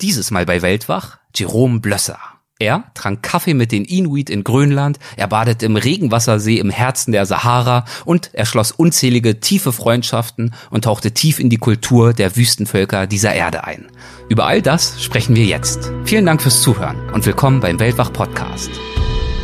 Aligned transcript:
Dieses 0.00 0.30
Mal 0.30 0.46
bei 0.46 0.62
Weltwach 0.62 1.18
Jerome 1.34 1.80
Blösser. 1.80 2.20
Er 2.60 2.84
trank 2.94 3.20
Kaffee 3.20 3.54
mit 3.54 3.72
den 3.72 3.84
Inuit 3.84 4.30
in 4.30 4.44
Grönland, 4.44 5.00
er 5.16 5.26
badete 5.26 5.66
im 5.66 5.74
Regenwassersee 5.74 6.58
im 6.58 6.70
Herzen 6.70 7.10
der 7.10 7.26
Sahara 7.26 7.84
und 8.04 8.30
er 8.32 8.46
schloss 8.46 8.70
unzählige 8.70 9.40
tiefe 9.40 9.72
Freundschaften 9.72 10.54
und 10.70 10.84
tauchte 10.84 11.14
tief 11.14 11.40
in 11.40 11.50
die 11.50 11.56
Kultur 11.56 12.12
der 12.12 12.36
Wüstenvölker 12.36 13.08
dieser 13.08 13.34
Erde 13.34 13.64
ein. 13.64 13.88
Über 14.28 14.46
all 14.46 14.62
das 14.62 15.02
sprechen 15.02 15.34
wir 15.34 15.46
jetzt. 15.46 15.90
Vielen 16.04 16.26
Dank 16.26 16.42
fürs 16.42 16.62
Zuhören 16.62 17.10
und 17.10 17.26
willkommen 17.26 17.58
beim 17.58 17.80
Weltwach 17.80 18.12
Podcast. 18.12 18.70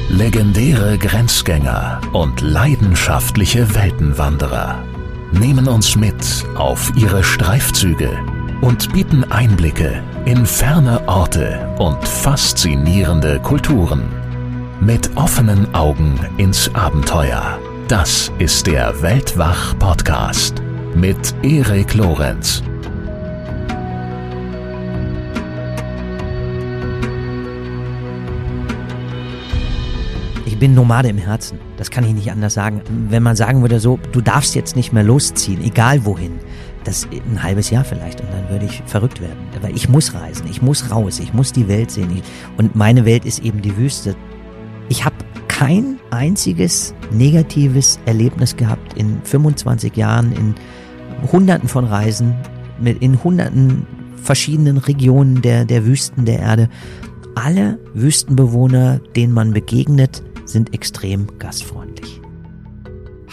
Legendäre 0.09 0.99
Grenzgänger 0.99 2.01
und 2.13 2.43
leidenschaftliche 2.43 3.75
Weltenwanderer 3.75 4.85
nehmen 5.33 5.67
uns 5.67 5.97
mit 5.97 6.45
auf 6.55 6.93
ihre 6.95 7.25
Streifzüge 7.25 8.23
und 8.65 8.91
bieten 8.95 9.31
Einblicke 9.31 10.03
in 10.25 10.47
ferne 10.47 11.07
Orte 11.07 11.77
und 11.79 12.03
faszinierende 12.09 13.39
Kulturen. 13.41 14.05
Mit 14.81 15.15
offenen 15.19 15.75
Augen 15.75 16.19
ins 16.39 16.75
Abenteuer. 16.75 17.59
Das 17.89 18.33
ist 18.39 18.67
der 18.67 19.03
Weltwach-Podcast 19.03 20.63
mit 20.95 21.35
Erik 21.43 21.93
Lorenz. 21.93 22.63
Ich 30.47 30.59
bin 30.59 30.75
Nomade 30.75 31.09
im 31.11 31.19
Herzen. 31.19 31.59
Das 31.77 31.91
kann 31.91 32.05
ich 32.05 32.15
nicht 32.15 32.31
anders 32.31 32.55
sagen. 32.55 32.81
Wenn 33.11 33.23
man 33.23 33.37
sagen 33.37 33.61
würde 33.61 33.79
so, 33.79 33.99
du 34.13 34.23
darfst 34.23 34.55
jetzt 34.55 34.75
nicht 34.75 34.95
mehr 34.95 35.03
losziehen, 35.03 35.63
egal 35.63 36.07
wohin, 36.07 36.39
das 36.85 37.09
ein 37.13 37.43
halbes 37.43 37.71
Jahr 37.71 37.85
vielleicht 37.85 38.21
und 38.21 38.33
dann 38.33 38.49
würde 38.51 38.67
ich 38.67 38.83
verrückt 38.87 39.21
werden. 39.21 39.39
Aber 39.57 39.71
ich 39.71 39.89
muss 39.89 40.15
reisen, 40.15 40.47
ich 40.51 40.63
muss 40.63 40.91
raus, 40.91 41.19
ich 41.19 41.33
muss 41.33 41.53
die 41.53 41.69
Welt 41.69 41.91
sehen. 41.91 42.23
Und 42.57 42.77
meine 42.77 43.05
Welt 43.05 43.25
ist 43.25 43.41
eben 43.41 43.63
die 43.63 43.77
Wüste. 43.77 44.15
Ich 44.89 45.05
habe 45.05 45.17
kein 45.49 45.99
einziges 46.11 46.95
negatives 47.11 47.99
Erlebnis 48.07 48.57
gehabt 48.57 48.95
in 48.95 49.21
25 49.23 49.97
Jahren, 49.97 50.33
in 50.33 50.55
hunderten 51.31 51.69
von 51.69 51.85
Reisen, 51.85 52.35
mit 52.81 53.03
in 53.03 53.23
hunderten 53.23 53.87
verschiedenen 54.17 54.79
Regionen 54.79 55.43
der, 55.43 55.65
der 55.65 55.87
Wüsten 55.87 56.25
der 56.25 56.41
Erde. 56.41 56.69
Alle 57.35 57.79
Wüstenbewohner, 57.95 59.01
denen 59.17 59.33
man 59.33 59.53
begegnet, 59.53 60.23
sind 60.45 60.75
extrem 60.75 61.27
gastfreundlich. 61.39 62.21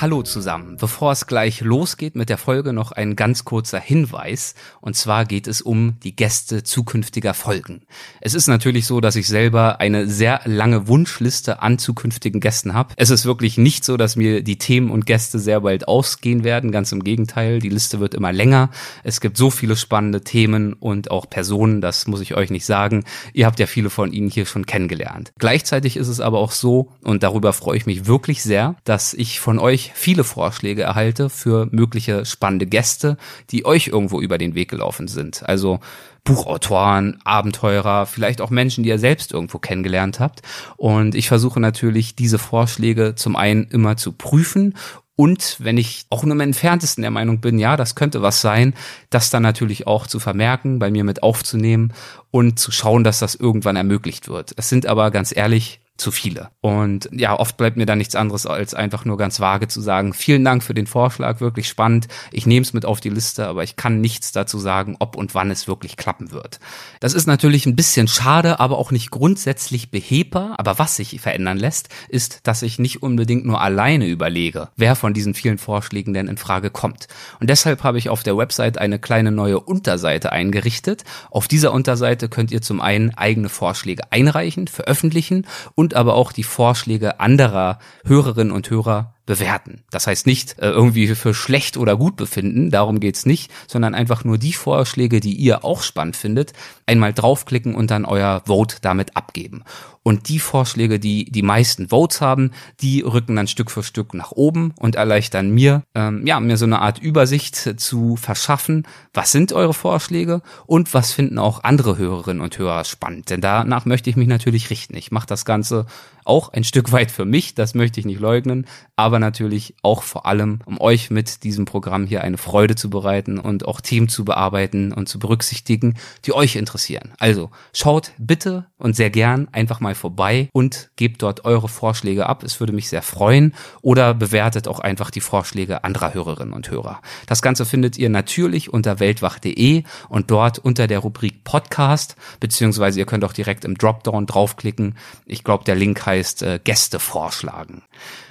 Hallo 0.02 0.24
zusammen. 0.24 0.78
Bevor 0.78 1.12
es 1.12 1.28
gleich 1.28 1.62
losgeht 1.62 2.16
mit 2.16 2.30
der 2.30 2.40
Folge, 2.40 2.74
noch 2.74 2.92
ein 2.92 3.16
ganz 3.16 3.46
kurzer 3.46 3.80
Hinweis. 3.80 4.56
Und 4.80 4.96
zwar 4.96 5.26
geht 5.26 5.46
es 5.46 5.62
um 5.62 6.00
die 6.00 6.16
Gäste 6.16 6.64
zukünftiger 6.64 7.36
Folgen. 7.36 7.84
Es 8.20 8.34
ist 8.34 8.48
natürlich 8.48 8.88
so, 8.88 9.00
dass 9.00 9.16
ich 9.16 9.28
selber 9.28 9.80
eine 9.80 10.08
sehr 10.08 10.42
lange 10.46 10.88
Wunschliste 10.88 11.62
an 11.62 11.78
zukünftigen 11.78 12.42
Gästen 12.42 12.74
habe. 12.74 12.96
Es 12.98 13.12
ist 13.12 13.26
wirklich 13.26 13.60
nicht 13.60 13.86
so, 13.86 13.96
dass 13.96 14.16
mir 14.16 14.42
die 14.42 14.58
Themen 14.58 14.90
und 14.90 15.06
Gäste 15.06 15.38
sehr 15.38 15.62
bald 15.62 15.88
ausgehen 15.88 16.44
werden. 16.44 16.72
Ganz 16.72 16.92
im 16.92 17.04
Gegenteil, 17.04 17.60
die 17.60 17.70
Liste 17.70 18.00
wird 18.00 18.16
immer 18.16 18.34
länger. 18.34 18.72
Es 19.04 19.22
gibt 19.22 19.38
so 19.38 19.52
viele 19.52 19.76
spannende 19.76 20.24
Themen 20.24 20.74
und 20.74 21.12
auch 21.12 21.30
Personen, 21.30 21.80
das 21.80 22.08
muss 22.08 22.22
ich 22.22 22.36
euch 22.36 22.50
nicht 22.50 22.66
sagen. 22.66 23.04
Ihr 23.34 23.46
habt 23.46 23.60
ja 23.60 23.68
viele 23.68 23.92
von 23.92 24.12
ihnen 24.12 24.32
hier 24.32 24.48
schon 24.48 24.66
kennengelernt. 24.66 25.32
Gleichzeitig 25.38 25.96
ist 25.96 26.08
es 26.08 26.22
aber 26.22 26.40
auch 26.40 26.54
so, 26.54 26.90
und 27.04 27.22
darüber 27.22 27.54
freue 27.54 27.78
ich 27.78 27.86
mich 27.86 28.08
wirklich 28.08 28.42
sehr, 28.42 28.78
dass 28.84 29.14
ich 29.14 29.40
von 29.40 29.60
euch 29.60 29.91
viele 29.94 30.24
Vorschläge 30.24 30.84
erhalte 30.84 31.30
für 31.30 31.68
mögliche 31.72 32.26
spannende 32.26 32.66
Gäste, 32.66 33.18
die 33.50 33.66
euch 33.66 33.88
irgendwo 33.88 34.22
über 34.22 34.38
den 34.38 34.56
Weg 34.56 34.70
gelaufen 34.70 35.08
sind. 35.08 35.44
Also 35.48 35.80
Buchautoren, 36.24 37.20
Abenteurer, 37.24 38.06
vielleicht 38.06 38.42
auch 38.42 38.52
Menschen, 38.52 38.84
die 38.84 38.90
ihr 38.90 39.00
selbst 39.00 39.32
irgendwo 39.32 39.58
kennengelernt 39.58 40.20
habt. 40.20 40.42
Und 40.78 41.16
ich 41.16 41.28
versuche 41.28 41.60
natürlich, 41.60 42.16
diese 42.16 42.38
Vorschläge 42.38 43.16
zum 43.16 43.36
einen 43.36 43.66
immer 43.66 43.98
zu 43.98 44.12
prüfen 44.12 44.76
und 45.22 45.58
wenn 45.60 45.78
ich 45.78 46.06
auch 46.10 46.24
nur 46.24 46.34
im 46.34 46.40
entferntesten 46.40 47.04
der 47.04 47.12
Meinung 47.12 47.42
bin, 47.42 47.60
ja, 47.60 47.78
das 47.78 47.94
könnte 47.94 48.22
was 48.22 48.42
sein, 48.42 48.74
das 49.10 49.30
dann 49.30 49.44
natürlich 49.44 49.86
auch 49.86 50.08
zu 50.08 50.20
vermerken, 50.20 50.80
bei 50.80 50.90
mir 50.90 51.04
mit 51.04 51.22
aufzunehmen 51.22 51.94
und 52.32 52.58
zu 52.58 52.72
schauen, 52.72 53.04
dass 53.04 53.20
das 53.20 53.36
irgendwann 53.36 53.76
ermöglicht 53.76 54.30
wird. 54.30 54.54
Es 54.58 54.70
sind 54.70 54.88
aber 54.88 55.12
ganz 55.12 55.36
ehrlich 55.36 55.81
zu 56.02 56.12
viele. 56.12 56.50
Und 56.60 57.08
ja, 57.14 57.40
oft 57.40 57.56
bleibt 57.56 57.78
mir 57.78 57.86
da 57.86 57.96
nichts 57.96 58.16
anderes 58.16 58.46
als 58.46 58.74
einfach 58.74 59.06
nur 59.06 59.18
ganz 59.18 59.40
vage 59.40 59.68
zu 59.68 59.80
sagen, 59.80 60.14
vielen 60.14 60.44
Dank 60.44 60.64
für 60.64 60.74
den 60.74 60.88
Vorschlag, 60.88 61.40
wirklich 61.40 61.68
spannend. 61.68 62.08
Ich 62.32 62.46
nehme 62.46 62.64
es 62.64 62.74
mit 62.74 62.86
auf 62.86 63.00
die 63.00 63.10
Liste, 63.10 63.48
aber 63.48 63.64
ich 63.64 63.76
kann 63.76 64.02
nichts 64.02 64.32
dazu 64.32 64.60
sagen, 64.60 64.98
ob 65.00 65.16
und 65.16 65.36
wann 65.36 65.52
es 65.52 65.68
wirklich 65.68 65.96
klappen 65.96 66.32
wird. 66.32 66.60
Das 67.00 67.14
ist 67.14 67.28
natürlich 67.28 67.66
ein 67.66 67.76
bisschen 67.76 68.08
schade, 68.08 68.60
aber 68.60 68.78
auch 68.78 68.92
nicht 68.92 69.12
grundsätzlich 69.12 69.92
behebbar. 69.92 70.56
Aber 70.58 70.80
was 70.80 70.96
sich 70.96 71.22
verändern 71.22 71.58
lässt, 71.58 71.90
ist, 72.10 72.42
dass 72.48 72.64
ich 72.64 72.80
nicht 72.80 73.04
unbedingt 73.04 73.46
nur 73.46 73.62
alleine 73.62 74.08
überlege, 74.08 74.70
wer 74.76 74.96
von 74.96 75.14
diesen 75.14 75.36
vielen 75.36 75.60
Vorschlägen 75.60 76.14
denn 76.14 76.28
in 76.28 76.38
Frage 76.38 76.72
kommt. 76.72 77.08
Und 77.40 77.50
deshalb 77.50 77.84
habe 77.84 78.00
ich 78.00 78.10
auf 78.10 78.24
der 78.24 78.38
Website 78.38 78.80
eine 78.80 78.98
kleine 79.00 79.32
neue 79.32 79.60
Unterseite 79.60 80.32
eingerichtet. 80.32 81.04
Auf 81.30 81.48
dieser 81.48 81.72
Unterseite 81.72 82.28
könnt 82.28 82.52
ihr 82.52 82.62
zum 82.62 82.82
einen 82.82 83.14
eigene 83.14 83.50
Vorschläge 83.50 84.12
einreichen, 84.12 84.68
veröffentlichen 84.68 85.46
und 85.76 85.91
und 85.92 85.98
aber 85.98 86.16
auch 86.16 86.32
die 86.32 86.44
Vorschläge 86.44 87.20
anderer 87.20 87.78
Hörerinnen 88.06 88.54
und 88.54 88.70
Hörer 88.70 89.16
bewerten. 89.32 89.82
Das 89.92 90.08
heißt 90.08 90.28
nicht 90.28 90.60
äh, 90.60 90.68
irgendwie 90.72 91.08
für 91.16 91.34
schlecht 91.34 91.78
oder 91.78 91.96
gut 91.96 92.18
befinden, 92.18 92.70
darum 92.70 93.00
geht's 93.00 93.26
nicht, 93.26 93.50
sondern 93.66 93.96
einfach 93.96 94.26
nur 94.26 94.38
die 94.38 94.52
Vorschläge, 94.52 95.22
die 95.22 95.36
ihr 95.36 95.64
auch 95.64 95.84
spannend 95.84 96.18
findet, 96.18 96.52
einmal 96.86 97.14
draufklicken 97.14 97.74
und 97.74 97.92
dann 97.92 98.04
euer 98.04 98.42
Vote 98.46 98.80
damit 98.82 99.16
abgeben. 99.16 99.64
Und 100.04 100.28
die 100.28 100.40
Vorschläge, 100.40 101.00
die 101.00 101.32
die 101.32 101.44
meisten 101.44 101.90
Votes 101.90 102.20
haben, 102.20 102.52
die 102.82 103.02
rücken 103.02 103.38
dann 103.38 103.48
Stück 103.48 103.72
für 103.72 103.84
Stück 103.84 104.14
nach 104.14 104.32
oben 104.32 104.74
und 104.78 104.96
erleichtern 104.96 105.52
mir, 105.52 105.84
ähm, 105.96 106.26
ja, 106.28 106.40
mir 106.42 106.58
so 106.58 106.66
eine 106.66 106.82
Art 106.82 107.00
Übersicht 107.00 107.56
zu 107.56 108.18
verschaffen. 108.18 108.86
Was 109.14 109.32
sind 109.32 109.54
eure 109.54 109.76
Vorschläge 109.76 110.42
und 110.66 110.94
was 110.94 111.14
finden 111.14 111.38
auch 111.38 111.64
andere 111.64 111.98
Hörerinnen 111.98 112.42
und 112.42 112.58
Hörer 112.58 112.84
spannend? 112.84 113.30
Denn 113.30 113.40
danach 113.40 113.86
möchte 113.86 114.10
ich 114.10 114.18
mich 114.18 114.28
natürlich 114.28 114.72
richten. 114.72 114.98
Ich 114.98 115.12
mache 115.12 115.28
das 115.28 115.46
Ganze 115.46 115.86
auch 116.26 116.50
ein 116.50 116.64
Stück 116.64 116.92
weit 116.92 117.12
für 117.12 117.26
mich, 117.26 117.56
das 117.56 117.74
möchte 117.74 118.00
ich 118.00 118.06
nicht 118.06 118.20
leugnen, 118.20 118.68
aber 118.96 119.20
natürlich 119.20 119.76
auch 119.82 120.04
vor 120.04 120.26
allem, 120.26 120.60
um 120.66 120.80
euch 120.80 121.10
mit 121.10 121.44
diesem 121.44 121.66
Programm 121.66 122.06
hier 122.06 122.24
eine 122.24 122.38
Freude 122.38 122.76
zu 122.76 122.90
bereiten 122.90 123.40
und 123.40 123.68
auch 123.68 123.82
Themen 123.82 124.10
zu 124.10 124.24
bearbeiten 124.24 124.94
und 124.94 125.10
zu 125.10 125.18
berücksichtigen, 125.20 125.96
die 126.26 126.34
euch 126.34 126.56
interessieren. 126.56 127.14
Also 127.18 127.50
schaut 127.74 128.12
bitte 128.18 128.68
und 128.78 128.96
sehr 128.96 129.10
gern 129.10 129.48
einfach 129.52 129.80
mal 129.80 129.96
vorbei 129.96 130.50
und 130.54 130.92
gebt 130.96 131.24
dort 131.24 131.46
eure 131.46 131.68
Vorschläge 131.68 132.28
ab. 132.28 132.44
Es 132.44 132.60
würde 132.60 132.74
mich 132.74 132.90
sehr 132.90 133.02
freuen 133.02 133.56
oder 133.82 134.14
bewertet 134.14 134.68
auch 134.68 134.80
einfach 134.80 135.10
die 135.10 135.22
Vorschläge 135.22 135.84
anderer 135.84 136.14
Hörerinnen 136.14 136.54
und 136.54 136.70
Hörer. 136.70 137.02
Das 137.26 137.42
Ganze 137.42 137.66
findet 137.66 137.98
ihr 137.98 138.10
natürlich 138.10 138.72
unter 138.72 139.00
weltwach.de 139.00 139.84
und 140.10 140.30
dort 140.30 140.60
unter 140.60 140.86
der 140.86 141.00
Rubrik 141.00 141.44
Podcast, 141.44 142.16
beziehungsweise 142.40 143.00
ihr 143.00 143.06
könnt 143.06 143.24
auch 143.24 143.34
direkt 143.34 143.66
im 143.66 143.78
Dropdown 143.78 144.28
draufklicken. 144.28 144.96
Ich 145.26 145.44
glaube, 145.44 145.64
der 145.64 145.76
Link 145.76 146.06
heißt 146.06 146.11
äh, 146.42 146.60
Gäste 146.64 147.00
vorschlagen. 147.00 147.84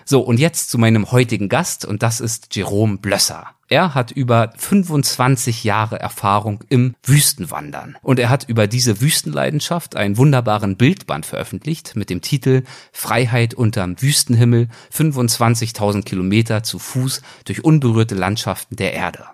So, 0.05 0.21
und 0.21 0.41
jetzt 0.41 0.71
zu 0.71 0.79
meinem 0.79 1.13
heutigen 1.13 1.49
Gast 1.49 1.85
und 1.85 2.03
das 2.03 2.21
ist 2.21 2.55
Jerome 2.55 2.99
Blösser. 2.99 3.47
Er 3.69 3.95
hat 3.95 4.11
über 4.11 4.53
25 4.57 5.63
Jahre 5.63 6.01
Erfahrung 6.01 6.65
im 6.69 6.97
Wüstenwandern 7.05 7.97
und 8.03 8.19
er 8.19 8.29
hat 8.29 8.49
über 8.49 8.67
diese 8.67 9.01
Wüstenleidenschaft 9.01 9.95
einen 9.95 10.17
wunderbaren 10.17 10.77
Bildband 10.77 11.25
veröffentlicht 11.25 11.95
mit 11.95 12.11
dem 12.11 12.21
Titel 12.21 12.65
Freiheit 12.91 13.55
unterm 13.55 14.03
Wüstenhimmel 14.03 14.69
25.000 14.93 16.03
Kilometer 16.03 16.65
zu 16.65 16.81
Fuß 16.81 17.23
durch 17.45 17.63
unberührte 17.63 18.17
Landschaften 18.17 18.75
der 18.75 18.95
Erde. 18.95 19.25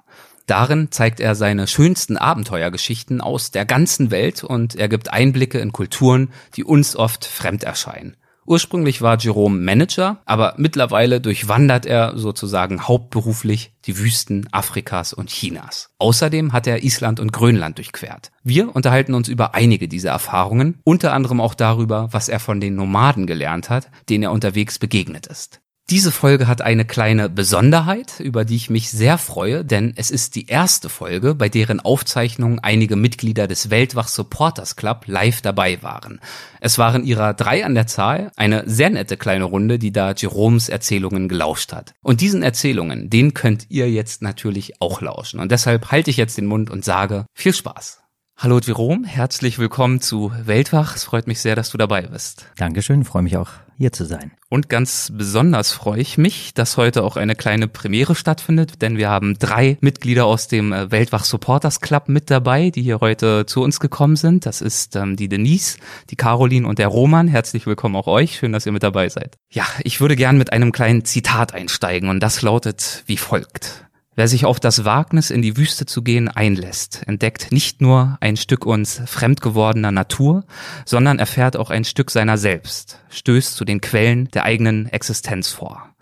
Darin 0.47 0.93
zeigt 0.93 1.19
er 1.19 1.35
seine 1.35 1.67
schönsten 1.67 2.19
Abenteuergeschichten 2.19 3.23
aus 3.23 3.51
der 3.51 3.65
ganzen 3.65 4.11
Welt 4.11 4.45
und 4.45 4.77
er 4.77 4.89
gibt 4.89 5.13
Einblicke 5.13 5.59
in 5.59 5.73
Kulturen, 5.73 6.31
die 6.55 6.65
uns 6.65 6.95
oft 6.95 7.25
fremd 7.25 7.65
erscheinen. 7.65 8.17
Ursprünglich 8.47 9.03
war 9.03 9.19
Jerome 9.19 9.59
Manager, 9.59 10.23
aber 10.25 10.55
mittlerweile 10.57 11.21
durchwandert 11.21 11.85
er 11.85 12.17
sozusagen 12.17 12.87
hauptberuflich 12.87 13.73
die 13.85 13.99
Wüsten 13.99 14.49
Afrikas 14.53 15.13
und 15.13 15.31
Chinas. 15.31 15.91
Außerdem 15.99 16.53
hat 16.53 16.67
er 16.67 16.85
Island 16.85 17.21
und 17.21 17.33
Grönland 17.33 17.79
durchquert. 17.79 18.31
Wir 18.43 18.75
unterhalten 18.75 19.15
uns 19.15 19.29
über 19.29 19.55
einige 19.55 19.89
dieser 19.89 20.11
Erfahrungen, 20.11 20.79
unter 20.85 21.13
anderem 21.13 21.41
auch 21.41 21.55
darüber, 21.55 22.09
was 22.13 22.29
er 22.29 22.41
von 22.41 22.61
den 22.61 22.77
Nomaden 22.77 23.27
gelernt 23.27 23.69
hat, 23.69 23.91
denen 24.09 24.25
er 24.25 24.33
unterwegs 24.33 24.79
begegnet 24.79 25.27
ist. 25.27 25.61
Diese 25.89 26.11
Folge 26.11 26.49
hat 26.49 26.63
eine 26.63 26.85
kleine 26.85 27.29
Besonderheit, 27.29 28.19
über 28.19 28.45
die 28.45 28.57
ich 28.57 28.71
mich 28.71 28.91
sehr 28.91 29.19
freue, 29.19 29.65
denn 29.65 29.93
es 29.95 30.11
ist 30.11 30.35
die 30.35 30.47
erste 30.47 30.89
Folge, 30.89 31.37
bei 31.37 31.49
deren 31.49 31.79
Aufzeichnung 31.79 32.59
einige 32.59 32.97
Mitglieder 32.97 33.47
des 33.47 33.71
Weltwach 33.71 34.09
Supporters 34.09 34.75
Club 34.75 35.05
live 35.07 35.43
dabei 35.43 35.81
waren. 35.85 36.21
Es 36.61 36.79
waren 36.79 37.05
ihrer 37.05 37.35
drei 37.35 37.65
an 37.65 37.77
der 37.77 37.87
Zahl, 37.87 38.33
eine 38.35 38.65
sehr 38.67 38.91
nette 38.91 39.17
kleine 39.17 39.45
Runde, 39.45 39.79
die 39.79 39.93
da 39.93 40.13
Jeroms 40.13 40.69
Erzählungen 40.69 41.29
gelauscht 41.29 41.73
hat. 41.73 41.95
Und 42.03 42.21
diesen 42.21 42.43
Erzählungen, 42.43 43.09
den 43.09 43.33
könnt 43.33 43.67
ihr 43.69 43.89
jetzt 43.89 44.23
natürlich 44.23 44.83
auch 44.83 45.01
lauschen. 45.01 45.39
Und 45.39 45.53
deshalb 45.53 45.93
halte 45.93 46.11
ich 46.11 46.17
jetzt 46.17 46.37
den 46.37 46.47
Mund 46.47 46.69
und 46.69 46.85
sage 46.85 47.27
viel 47.33 47.55
Spaß. 47.55 48.01
Hallo 48.37 48.59
Jerome, 48.59 49.07
herzlich 49.07 49.61
willkommen 49.61 50.01
zu 50.01 50.33
Weltwach. 50.45 50.97
Es 50.97 51.05
freut 51.05 51.29
mich 51.29 51.39
sehr, 51.39 51.55
dass 51.55 51.71
du 51.71 51.79
dabei 51.79 52.03
bist. 52.03 52.47
Dankeschön, 52.57 53.05
freue 53.05 53.23
mich 53.23 53.37
auch 53.37 53.51
hier 53.77 53.93
zu 53.93 54.05
sein. 54.05 54.33
Und 54.49 54.69
ganz 54.69 55.13
besonders 55.13 55.73
freue 55.73 56.01
ich 56.01 56.19
mich, 56.19 56.55
dass 56.55 56.77
heute 56.77 57.03
auch 57.03 57.17
eine 57.17 57.35
kleine 57.35 57.69
Premiere 57.69 58.15
stattfindet, 58.15 58.81
denn 58.81 58.97
wir 58.97 59.09
haben 59.09 59.39
drei 59.39 59.77
Mitglieder 59.81 60.25
aus 60.25 60.49
dem 60.49 60.73
äh, 60.73 60.91
Weltwach 60.91 61.25
Supporters 61.25 61.81
Club 61.81 62.09
mit 62.09 62.31
dabei, 62.31 62.71
die 62.71 62.83
hier 62.83 63.01
heute 63.01 63.47
zu 63.47 63.63
uns 63.63 63.81
gekommen 63.81 64.17
sind. 64.17 64.47
Das 64.47 64.61
ist 64.61 64.97
ähm, 64.97 65.17
die 65.17 65.29
Denise, 65.29 65.79
die 66.11 66.17
Caroline 66.17 66.67
und 66.67 66.79
der 66.79 66.89
Roman. 66.89 67.29
Herzlich 67.29 67.67
willkommen 67.67 67.97
auch 67.97 68.07
euch. 68.07 68.37
Schön, 68.37 68.53
dass 68.53 68.67
ihr 68.67 68.73
mit 68.73 68.83
dabei 68.83 69.09
seid. 69.09 69.37
Ja, 69.51 69.67
ich 69.83 70.01
würde 70.01 70.17
gern 70.17 70.39
mit 70.39 70.53
einem 70.53 70.73
kleinen 70.73 71.05
Zitat 71.05 71.53
einsteigen 71.53 72.09
und 72.09 72.21
das 72.21 72.43
lautet 72.43 73.03
wie 73.07 73.17
folgt. 73.17 73.86
Wer 74.19 74.29
sich 74.29 74.47
auf 74.47 74.59
das 74.59 74.87
Wagnis, 74.87 75.31
in 75.31 75.43
die 75.43 75.59
Wüste 75.59 75.85
zu 75.85 76.01
gehen, 76.01 76.29
einlässt, 76.29 77.03
entdeckt 77.07 77.53
nicht 77.53 77.83
nur 77.83 78.17
ein 78.23 78.39
Stück 78.39 78.65
uns 78.65 79.03
fremd 79.05 79.43
gewordener 79.43 79.93
Natur, 79.93 80.47
sondern 80.87 81.19
erfährt 81.19 81.59
auch 81.59 81.69
ein 81.69 81.85
Stück 81.85 82.11
seiner 82.11 82.39
selbst, 82.39 82.99
stößt 83.11 83.55
zu 83.55 83.67
den 83.67 83.83
Quellen 83.83 84.29
der 84.29 84.45
eigenen 84.45 84.87
Existenz 84.87 85.51
vor. 85.51 85.95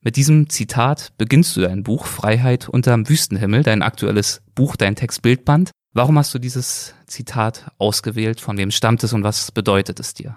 Mit 0.00 0.16
diesem 0.16 0.48
Zitat 0.48 1.12
beginnst 1.18 1.56
du 1.56 1.60
dein 1.60 1.84
Buch 1.84 2.06
Freiheit 2.06 2.68
unterm 2.68 3.08
Wüstenhimmel, 3.08 3.62
dein 3.62 3.82
aktuelles 3.82 4.42
Buch, 4.56 4.74
dein 4.74 4.96
Textbildband. 4.96 5.70
Warum 5.92 6.18
hast 6.18 6.34
du 6.34 6.40
dieses 6.40 6.94
Zitat 7.06 7.70
ausgewählt? 7.78 8.40
Von 8.40 8.58
wem 8.58 8.72
stammt 8.72 9.04
es 9.04 9.12
und 9.12 9.22
was 9.22 9.52
bedeutet 9.52 10.00
es 10.00 10.14
dir? 10.14 10.34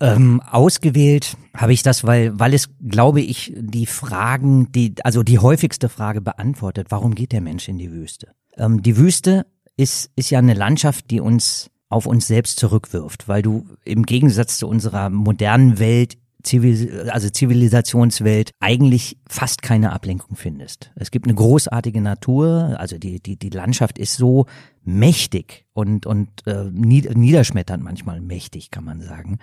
Ähm, 0.00 0.40
ausgewählt 0.40 1.36
habe 1.54 1.72
ich 1.72 1.82
das, 1.82 2.04
weil, 2.04 2.38
weil 2.38 2.52
es, 2.52 2.68
glaube 2.86 3.20
ich, 3.20 3.54
die 3.56 3.86
Fragen, 3.86 4.72
die, 4.72 4.94
also 5.04 5.22
die 5.22 5.38
häufigste 5.38 5.88
Frage 5.88 6.20
beantwortet, 6.20 6.88
warum 6.90 7.14
geht 7.14 7.32
der 7.32 7.40
Mensch 7.40 7.68
in 7.68 7.78
die 7.78 7.92
Wüste? 7.92 8.32
Ähm, 8.56 8.82
die 8.82 8.96
Wüste 8.96 9.46
ist, 9.76 10.10
ist 10.16 10.30
ja 10.30 10.40
eine 10.40 10.54
Landschaft, 10.54 11.10
die 11.10 11.20
uns 11.20 11.70
auf 11.88 12.06
uns 12.06 12.26
selbst 12.26 12.58
zurückwirft, 12.58 13.28
weil 13.28 13.42
du 13.42 13.66
im 13.84 14.04
Gegensatz 14.04 14.58
zu 14.58 14.66
unserer 14.66 15.10
modernen 15.10 15.78
Welt 15.78 16.18
Zivil 16.44 17.10
also 17.10 17.28
Zivilisationswelt 17.28 18.52
eigentlich 18.60 19.18
fast 19.28 19.62
keine 19.62 19.92
Ablenkung 19.92 20.36
findest. 20.36 20.92
Es 20.94 21.10
gibt 21.10 21.26
eine 21.26 21.34
großartige 21.34 22.00
Natur, 22.00 22.76
also 22.78 22.98
die 22.98 23.20
die 23.20 23.36
die 23.36 23.50
Landschaft 23.50 23.98
ist 23.98 24.16
so 24.16 24.46
mächtig 24.84 25.64
und 25.72 26.06
und 26.06 26.28
äh, 26.46 26.70
niederschmetternd 26.70 27.82
manchmal 27.82 28.20
mächtig, 28.20 28.70
kann 28.70 28.84
man 28.84 29.00
sagen. 29.00 29.38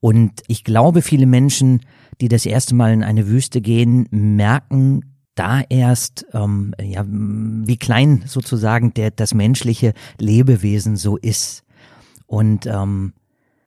Und 0.00 0.42
ich 0.46 0.62
glaube, 0.62 1.02
viele 1.02 1.26
Menschen, 1.26 1.80
die 2.20 2.28
das 2.28 2.46
erste 2.46 2.74
Mal 2.74 2.92
in 2.92 3.02
eine 3.02 3.26
Wüste 3.26 3.60
gehen, 3.60 4.06
merken 4.10 5.02
da 5.34 5.60
erst, 5.68 6.26
ähm, 6.32 6.74
ja, 6.80 7.04
wie 7.06 7.76
klein 7.76 8.22
sozusagen 8.26 8.92
der 8.94 9.10
das 9.10 9.34
menschliche 9.34 9.94
Lebewesen 10.18 10.96
so 10.96 11.16
ist. 11.16 11.64
Und 12.26 12.66
ähm, 12.66 13.12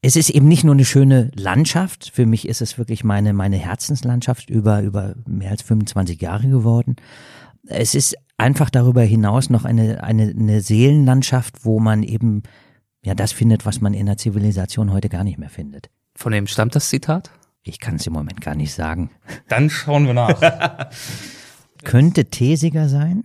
es 0.01 0.15
ist 0.15 0.31
eben 0.31 0.47
nicht 0.47 0.63
nur 0.63 0.73
eine 0.73 0.85
schöne 0.85 1.29
Landschaft. 1.35 2.11
Für 2.13 2.25
mich 2.25 2.47
ist 2.47 2.61
es 2.61 2.77
wirklich 2.77 3.03
meine, 3.03 3.33
meine 3.33 3.57
Herzenslandschaft 3.57 4.49
über, 4.49 4.81
über 4.81 5.15
mehr 5.27 5.51
als 5.51 5.61
25 5.61 6.19
Jahre 6.19 6.47
geworden. 6.47 6.95
Es 7.67 7.93
ist 7.93 8.15
einfach 8.37 8.71
darüber 8.71 9.03
hinaus 9.03 9.51
noch 9.51 9.63
eine, 9.63 10.03
eine, 10.03 10.33
eine 10.37 10.61
Seelenlandschaft, 10.61 11.65
wo 11.65 11.79
man 11.79 12.01
eben 12.01 12.41
ja 13.03 13.13
das 13.13 13.31
findet, 13.31 13.65
was 13.65 13.81
man 13.81 13.93
in 13.93 14.07
der 14.07 14.17
Zivilisation 14.17 14.91
heute 14.91 15.09
gar 15.09 15.23
nicht 15.23 15.37
mehr 15.37 15.49
findet. 15.49 15.91
Von 16.15 16.33
wem 16.33 16.47
stammt 16.47 16.75
das 16.75 16.89
Zitat? 16.89 17.29
Ich 17.63 17.79
kann 17.79 17.95
es 17.95 18.07
im 18.07 18.13
Moment 18.13 18.41
gar 18.41 18.55
nicht 18.55 18.73
sagen. 18.73 19.11
Dann 19.47 19.69
schauen 19.69 20.07
wir 20.07 20.15
nach. 20.15 20.89
Könnte 21.83 22.25
Tesiger 22.25 22.89
sein? 22.89 23.23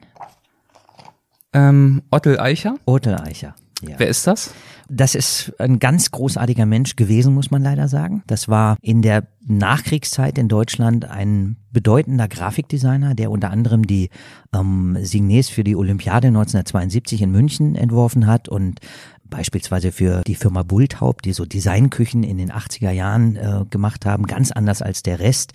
Ähm, 1.55 2.03
Ottel 2.11 2.39
Eicher. 2.39 2.77
Ottel 2.85 3.19
Eicher. 3.19 3.55
Ja. 3.83 3.99
Wer 3.99 4.09
ist 4.09 4.27
das? 4.27 4.53
Das 4.89 5.17
ist 5.17 5.53
ein 5.59 5.81
ganz 5.81 6.13
großartiger 6.13 6.65
Mensch 6.65 6.95
gewesen, 6.95 7.35
muss 7.35 7.51
man 7.51 7.63
leider 7.63 7.89
sagen. 7.89 8.23
Das 8.27 8.49
war 8.49 8.77
in 8.81 9.03
der 9.03 9.27
Nachkriegszeit 9.45 10.39
in 10.39 10.49
Deutschland 10.49 11.05
ein 11.05 11.57
bedeutender 11.73 12.29
Grafikdesigner, 12.29 13.15
der 13.15 13.31
unter 13.31 13.51
anderem 13.51 13.87
die 13.87 14.11
ähm, 14.55 14.97
Signes 15.01 15.49
für 15.49 15.65
die 15.65 15.75
Olympiade 15.75 16.29
1972 16.29 17.23
in 17.23 17.33
München 17.33 17.75
entworfen 17.75 18.27
hat 18.27 18.49
und 18.49 18.81
beispielsweise 19.25 19.91
für 19.91 20.23
die 20.23 20.37
Firma 20.37 20.63
Bulthaupt, 20.63 21.25
die 21.25 21.33
so 21.33 21.45
Designküchen 21.45 22.23
in 22.23 22.39
den 22.39 22.53
80er 22.53 22.93
Jahren 22.93 23.35
äh, 23.35 23.65
gemacht 23.69 24.07
haben, 24.07 24.27
ganz 24.27 24.53
anders 24.53 24.83
als 24.83 25.03
der 25.03 25.19
Rest. 25.19 25.55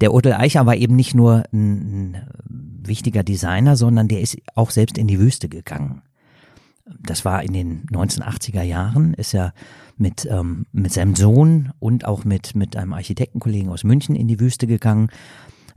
Der 0.00 0.14
Odel 0.14 0.34
Eicher 0.34 0.66
war 0.66 0.76
eben 0.76 0.94
nicht 0.94 1.14
nur 1.14 1.42
ein, 1.52 2.14
ein 2.14 2.26
wichtiger 2.80 3.24
Designer, 3.24 3.76
sondern 3.76 4.06
der 4.06 4.20
ist 4.20 4.36
auch 4.54 4.70
selbst 4.70 4.98
in 4.98 5.08
die 5.08 5.18
Wüste 5.18 5.48
gegangen 5.48 6.02
das 7.00 7.24
war 7.24 7.42
in 7.42 7.52
den 7.52 7.86
1980er 7.86 8.62
Jahren, 8.62 9.14
ist 9.14 9.34
er 9.34 9.52
mit, 9.96 10.26
ähm, 10.30 10.66
mit 10.72 10.92
seinem 10.92 11.14
Sohn 11.14 11.72
und 11.78 12.04
auch 12.04 12.24
mit, 12.24 12.54
mit 12.54 12.76
einem 12.76 12.92
Architektenkollegen 12.92 13.70
aus 13.70 13.84
München 13.84 14.14
in 14.14 14.28
die 14.28 14.40
Wüste 14.40 14.66
gegangen. 14.66 15.08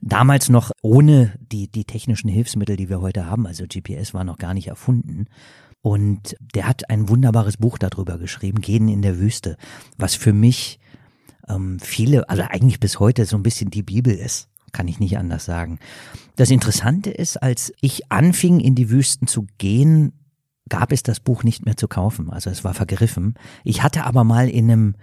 Damals 0.01 0.49
noch 0.49 0.71
ohne 0.81 1.33
die, 1.51 1.67
die 1.67 1.85
technischen 1.85 2.29
Hilfsmittel, 2.29 2.75
die 2.75 2.89
wir 2.89 3.01
heute 3.01 3.25
haben. 3.25 3.45
Also 3.45 3.65
GPS 3.67 4.13
war 4.13 4.23
noch 4.23 4.37
gar 4.37 4.53
nicht 4.53 4.67
erfunden. 4.67 5.27
Und 5.81 6.35
der 6.55 6.67
hat 6.67 6.89
ein 6.89 7.09
wunderbares 7.09 7.57
Buch 7.57 7.77
darüber 7.77 8.17
geschrieben, 8.17 8.61
Gehen 8.61 8.87
in 8.87 9.01
der 9.01 9.19
Wüste, 9.19 9.57
was 9.97 10.15
für 10.15 10.33
mich 10.33 10.79
ähm, 11.47 11.79
viele, 11.79 12.29
also 12.29 12.43
eigentlich 12.43 12.79
bis 12.79 12.99
heute 12.99 13.25
so 13.25 13.35
ein 13.35 13.43
bisschen 13.43 13.71
die 13.71 13.83
Bibel 13.83 14.13
ist 14.13 14.47
kann 14.71 14.87
ich 14.87 14.99
nicht 14.99 15.17
anders 15.17 15.45
sagen. 15.45 15.79
Das 16.35 16.49
Interessante 16.49 17.09
ist, 17.09 17.35
als 17.35 17.73
ich 17.81 18.11
anfing, 18.11 18.59
in 18.59 18.75
die 18.75 18.89
Wüsten 18.89 19.27
zu 19.27 19.47
gehen, 19.57 20.13
gab 20.71 20.93
es 20.93 21.03
das 21.03 21.19
Buch 21.19 21.43
nicht 21.43 21.65
mehr 21.65 21.75
zu 21.75 21.87
kaufen. 21.89 22.31
Also 22.31 22.49
es 22.49 22.63
war 22.63 22.73
vergriffen. 22.73 23.35
Ich 23.65 23.83
hatte 23.83 24.05
aber 24.05 24.23
mal 24.23 24.49
in 24.49 24.71
einem 24.71 24.95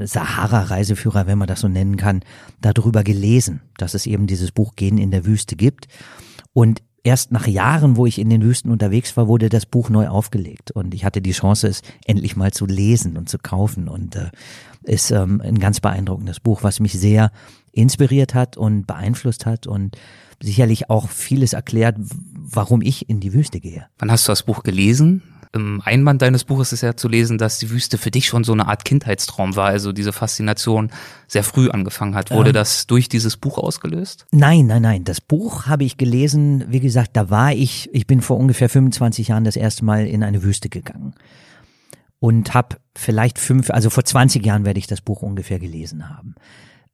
Sahara-Reiseführer, 0.00 1.26
wenn 1.26 1.38
man 1.38 1.46
das 1.46 1.60
so 1.60 1.68
nennen 1.68 1.98
kann, 1.98 2.22
darüber 2.62 3.04
gelesen, 3.04 3.60
dass 3.76 3.92
es 3.92 4.06
eben 4.06 4.26
dieses 4.26 4.52
Buch 4.52 4.74
Gehen 4.74 4.96
in 4.96 5.10
der 5.10 5.26
Wüste 5.26 5.54
gibt. 5.54 5.86
Und 6.54 6.82
erst 7.04 7.30
nach 7.30 7.46
Jahren, 7.46 7.96
wo 7.96 8.06
ich 8.06 8.18
in 8.18 8.30
den 8.30 8.42
Wüsten 8.42 8.70
unterwegs 8.70 9.16
war, 9.18 9.28
wurde 9.28 9.50
das 9.50 9.66
Buch 9.66 9.90
neu 9.90 10.08
aufgelegt. 10.08 10.70
Und 10.70 10.94
ich 10.94 11.04
hatte 11.04 11.20
die 11.20 11.32
Chance, 11.32 11.68
es 11.68 11.82
endlich 12.06 12.34
mal 12.34 12.52
zu 12.52 12.64
lesen 12.64 13.18
und 13.18 13.28
zu 13.28 13.36
kaufen. 13.36 13.88
Und 13.88 14.16
äh, 14.16 14.30
ist 14.84 15.10
ähm, 15.10 15.42
ein 15.42 15.58
ganz 15.58 15.80
beeindruckendes 15.80 16.40
Buch, 16.40 16.62
was 16.62 16.80
mich 16.80 16.94
sehr 16.94 17.30
inspiriert 17.72 18.34
hat 18.34 18.56
und 18.56 18.86
beeinflusst 18.86 19.44
hat 19.44 19.66
und 19.66 19.98
sicherlich 20.42 20.90
auch 20.90 21.08
vieles 21.08 21.52
erklärt, 21.52 21.96
warum 21.98 22.82
ich 22.82 23.08
in 23.08 23.20
die 23.20 23.32
Wüste 23.32 23.60
gehe. 23.60 23.86
Wann 23.98 24.10
hast 24.10 24.26
du 24.26 24.32
das 24.32 24.42
Buch 24.42 24.62
gelesen? 24.62 25.22
Im 25.52 25.80
Einband 25.80 26.20
deines 26.20 26.44
Buches 26.44 26.72
ist 26.72 26.82
ja 26.82 26.96
zu 26.96 27.08
lesen, 27.08 27.38
dass 27.38 27.58
die 27.58 27.70
Wüste 27.70 27.96
für 27.96 28.10
dich 28.10 28.26
schon 28.26 28.44
so 28.44 28.52
eine 28.52 28.68
Art 28.68 28.84
Kindheitstraum 28.84 29.56
war, 29.56 29.68
also 29.68 29.92
diese 29.92 30.12
Faszination 30.12 30.90
sehr 31.28 31.44
früh 31.44 31.70
angefangen 31.70 32.14
hat. 32.14 32.30
Wurde 32.30 32.50
ähm, 32.50 32.54
das 32.54 32.86
durch 32.86 33.08
dieses 33.08 33.38
Buch 33.38 33.56
ausgelöst? 33.56 34.26
Nein, 34.32 34.66
nein, 34.66 34.82
nein. 34.82 35.04
Das 35.04 35.20
Buch 35.20 35.66
habe 35.66 35.84
ich 35.84 35.96
gelesen, 35.96 36.64
wie 36.68 36.80
gesagt, 36.80 37.16
da 37.16 37.30
war 37.30 37.52
ich, 37.52 37.88
ich 37.94 38.06
bin 38.06 38.20
vor 38.20 38.36
ungefähr 38.36 38.68
25 38.68 39.28
Jahren 39.28 39.44
das 39.44 39.56
erste 39.56 39.84
Mal 39.84 40.06
in 40.06 40.22
eine 40.22 40.42
Wüste 40.42 40.68
gegangen 40.68 41.14
und 42.18 42.54
habe 42.54 42.76
vielleicht 42.94 43.38
fünf, 43.38 43.70
also 43.70 43.88
vor 43.88 44.04
20 44.04 44.44
Jahren 44.44 44.64
werde 44.64 44.78
ich 44.78 44.86
das 44.86 45.00
Buch 45.00 45.22
ungefähr 45.22 45.58
gelesen 45.58 46.10
haben. 46.10 46.34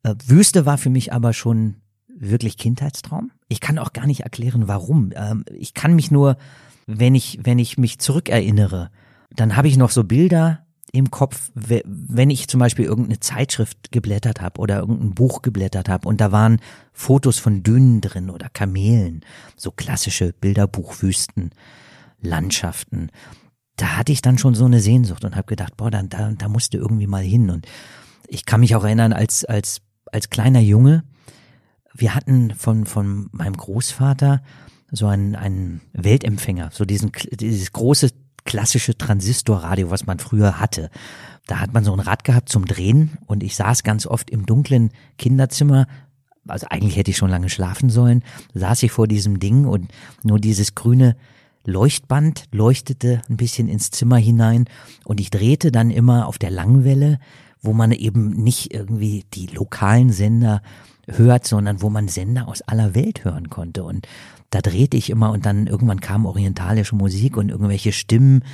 Äh, 0.02 0.14
Wüste 0.26 0.66
war 0.66 0.78
für 0.78 0.90
mich 0.90 1.12
aber 1.12 1.32
schon 1.32 1.81
wirklich 2.22 2.56
Kindheitstraum. 2.56 3.30
Ich 3.48 3.60
kann 3.60 3.78
auch 3.78 3.92
gar 3.92 4.06
nicht 4.06 4.20
erklären, 4.20 4.68
warum. 4.68 5.10
Ähm, 5.14 5.44
ich 5.52 5.74
kann 5.74 5.94
mich 5.94 6.10
nur, 6.10 6.36
wenn 6.86 7.14
ich, 7.14 7.40
wenn 7.42 7.58
ich 7.58 7.78
mich 7.78 7.98
zurückerinnere, 7.98 8.90
dann 9.30 9.56
habe 9.56 9.68
ich 9.68 9.76
noch 9.76 9.90
so 9.90 10.04
Bilder 10.04 10.64
im 10.92 11.10
Kopf, 11.10 11.50
wenn 11.54 12.28
ich 12.28 12.48
zum 12.48 12.60
Beispiel 12.60 12.84
irgendeine 12.84 13.18
Zeitschrift 13.18 13.92
geblättert 13.92 14.42
habe 14.42 14.60
oder 14.60 14.80
irgendein 14.80 15.14
Buch 15.14 15.40
geblättert 15.40 15.88
habe 15.88 16.06
und 16.06 16.20
da 16.20 16.32
waren 16.32 16.60
Fotos 16.92 17.38
von 17.38 17.62
Dünen 17.62 18.02
drin 18.02 18.28
oder 18.28 18.50
Kamelen, 18.50 19.22
so 19.56 19.70
klassische 19.70 20.34
Bilderbuchwüsten, 20.34 21.50
Landschaften. 22.20 23.08
Da 23.76 23.96
hatte 23.96 24.12
ich 24.12 24.20
dann 24.20 24.36
schon 24.36 24.54
so 24.54 24.66
eine 24.66 24.80
Sehnsucht 24.80 25.24
und 25.24 25.34
habe 25.34 25.46
gedacht, 25.46 25.78
boah, 25.78 25.90
dann 25.90 26.10
da, 26.10 26.30
da 26.30 26.48
musste 26.48 26.76
irgendwie 26.76 27.06
mal 27.06 27.22
hin. 27.22 27.48
Und 27.48 27.66
ich 28.28 28.44
kann 28.44 28.60
mich 28.60 28.76
auch 28.76 28.84
erinnern, 28.84 29.14
als 29.14 29.46
als 29.46 29.80
als 30.12 30.28
kleiner 30.28 30.60
Junge 30.60 31.04
wir 31.94 32.14
hatten 32.14 32.54
von, 32.54 32.86
von 32.86 33.28
meinem 33.32 33.56
Großvater 33.56 34.42
so 34.90 35.06
einen, 35.06 35.34
einen 35.34 35.80
Weltempfänger, 35.92 36.70
so 36.72 36.84
diesen, 36.84 37.12
dieses 37.32 37.72
große 37.72 38.10
klassische 38.44 38.96
Transistorradio, 38.96 39.90
was 39.90 40.06
man 40.06 40.18
früher 40.18 40.58
hatte. 40.58 40.90
Da 41.46 41.60
hat 41.60 41.72
man 41.72 41.84
so 41.84 41.92
ein 41.92 42.00
Rad 42.00 42.24
gehabt 42.24 42.48
zum 42.48 42.66
Drehen 42.66 43.18
und 43.26 43.42
ich 43.42 43.56
saß 43.56 43.82
ganz 43.82 44.06
oft 44.06 44.30
im 44.30 44.46
dunklen 44.46 44.90
Kinderzimmer. 45.18 45.86
Also 46.46 46.66
eigentlich 46.70 46.96
hätte 46.96 47.10
ich 47.10 47.16
schon 47.16 47.30
lange 47.30 47.48
schlafen 47.48 47.88
sollen, 47.88 48.24
saß 48.54 48.82
ich 48.82 48.92
vor 48.92 49.06
diesem 49.06 49.38
Ding 49.38 49.64
und 49.64 49.92
nur 50.22 50.38
dieses 50.38 50.74
grüne 50.74 51.16
Leuchtband 51.64 52.44
leuchtete 52.50 53.22
ein 53.28 53.36
bisschen 53.36 53.68
ins 53.68 53.92
Zimmer 53.92 54.16
hinein 54.16 54.64
und 55.04 55.20
ich 55.20 55.30
drehte 55.30 55.70
dann 55.70 55.90
immer 55.90 56.26
auf 56.26 56.38
der 56.38 56.50
Langwelle, 56.50 57.20
wo 57.60 57.72
man 57.72 57.92
eben 57.92 58.30
nicht 58.30 58.74
irgendwie 58.74 59.24
die 59.34 59.46
lokalen 59.46 60.10
Sender 60.10 60.62
hört, 61.06 61.46
sondern 61.46 61.82
wo 61.82 61.90
man 61.90 62.08
Sender 62.08 62.48
aus 62.48 62.62
aller 62.62 62.94
Welt 62.94 63.24
hören 63.24 63.50
konnte. 63.50 63.84
Und 63.84 64.06
da 64.50 64.60
drehte 64.60 64.96
ich 64.96 65.10
immer 65.10 65.30
und 65.30 65.46
dann 65.46 65.66
irgendwann 65.66 66.00
kam 66.00 66.26
orientalische 66.26 66.94
Musik 66.94 67.36
und 67.36 67.48
irgendwelche 67.48 67.92
Stimmen, 67.92 68.44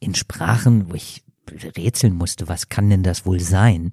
in 0.00 0.14
Sprachen, 0.14 0.90
wo 0.90 0.94
ich 0.94 1.22
rätseln 1.76 2.14
musste, 2.14 2.48
was 2.48 2.68
kann 2.68 2.90
denn 2.90 3.02
das 3.02 3.26
wohl 3.26 3.38
sein? 3.38 3.92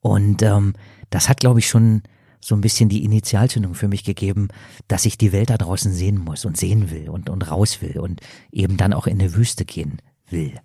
Und 0.00 0.42
ähm, 0.42 0.72
das 1.10 1.28
hat, 1.28 1.40
glaube 1.40 1.60
ich, 1.60 1.68
schon 1.68 2.02
so 2.40 2.54
ein 2.54 2.60
bisschen 2.60 2.88
die 2.88 3.04
Initialzündung 3.04 3.74
für 3.74 3.88
mich 3.88 4.04
gegeben, 4.04 4.48
dass 4.86 5.04
ich 5.04 5.18
die 5.18 5.32
Welt 5.32 5.50
da 5.50 5.58
draußen 5.58 5.92
sehen 5.92 6.18
muss 6.18 6.44
und 6.44 6.56
sehen 6.56 6.90
will 6.90 7.08
und, 7.10 7.28
und 7.28 7.50
raus 7.50 7.82
will 7.82 7.98
und 7.98 8.20
eben 8.52 8.76
dann 8.76 8.92
auch 8.92 9.06
in 9.06 9.20
eine 9.20 9.34
Wüste 9.34 9.64
gehen 9.64 10.00
will. 10.30 10.58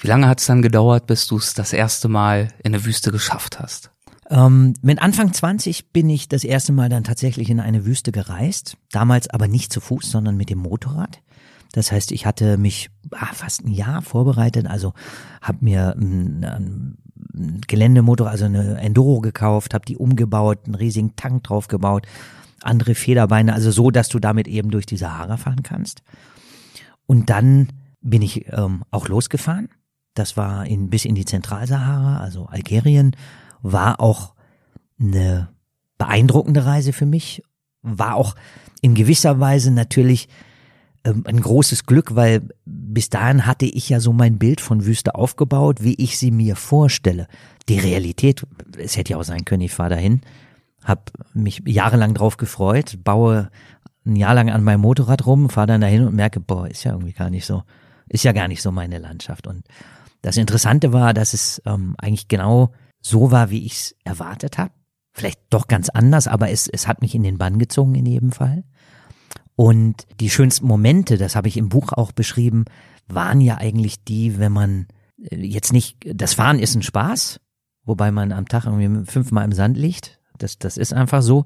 Wie 0.00 0.06
lange 0.06 0.28
hat 0.28 0.38
es 0.38 0.46
dann 0.46 0.62
gedauert, 0.62 1.06
bis 1.06 1.26
du 1.26 1.38
es 1.38 1.54
das 1.54 1.72
erste 1.72 2.08
Mal 2.08 2.52
in 2.62 2.74
eine 2.74 2.84
Wüste 2.84 3.10
geschafft 3.10 3.58
hast? 3.58 3.90
Ähm, 4.30 4.74
mit 4.82 5.00
Anfang 5.00 5.32
20 5.32 5.92
bin 5.92 6.10
ich 6.10 6.28
das 6.28 6.44
erste 6.44 6.72
Mal 6.72 6.88
dann 6.88 7.04
tatsächlich 7.04 7.48
in 7.48 7.60
eine 7.60 7.86
Wüste 7.86 8.12
gereist. 8.12 8.76
Damals 8.92 9.28
aber 9.28 9.48
nicht 9.48 9.72
zu 9.72 9.80
Fuß, 9.80 10.10
sondern 10.10 10.36
mit 10.36 10.50
dem 10.50 10.58
Motorrad. 10.58 11.20
Das 11.72 11.92
heißt, 11.92 12.12
ich 12.12 12.26
hatte 12.26 12.58
mich 12.58 12.90
ah, 13.12 13.32
fast 13.32 13.64
ein 13.64 13.72
Jahr 13.72 14.02
vorbereitet, 14.02 14.66
also 14.66 14.94
habe 15.42 15.58
mir 15.60 15.94
ein, 15.96 16.44
ein 16.44 16.98
Geländemotor, 17.66 18.28
also 18.28 18.46
eine 18.46 18.78
Enduro 18.78 19.20
gekauft, 19.20 19.74
habe 19.74 19.84
die 19.84 19.96
umgebaut, 19.96 20.60
einen 20.64 20.74
riesigen 20.74 21.16
Tank 21.16 21.44
draufgebaut, 21.44 22.06
andere 22.62 22.94
Federbeine, 22.94 23.52
also 23.52 23.70
so, 23.70 23.90
dass 23.90 24.08
du 24.08 24.18
damit 24.18 24.48
eben 24.48 24.70
durch 24.70 24.86
die 24.86 24.96
Sahara 24.96 25.36
fahren 25.36 25.62
kannst. 25.62 26.02
Und 27.06 27.30
dann 27.30 27.68
bin 28.00 28.22
ich 28.22 28.46
ähm, 28.52 28.82
auch 28.90 29.08
losgefahren. 29.08 29.68
Das 30.14 30.36
war 30.36 30.66
in, 30.66 30.90
bis 30.90 31.04
in 31.04 31.14
die 31.14 31.24
Zentralsahara, 31.24 32.18
also 32.18 32.46
Algerien, 32.46 33.12
war 33.62 34.00
auch 34.00 34.34
eine 35.00 35.48
beeindruckende 35.96 36.64
Reise 36.64 36.92
für 36.92 37.06
mich, 37.06 37.42
war 37.82 38.16
auch 38.16 38.34
in 38.80 38.94
gewisser 38.94 39.40
Weise 39.40 39.70
natürlich 39.70 40.28
ähm, 41.04 41.24
ein 41.26 41.40
großes 41.40 41.84
Glück, 41.84 42.14
weil 42.14 42.42
bis 42.64 43.10
dahin 43.10 43.46
hatte 43.46 43.66
ich 43.66 43.88
ja 43.88 44.00
so 44.00 44.12
mein 44.12 44.38
Bild 44.38 44.60
von 44.60 44.84
Wüste 44.84 45.14
aufgebaut, 45.14 45.82
wie 45.82 45.94
ich 45.94 46.18
sie 46.18 46.30
mir 46.30 46.56
vorstelle. 46.56 47.28
Die 47.68 47.78
Realität, 47.78 48.44
es 48.76 48.96
hätte 48.96 49.12
ja 49.12 49.18
auch 49.18 49.24
sein 49.24 49.44
können, 49.44 49.62
ich 49.62 49.72
fahre 49.72 49.90
dahin, 49.90 50.22
habe 50.84 51.02
mich 51.34 51.62
jahrelang 51.66 52.14
drauf 52.14 52.36
gefreut, 52.36 52.98
baue 53.04 53.50
ein 54.06 54.16
Jahr 54.16 54.34
lang 54.34 54.50
an 54.50 54.64
meinem 54.64 54.80
Motorrad 54.80 55.26
rum, 55.26 55.50
fahre 55.50 55.66
dann 55.66 55.80
dahin 55.80 56.06
und 56.06 56.14
merke, 56.14 56.40
boah, 56.40 56.66
ist 56.66 56.84
ja 56.84 56.92
irgendwie 56.92 57.12
gar 57.12 57.30
nicht 57.30 57.44
so, 57.44 57.62
ist 58.08 58.24
ja 58.24 58.32
gar 58.32 58.48
nicht 58.48 58.62
so 58.62 58.72
meine 58.72 58.98
Landschaft. 58.98 59.46
Und 59.46 59.66
das 60.22 60.36
Interessante 60.36 60.92
war, 60.92 61.14
dass 61.14 61.34
es 61.34 61.62
ähm, 61.66 61.94
eigentlich 61.98 62.28
genau 62.28 62.72
so 63.00 63.30
war, 63.30 63.50
wie 63.50 63.64
ich 63.64 63.72
es 63.72 63.96
erwartet 64.04 64.58
habe. 64.58 64.72
Vielleicht 65.12 65.40
doch 65.50 65.66
ganz 65.66 65.88
anders, 65.88 66.28
aber 66.28 66.50
es, 66.50 66.68
es 66.68 66.86
hat 66.86 67.02
mich 67.02 67.14
in 67.14 67.22
den 67.22 67.38
Bann 67.38 67.58
gezogen 67.58 67.94
in 67.94 68.06
jedem 68.06 68.32
Fall. 68.32 68.64
Und 69.56 70.06
die 70.20 70.30
schönsten 70.30 70.66
Momente, 70.66 71.16
das 71.18 71.34
habe 71.34 71.48
ich 71.48 71.56
im 71.56 71.68
Buch 71.68 71.92
auch 71.92 72.12
beschrieben, 72.12 72.64
waren 73.08 73.40
ja 73.40 73.56
eigentlich 73.56 74.04
die, 74.04 74.38
wenn 74.38 74.52
man 74.52 74.86
äh, 75.30 75.36
jetzt 75.36 75.72
nicht, 75.72 75.96
das 76.04 76.34
Fahren 76.34 76.60
ist 76.60 76.76
ein 76.76 76.82
Spaß, 76.82 77.40
wobei 77.84 78.12
man 78.12 78.30
am 78.30 78.46
Tag 78.46 78.66
irgendwie 78.66 79.10
fünfmal 79.10 79.44
im 79.44 79.52
Sand 79.52 79.76
liegt. 79.76 80.20
Das, 80.38 80.58
das 80.58 80.76
ist 80.76 80.92
einfach 80.92 81.22
so. 81.22 81.44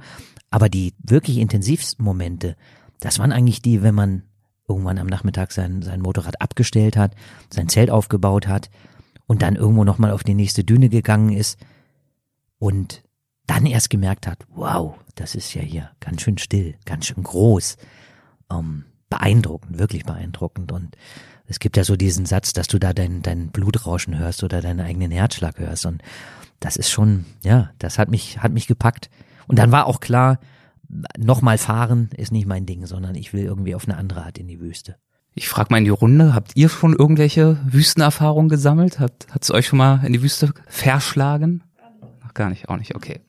Aber 0.51 0.69
die 0.69 0.93
wirklich 0.99 1.39
intensivsten 1.39 2.05
Momente, 2.05 2.57
das 3.01 3.19
waren 3.19 3.33
eigentlich 3.33 3.63
die, 3.63 3.83
wenn 3.83 3.95
man 3.95 4.25
irgendwann 4.69 4.99
am 4.99 5.07
Nachmittag 5.07 5.53
sein, 5.53 5.81
sein 5.81 6.01
Motorrad 6.01 6.41
abgestellt 6.41 6.97
hat, 6.97 7.15
sein 7.51 7.69
Zelt 7.69 7.91
aufgebaut 7.91 8.47
hat 8.47 8.69
und 9.27 9.43
dann 9.43 9.57
irgendwo 9.57 9.85
nochmal 9.85 10.11
auf 10.11 10.25
die 10.25 10.35
nächste 10.35 10.65
Düne 10.65 10.89
gegangen 10.89 11.33
ist 11.33 11.59
und 12.59 13.03
dann 13.47 13.67
erst 13.67 13.91
gemerkt 13.91 14.27
hat, 14.27 14.45
wow, 14.49 14.95
das 15.15 15.35
ist 15.35 15.55
ja 15.55 15.63
hier 15.63 15.91
ganz 16.01 16.23
schön 16.23 16.39
still, 16.39 16.75
ganz 16.85 17.07
schön 17.07 17.23
groß 17.23 17.77
ähm, 18.51 18.85
beeindruckend, 19.11 19.79
wirklich 19.79 20.05
beeindruckend. 20.05 20.73
Und 20.73 20.97
es 21.47 21.59
gibt 21.59 21.77
ja 21.77 21.85
so 21.85 21.97
diesen 21.97 22.27
Satz, 22.27 22.53
dass 22.53 22.67
du 22.67 22.79
da 22.79 22.93
dein, 22.93 23.23
dein 23.23 23.51
Blutrauschen 23.51 24.19
hörst 24.19 24.43
oder 24.43 24.61
deinen 24.61 24.81
eigenen 24.81 25.11
Herzschlag 25.11 25.59
hörst. 25.59 25.87
Und 25.87 26.03
das 26.61 26.77
ist 26.77 26.91
schon, 26.91 27.27
ja, 27.43 27.71
das 27.79 27.99
hat 27.99 28.09
mich, 28.09 28.39
hat 28.39 28.53
mich 28.53 28.67
gepackt. 28.67 29.11
Und 29.49 29.59
dann 29.59 29.73
war 29.73 29.87
auch 29.87 30.01
klar, 30.01 30.39
nochmal 31.19 31.59
fahren 31.59 32.11
ist 32.17 32.33
nicht 32.33 32.47
mein 32.47 32.67
Ding, 32.67 32.87
sondern 32.87 33.15
ich 33.15 33.33
will 33.33 33.45
irgendwie 33.45 33.75
auf 33.75 33.89
eine 33.89 33.97
andere 33.97 34.25
Art 34.25 34.39
in 34.39 34.49
die 34.49 34.61
Wüste. 34.61 34.97
Ich 35.35 35.49
frage 35.49 35.69
mal 35.71 35.79
in 35.79 35.85
die 35.85 35.91
Runde, 35.91 36.35
habt 36.35 36.53
ihr 36.57 36.69
schon 36.69 36.95
irgendwelche 36.95 37.59
Wüstenerfahrungen 37.65 38.49
gesammelt? 38.49 38.99
Hat 38.99 39.27
es 39.41 39.51
euch 39.51 39.67
schon 39.67 39.79
mal 39.79 40.05
in 40.05 40.13
die 40.13 40.23
Wüste 40.23 40.53
verschlagen? 40.67 41.63
Ach, 42.27 42.35
gar 42.35 42.51
nicht, 42.51 42.69
auch 42.69 42.77
nicht, 42.77 42.95
okay 42.95 43.21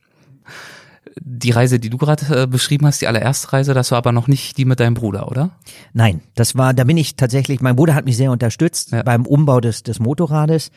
die 1.22 1.52
Reise, 1.52 1.80
die 1.80 1.90
du 1.90 1.98
gerade 1.98 2.44
äh, 2.44 2.48
beschrieben 2.48 2.86
hast, 2.86 3.02
die 3.02 3.08
allererste 3.08 3.54
Reise, 3.54 3.74
das 3.74 3.92
war 3.92 3.98
aber 3.98 4.12
noch 4.12 4.28
nicht 4.28 4.58
die 4.58 4.66
mit 4.66 4.80
deinem 4.80 4.94
Bruder, 4.94 5.30
oder? 5.30 5.52
Nein, 5.94 6.22
das 6.36 6.56
war, 6.56 6.74
da 6.74 6.84
bin 6.84 6.98
ich 6.98 7.16
tatsächlich, 7.16 7.62
mein 7.62 7.76
Bruder 7.76 7.96
hat 7.96 8.06
mich 8.06 8.18
sehr 8.18 8.32
unterstützt 8.32 8.92
ja. 8.92 9.04
beim 9.04 9.26
Umbau 9.26 9.60
des, 9.60 9.84
des 9.84 10.00
Motorrades. 10.00 10.72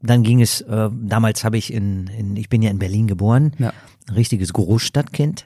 Dann 0.00 0.22
ging 0.22 0.40
es, 0.40 0.60
äh, 0.62 0.90
damals 0.92 1.44
habe 1.44 1.58
ich 1.58 1.72
in, 1.72 2.06
in, 2.08 2.36
ich 2.36 2.48
bin 2.48 2.62
ja 2.62 2.70
in 2.70 2.78
Berlin 2.78 3.06
geboren, 3.06 3.52
ja. 3.58 3.72
ein 4.08 4.14
richtiges 4.14 4.52
Großstadtkind, 4.52 5.44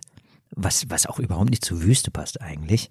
was, 0.50 0.88
was 0.90 1.06
auch 1.06 1.18
überhaupt 1.18 1.50
nicht 1.50 1.64
zur 1.64 1.82
Wüste 1.82 2.10
passt 2.10 2.40
eigentlich. 2.40 2.90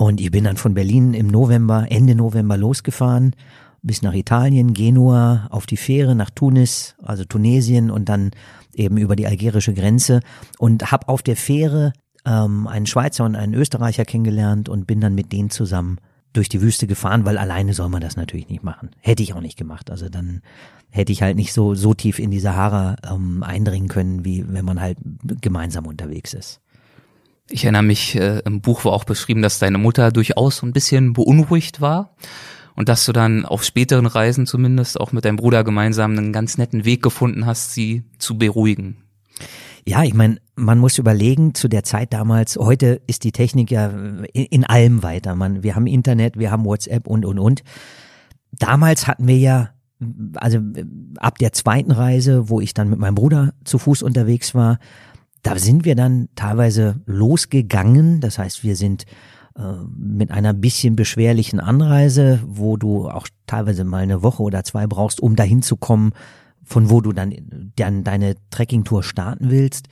Und 0.00 0.18
ich 0.18 0.30
bin 0.30 0.44
dann 0.44 0.56
von 0.56 0.72
Berlin 0.72 1.12
im 1.12 1.26
November, 1.26 1.86
Ende 1.90 2.14
November 2.14 2.56
losgefahren 2.56 3.36
bis 3.82 4.00
nach 4.00 4.14
Italien, 4.14 4.72
Genua, 4.72 5.46
auf 5.50 5.66
die 5.66 5.76
Fähre 5.76 6.14
nach 6.14 6.30
Tunis, 6.30 6.94
also 7.02 7.26
Tunesien 7.26 7.90
und 7.90 8.08
dann 8.08 8.30
eben 8.72 8.96
über 8.96 9.14
die 9.14 9.26
algerische 9.26 9.74
Grenze 9.74 10.20
und 10.58 10.90
habe 10.90 11.06
auf 11.08 11.20
der 11.20 11.36
Fähre 11.36 11.92
ähm, 12.24 12.66
einen 12.66 12.86
Schweizer 12.86 13.26
und 13.26 13.36
einen 13.36 13.52
Österreicher 13.52 14.06
kennengelernt 14.06 14.70
und 14.70 14.86
bin 14.86 15.02
dann 15.02 15.14
mit 15.14 15.32
denen 15.32 15.50
zusammen 15.50 15.98
durch 16.32 16.48
die 16.48 16.62
Wüste 16.62 16.86
gefahren, 16.86 17.26
weil 17.26 17.36
alleine 17.36 17.74
soll 17.74 17.90
man 17.90 18.00
das 18.00 18.16
natürlich 18.16 18.48
nicht 18.48 18.64
machen. 18.64 18.92
Hätte 19.00 19.22
ich 19.22 19.34
auch 19.34 19.42
nicht 19.42 19.58
gemacht. 19.58 19.90
Also 19.90 20.08
dann 20.08 20.40
hätte 20.88 21.12
ich 21.12 21.20
halt 21.20 21.36
nicht 21.36 21.52
so 21.52 21.74
so 21.74 21.92
tief 21.92 22.18
in 22.18 22.30
die 22.30 22.40
Sahara 22.40 22.96
ähm, 23.06 23.42
eindringen 23.42 23.88
können, 23.88 24.24
wie 24.24 24.46
wenn 24.48 24.64
man 24.64 24.80
halt 24.80 24.96
gemeinsam 25.42 25.84
unterwegs 25.84 26.32
ist. 26.32 26.62
Ich 27.52 27.64
erinnere 27.64 27.82
mich, 27.82 28.14
äh, 28.16 28.40
im 28.44 28.60
Buch 28.60 28.84
war 28.84 28.92
auch 28.92 29.04
beschrieben, 29.04 29.42
dass 29.42 29.58
deine 29.58 29.78
Mutter 29.78 30.12
durchaus 30.12 30.58
so 30.58 30.66
ein 30.66 30.72
bisschen 30.72 31.12
beunruhigt 31.12 31.80
war 31.80 32.14
und 32.76 32.88
dass 32.88 33.04
du 33.04 33.12
dann 33.12 33.44
auf 33.44 33.64
späteren 33.64 34.06
Reisen 34.06 34.46
zumindest 34.46 35.00
auch 35.00 35.12
mit 35.12 35.24
deinem 35.24 35.36
Bruder 35.36 35.64
gemeinsam 35.64 36.12
einen 36.16 36.32
ganz 36.32 36.58
netten 36.58 36.84
Weg 36.84 37.02
gefunden 37.02 37.46
hast, 37.46 37.72
sie 37.72 38.04
zu 38.18 38.38
beruhigen. 38.38 38.98
Ja, 39.86 40.04
ich 40.04 40.14
meine, 40.14 40.36
man 40.54 40.78
muss 40.78 40.98
überlegen, 40.98 41.54
zu 41.54 41.66
der 41.66 41.82
Zeit 41.82 42.12
damals, 42.12 42.56
heute 42.56 43.00
ist 43.06 43.24
die 43.24 43.32
Technik 43.32 43.70
ja 43.70 43.88
in, 44.32 44.64
allem 44.64 45.02
weiter. 45.02 45.34
Man, 45.34 45.62
wir 45.62 45.74
haben 45.74 45.86
Internet, 45.86 46.38
wir 46.38 46.50
haben 46.50 46.64
WhatsApp 46.64 47.06
und, 47.06 47.24
und, 47.24 47.38
und. 47.38 47.62
Damals 48.52 49.06
hatten 49.06 49.26
wir 49.26 49.38
ja, 49.38 49.70
also 50.34 50.58
ab 51.18 51.38
der 51.38 51.52
zweiten 51.52 51.90
Reise, 51.90 52.48
wo 52.48 52.60
ich 52.60 52.74
dann 52.74 52.90
mit 52.90 52.98
meinem 52.98 53.14
Bruder 53.14 53.54
zu 53.64 53.78
Fuß 53.78 54.02
unterwegs 54.02 54.54
war, 54.54 54.78
da 55.42 55.58
sind 55.58 55.84
wir 55.84 55.94
dann 55.94 56.28
teilweise 56.34 57.00
losgegangen. 57.06 58.20
Das 58.20 58.38
heißt, 58.38 58.62
wir 58.62 58.76
sind 58.76 59.04
äh, 59.56 59.62
mit 59.96 60.30
einer 60.30 60.54
bisschen 60.54 60.96
beschwerlichen 60.96 61.60
Anreise, 61.60 62.40
wo 62.46 62.76
du 62.76 63.08
auch 63.08 63.26
teilweise 63.46 63.84
mal 63.84 64.02
eine 64.02 64.22
Woche 64.22 64.42
oder 64.42 64.64
zwei 64.64 64.86
brauchst, 64.86 65.20
um 65.20 65.36
dahin 65.36 65.62
zu 65.62 65.76
kommen, 65.76 66.12
von 66.62 66.90
wo 66.90 67.00
du 67.00 67.12
dann, 67.12 67.34
dann 67.76 68.04
deine 68.04 68.36
Trekkingtour 68.50 69.02
starten 69.02 69.50
willst. 69.50 69.88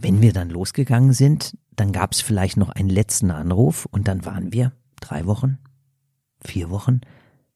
Wenn 0.00 0.22
wir 0.22 0.32
dann 0.32 0.50
losgegangen 0.50 1.12
sind, 1.12 1.56
dann 1.76 1.92
gab 1.92 2.12
es 2.12 2.20
vielleicht 2.20 2.56
noch 2.56 2.70
einen 2.70 2.88
letzten 2.88 3.30
Anruf 3.30 3.86
und 3.90 4.08
dann 4.08 4.24
waren 4.24 4.52
wir 4.52 4.72
drei 5.00 5.26
Wochen, 5.26 5.58
vier 6.42 6.70
Wochen, 6.70 7.00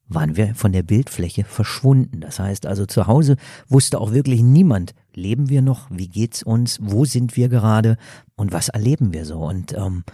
waren 0.09 0.37
wir 0.37 0.55
von 0.55 0.73
der 0.73 0.83
Bildfläche 0.83 1.45
verschwunden. 1.45 2.21
Das 2.21 2.39
heißt 2.39 2.67
also 2.67 2.87
zu 2.87 3.07
Hause 3.07 3.37
wusste 3.69 4.01
auch 4.01 4.13
wirklich 4.13 4.43
niemand, 4.43 4.95
leben 5.17 5.49
wir 5.49 5.63
noch, 5.63 5.87
wie 5.91 6.09
geht's 6.09 6.43
uns, 6.43 6.79
wo 6.83 7.05
sind 7.05 7.37
wir 7.37 7.49
gerade 7.49 7.97
und 8.37 8.53
was 8.53 8.69
erleben 8.69 9.13
wir 9.13 9.25
so. 9.25 9.39
Und 9.39 9.73
ähm, 9.75 10.05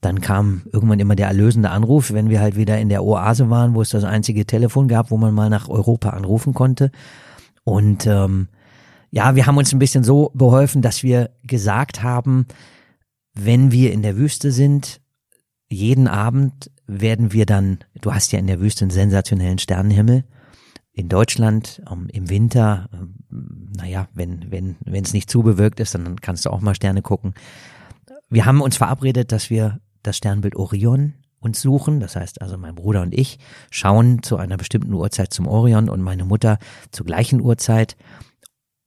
dann 0.00 0.20
kam 0.20 0.62
irgendwann 0.72 1.00
immer 1.00 1.16
der 1.16 1.28
erlösende 1.28 1.70
Anruf, 1.70 2.12
wenn 2.12 2.30
wir 2.30 2.40
halt 2.40 2.56
wieder 2.56 2.78
in 2.78 2.88
der 2.88 3.04
Oase 3.04 3.50
waren, 3.50 3.74
wo 3.74 3.82
es 3.82 3.90
das 3.90 4.04
einzige 4.04 4.46
Telefon 4.46 4.88
gab, 4.88 5.10
wo 5.10 5.16
man 5.16 5.34
mal 5.34 5.50
nach 5.50 5.68
Europa 5.68 6.10
anrufen 6.10 6.54
konnte. 6.54 6.90
Und 7.64 8.06
ähm, 8.06 8.48
ja, 9.10 9.34
wir 9.34 9.46
haben 9.46 9.58
uns 9.58 9.72
ein 9.72 9.78
bisschen 9.78 10.04
so 10.04 10.30
beholfen, 10.34 10.82
dass 10.82 11.02
wir 11.02 11.30
gesagt 11.42 12.02
haben, 12.02 12.46
wenn 13.34 13.72
wir 13.72 13.92
in 13.92 14.02
der 14.02 14.16
Wüste 14.16 14.52
sind, 14.52 15.00
jeden 15.68 16.08
Abend 16.08 16.70
werden 16.86 17.32
wir 17.32 17.46
dann, 17.46 17.78
du 18.00 18.12
hast 18.12 18.32
ja 18.32 18.38
in 18.38 18.46
der 18.46 18.60
Wüste 18.60 18.84
einen 18.84 18.90
sensationellen 18.90 19.58
Sternenhimmel. 19.58 20.24
In 20.92 21.08
Deutschland 21.08 21.82
ähm, 21.90 22.08
im 22.12 22.28
Winter, 22.28 22.88
ähm, 22.92 23.14
naja, 23.76 24.08
wenn 24.12 24.50
wenn 24.50 24.76
wenn 24.84 25.04
es 25.04 25.12
nicht 25.12 25.30
zu 25.30 25.42
bewölkt 25.42 25.80
ist, 25.80 25.94
dann 25.94 26.20
kannst 26.20 26.44
du 26.44 26.50
auch 26.50 26.60
mal 26.60 26.74
Sterne 26.74 27.02
gucken. 27.02 27.34
Wir 28.28 28.46
haben 28.46 28.60
uns 28.60 28.76
verabredet, 28.76 29.32
dass 29.32 29.50
wir 29.50 29.80
das 30.02 30.16
Sternbild 30.16 30.56
Orion 30.56 31.14
uns 31.40 31.60
suchen. 31.60 32.00
Das 32.00 32.16
heißt 32.16 32.42
also, 32.42 32.56
mein 32.56 32.74
Bruder 32.74 33.02
und 33.02 33.14
ich 33.14 33.38
schauen 33.70 34.22
zu 34.22 34.36
einer 34.36 34.56
bestimmten 34.56 34.92
Uhrzeit 34.92 35.32
zum 35.32 35.46
Orion 35.48 35.88
und 35.88 36.00
meine 36.00 36.24
Mutter 36.24 36.58
zur 36.92 37.06
gleichen 37.06 37.40
Uhrzeit. 37.40 37.96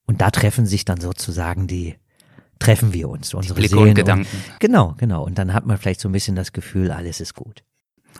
Und 0.05 0.21
da 0.21 0.31
treffen 0.31 0.65
sich 0.65 0.85
dann 0.85 1.01
sozusagen 1.01 1.67
die, 1.67 1.95
treffen 2.59 2.93
wir 2.93 3.09
uns, 3.09 3.33
unsere 3.33 3.61
die 3.61 3.67
Seelen. 3.67 3.89
Und 3.89 3.95
Gedanken. 3.95 4.27
Und, 4.35 4.59
genau, 4.59 4.95
genau. 4.97 5.25
Und 5.25 5.37
dann 5.37 5.53
hat 5.53 5.65
man 5.65 5.77
vielleicht 5.77 5.99
so 5.99 6.09
ein 6.09 6.11
bisschen 6.11 6.35
das 6.35 6.53
Gefühl, 6.53 6.91
alles 6.91 7.19
ist 7.19 7.33
gut. 7.33 7.63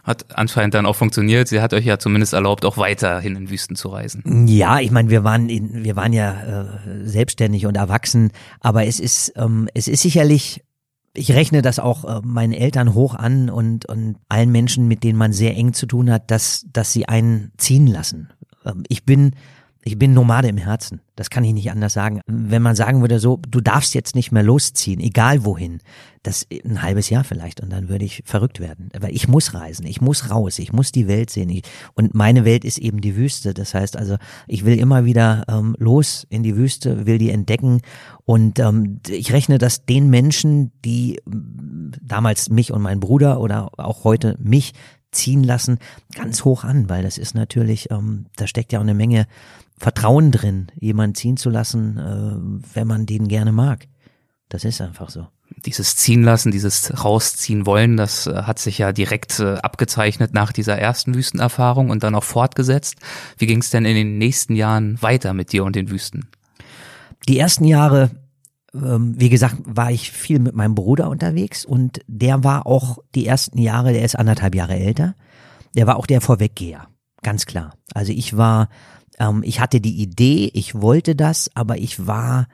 Hat 0.04 0.38
anscheinend 0.38 0.74
dann 0.74 0.86
auch 0.86 0.96
funktioniert. 0.96 1.48
Sie 1.48 1.62
hat 1.62 1.74
euch 1.74 1.86
ja 1.86 2.00
zumindest 2.00 2.34
erlaubt, 2.34 2.66
auch 2.66 2.78
weiterhin 2.78 3.36
in 3.36 3.50
Wüsten 3.50 3.76
zu 3.76 3.90
reisen. 3.90 4.48
Ja, 4.48 4.80
ich 4.80 4.92
meine, 4.92 5.10
wir 5.10 5.24
waren 5.24 5.50
in, 5.50 5.84
wir 5.84 5.96
waren 5.96 6.14
ja 6.14 6.34
äh, 6.42 7.06
selbstständig 7.06 7.66
und 7.66 7.76
erwachsen, 7.76 8.32
aber 8.60 8.86
es 8.86 9.00
ist 9.00 9.34
ähm, 9.36 9.70
es 9.74 9.88
ist 9.88 10.02
sicherlich 10.02 10.64
ich 11.16 11.32
rechne 11.32 11.62
das 11.62 11.80
auch 11.80 12.06
äh, 12.06 12.22
meinen 12.24 12.54
Eltern 12.54 12.94
hoch 12.94 13.16
an 13.16 13.50
und, 13.50 13.86
und 13.86 14.18
allen 14.30 14.52
Menschen, 14.52 14.88
mit 14.88 15.04
denen 15.04 15.18
man 15.18 15.32
sehr 15.32 15.56
eng 15.56 15.74
zu 15.74 15.86
tun 15.86 16.12
hat, 16.12 16.32
dass, 16.32 16.66
dass 16.72 16.92
sie 16.92 17.08
einen 17.08 17.52
ziehen 17.58 17.88
lassen. 17.88 18.34
Ähm, 18.66 18.84
ich 18.88 19.06
bin 19.06 19.36
ich 19.86 20.00
bin 20.00 20.14
Nomade 20.14 20.48
im 20.48 20.58
Herzen. 20.58 21.02
Das 21.16 21.30
kann 21.30 21.44
ich 21.44 21.54
nicht 21.54 21.70
anders 21.70 21.94
sagen. 21.94 22.22
Wenn 22.26 22.62
man 22.62 22.76
sagen 22.76 23.02
würde 23.02 23.20
so, 23.20 23.40
du 23.48 23.60
darfst 23.60 23.94
jetzt 23.94 24.16
nicht 24.16 24.32
mehr 24.32 24.42
losziehen, 24.42 25.00
egal 25.00 25.44
wohin, 25.44 25.80
das 26.24 26.48
ein 26.66 26.82
halbes 26.82 27.10
Jahr 27.10 27.26
vielleicht 27.26 27.60
und 27.60 27.70
dann 27.70 27.90
würde 27.90 28.06
ich 28.06 28.24
verrückt 28.26 28.62
werden. 28.62 28.90
Aber 28.96 29.10
ich 29.10 29.28
muss 29.28 29.54
reisen, 29.54 29.86
ich 29.86 30.00
muss 30.00 30.32
raus, 30.32 30.58
ich 30.58 30.72
muss 30.72 30.94
die 30.94 31.08
Welt 31.08 31.30
sehen. 31.30 31.62
und 31.96 32.14
meine 32.14 32.46
Welt 32.46 32.64
ist 32.64 32.78
eben 32.78 33.02
die 33.02 33.18
Wüste. 33.18 33.54
Das 33.54 33.74
heißt 33.74 33.98
also, 33.98 34.16
ich 34.48 34.64
will 34.64 34.80
immer 34.80 35.04
wieder 35.04 35.44
ähm, 35.50 35.76
los 35.78 36.26
in 36.30 36.44
die 36.44 36.56
Wüste, 36.56 37.06
will 37.06 37.18
die 37.18 37.30
entdecken 37.30 37.82
und 38.26 38.60
ähm, 38.60 39.02
ich 39.10 39.34
rechne 39.34 39.58
das 39.58 39.86
den 39.86 40.10
Menschen, 40.10 40.72
die 40.86 41.20
ähm, 41.28 41.92
damals 42.02 42.50
mich 42.50 42.72
und 42.72 42.82
mein 42.82 43.02
Bruder 43.02 43.42
oder 43.42 43.70
auch 43.78 44.06
heute 44.06 44.38
mich 44.40 44.74
ziehen 45.12 45.44
lassen, 45.44 45.78
ganz 46.16 46.44
hoch 46.44 46.64
an, 46.64 46.90
weil 46.90 47.04
das 47.04 47.18
ist 47.18 47.36
natürlich, 47.36 47.92
ähm, 47.92 48.26
da 48.36 48.48
steckt 48.48 48.74
ja 48.74 48.80
auch 48.80 48.84
eine 48.84 48.94
Menge 48.94 49.28
Vertrauen 49.78 50.32
drin, 50.32 50.68
jemanden 50.80 51.16
ziehen 51.16 51.38
zu 51.38 51.50
lassen, 51.50 51.98
äh, 51.98 52.76
wenn 52.76 52.88
man 52.88 53.06
den 53.06 53.28
gerne 53.28 53.52
mag. 53.52 53.88
Das 54.50 54.64
ist 54.64 54.82
einfach 54.82 55.10
so. 55.10 55.28
Dieses 55.66 55.96
ziehen 55.96 56.24
lassen, 56.24 56.52
dieses 56.52 57.04
rausziehen 57.04 57.66
wollen, 57.66 57.98
das 57.98 58.28
äh, 58.28 58.44
hat 58.44 58.60
sich 58.60 58.78
ja 58.78 58.92
direkt 58.92 59.40
äh, 59.40 59.56
abgezeichnet 59.56 60.34
nach 60.34 60.52
dieser 60.52 60.78
ersten 60.78 61.16
Wüstenerfahrung 61.16 61.90
und 61.90 62.04
dann 62.04 62.16
auch 62.16 62.24
fortgesetzt. 62.24 62.98
Wie 63.38 63.48
ging 63.48 63.60
es 63.60 63.70
denn 63.72 63.86
in 63.86 63.96
den 63.96 64.18
nächsten 64.18 64.56
Jahren 64.56 65.02
weiter 65.02 65.34
mit 65.34 65.52
dir 65.52 65.64
und 65.64 65.76
den 65.76 65.90
Wüsten? 65.90 66.30
Die 67.28 67.40
ersten 67.40 67.66
Jahre, 67.66 68.12
ähm, 68.74 69.16
wie 69.18 69.30
gesagt, 69.30 69.58
war 69.66 69.92
ich 69.92 70.12
viel 70.12 70.40
mit 70.40 70.56
meinem 70.56 70.76
Bruder 70.76 71.10
unterwegs 71.10 71.66
und 71.66 72.02
der 72.08 72.44
war 72.44 72.68
auch 72.68 73.00
die 73.16 73.26
ersten 73.26 73.58
Jahre, 73.58 73.94
der 73.94 74.04
ist 74.04 74.16
anderthalb 74.16 74.56
Jahre 74.56 74.76
älter, 74.76 75.16
der 75.76 75.88
war 75.88 75.98
auch 75.98 76.06
der 76.06 76.22
Vorweggeher, 76.22 76.88
ganz 77.22 77.46
klar. 77.46 77.74
Also 77.94 78.12
ich 78.12 78.38
war 78.38 78.70
ähm, 79.20 79.42
ich 79.44 79.60
hatte 79.60 79.82
die 79.82 80.02
Idee, 80.02 80.50
ich 80.54 80.76
wollte 80.76 81.16
das, 81.16 81.50
aber 81.56 81.78
ich 81.78 82.08
war, 82.08 82.48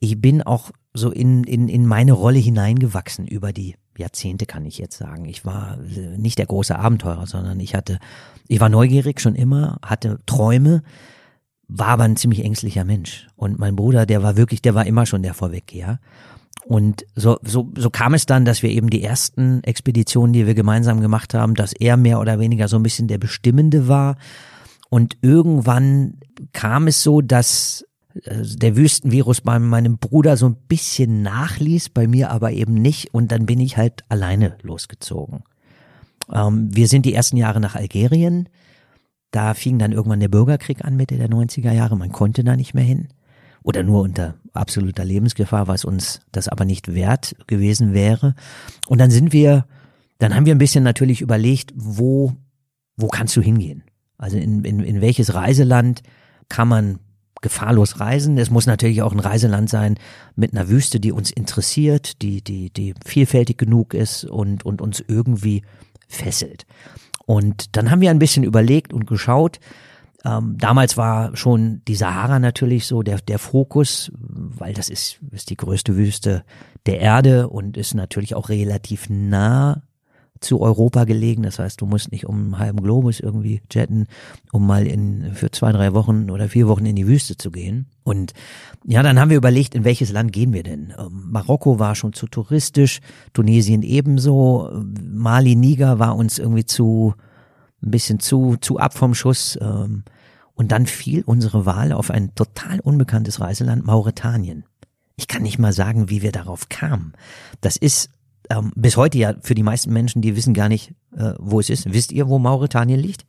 ich 0.00 0.20
bin 0.20 0.42
auch 0.42 0.70
so 0.94 1.10
in, 1.10 1.44
in, 1.44 1.68
in 1.68 1.86
meine 1.86 2.12
Rolle 2.12 2.38
hineingewachsen 2.38 3.26
über 3.26 3.52
die 3.52 3.76
Jahrzehnte, 3.96 4.46
kann 4.46 4.64
ich 4.64 4.78
jetzt 4.78 4.96
sagen. 4.96 5.24
Ich 5.26 5.44
war 5.44 5.78
nicht 6.16 6.38
der 6.38 6.46
große 6.46 6.78
Abenteurer, 6.78 7.26
sondern 7.26 7.58
ich 7.60 7.74
hatte, 7.74 7.98
ich 8.46 8.60
war 8.60 8.68
neugierig 8.68 9.20
schon 9.20 9.34
immer, 9.34 9.78
hatte 9.82 10.20
Träume, 10.26 10.82
war 11.66 11.88
aber 11.88 12.04
ein 12.04 12.16
ziemlich 12.16 12.44
ängstlicher 12.44 12.84
Mensch. 12.84 13.26
Und 13.36 13.58
mein 13.58 13.76
Bruder, 13.76 14.06
der 14.06 14.22
war 14.22 14.36
wirklich, 14.36 14.62
der 14.62 14.74
war 14.74 14.86
immer 14.86 15.04
schon 15.04 15.22
der 15.22 15.34
Vorweggeher. 15.34 16.00
Und 16.64 17.06
so, 17.14 17.38
so, 17.42 17.70
so 17.76 17.90
kam 17.90 18.14
es 18.14 18.26
dann, 18.26 18.44
dass 18.44 18.62
wir 18.62 18.70
eben 18.70 18.90
die 18.90 19.02
ersten 19.02 19.62
Expeditionen, 19.64 20.32
die 20.32 20.46
wir 20.46 20.54
gemeinsam 20.54 21.00
gemacht 21.00 21.34
haben, 21.34 21.54
dass 21.54 21.72
er 21.72 21.96
mehr 21.96 22.20
oder 22.20 22.38
weniger 22.38 22.68
so 22.68 22.76
ein 22.76 22.82
bisschen 22.82 23.08
der 23.08 23.18
Bestimmende 23.18 23.88
war 23.88 24.16
und 24.90 25.18
irgendwann 25.22 26.18
kam 26.52 26.86
es 26.86 27.02
so, 27.02 27.20
dass 27.20 27.84
äh, 28.24 28.42
der 28.42 28.76
Wüstenvirus 28.76 29.40
bei 29.42 29.58
meinem 29.58 29.98
Bruder 29.98 30.36
so 30.36 30.46
ein 30.46 30.56
bisschen 30.68 31.22
nachließ, 31.22 31.90
bei 31.90 32.06
mir 32.06 32.30
aber 32.30 32.52
eben 32.52 32.74
nicht. 32.74 33.12
Und 33.12 33.32
dann 33.32 33.46
bin 33.46 33.60
ich 33.60 33.76
halt 33.76 34.04
alleine 34.08 34.56
losgezogen. 34.62 35.44
Ähm, 36.32 36.74
wir 36.74 36.88
sind 36.88 37.04
die 37.06 37.14
ersten 37.14 37.36
Jahre 37.36 37.60
nach 37.60 37.74
Algerien. 37.74 38.48
Da 39.30 39.52
fing 39.54 39.78
dann 39.78 39.92
irgendwann 39.92 40.20
der 40.20 40.28
Bürgerkrieg 40.28 40.84
an 40.84 40.96
Mitte 40.96 41.16
der 41.16 41.28
90er 41.28 41.72
Jahre. 41.72 41.96
Man 41.96 42.12
konnte 42.12 42.44
da 42.44 42.56
nicht 42.56 42.74
mehr 42.74 42.84
hin. 42.84 43.08
Oder 43.62 43.82
nur 43.82 44.02
unter 44.02 44.36
absoluter 44.54 45.04
Lebensgefahr, 45.04 45.68
was 45.68 45.84
uns 45.84 46.20
das 46.32 46.48
aber 46.48 46.64
nicht 46.64 46.94
wert 46.94 47.36
gewesen 47.46 47.92
wäre. 47.92 48.34
Und 48.86 48.98
dann 48.98 49.10
sind 49.10 49.32
wir, 49.34 49.66
dann 50.18 50.34
haben 50.34 50.46
wir 50.46 50.54
ein 50.54 50.58
bisschen 50.58 50.84
natürlich 50.84 51.20
überlegt, 51.20 51.72
wo, 51.76 52.32
wo 52.96 53.08
kannst 53.08 53.36
du 53.36 53.42
hingehen? 53.42 53.82
Also 54.18 54.36
in, 54.36 54.64
in, 54.64 54.80
in 54.80 55.00
welches 55.00 55.34
Reiseland 55.34 56.02
kann 56.48 56.68
man 56.68 56.98
gefahrlos 57.40 58.00
reisen. 58.00 58.36
Es 58.36 58.50
muss 58.50 58.66
natürlich 58.66 59.02
auch 59.02 59.12
ein 59.12 59.20
Reiseland 59.20 59.70
sein 59.70 59.96
mit 60.34 60.52
einer 60.52 60.68
Wüste, 60.68 61.00
die 61.00 61.12
uns 61.12 61.30
interessiert, 61.30 62.20
die, 62.22 62.42
die, 62.42 62.70
die 62.70 62.94
vielfältig 63.04 63.58
genug 63.58 63.94
ist 63.94 64.24
und, 64.24 64.66
und 64.66 64.82
uns 64.82 65.02
irgendwie 65.06 65.62
fesselt. 66.08 66.66
Und 67.26 67.76
dann 67.76 67.90
haben 67.90 68.00
wir 68.00 68.10
ein 68.10 68.18
bisschen 68.18 68.42
überlegt 68.42 68.92
und 68.92 69.06
geschaut. 69.06 69.60
Ähm, 70.24 70.56
damals 70.58 70.96
war 70.96 71.36
schon 71.36 71.82
die 71.86 71.94
Sahara 71.94 72.40
natürlich 72.40 72.86
so 72.86 73.02
der, 73.02 73.18
der 73.18 73.38
Fokus, 73.38 74.10
weil 74.16 74.74
das 74.74 74.88
ist, 74.88 75.20
ist 75.30 75.50
die 75.50 75.56
größte 75.56 75.96
Wüste 75.96 76.44
der 76.86 77.00
Erde 77.00 77.48
und 77.48 77.76
ist 77.76 77.94
natürlich 77.94 78.34
auch 78.34 78.48
relativ 78.48 79.08
nah 79.08 79.82
zu 80.40 80.60
Europa 80.60 81.04
gelegen. 81.04 81.42
Das 81.42 81.58
heißt, 81.58 81.80
du 81.80 81.86
musst 81.86 82.12
nicht 82.12 82.26
um 82.26 82.36
einen 82.36 82.58
halben 82.58 82.82
Globus 82.82 83.20
irgendwie 83.20 83.62
jetten, 83.70 84.06
um 84.52 84.66
mal 84.66 84.86
in, 84.86 85.34
für 85.34 85.50
zwei, 85.50 85.72
drei 85.72 85.94
Wochen 85.94 86.30
oder 86.30 86.48
vier 86.48 86.68
Wochen 86.68 86.86
in 86.86 86.96
die 86.96 87.06
Wüste 87.06 87.36
zu 87.36 87.50
gehen. 87.50 87.86
Und 88.04 88.32
ja, 88.84 89.02
dann 89.02 89.18
haben 89.18 89.30
wir 89.30 89.36
überlegt, 89.36 89.74
in 89.74 89.84
welches 89.84 90.12
Land 90.12 90.32
gehen 90.32 90.52
wir 90.52 90.62
denn? 90.62 90.94
Ähm, 90.98 91.28
Marokko 91.30 91.78
war 91.78 91.94
schon 91.94 92.12
zu 92.12 92.26
touristisch, 92.26 93.00
Tunesien 93.32 93.82
ebenso, 93.82 94.70
Mali, 95.02 95.56
Niger 95.56 95.98
war 95.98 96.16
uns 96.16 96.38
irgendwie 96.38 96.64
zu, 96.64 97.14
ein 97.82 97.90
bisschen 97.90 98.20
zu, 98.20 98.56
zu 98.60 98.78
ab 98.78 98.94
vom 98.94 99.14
Schuss. 99.14 99.58
Ähm, 99.60 100.04
und 100.54 100.72
dann 100.72 100.86
fiel 100.86 101.22
unsere 101.24 101.66
Wahl 101.66 101.92
auf 101.92 102.10
ein 102.10 102.34
total 102.34 102.80
unbekanntes 102.80 103.40
Reiseland, 103.40 103.86
Mauretanien. 103.86 104.64
Ich 105.14 105.28
kann 105.28 105.42
nicht 105.42 105.58
mal 105.58 105.72
sagen, 105.72 106.10
wie 106.10 106.22
wir 106.22 106.32
darauf 106.32 106.68
kamen. 106.68 107.12
Das 107.60 107.76
ist 107.76 108.10
ähm, 108.50 108.72
bis 108.74 108.96
heute 108.96 109.18
ja 109.18 109.34
für 109.40 109.54
die 109.54 109.62
meisten 109.62 109.92
Menschen, 109.92 110.22
die 110.22 110.36
wissen 110.36 110.54
gar 110.54 110.68
nicht, 110.68 110.92
äh, 111.16 111.32
wo 111.38 111.60
es 111.60 111.70
ist. 111.70 111.92
Wisst 111.92 112.12
ihr, 112.12 112.28
wo 112.28 112.38
Mauretanien 112.38 113.00
liegt? 113.00 113.24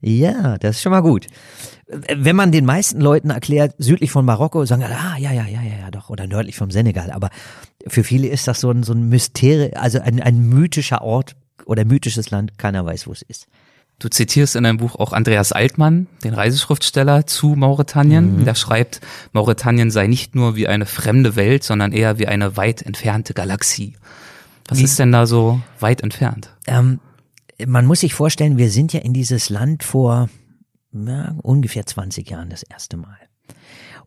Ja, 0.00 0.56
das 0.58 0.76
ist 0.76 0.82
schon 0.82 0.92
mal 0.92 1.02
gut. 1.02 1.26
Wenn 1.86 2.36
man 2.36 2.52
den 2.52 2.64
meisten 2.64 3.00
Leuten 3.00 3.30
erklärt, 3.30 3.74
südlich 3.78 4.10
von 4.10 4.24
Marokko, 4.24 4.64
sagen, 4.64 4.82
ah, 4.84 5.18
ja, 5.18 5.32
ja, 5.32 5.46
ja, 5.46 5.60
ja, 5.60 5.78
ja, 5.80 5.90
doch, 5.90 6.08
oder 6.08 6.26
nördlich 6.26 6.56
vom 6.56 6.70
Senegal. 6.70 7.10
Aber 7.10 7.28
für 7.86 8.02
viele 8.02 8.28
ist 8.28 8.48
das 8.48 8.60
so 8.60 8.70
ein, 8.70 8.82
so 8.82 8.92
ein 8.92 9.08
Mysterium, 9.08 9.72
also 9.74 10.00
ein, 10.00 10.22
ein 10.22 10.40
mythischer 10.48 11.02
Ort 11.02 11.36
oder 11.66 11.84
mythisches 11.84 12.30
Land. 12.30 12.58
Keiner 12.58 12.86
weiß, 12.86 13.06
wo 13.06 13.12
es 13.12 13.22
ist. 13.22 13.46
Du 13.98 14.08
zitierst 14.08 14.56
in 14.56 14.64
deinem 14.64 14.78
Buch 14.78 14.96
auch 14.96 15.12
Andreas 15.12 15.52
Altmann, 15.52 16.06
den 16.24 16.32
Reiseschriftsteller 16.32 17.26
zu 17.26 17.48
Mauretanien. 17.48 18.38
Mhm. 18.38 18.44
Der 18.46 18.54
schreibt, 18.54 19.02
Mauretanien 19.32 19.90
sei 19.90 20.06
nicht 20.06 20.34
nur 20.34 20.56
wie 20.56 20.68
eine 20.68 20.86
fremde 20.86 21.36
Welt, 21.36 21.64
sondern 21.64 21.92
eher 21.92 22.18
wie 22.18 22.26
eine 22.26 22.56
weit 22.56 22.80
entfernte 22.80 23.34
Galaxie. 23.34 23.96
Was 24.68 24.78
Wie, 24.78 24.84
ist 24.84 24.98
denn 24.98 25.12
da 25.12 25.26
so 25.26 25.60
weit 25.78 26.02
entfernt? 26.02 26.56
Ähm, 26.66 27.00
man 27.66 27.86
muss 27.86 28.00
sich 28.00 28.14
vorstellen, 28.14 28.56
wir 28.58 28.70
sind 28.70 28.92
ja 28.92 29.00
in 29.00 29.12
dieses 29.12 29.50
Land 29.50 29.82
vor 29.82 30.28
ja, 30.92 31.34
ungefähr 31.42 31.86
20 31.86 32.28
Jahren 32.30 32.50
das 32.50 32.62
erste 32.62 32.96
Mal. 32.96 33.18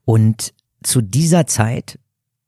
Und 0.05 0.53
zu 0.83 1.01
dieser 1.01 1.47
Zeit 1.47 1.99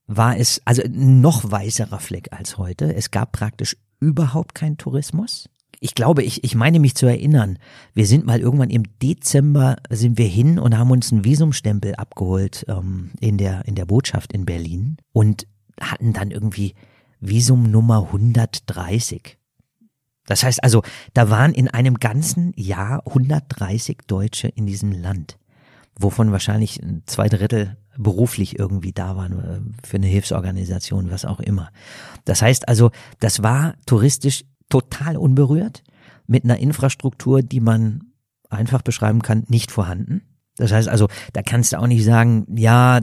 war 0.07 0.37
es 0.37 0.61
also 0.65 0.83
noch 0.89 1.49
weißerer 1.49 1.99
Fleck 1.99 2.29
als 2.31 2.57
heute. 2.57 2.93
Es 2.93 3.11
gab 3.11 3.31
praktisch 3.31 3.77
überhaupt 3.99 4.55
keinen 4.55 4.77
Tourismus. 4.77 5.49
Ich 5.79 5.95
glaube, 5.95 6.23
ich, 6.23 6.43
ich 6.43 6.55
meine 6.55 6.79
mich 6.79 6.95
zu 6.95 7.05
erinnern, 7.05 7.59
wir 7.93 8.07
sind 8.07 8.25
mal 8.25 8.39
irgendwann 8.39 8.69
im 8.69 8.83
Dezember 8.99 9.77
sind 9.89 10.17
wir 10.17 10.27
hin 10.27 10.57
und 10.57 10.77
haben 10.77 10.91
uns 10.91 11.11
einen 11.11 11.25
Visumstempel 11.25 11.95
abgeholt 11.95 12.65
ähm, 12.69 13.11
in 13.19 13.37
der 13.37 13.65
in 13.65 13.75
der 13.75 13.85
Botschaft 13.85 14.33
in 14.33 14.45
Berlin 14.45 14.97
und 15.11 15.47
hatten 15.79 16.13
dann 16.13 16.31
irgendwie 16.31 16.75
Visum 17.27 17.63
Nummer 17.69 18.05
130. 18.05 19.37
Das 20.25 20.43
heißt 20.43 20.63
also, 20.63 20.81
da 21.13 21.29
waren 21.29 21.53
in 21.53 21.67
einem 21.67 21.95
ganzen 21.95 22.53
Jahr 22.55 23.05
130 23.05 23.99
Deutsche 24.07 24.47
in 24.47 24.65
diesem 24.65 24.91
Land, 24.91 25.37
wovon 25.99 26.31
wahrscheinlich 26.31 26.81
zwei 27.05 27.29
Drittel 27.29 27.77
beruflich 27.97 28.59
irgendwie 28.59 28.91
da 28.91 29.15
waren 29.15 29.39
äh, 29.39 29.87
für 29.87 29.97
eine 29.97 30.07
Hilfsorganisation, 30.07 31.11
was 31.11 31.25
auch 31.25 31.39
immer. 31.39 31.71
Das 32.25 32.41
heißt 32.41 32.67
also, 32.67 32.91
das 33.19 33.43
war 33.43 33.75
touristisch 33.85 34.43
total 34.69 35.15
unberührt, 35.17 35.83
mit 36.27 36.43
einer 36.43 36.57
Infrastruktur, 36.57 37.41
die 37.41 37.59
man 37.59 38.11
einfach 38.49 38.81
beschreiben 38.81 39.21
kann, 39.21 39.43
nicht 39.47 39.71
vorhanden. 39.71 40.21
Das 40.57 40.71
heißt 40.71 40.87
also, 40.87 41.07
da 41.33 41.41
kannst 41.41 41.73
du 41.73 41.79
auch 41.79 41.87
nicht 41.87 42.05
sagen, 42.05 42.45
ja, 42.55 43.01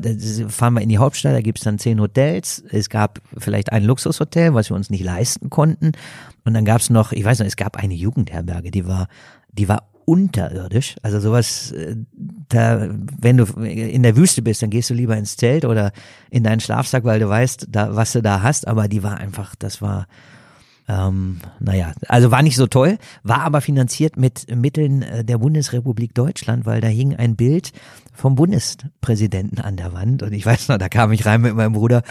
fahren 0.48 0.74
wir 0.74 0.80
in 0.80 0.88
die 0.88 0.98
Hauptstadt, 0.98 1.34
da 1.34 1.42
gibt's 1.42 1.62
dann 1.62 1.78
zehn 1.78 2.00
Hotels. 2.00 2.64
Es 2.70 2.88
gab 2.88 3.20
vielleicht 3.36 3.72
ein 3.72 3.84
Luxushotel, 3.84 4.54
was 4.54 4.70
wir 4.70 4.76
uns 4.76 4.88
nicht 4.88 5.04
leisten 5.04 5.50
konnten. 5.50 5.92
Und 6.44 6.54
dann 6.54 6.64
gab's 6.64 6.88
noch, 6.88 7.12
ich 7.12 7.24
weiß 7.24 7.40
noch, 7.40 7.46
es 7.46 7.56
gab 7.56 7.76
eine 7.76 7.94
Jugendherberge, 7.94 8.70
die 8.70 8.86
war, 8.86 9.08
die 9.52 9.68
war 9.68 9.90
unterirdisch. 10.04 10.96
Also 11.02 11.20
sowas, 11.20 11.72
äh, 11.72 11.96
da, 12.48 12.88
wenn 13.20 13.36
du 13.36 13.44
in 13.62 14.02
der 14.02 14.16
Wüste 14.16 14.42
bist, 14.42 14.62
dann 14.62 14.70
gehst 14.70 14.90
du 14.90 14.94
lieber 14.94 15.16
ins 15.16 15.36
Zelt 15.36 15.64
oder 15.64 15.92
in 16.30 16.44
deinen 16.44 16.60
Schlafsack, 16.60 17.04
weil 17.04 17.20
du 17.20 17.28
weißt, 17.28 17.68
da, 17.70 17.94
was 17.94 18.12
du 18.12 18.22
da 18.22 18.42
hast. 18.42 18.66
Aber 18.66 18.88
die 18.88 19.02
war 19.02 19.18
einfach, 19.18 19.54
das 19.56 19.82
war, 19.82 20.06
Ähm, 20.92 21.38
naja, 21.58 21.94
also 22.08 22.30
war 22.30 22.42
nicht 22.42 22.56
so 22.56 22.66
toll, 22.66 22.98
war 23.22 23.40
aber 23.42 23.60
finanziert 23.60 24.16
mit 24.16 24.54
Mitteln 24.54 25.02
äh, 25.02 25.24
der 25.24 25.38
Bundesrepublik 25.38 26.14
Deutschland, 26.14 26.66
weil 26.66 26.80
da 26.80 26.88
hing 26.88 27.16
ein 27.16 27.36
Bild 27.36 27.72
vom 28.12 28.34
Bundespräsidenten 28.34 29.58
an 29.58 29.76
der 29.76 29.92
Wand 29.94 30.22
und 30.22 30.32
ich 30.32 30.44
weiß 30.44 30.68
noch, 30.68 30.78
da 30.78 30.88
kam 30.88 31.12
ich 31.12 31.24
rein 31.24 31.40
mit 31.40 31.54
meinem 31.54 31.72
Bruder 31.72 32.02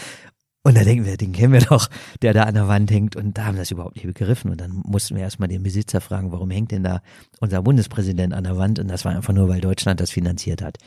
und 0.63 0.77
da 0.77 0.83
denken 0.83 1.05
wir, 1.05 1.17
den 1.17 1.31
kennen 1.31 1.53
wir 1.53 1.61
doch, 1.61 1.89
der 2.21 2.33
da 2.33 2.43
an 2.43 2.53
der 2.53 2.67
Wand 2.67 2.91
hängt. 2.91 3.15
Und 3.15 3.35
da 3.35 3.45
haben 3.45 3.55
wir 3.55 3.61
das 3.61 3.71
überhaupt 3.71 3.95
nicht 3.95 4.05
begriffen. 4.05 4.51
Und 4.51 4.61
dann 4.61 4.69
mussten 4.85 5.15
wir 5.15 5.23
erstmal 5.23 5.49
den 5.49 5.63
Besitzer 5.63 6.01
fragen, 6.01 6.31
warum 6.31 6.51
hängt 6.51 6.69
denn 6.69 6.83
da 6.83 7.01
unser 7.39 7.63
Bundespräsident 7.63 8.31
an 8.31 8.43
der 8.43 8.57
Wand? 8.57 8.77
Und 8.77 8.87
das 8.87 9.03
war 9.03 9.15
einfach 9.15 9.33
nur, 9.33 9.49
weil 9.49 9.59
Deutschland 9.59 9.99
das 9.99 10.11
finanziert 10.11 10.61
hat. 10.61 10.77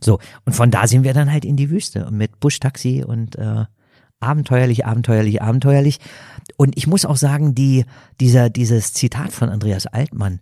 So, 0.00 0.18
und 0.46 0.54
von 0.54 0.72
da 0.72 0.88
sind 0.88 1.04
wir 1.04 1.14
dann 1.14 1.30
halt 1.30 1.44
in 1.44 1.54
die 1.54 1.70
Wüste 1.70 2.10
mit 2.10 2.40
Buschtaxi 2.40 3.04
und 3.06 3.36
äh, 3.36 3.66
abenteuerlich, 4.20 4.86
abenteuerlich, 4.86 5.42
abenteuerlich. 5.42 5.98
Und 6.56 6.76
ich 6.76 6.86
muss 6.86 7.04
auch 7.04 7.16
sagen, 7.16 7.54
die, 7.54 7.84
dieser, 8.20 8.50
dieses 8.50 8.92
Zitat 8.92 9.32
von 9.32 9.48
Andreas 9.48 9.86
Altmann, 9.86 10.40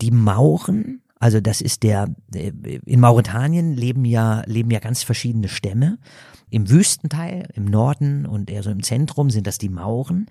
die 0.00 0.10
Mauren, 0.10 1.02
also 1.18 1.40
das 1.40 1.60
ist 1.60 1.82
der, 1.82 2.14
äh, 2.34 2.50
in 2.86 3.00
Mauretanien 3.00 3.74
leben 3.74 4.04
ja, 4.04 4.42
leben 4.46 4.70
ja 4.70 4.80
ganz 4.80 5.02
verschiedene 5.02 5.48
Stämme. 5.48 5.98
Im 6.50 6.68
Wüstenteil, 6.68 7.48
im 7.54 7.66
Norden 7.66 8.26
und 8.26 8.50
eher 8.50 8.62
so 8.62 8.70
im 8.70 8.82
Zentrum 8.82 9.30
sind 9.30 9.46
das 9.46 9.58
die 9.58 9.68
Mauren. 9.68 10.26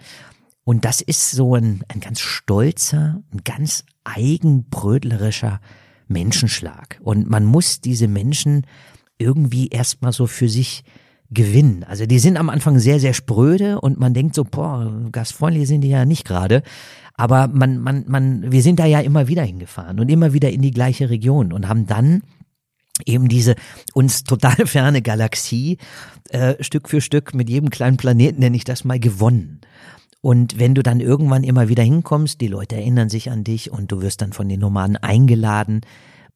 Und 0.66 0.86
das 0.86 1.02
ist 1.02 1.32
so 1.32 1.56
ein, 1.56 1.84
ein 1.88 2.00
ganz 2.00 2.20
stolzer, 2.20 3.24
ein 3.32 3.42
ganz 3.44 3.86
eigenbrötlerischer 4.04 5.62
Menschenschlag. 6.08 7.00
Und 7.02 7.30
man 7.30 7.46
muss 7.46 7.82
diese 7.82 8.08
Menschen 8.08 8.66
irgendwie 9.18 9.68
erstmal 9.68 10.12
so 10.12 10.28
für 10.28 10.50
sich 10.50 10.84
gewinnen. 11.32 11.84
Also 11.84 12.06
die 12.06 12.20
sind 12.20 12.38
am 12.38 12.50
Anfang 12.50 12.80
sehr, 12.80 13.00
sehr 13.00 13.14
spröde 13.14 13.80
und 13.82 14.00
man 14.00 14.14
denkt 14.14 14.36
so, 14.36 14.44
boah, 14.44 15.08
gastfreundlich 15.12 15.68
sind 15.68 15.82
die 15.82 15.90
ja 15.90 16.06
nicht 16.06 16.26
gerade. 16.26 16.64
Aber 17.16 17.48
man, 17.48 17.80
man, 17.80 18.06
man, 18.08 18.52
wir 18.52 18.62
sind 18.62 18.80
da 18.80 18.86
ja 18.86 19.00
immer 19.02 19.28
wieder 19.28 19.44
hingefahren 19.44 20.00
und 20.00 20.10
immer 20.10 20.34
wieder 20.34 20.50
in 20.50 20.62
die 20.62 20.72
gleiche 20.72 21.10
Region 21.10 21.52
und 21.52 21.68
haben 21.68 21.86
dann 21.86 22.24
eben 23.06 23.28
diese 23.28 23.56
uns 23.94 24.24
total 24.24 24.56
ferne 24.66 25.02
Galaxie 25.02 25.78
äh, 26.30 26.56
Stück 26.64 26.90
für 26.90 27.02
Stück 27.02 27.34
mit 27.34 27.50
jedem 27.50 27.70
kleinen 27.70 27.98
Planeten, 27.98 28.40
nenne 28.40 28.56
ich 28.56 28.64
das 28.64 28.84
mal, 28.84 29.00
gewonnen. 29.00 29.62
Und 30.22 30.60
wenn 30.60 30.76
du 30.76 30.84
dann 30.84 31.00
irgendwann 31.00 31.44
immer 31.44 31.70
wieder 31.70 31.84
hinkommst, 31.84 32.42
die 32.42 32.48
Leute 32.48 32.76
erinnern 32.76 33.10
sich 33.10 33.32
an 33.32 33.44
dich 33.44 33.72
und 33.72 33.92
du 33.92 34.02
wirst 34.02 34.22
dann 34.22 34.34
von 34.34 34.50
den 34.50 34.60
Nomaden 34.60 34.98
eingeladen. 34.98 35.82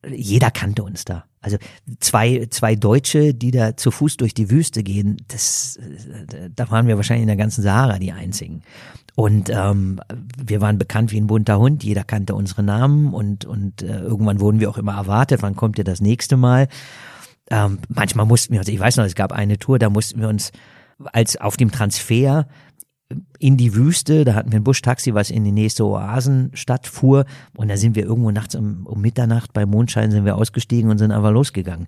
Jeder 0.10 0.52
kannte 0.52 0.84
uns 0.84 1.06
da. 1.06 1.26
Also 1.42 1.58
zwei, 2.00 2.48
zwei 2.50 2.76
Deutsche, 2.76 3.34
die 3.34 3.52
da 3.52 3.76
zu 3.76 3.92
Fuß 3.92 4.18
durch 4.18 4.34
die 4.34 4.50
Wüste 4.50 4.84
gehen, 4.84 5.18
das, 5.28 5.78
da 6.56 6.72
waren 6.72 6.88
wir 6.88 6.96
wahrscheinlich 6.96 7.24
in 7.24 7.28
der 7.28 7.36
ganzen 7.36 7.62
Sahara 7.62 8.00
die 8.00 8.12
einzigen. 8.12 8.64
Und 9.16 9.50
ähm, 9.50 10.00
wir 10.38 10.62
waren 10.62 10.78
bekannt 10.78 11.12
wie 11.12 11.20
ein 11.20 11.28
bunter 11.28 11.60
Hund, 11.60 11.84
jeder 11.84 12.04
kannte 12.04 12.34
unsere 12.34 12.64
Namen 12.64 13.14
und, 13.14 13.46
und 13.46 13.84
äh, 13.84 14.00
irgendwann 14.00 14.40
wurden 14.40 14.60
wir 14.60 14.70
auch 14.70 14.78
immer 14.78 14.96
erwartet, 14.96 15.42
wann 15.44 15.56
kommt 15.56 15.78
ihr 15.78 15.84
das 15.84 16.02
nächste 16.02 16.38
Mal. 16.38 16.68
Ähm, 17.52 17.80
manchmal 17.90 18.26
mussten 18.26 18.54
wir 18.54 18.62
uns, 18.62 18.70
ich 18.70 18.80
weiß 18.80 18.98
noch, 18.98 19.06
es 19.06 19.16
gab 19.16 19.32
eine 19.32 19.60
Tour, 19.60 19.78
da 19.78 19.90
mussten 19.90 20.20
wir 20.20 20.30
uns 20.30 20.52
als 21.12 21.38
auf 21.38 21.58
dem 21.58 21.72
Transfer 21.72 22.48
in 23.40 23.58
die 23.58 23.76
Wüste, 23.76 24.26
da 24.26 24.36
hatten 24.36 24.52
wir 24.52 24.60
ein 24.60 24.64
Buschtaxi, 24.64 25.14
was 25.14 25.30
in 25.30 25.44
die 25.44 25.52
nächste 25.52 25.86
Oasenstadt 25.86 26.88
fuhr 26.88 27.26
und 27.56 27.70
da 27.70 27.78
sind 27.78 27.96
wir 27.96 28.04
irgendwo 28.04 28.32
nachts 28.32 28.56
um, 28.56 28.86
um 28.86 29.02
Mitternacht 29.02 29.54
bei 29.54 29.66
Mondschein 29.66 30.12
sind 30.12 30.26
wir 30.26 30.36
ausgestiegen 30.36 30.90
und 30.90 30.98
sind 30.98 31.12
einfach 31.12 31.32
losgegangen. 31.32 31.88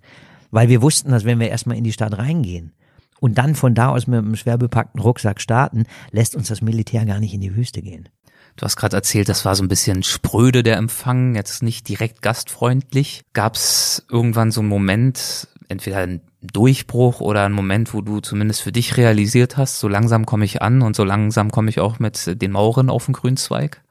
Weil 0.51 0.69
wir 0.69 0.81
wussten, 0.81 1.11
dass 1.11 1.25
wenn 1.25 1.39
wir 1.39 1.49
erstmal 1.49 1.77
in 1.77 1.83
die 1.83 1.93
Stadt 1.93 2.17
reingehen, 2.17 2.71
und 3.19 3.37
dann 3.37 3.55
von 3.55 3.73
da 3.73 3.89
aus 3.89 4.07
mit 4.07 4.19
einem 4.19 4.35
schwer 4.35 4.57
bepackten 4.57 5.01
Rucksack 5.01 5.41
starten, 5.41 5.85
lässt 6.11 6.35
uns 6.35 6.49
das 6.49 6.61
Militär 6.61 7.05
gar 7.05 7.19
nicht 7.19 7.33
in 7.33 7.41
die 7.41 7.55
Wüste 7.55 7.81
gehen. 7.81 8.09
Du 8.55 8.63
hast 8.63 8.77
gerade 8.77 8.95
erzählt, 8.95 9.27
das 9.27 9.43
war 9.43 9.55
so 9.55 9.63
ein 9.63 9.67
bisschen 9.67 10.03
spröde 10.03 10.63
der 10.63 10.77
Empfang, 10.77 11.35
jetzt 11.35 11.61
nicht 11.61 11.89
direkt 11.89 12.21
gastfreundlich. 12.21 13.23
Gab 13.33 13.55
es 13.55 14.05
irgendwann 14.09 14.51
so 14.51 14.61
einen 14.61 14.69
Moment, 14.69 15.47
entweder 15.67 15.97
ein 15.97 16.21
Durchbruch 16.47 17.21
oder 17.21 17.45
ein 17.45 17.51
Moment, 17.51 17.93
wo 17.93 18.01
du 18.01 18.19
zumindest 18.19 18.61
für 18.61 18.71
dich 18.71 18.97
realisiert 18.97 19.57
hast, 19.57 19.79
so 19.79 19.87
langsam 19.87 20.25
komme 20.25 20.45
ich 20.45 20.61
an 20.61 20.81
und 20.81 20.95
so 20.95 21.03
langsam 21.03 21.51
komme 21.51 21.69
ich 21.69 21.79
auch 21.79 21.99
mit 21.99 22.41
den 22.41 22.51
Mauren 22.51 22.89
auf 22.89 23.05
den 23.05 23.13
Grünzweig? 23.13 23.83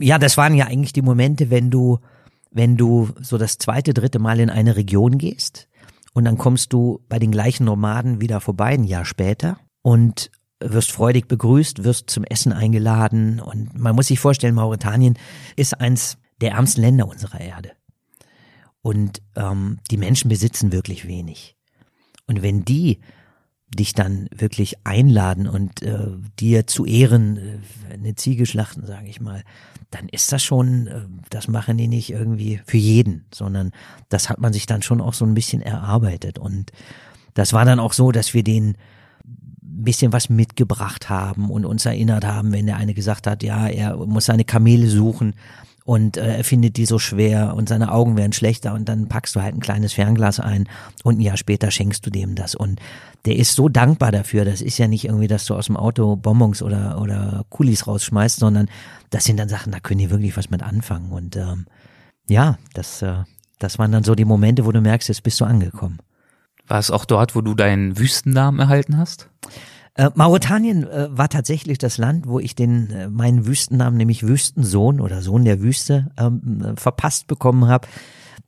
Ja, 0.00 0.18
das 0.18 0.36
waren 0.36 0.54
ja 0.54 0.66
eigentlich 0.66 0.92
die 0.92 1.02
Momente, 1.02 1.50
wenn 1.50 1.70
du, 1.70 1.98
wenn 2.50 2.76
du 2.76 3.10
so 3.20 3.38
das 3.38 3.58
zweite, 3.58 3.94
dritte 3.94 4.18
Mal 4.18 4.40
in 4.40 4.50
eine 4.50 4.76
Region 4.76 5.18
gehst 5.18 5.68
und 6.14 6.24
dann 6.24 6.38
kommst 6.38 6.72
du 6.72 7.00
bei 7.08 7.18
den 7.18 7.30
gleichen 7.30 7.64
Nomaden 7.64 8.20
wieder 8.20 8.40
vorbei, 8.40 8.70
ein 8.70 8.84
Jahr 8.84 9.04
später 9.04 9.58
und 9.82 10.30
wirst 10.60 10.90
freudig 10.90 11.28
begrüßt, 11.28 11.84
wirst 11.84 12.10
zum 12.10 12.24
Essen 12.24 12.52
eingeladen 12.52 13.40
und 13.40 13.78
man 13.78 13.94
muss 13.94 14.08
sich 14.08 14.18
vorstellen, 14.18 14.54
Mauretanien 14.54 15.16
ist 15.56 15.80
eins 15.80 16.18
der 16.40 16.52
ärmsten 16.52 16.82
Länder 16.82 17.06
unserer 17.06 17.40
Erde. 17.40 17.72
Und 18.88 19.20
ähm, 19.36 19.80
die 19.90 19.98
Menschen 19.98 20.30
besitzen 20.30 20.72
wirklich 20.72 21.06
wenig. 21.06 21.58
Und 22.26 22.40
wenn 22.40 22.64
die 22.64 23.00
dich 23.68 23.92
dann 23.92 24.30
wirklich 24.34 24.86
einladen 24.86 25.46
und 25.46 25.82
äh, 25.82 26.06
dir 26.40 26.66
zu 26.66 26.86
Ehren 26.86 27.36
äh, 27.36 27.92
eine 27.92 28.14
Ziege 28.14 28.46
schlachten, 28.46 28.86
sage 28.86 29.06
ich 29.08 29.20
mal, 29.20 29.44
dann 29.90 30.08
ist 30.08 30.32
das 30.32 30.42
schon, 30.42 30.86
äh, 30.86 31.02
das 31.28 31.48
machen 31.48 31.76
die 31.76 31.86
nicht 31.86 32.08
irgendwie 32.08 32.62
für 32.64 32.78
jeden, 32.78 33.26
sondern 33.30 33.72
das 34.08 34.30
hat 34.30 34.38
man 34.38 34.54
sich 34.54 34.64
dann 34.64 34.80
schon 34.80 35.02
auch 35.02 35.12
so 35.12 35.26
ein 35.26 35.34
bisschen 35.34 35.60
erarbeitet. 35.60 36.38
Und 36.38 36.72
das 37.34 37.52
war 37.52 37.66
dann 37.66 37.80
auch 37.80 37.92
so, 37.92 38.10
dass 38.10 38.32
wir 38.32 38.42
den 38.42 38.78
bisschen 39.60 40.14
was 40.14 40.30
mitgebracht 40.30 41.10
haben 41.10 41.50
und 41.50 41.66
uns 41.66 41.84
erinnert 41.84 42.24
haben, 42.24 42.52
wenn 42.52 42.64
der 42.64 42.78
eine 42.78 42.94
gesagt 42.94 43.26
hat, 43.26 43.42
ja, 43.42 43.68
er 43.68 43.98
muss 43.98 44.24
seine 44.24 44.46
Kamele 44.46 44.88
suchen, 44.88 45.34
und 45.88 46.18
äh, 46.18 46.36
er 46.36 46.44
findet 46.44 46.76
die 46.76 46.84
so 46.84 46.98
schwer 46.98 47.54
und 47.56 47.70
seine 47.70 47.90
Augen 47.92 48.18
werden 48.18 48.34
schlechter 48.34 48.74
und 48.74 48.90
dann 48.90 49.08
packst 49.08 49.34
du 49.34 49.40
halt 49.40 49.54
ein 49.54 49.60
kleines 49.60 49.94
Fernglas 49.94 50.38
ein 50.38 50.68
und 51.02 51.16
ein 51.16 51.22
Jahr 51.22 51.38
später 51.38 51.70
schenkst 51.70 52.04
du 52.04 52.10
dem 52.10 52.34
das 52.34 52.54
und 52.54 52.78
der 53.24 53.36
ist 53.36 53.54
so 53.54 53.70
dankbar 53.70 54.12
dafür. 54.12 54.44
Das 54.44 54.60
ist 54.60 54.76
ja 54.76 54.86
nicht 54.86 55.06
irgendwie, 55.06 55.28
dass 55.28 55.46
du 55.46 55.54
aus 55.54 55.64
dem 55.64 55.78
Auto 55.78 56.16
Bonbons 56.16 56.60
oder 56.60 57.00
oder 57.00 57.46
Kulis 57.48 57.86
rausschmeißt, 57.86 58.38
sondern 58.38 58.68
das 59.08 59.24
sind 59.24 59.38
dann 59.38 59.48
Sachen, 59.48 59.72
da 59.72 59.80
können 59.80 60.00
die 60.00 60.10
wirklich 60.10 60.36
was 60.36 60.50
mit 60.50 60.62
anfangen 60.62 61.10
und 61.10 61.36
ähm, 61.36 61.64
ja, 62.28 62.58
das 62.74 63.00
äh, 63.00 63.24
das 63.58 63.78
waren 63.78 63.90
dann 63.90 64.04
so 64.04 64.14
die 64.14 64.26
Momente, 64.26 64.66
wo 64.66 64.72
du 64.72 64.82
merkst, 64.82 65.08
jetzt 65.08 65.22
bist 65.22 65.40
du 65.40 65.46
angekommen. 65.46 66.00
War 66.66 66.80
es 66.80 66.90
auch 66.90 67.06
dort, 67.06 67.34
wo 67.34 67.40
du 67.40 67.54
deinen 67.54 67.96
Wüstennamen 67.96 68.60
erhalten 68.60 68.98
hast? 68.98 69.30
Äh, 69.98 70.10
Mauretanien 70.14 70.88
äh, 70.88 71.08
war 71.10 71.28
tatsächlich 71.28 71.76
das 71.76 71.98
Land, 71.98 72.28
wo 72.28 72.38
ich 72.38 72.54
den 72.54 72.90
äh, 72.90 73.08
meinen 73.08 73.46
Wüstennamen, 73.46 73.96
nämlich 73.96 74.26
Wüstensohn 74.26 75.00
oder 75.00 75.22
Sohn 75.22 75.44
der 75.44 75.60
Wüste, 75.60 76.12
ähm, 76.16 76.62
äh, 76.64 76.80
verpasst 76.80 77.26
bekommen 77.26 77.66
habe. 77.66 77.88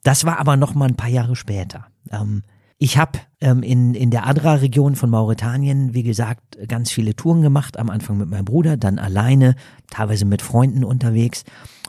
Das 0.05 0.25
war 0.25 0.39
aber 0.39 0.57
noch 0.57 0.75
mal 0.75 0.89
ein 0.89 0.97
paar 0.97 1.11
Jahre 1.11 1.35
später. 1.35 1.87
Ähm, 2.13 2.45
ich 2.79 2.99
habe 2.99 3.19
ähm, 3.41 3.65
in, 3.65 3.95
in 3.95 4.13
der 4.13 4.29
Adra-Region 4.29 4.95
von 4.95 5.11
Mauretanien, 5.11 5.93
wie 5.93 6.05
gesagt, 6.05 6.57
ganz 6.69 6.93
viele 6.93 7.17
Touren 7.17 7.43
gemacht. 7.43 7.81
Am 7.81 7.91
Anfang 7.91 8.17
mit 8.17 8.31
meinem 8.31 8.45
Bruder, 8.45 8.77
dann 8.77 9.01
alleine, 9.01 9.57
teilweise 9.91 10.27
mit 10.27 10.43
Freunden 10.43 10.85
unterwegs. 10.85 11.43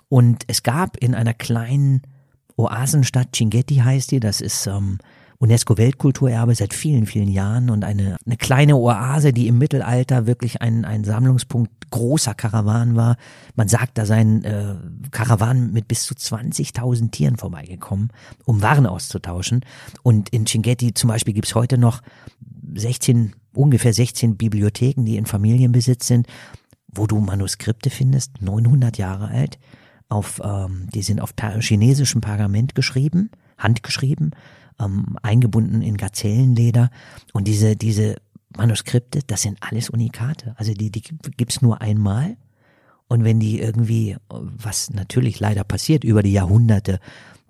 Und 0.09 0.43
es 0.47 0.63
gab 0.63 0.97
in 0.97 1.13
einer 1.13 1.35
kleinen 1.35 2.01
Oasenstadt, 2.57 3.33
Chinguetti 3.33 3.75
heißt 3.75 4.09
die, 4.09 4.19
das 4.19 4.41
ist 4.41 4.65
ähm, 4.65 4.97
UNESCO-Weltkulturerbe 5.41 6.53
seit 6.53 6.73
vielen, 6.73 7.07
vielen 7.07 7.27
Jahren 7.27 7.71
und 7.71 7.83
eine, 7.83 8.15
eine 8.25 8.37
kleine 8.37 8.75
Oase, 8.75 9.33
die 9.33 9.47
im 9.47 9.57
Mittelalter 9.57 10.27
wirklich 10.27 10.61
ein, 10.61 10.85
ein 10.85 11.03
Sammlungspunkt 11.03 11.89
großer 11.89 12.35
Karawanen 12.35 12.95
war. 12.95 13.17
Man 13.55 13.67
sagt, 13.67 13.97
da 13.97 14.05
seien 14.05 14.43
äh, 14.43 14.75
Karawanen 15.09 15.73
mit 15.73 15.87
bis 15.87 16.05
zu 16.05 16.13
20.000 16.13 17.09
Tieren 17.09 17.37
vorbeigekommen, 17.37 18.11
um 18.45 18.61
Waren 18.61 18.85
auszutauschen. 18.85 19.65
Und 20.03 20.29
in 20.29 20.45
Chinguetti 20.45 20.93
zum 20.93 21.07
Beispiel 21.07 21.33
gibt's 21.33 21.55
heute 21.55 21.79
noch 21.79 22.01
16, 22.75 23.33
ungefähr 23.53 23.93
16 23.93 24.37
Bibliotheken, 24.37 25.05
die 25.05 25.17
in 25.17 25.25
Familienbesitz 25.25 26.05
sind, 26.05 26.27
wo 26.87 27.07
du 27.07 27.19
Manuskripte 27.19 27.89
findest, 27.89 28.43
900 28.43 28.99
Jahre 28.99 29.29
alt. 29.29 29.57
Auf, 30.07 30.39
ähm, 30.43 30.87
die 30.93 31.01
sind 31.01 31.19
auf 31.19 31.33
chinesischem 31.59 32.21
Pergament 32.21 32.75
geschrieben, 32.75 33.31
handgeschrieben 33.57 34.35
ähm, 34.83 35.17
eingebunden 35.21 35.81
in 35.81 35.97
Gazellenleder. 35.97 36.89
Und 37.33 37.47
diese, 37.47 37.75
diese 37.75 38.15
Manuskripte, 38.55 39.19
das 39.25 39.43
sind 39.43 39.57
alles 39.61 39.89
Unikate. 39.89 40.53
Also 40.57 40.73
die, 40.73 40.91
die 40.91 41.03
gibt's 41.37 41.61
nur 41.61 41.81
einmal. 41.81 42.37
Und 43.07 43.23
wenn 43.23 43.39
die 43.39 43.59
irgendwie, 43.59 44.15
was 44.29 44.89
natürlich 44.89 45.39
leider 45.39 45.63
passiert 45.63 46.03
über 46.03 46.23
die 46.23 46.31
Jahrhunderte, 46.31 46.99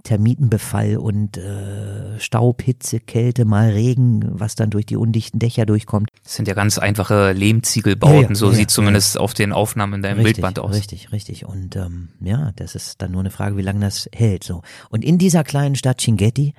Termitenbefall 0.04 0.98
und 0.98 1.38
äh, 1.38 2.20
Staub, 2.20 2.62
Hitze, 2.62 3.00
Kälte, 3.00 3.46
mal 3.46 3.70
Regen, 3.70 4.26
was 4.32 4.56
dann 4.56 4.70
durch 4.70 4.86
die 4.86 4.98
undichten 4.98 5.40
Dächer 5.40 5.66
durchkommt. 5.66 6.10
Das 6.24 6.36
sind 6.36 6.48
ja 6.48 6.54
ganz 6.54 6.78
einfache 6.78 7.34
Lehmziegelbauten, 7.34 8.22
ja, 8.22 8.30
ja, 8.30 8.36
so 8.36 8.50
ja, 8.50 8.56
sieht 8.56 8.72
zumindest 8.72 9.20
auf 9.20 9.34
den 9.34 9.54
Aufnahmen 9.54 9.96
in 9.96 10.02
deinem 10.02 10.18
richtig, 10.18 10.36
Bildband 10.36 10.60
aus. 10.60 10.76
Richtig, 10.76 11.12
richtig. 11.12 11.46
Und 11.46 11.76
ähm, 11.76 12.10
ja, 12.20 12.52
das 12.56 12.76
ist 12.76 13.02
dann 13.02 13.12
nur 13.12 13.22
eine 13.22 13.32
Frage, 13.32 13.58
wie 13.58 13.62
lange 13.62 13.82
das 13.82 14.10
hält. 14.14 14.44
So. 14.44 14.64
Und 14.90 15.06
in 15.06 15.18
dieser 15.18 15.44
kleinen 15.44 15.76
Stadt 15.76 16.02
Chinguetti 16.02 16.54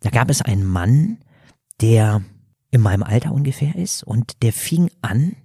da 0.00 0.10
gab 0.10 0.30
es 0.30 0.42
einen 0.42 0.64
Mann, 0.64 1.18
der 1.80 2.22
in 2.70 2.80
meinem 2.80 3.02
Alter 3.02 3.32
ungefähr 3.32 3.74
ist 3.74 4.02
und 4.02 4.42
der 4.42 4.52
fing 4.52 4.90
an, 5.02 5.36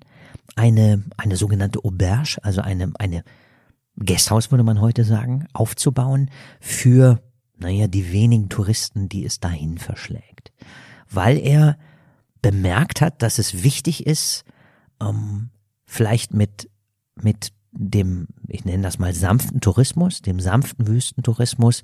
eine, 0.55 1.03
eine 1.17 1.35
sogenannte 1.35 1.83
Auberge, 1.83 2.37
also 2.41 2.61
eine, 2.61 2.93
eine 2.97 3.23
Gasthaus 3.97 4.51
würde 4.51 4.63
man 4.63 4.81
heute 4.81 5.03
sagen, 5.03 5.47
aufzubauen 5.53 6.29
für, 6.59 7.21
naja, 7.57 7.87
die 7.87 8.11
wenigen 8.11 8.49
Touristen, 8.49 9.09
die 9.09 9.25
es 9.25 9.39
dahin 9.39 9.77
verschlägt. 9.77 10.51
Weil 11.09 11.37
er 11.37 11.77
bemerkt 12.41 13.01
hat, 13.01 13.21
dass 13.21 13.39
es 13.39 13.63
wichtig 13.63 14.05
ist, 14.05 14.43
ähm, 15.01 15.49
vielleicht 15.85 16.33
mit, 16.33 16.69
mit 17.15 17.53
dem, 17.71 18.27
ich 18.47 18.65
nenne 18.65 18.83
das 18.83 18.99
mal 18.99 19.13
sanften 19.13 19.61
Tourismus, 19.61 20.21
dem 20.21 20.39
sanften 20.39 20.87
Wüstentourismus 20.87 21.81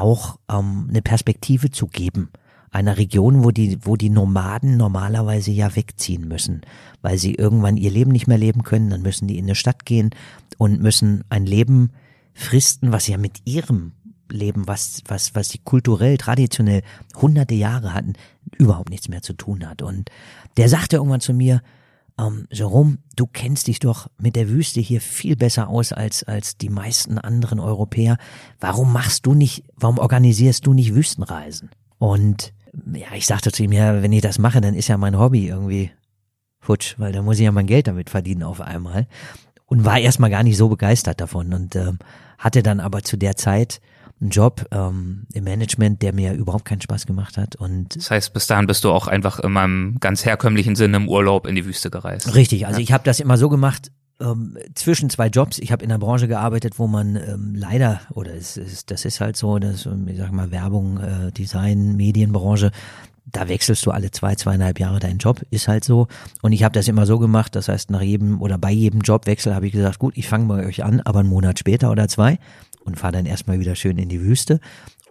auch 0.00 0.38
ähm, 0.50 0.86
eine 0.88 1.02
Perspektive 1.02 1.70
zu 1.70 1.86
geben. 1.86 2.30
Einer 2.70 2.98
Region, 2.98 3.44
wo 3.44 3.50
die, 3.50 3.78
wo 3.82 3.96
die 3.96 4.10
Nomaden 4.10 4.76
normalerweise 4.76 5.50
ja 5.50 5.74
wegziehen 5.74 6.28
müssen, 6.28 6.60
weil 7.00 7.18
sie 7.18 7.34
irgendwann 7.34 7.76
ihr 7.76 7.90
Leben 7.90 8.12
nicht 8.12 8.26
mehr 8.26 8.38
leben 8.38 8.62
können, 8.62 8.90
dann 8.90 9.02
müssen 9.02 9.26
die 9.26 9.38
in 9.38 9.46
eine 9.46 9.54
Stadt 9.54 9.86
gehen 9.86 10.10
und 10.58 10.82
müssen 10.82 11.24
ein 11.30 11.46
Leben 11.46 11.90
fristen, 12.34 12.92
was 12.92 13.08
ja 13.08 13.16
mit 13.16 13.40
ihrem 13.46 13.92
Leben, 14.30 14.66
was, 14.68 15.02
was, 15.06 15.34
was 15.34 15.48
sie 15.48 15.58
kulturell, 15.58 16.18
traditionell 16.18 16.82
hunderte 17.16 17.54
Jahre 17.54 17.94
hatten, 17.94 18.12
überhaupt 18.58 18.90
nichts 18.90 19.08
mehr 19.08 19.22
zu 19.22 19.32
tun 19.32 19.66
hat. 19.66 19.80
Und 19.80 20.10
der 20.58 20.68
sagte 20.68 20.96
irgendwann 20.96 21.20
zu 21.20 21.32
mir, 21.32 21.62
ähm, 22.18 22.46
Jerome, 22.50 22.98
du 23.16 23.26
kennst 23.26 23.66
dich 23.66 23.78
doch 23.78 24.08
mit 24.18 24.36
der 24.36 24.48
Wüste 24.48 24.80
hier 24.80 25.00
viel 25.00 25.36
besser 25.36 25.68
aus 25.68 25.92
als, 25.92 26.24
als 26.24 26.56
die 26.56 26.68
meisten 26.68 27.18
anderen 27.18 27.60
Europäer. 27.60 28.18
Warum 28.60 28.92
machst 28.92 29.26
du 29.26 29.34
nicht, 29.34 29.64
warum 29.76 29.98
organisierst 29.98 30.66
du 30.66 30.74
nicht 30.74 30.94
Wüstenreisen? 30.94 31.70
Und 31.98 32.52
ja, 32.92 33.08
ich 33.14 33.26
sagte 33.26 33.52
zu 33.52 33.62
ihm, 33.62 33.72
ja, 33.72 34.02
wenn 34.02 34.12
ich 34.12 34.22
das 34.22 34.38
mache, 34.38 34.60
dann 34.60 34.74
ist 34.74 34.88
ja 34.88 34.96
mein 34.96 35.18
Hobby 35.18 35.48
irgendwie 35.48 35.90
futsch, 36.60 36.96
weil 36.98 37.12
da 37.12 37.22
muss 37.22 37.38
ich 37.38 37.44
ja 37.44 37.52
mein 37.52 37.66
Geld 37.66 37.86
damit 37.86 38.10
verdienen 38.10 38.42
auf 38.42 38.60
einmal. 38.60 39.06
Und 39.66 39.84
war 39.84 39.98
erstmal 39.98 40.30
gar 40.30 40.42
nicht 40.42 40.56
so 40.56 40.68
begeistert 40.68 41.20
davon 41.20 41.52
und 41.52 41.76
ähm, 41.76 41.98
hatte 42.38 42.62
dann 42.62 42.80
aber 42.80 43.02
zu 43.02 43.16
der 43.16 43.36
Zeit 43.36 43.80
einen 44.20 44.30
Job 44.30 44.66
ähm, 44.72 45.26
im 45.32 45.44
Management, 45.44 46.02
der 46.02 46.12
mir 46.12 46.34
überhaupt 46.34 46.64
keinen 46.64 46.80
Spaß 46.80 47.06
gemacht 47.06 47.36
hat. 47.36 47.56
Und 47.56 47.96
das 47.96 48.10
heißt, 48.10 48.32
bis 48.32 48.46
dahin 48.46 48.66
bist 48.66 48.84
du 48.84 48.90
auch 48.90 49.06
einfach 49.06 49.38
in 49.40 49.52
meinem 49.52 49.98
ganz 50.00 50.24
herkömmlichen 50.24 50.76
Sinne 50.76 50.96
im 50.96 51.08
Urlaub 51.08 51.46
in 51.46 51.54
die 51.54 51.64
Wüste 51.64 51.90
gereist. 51.90 52.34
Richtig, 52.34 52.66
also 52.66 52.80
ja. 52.80 52.84
ich 52.84 52.92
habe 52.92 53.04
das 53.04 53.20
immer 53.20 53.36
so 53.36 53.48
gemacht, 53.48 53.92
ähm, 54.20 54.58
zwischen 54.74 55.10
zwei 55.10 55.28
Jobs. 55.28 55.58
Ich 55.58 55.70
habe 55.70 55.84
in 55.84 55.90
einer 55.90 55.98
Branche 55.98 56.28
gearbeitet, 56.28 56.78
wo 56.78 56.86
man 56.86 57.16
ähm, 57.16 57.54
leider, 57.54 58.00
oder 58.12 58.34
es 58.34 58.56
ist, 58.56 58.90
das 58.90 59.04
ist 59.04 59.20
halt 59.20 59.36
so, 59.36 59.58
das, 59.58 59.86
ich 60.06 60.18
sag 60.18 60.32
mal, 60.32 60.50
Werbung, 60.50 60.98
äh, 60.98 61.32
Design, 61.32 61.96
Medienbranche, 61.96 62.72
da 63.30 63.48
wechselst 63.48 63.84
du 63.84 63.90
alle 63.90 64.10
zwei, 64.10 64.34
zweieinhalb 64.34 64.80
Jahre 64.80 65.00
deinen 65.00 65.18
Job, 65.18 65.42
ist 65.50 65.68
halt 65.68 65.84
so. 65.84 66.08
Und 66.42 66.52
ich 66.52 66.64
habe 66.64 66.72
das 66.72 66.88
immer 66.88 67.06
so 67.06 67.18
gemacht, 67.18 67.54
das 67.54 67.68
heißt, 67.68 67.90
nach 67.90 68.00
jedem 68.00 68.40
oder 68.40 68.58
bei 68.58 68.72
jedem 68.72 69.00
Jobwechsel 69.00 69.54
habe 69.54 69.66
ich 69.66 69.72
gesagt, 69.72 69.98
gut, 69.98 70.16
ich 70.16 70.28
fange 70.28 70.46
bei 70.46 70.66
euch 70.66 70.82
an, 70.82 71.00
aber 71.00 71.20
einen 71.20 71.28
Monat 71.28 71.58
später 71.58 71.90
oder 71.90 72.08
zwei 72.08 72.38
und 72.84 72.98
fahre 72.98 73.12
dann 73.12 73.26
erstmal 73.26 73.60
wieder 73.60 73.74
schön 73.74 73.98
in 73.98 74.08
die 74.08 74.20
Wüste. 74.20 74.60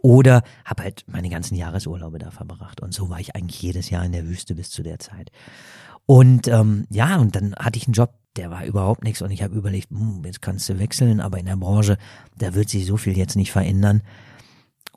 Oder 0.02 0.44
habe 0.64 0.84
halt 0.84 1.04
meine 1.08 1.30
ganzen 1.30 1.56
Jahresurlaube 1.56 2.20
da 2.20 2.32
verbracht. 2.32 2.82
Und 2.82 2.94
so 2.94 3.10
war 3.10 3.20
ich 3.20 3.36
eigentlich 3.36 3.62
jedes 3.62 3.90
Jahr 3.90 4.06
in 4.06 4.12
der 4.12 4.28
Wüste 4.28 4.56
bis 4.56 4.70
zu 4.70 4.84
der 4.84 5.00
Zeit. 5.00 5.32
Und 6.06 6.48
ähm, 6.48 6.88
ja, 6.90 7.18
und 7.18 7.36
dann 7.36 7.56
hatte 7.56 7.78
ich 7.78 7.88
einen 7.88 7.94
Job, 7.94 8.14
der 8.38 8.50
war 8.50 8.64
überhaupt 8.66 9.04
nichts. 9.04 9.22
Und 9.22 9.32
ich 9.32 9.44
habe 9.44 9.56
überlegt, 9.56 9.90
hm, 9.90 10.22
jetzt 10.24 10.42
kannst 10.42 10.70
du 10.70 10.80
wechseln, 10.80 11.20
aber 11.20 11.40
in 11.40 11.48
der 11.48 11.58
Branche, 11.58 11.98
da 12.38 12.54
wird 12.54 12.70
sich 12.70 12.86
so 12.86 12.98
viel 12.98 13.18
jetzt 13.18 13.36
nicht 13.36 13.52
verändern. 13.52 14.02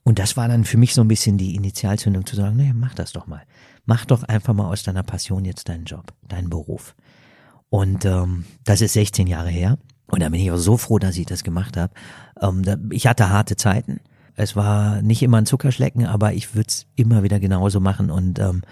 Und 0.02 0.18
das 0.18 0.36
war 0.36 0.48
dann 0.48 0.64
für 0.64 0.76
mich 0.76 0.94
so 0.94 1.00
ein 1.02 1.08
bisschen 1.08 1.36
die 1.36 1.54
Initialzündung 1.54 2.24
zu 2.26 2.36
sagen, 2.36 2.56
nee, 2.56 2.72
mach 2.74 2.94
das 2.94 3.12
doch 3.12 3.26
mal. 3.26 3.42
Mach 3.84 4.04
doch 4.04 4.22
einfach 4.22 4.54
mal 4.54 4.68
aus 4.68 4.82
deiner 4.82 5.02
Passion 5.02 5.44
jetzt 5.44 5.68
deinen 5.68 5.84
Job, 5.84 6.12
deinen 6.26 6.48
Beruf. 6.48 6.94
Und 7.68 8.04
ähm, 8.04 8.44
das 8.64 8.80
ist 8.80 8.94
16 8.94 9.26
Jahre 9.26 9.50
her. 9.50 9.78
Und 10.10 10.20
da 10.20 10.28
bin 10.28 10.40
ich 10.40 10.50
auch 10.50 10.56
so 10.56 10.76
froh, 10.76 10.98
dass 10.98 11.16
ich 11.16 11.26
das 11.26 11.44
gemacht 11.44 11.76
habe. 11.76 11.92
Ähm, 12.40 12.62
da, 12.62 12.76
ich 12.90 13.06
hatte 13.06 13.30
harte 13.30 13.56
Zeiten. 13.56 14.00
Es 14.36 14.56
war 14.56 15.02
nicht 15.02 15.22
immer 15.22 15.38
ein 15.38 15.46
Zuckerschlecken, 15.46 16.06
aber 16.06 16.32
ich 16.32 16.54
würde 16.54 16.68
es 16.68 16.86
immer 16.96 17.22
wieder 17.22 17.40
genauso 17.40 17.80
machen. 17.80 18.10
Und 18.10 18.38
ähm, 18.38 18.62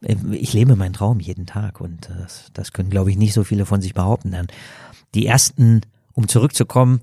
ich 0.00 0.52
lebe 0.52 0.76
meinen 0.76 0.92
Traum 0.92 1.20
jeden 1.20 1.46
Tag. 1.46 1.80
Und 1.80 2.08
das, 2.08 2.50
das 2.52 2.72
können, 2.72 2.90
glaube 2.90 3.10
ich, 3.10 3.16
nicht 3.16 3.32
so 3.32 3.44
viele 3.44 3.66
von 3.66 3.80
sich 3.80 3.94
behaupten. 3.94 4.32
Dann 4.32 4.48
die 5.14 5.26
ersten, 5.26 5.82
um 6.12 6.28
zurückzukommen, 6.28 7.00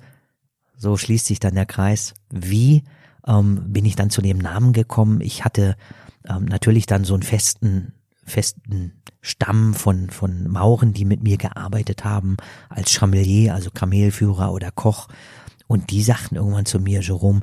so 0.78 0.98
schließt 0.98 1.26
sich 1.26 1.40
dann 1.40 1.56
der 1.56 1.66
Kreis. 1.66 2.14
Wie 2.30 2.84
ähm, 3.28 3.74
bin 3.74 3.86
ich 3.86 3.96
dann 3.96 4.10
zu 4.10 4.22
dem 4.22 4.38
Namen 4.38 4.74
gekommen? 4.74 5.22
Ich 5.22 5.46
hatte 5.46 5.76
ähm, 6.28 6.46
natürlich 6.46 6.86
dann 6.86 7.04
so 7.04 7.14
einen 7.14 7.24
festen 7.24 7.94
festen 8.26 8.94
Stamm 9.22 9.74
von, 9.74 10.10
von 10.10 10.48
Mauren, 10.50 10.94
die 10.94 11.06
mit 11.06 11.24
mir 11.24 11.38
gearbeitet 11.38 12.04
haben, 12.04 12.38
als 12.70 12.92
Chamelier, 12.92 13.54
also 13.54 13.72
Kamelführer 13.72 14.52
oder 14.52 14.72
Koch. 14.72 15.08
Und 15.68 15.92
die 15.92 16.04
sagten 16.04 16.36
irgendwann 16.36 16.66
zu 16.66 16.80
mir, 16.80 17.02
Jerome, 17.02 17.42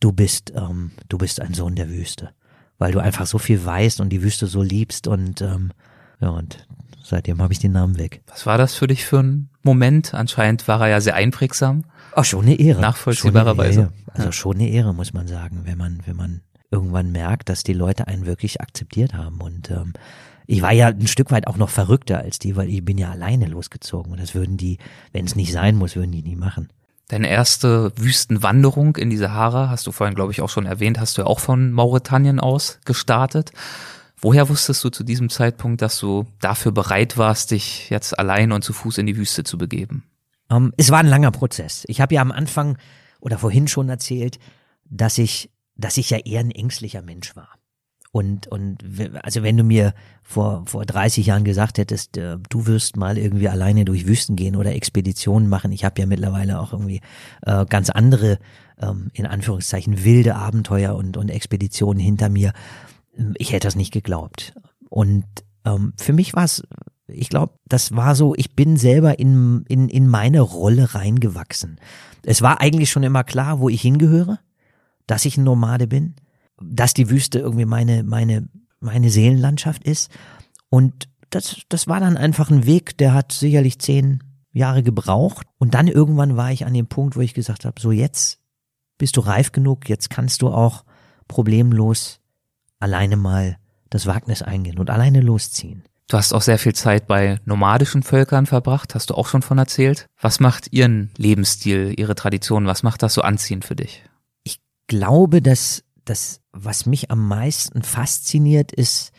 du 0.00 0.12
bist, 0.12 0.52
ähm, 0.56 0.92
du 1.08 1.18
bist 1.18 1.40
ein 1.40 1.54
Sohn 1.54 1.74
der 1.74 1.88
Wüste. 1.88 2.30
Weil 2.78 2.92
du 2.92 2.98
einfach 2.98 3.26
so 3.26 3.38
viel 3.38 3.64
weißt 3.64 4.00
und 4.00 4.08
die 4.08 4.22
Wüste 4.22 4.46
so 4.46 4.62
liebst 4.62 5.06
und, 5.06 5.40
ähm, 5.40 5.72
ja, 6.20 6.30
und 6.30 6.66
seitdem 7.02 7.40
habe 7.40 7.52
ich 7.52 7.60
den 7.60 7.72
Namen 7.72 7.98
weg. 7.98 8.22
Was 8.26 8.46
war 8.46 8.58
das 8.58 8.74
für 8.74 8.88
dich 8.88 9.04
für 9.04 9.20
ein 9.20 9.50
Moment? 9.62 10.14
Anscheinend 10.14 10.66
war 10.66 10.80
er 10.80 10.88
ja 10.88 11.00
sehr 11.00 11.14
einprägsam. 11.14 11.84
Ach, 12.16 12.24
schon 12.24 12.44
eine 12.44 12.58
Ehre. 12.58 12.80
Nachvollziehbarerweise. 12.80 13.92
Also 14.12 14.32
schon 14.32 14.56
eine 14.56 14.68
Ehre, 14.68 14.94
muss 14.94 15.12
man 15.12 15.28
sagen, 15.28 15.62
wenn 15.64 15.78
man, 15.78 16.00
wenn 16.06 16.16
man 16.16 16.40
irgendwann 16.70 17.12
merkt, 17.12 17.48
dass 17.48 17.62
die 17.62 17.72
Leute 17.72 18.08
einen 18.08 18.26
wirklich 18.26 18.60
akzeptiert 18.60 19.14
haben. 19.14 19.40
Und 19.40 19.70
ähm, 19.70 19.92
ich 20.46 20.62
war 20.62 20.72
ja 20.72 20.88
ein 20.88 21.06
Stück 21.06 21.30
weit 21.30 21.46
auch 21.46 21.56
noch 21.56 21.70
verrückter 21.70 22.18
als 22.18 22.38
die, 22.38 22.56
weil 22.56 22.68
ich 22.68 22.84
bin 22.84 22.98
ja 22.98 23.10
alleine 23.10 23.46
losgezogen. 23.46 24.12
Und 24.12 24.20
das 24.20 24.34
würden 24.34 24.56
die, 24.56 24.78
wenn 25.12 25.24
es 25.24 25.36
nicht 25.36 25.52
sein 25.52 25.76
muss, 25.76 25.96
würden 25.96 26.12
die 26.12 26.22
nie 26.22 26.36
machen. 26.36 26.68
Deine 27.08 27.28
erste 27.28 27.92
Wüstenwanderung 27.96 28.96
in 28.96 29.10
die 29.10 29.16
Sahara, 29.16 29.68
hast 29.68 29.86
du 29.86 29.92
vorhin, 29.92 30.14
glaube 30.14 30.32
ich, 30.32 30.40
auch 30.40 30.48
schon 30.48 30.66
erwähnt, 30.66 30.98
hast 30.98 31.18
du 31.18 31.22
ja 31.22 31.26
auch 31.26 31.38
von 31.38 31.70
Mauretanien 31.70 32.40
aus 32.40 32.80
gestartet. 32.84 33.52
Woher 34.16 34.48
wusstest 34.48 34.82
du 34.84 34.88
zu 34.88 35.04
diesem 35.04 35.28
Zeitpunkt, 35.28 35.82
dass 35.82 35.98
du 35.98 36.26
dafür 36.40 36.72
bereit 36.72 37.18
warst, 37.18 37.50
dich 37.50 37.90
jetzt 37.90 38.18
allein 38.18 38.52
und 38.52 38.64
zu 38.64 38.72
Fuß 38.72 38.98
in 38.98 39.06
die 39.06 39.18
Wüste 39.18 39.44
zu 39.44 39.58
begeben? 39.58 40.04
Um, 40.48 40.66
ähm, 40.66 40.74
es 40.78 40.90
war 40.90 41.00
ein 41.00 41.06
langer 41.06 41.30
Prozess. 41.30 41.84
Ich 41.88 42.00
habe 42.00 42.14
ja 42.14 42.22
am 42.22 42.32
Anfang 42.32 42.78
oder 43.20 43.38
vorhin 43.38 43.68
schon 43.68 43.90
erzählt, 43.90 44.38
dass 44.84 45.18
ich 45.18 45.50
dass 45.76 45.96
ich 45.96 46.10
ja 46.10 46.18
eher 46.18 46.40
ein 46.40 46.50
ängstlicher 46.50 47.02
Mensch 47.02 47.34
war. 47.36 47.58
Und, 48.14 48.46
und 48.46 48.84
also 49.24 49.42
wenn 49.42 49.56
du 49.56 49.64
mir 49.64 49.92
vor, 50.22 50.62
vor 50.66 50.86
30 50.86 51.26
Jahren 51.26 51.42
gesagt 51.42 51.78
hättest, 51.78 52.16
äh, 52.16 52.38
du 52.48 52.66
wirst 52.68 52.96
mal 52.96 53.18
irgendwie 53.18 53.48
alleine 53.48 53.84
durch 53.84 54.06
Wüsten 54.06 54.36
gehen 54.36 54.54
oder 54.54 54.72
Expeditionen 54.72 55.48
machen, 55.48 55.72
ich 55.72 55.84
habe 55.84 56.00
ja 56.00 56.06
mittlerweile 56.06 56.60
auch 56.60 56.72
irgendwie 56.72 57.00
äh, 57.44 57.66
ganz 57.66 57.90
andere, 57.90 58.38
ähm, 58.80 59.10
in 59.14 59.26
Anführungszeichen, 59.26 60.04
wilde 60.04 60.36
Abenteuer 60.36 60.94
und, 60.94 61.16
und 61.16 61.28
Expeditionen 61.28 62.00
hinter 62.00 62.28
mir, 62.28 62.52
ich 63.36 63.50
hätte 63.50 63.66
das 63.66 63.74
nicht 63.74 63.92
geglaubt. 63.92 64.54
Und 64.88 65.24
ähm, 65.64 65.92
für 65.96 66.12
mich 66.12 66.34
war 66.34 66.44
es, 66.44 66.62
ich 67.08 67.28
glaube, 67.30 67.54
das 67.66 67.96
war 67.96 68.14
so, 68.14 68.36
ich 68.36 68.54
bin 68.54 68.76
selber 68.76 69.18
in, 69.18 69.64
in, 69.66 69.88
in 69.88 70.06
meine 70.06 70.40
Rolle 70.40 70.94
reingewachsen. 70.94 71.80
Es 72.22 72.42
war 72.42 72.60
eigentlich 72.60 72.90
schon 72.90 73.02
immer 73.02 73.24
klar, 73.24 73.58
wo 73.58 73.68
ich 73.68 73.82
hingehöre 73.82 74.38
dass 75.06 75.24
ich 75.24 75.36
ein 75.36 75.44
Nomade 75.44 75.86
bin, 75.86 76.16
dass 76.60 76.94
die 76.94 77.10
Wüste 77.10 77.38
irgendwie 77.38 77.66
meine, 77.66 78.02
meine, 78.04 78.48
meine 78.80 79.10
Seelenlandschaft 79.10 79.84
ist. 79.84 80.10
Und 80.68 81.08
das, 81.30 81.62
das 81.68 81.88
war 81.88 82.00
dann 82.00 82.16
einfach 82.16 82.50
ein 82.50 82.66
Weg, 82.66 82.96
der 82.98 83.12
hat 83.12 83.32
sicherlich 83.32 83.78
zehn 83.78 84.22
Jahre 84.52 84.82
gebraucht. 84.82 85.46
Und 85.58 85.74
dann 85.74 85.88
irgendwann 85.88 86.36
war 86.36 86.52
ich 86.52 86.64
an 86.64 86.74
dem 86.74 86.86
Punkt, 86.86 87.16
wo 87.16 87.20
ich 87.20 87.34
gesagt 87.34 87.64
habe, 87.64 87.80
so 87.80 87.90
jetzt 87.90 88.40
bist 88.98 89.16
du 89.16 89.20
reif 89.20 89.52
genug, 89.52 89.88
jetzt 89.88 90.10
kannst 90.10 90.42
du 90.42 90.48
auch 90.48 90.84
problemlos 91.26 92.20
alleine 92.78 93.16
mal 93.16 93.58
das 93.90 94.06
Wagnis 94.06 94.42
eingehen 94.42 94.78
und 94.78 94.90
alleine 94.90 95.20
losziehen. 95.20 95.84
Du 96.08 96.18
hast 96.18 96.34
auch 96.34 96.42
sehr 96.42 96.58
viel 96.58 96.74
Zeit 96.74 97.06
bei 97.06 97.40
nomadischen 97.44 98.02
Völkern 98.02 98.46
verbracht, 98.46 98.94
hast 98.94 99.10
du 99.10 99.14
auch 99.14 99.26
schon 99.26 99.42
von 99.42 99.56
erzählt. 99.56 100.06
Was 100.20 100.38
macht 100.38 100.72
ihren 100.72 101.10
Lebensstil, 101.16 101.94
ihre 101.96 102.14
Tradition, 102.14 102.66
was 102.66 102.82
macht 102.82 103.02
das 103.02 103.14
so 103.14 103.22
anziehend 103.22 103.64
für 103.64 103.74
dich? 103.74 104.02
Glaube, 104.86 105.42
dass 105.42 105.84
das, 106.04 106.40
was 106.52 106.86
mich 106.86 107.10
am 107.10 107.26
meisten 107.26 107.82
fasziniert, 107.82 108.72
ist 108.72 109.12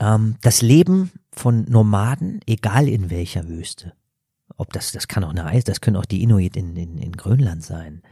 ähm, 0.00 0.36
das 0.42 0.62
Leben 0.62 1.12
von 1.32 1.64
Nomaden, 1.64 2.40
egal 2.46 2.88
in 2.88 3.10
welcher 3.10 3.48
Wüste. 3.48 3.92
Ob 4.56 4.72
das, 4.72 4.92
das 4.92 5.08
kann 5.08 5.24
auch 5.24 5.30
eine 5.30 5.46
Eis, 5.46 5.64
das 5.64 5.80
können 5.80 5.96
auch 5.96 6.04
die 6.04 6.22
Inuit 6.22 6.56
in, 6.56 6.76
in, 6.76 6.98
in 6.98 7.12
Grönland 7.12 7.64
sein. 7.64 8.02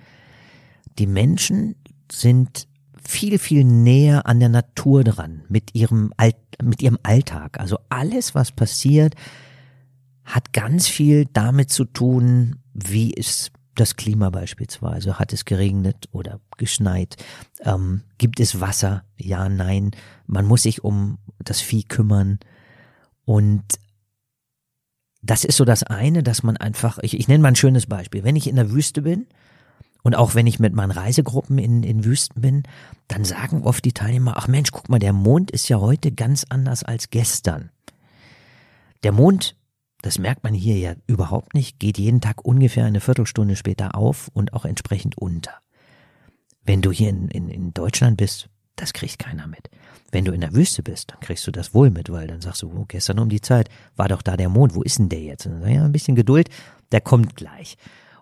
Die 0.99 1.07
Menschen 1.07 1.77
sind 2.11 2.67
viel, 3.05 3.39
viel 3.39 3.65
näher 3.65 4.27
an 4.27 4.41
der 4.41 4.49
Natur 4.49 5.05
dran, 5.05 5.45
mit 5.49 5.75
ihrem, 5.75 6.13
Alt, 6.17 6.37
mit 6.63 6.83
ihrem 6.83 6.99
Alltag. 7.03 7.59
Also 7.59 7.79
alles, 7.89 8.35
was 8.35 8.53
passiert, 8.53 9.15
hat 10.25 10.53
ganz 10.53 10.89
viel 10.89 11.27
damit 11.33 11.71
zu 11.71 11.85
tun, 11.85 12.57
wie 12.73 13.15
es 13.17 13.51
das 13.75 13.97
Klima 13.97 14.31
beispielsweise? 14.31 15.19
Hat 15.19 15.33
es 15.33 15.45
geregnet 15.45 16.09
oder 16.13 16.41
geschneit? 16.57 17.17
Ähm, 17.61 18.03
gibt 18.19 18.41
es 18.41 18.61
Wasser? 18.61 19.05
Ja, 19.17 19.49
nein. 19.49 19.93
Man 20.27 20.47
muss 20.47 20.63
sich 20.63 20.85
um 20.85 21.19
das 21.39 21.61
Vieh 21.61 21.85
kümmern. 21.85 22.39
Und 23.25 23.63
das 25.23 25.45
ist 25.45 25.57
so 25.57 25.65
das 25.65 25.85
eine, 25.85 26.23
dass 26.23 26.43
man 26.43 26.57
einfach, 26.57 26.99
ich, 27.03 27.19
ich 27.19 27.29
nenne 27.29 27.43
mal 27.43 27.49
ein 27.49 27.57
schönes 27.57 27.87
Beispiel. 27.87 28.25
Wenn 28.25 28.37
ich 28.37 28.49
in 28.49 28.57
der 28.57 28.73
Wüste 28.73 29.03
bin 29.03 29.27
und 30.03 30.17
auch 30.17 30.35
wenn 30.35 30.47
ich 30.47 30.59
mit 30.59 30.75
meinen 30.75 30.91
Reisegruppen 30.91 31.59
in, 31.59 31.83
in 31.85 32.05
Wüsten 32.05 32.43
bin, 32.43 32.65
dann 33.09 33.25
sagen 33.25 33.63
oft 33.63 33.85
die 33.85 33.93
Teilnehmer, 33.93 34.37
ach 34.37 34.49
Mensch, 34.49 34.73
guck 34.73 34.89
mal, 34.89 34.99
der 34.99 35.13
Mond 35.13 35.51
ist 35.51 35.69
ja 35.69 35.79
heute 35.79 36.11
ganz 36.13 36.45
anders 36.49 36.83
als 36.83 37.11
gestern. 37.11 37.71
Der 39.05 39.13
Mond, 39.13 39.57
das 40.03 40.19
merkt 40.19 40.45
man 40.45 40.53
hier 40.53 40.77
ja 40.79 40.95
überhaupt 41.07 41.55
nicht, 41.55 41.79
geht 41.79 41.97
jeden 41.97 42.21
Tag 42.21 42.45
ungefähr 42.45 42.85
eine 42.85 43.01
Viertelstunde 43.01 43.57
später 43.57 43.95
auf 43.95 44.29
und 44.35 44.53
auch 44.53 44.65
entsprechend 44.65 45.17
unter. 45.17 45.53
Wenn 46.65 46.83
du 46.83 46.91
hier 46.91 47.09
in, 47.09 47.29
in, 47.29 47.49
in 47.49 47.73
Deutschland 47.73 48.17
bist, 48.17 48.49
das 48.77 48.93
kriegt 48.93 49.19
keiner 49.19 49.47
mit. 49.47 49.71
Wenn 50.11 50.25
du 50.25 50.33
in 50.33 50.41
der 50.41 50.55
Wüste 50.55 50.83
bist, 50.83 51.13
dann 51.13 51.21
kriegst 51.21 51.47
du 51.47 51.51
das 51.51 51.73
wohl 51.73 51.91
mit, 51.91 52.11
weil 52.11 52.27
dann 52.27 52.41
sagst 52.41 52.63
du, 52.63 52.73
oh, 52.73 52.85
gestern 52.87 53.19
um 53.19 53.29
die 53.29 53.41
Zeit 53.41 53.69
war 53.97 54.09
doch 54.09 54.23
da 54.23 54.37
der 54.37 54.49
Mond, 54.49 54.75
wo 54.75 54.83
ist 54.83 54.99
denn 54.99 55.09
der 55.09 55.23
jetzt? 55.23 55.47
Und 55.47 55.61
dann, 55.61 55.73
ja, 55.73 55.85
ein 55.85 55.93
bisschen 55.93 56.17
Geduld, 56.17 56.49
der 56.91 57.01
kommt 57.01 57.37
gleich. 57.37 57.77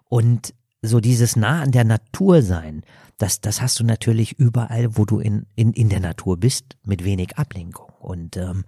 Und 0.08 0.54
so 0.82 1.00
dieses 1.00 1.36
nah 1.36 1.62
an 1.62 1.72
der 1.72 1.84
Natur 1.84 2.42
sein, 2.42 2.82
das, 3.18 3.40
das 3.40 3.60
hast 3.60 3.80
du 3.80 3.84
natürlich 3.84 4.38
überall, 4.38 4.96
wo 4.96 5.04
du 5.04 5.18
in, 5.18 5.46
in, 5.56 5.72
in 5.72 5.88
der 5.88 6.00
Natur 6.00 6.38
bist, 6.38 6.76
mit 6.84 7.04
wenig 7.04 7.36
Ablenkung. 7.36 7.90
Und 7.98 8.36
ähm, 8.36 8.64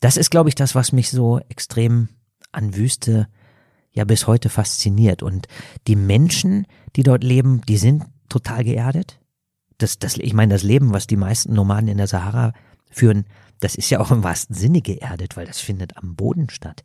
das 0.00 0.16
ist, 0.16 0.30
glaube 0.30 0.48
ich, 0.48 0.54
das, 0.54 0.74
was 0.74 0.92
mich 0.92 1.10
so 1.10 1.40
extrem 1.48 2.08
an 2.56 2.74
Wüste 2.74 3.28
ja 3.92 4.04
bis 4.04 4.26
heute 4.26 4.48
fasziniert. 4.48 5.22
Und 5.22 5.46
die 5.86 5.96
Menschen, 5.96 6.66
die 6.96 7.02
dort 7.02 7.22
leben, 7.22 7.62
die 7.68 7.78
sind 7.78 8.04
total 8.28 8.64
geerdet 8.64 9.18
das, 9.78 9.98
das, 9.98 10.16
ich 10.16 10.34
meine, 10.34 10.54
das 10.54 10.62
Leben, 10.62 10.92
was 10.92 11.06
die 11.06 11.16
meisten 11.16 11.54
Nomaden 11.54 11.88
in 11.88 11.98
der 11.98 12.06
Sahara 12.06 12.52
führen, 12.90 13.26
das 13.60 13.74
ist 13.74 13.90
ja 13.90 14.00
auch 14.00 14.10
im 14.10 14.22
wahrsten 14.22 14.54
Sinne 14.54 14.80
geerdet, 14.80 15.36
weil 15.36 15.46
das 15.46 15.60
findet 15.60 15.96
am 15.96 16.14
Boden 16.14 16.50
statt. 16.50 16.84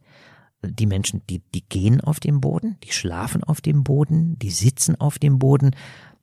Die 0.64 0.86
Menschen, 0.86 1.22
die, 1.28 1.40
die 1.54 1.64
gehen 1.68 2.02
auf 2.02 2.20
dem 2.20 2.40
Boden, 2.40 2.78
die 2.84 2.92
schlafen 2.92 3.44
auf 3.44 3.62
dem 3.62 3.84
Boden, 3.84 4.38
die 4.40 4.52
sitzen 4.52 4.96
auf 4.96 5.18
dem 5.18 5.40
Boden, 5.40 5.72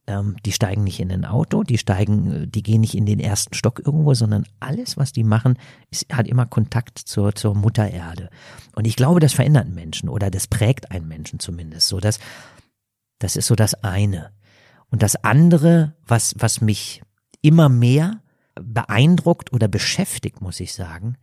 ähm, 0.08 0.36
die 0.44 0.52
steigen 0.52 0.84
nicht 0.84 0.98
in 1.00 1.12
ein 1.12 1.24
Auto, 1.24 1.62
die 1.62 1.78
steigen, 1.78 2.50
die 2.50 2.62
gehen 2.62 2.80
nicht 2.80 2.96
in 2.96 3.06
den 3.06 3.20
ersten 3.20 3.54
Stock 3.54 3.80
irgendwo, 3.84 4.14
sondern 4.14 4.44
alles, 4.58 4.96
was 4.96 5.12
die 5.12 5.22
machen, 5.22 5.58
ist, 5.90 6.12
hat 6.12 6.26
immer 6.26 6.46
Kontakt 6.46 6.98
zur, 6.98 7.34
zur 7.34 7.54
Mutter 7.54 7.88
Erde. 7.88 8.30
Und 8.74 8.86
ich 8.86 8.96
glaube, 8.96 9.20
das 9.20 9.34
verändert 9.34 9.68
Menschen 9.68 10.08
oder 10.08 10.30
das 10.30 10.46
prägt 10.46 10.90
einen 10.90 11.06
Menschen 11.06 11.38
zumindest, 11.38 11.88
so 11.88 12.00
dass, 12.00 12.18
das 13.18 13.36
ist 13.36 13.46
so 13.46 13.54
das 13.54 13.84
eine. 13.84 14.30
Und 14.90 15.02
das 15.02 15.22
andere, 15.22 15.94
was, 16.06 16.34
was 16.38 16.62
mich 16.62 17.02
immer 17.42 17.68
mehr 17.68 18.22
beeindruckt 18.54 19.52
oder 19.52 19.68
beschäftigt, 19.68 20.40
muss 20.40 20.58
ich 20.58 20.72
sagen, 20.72 21.18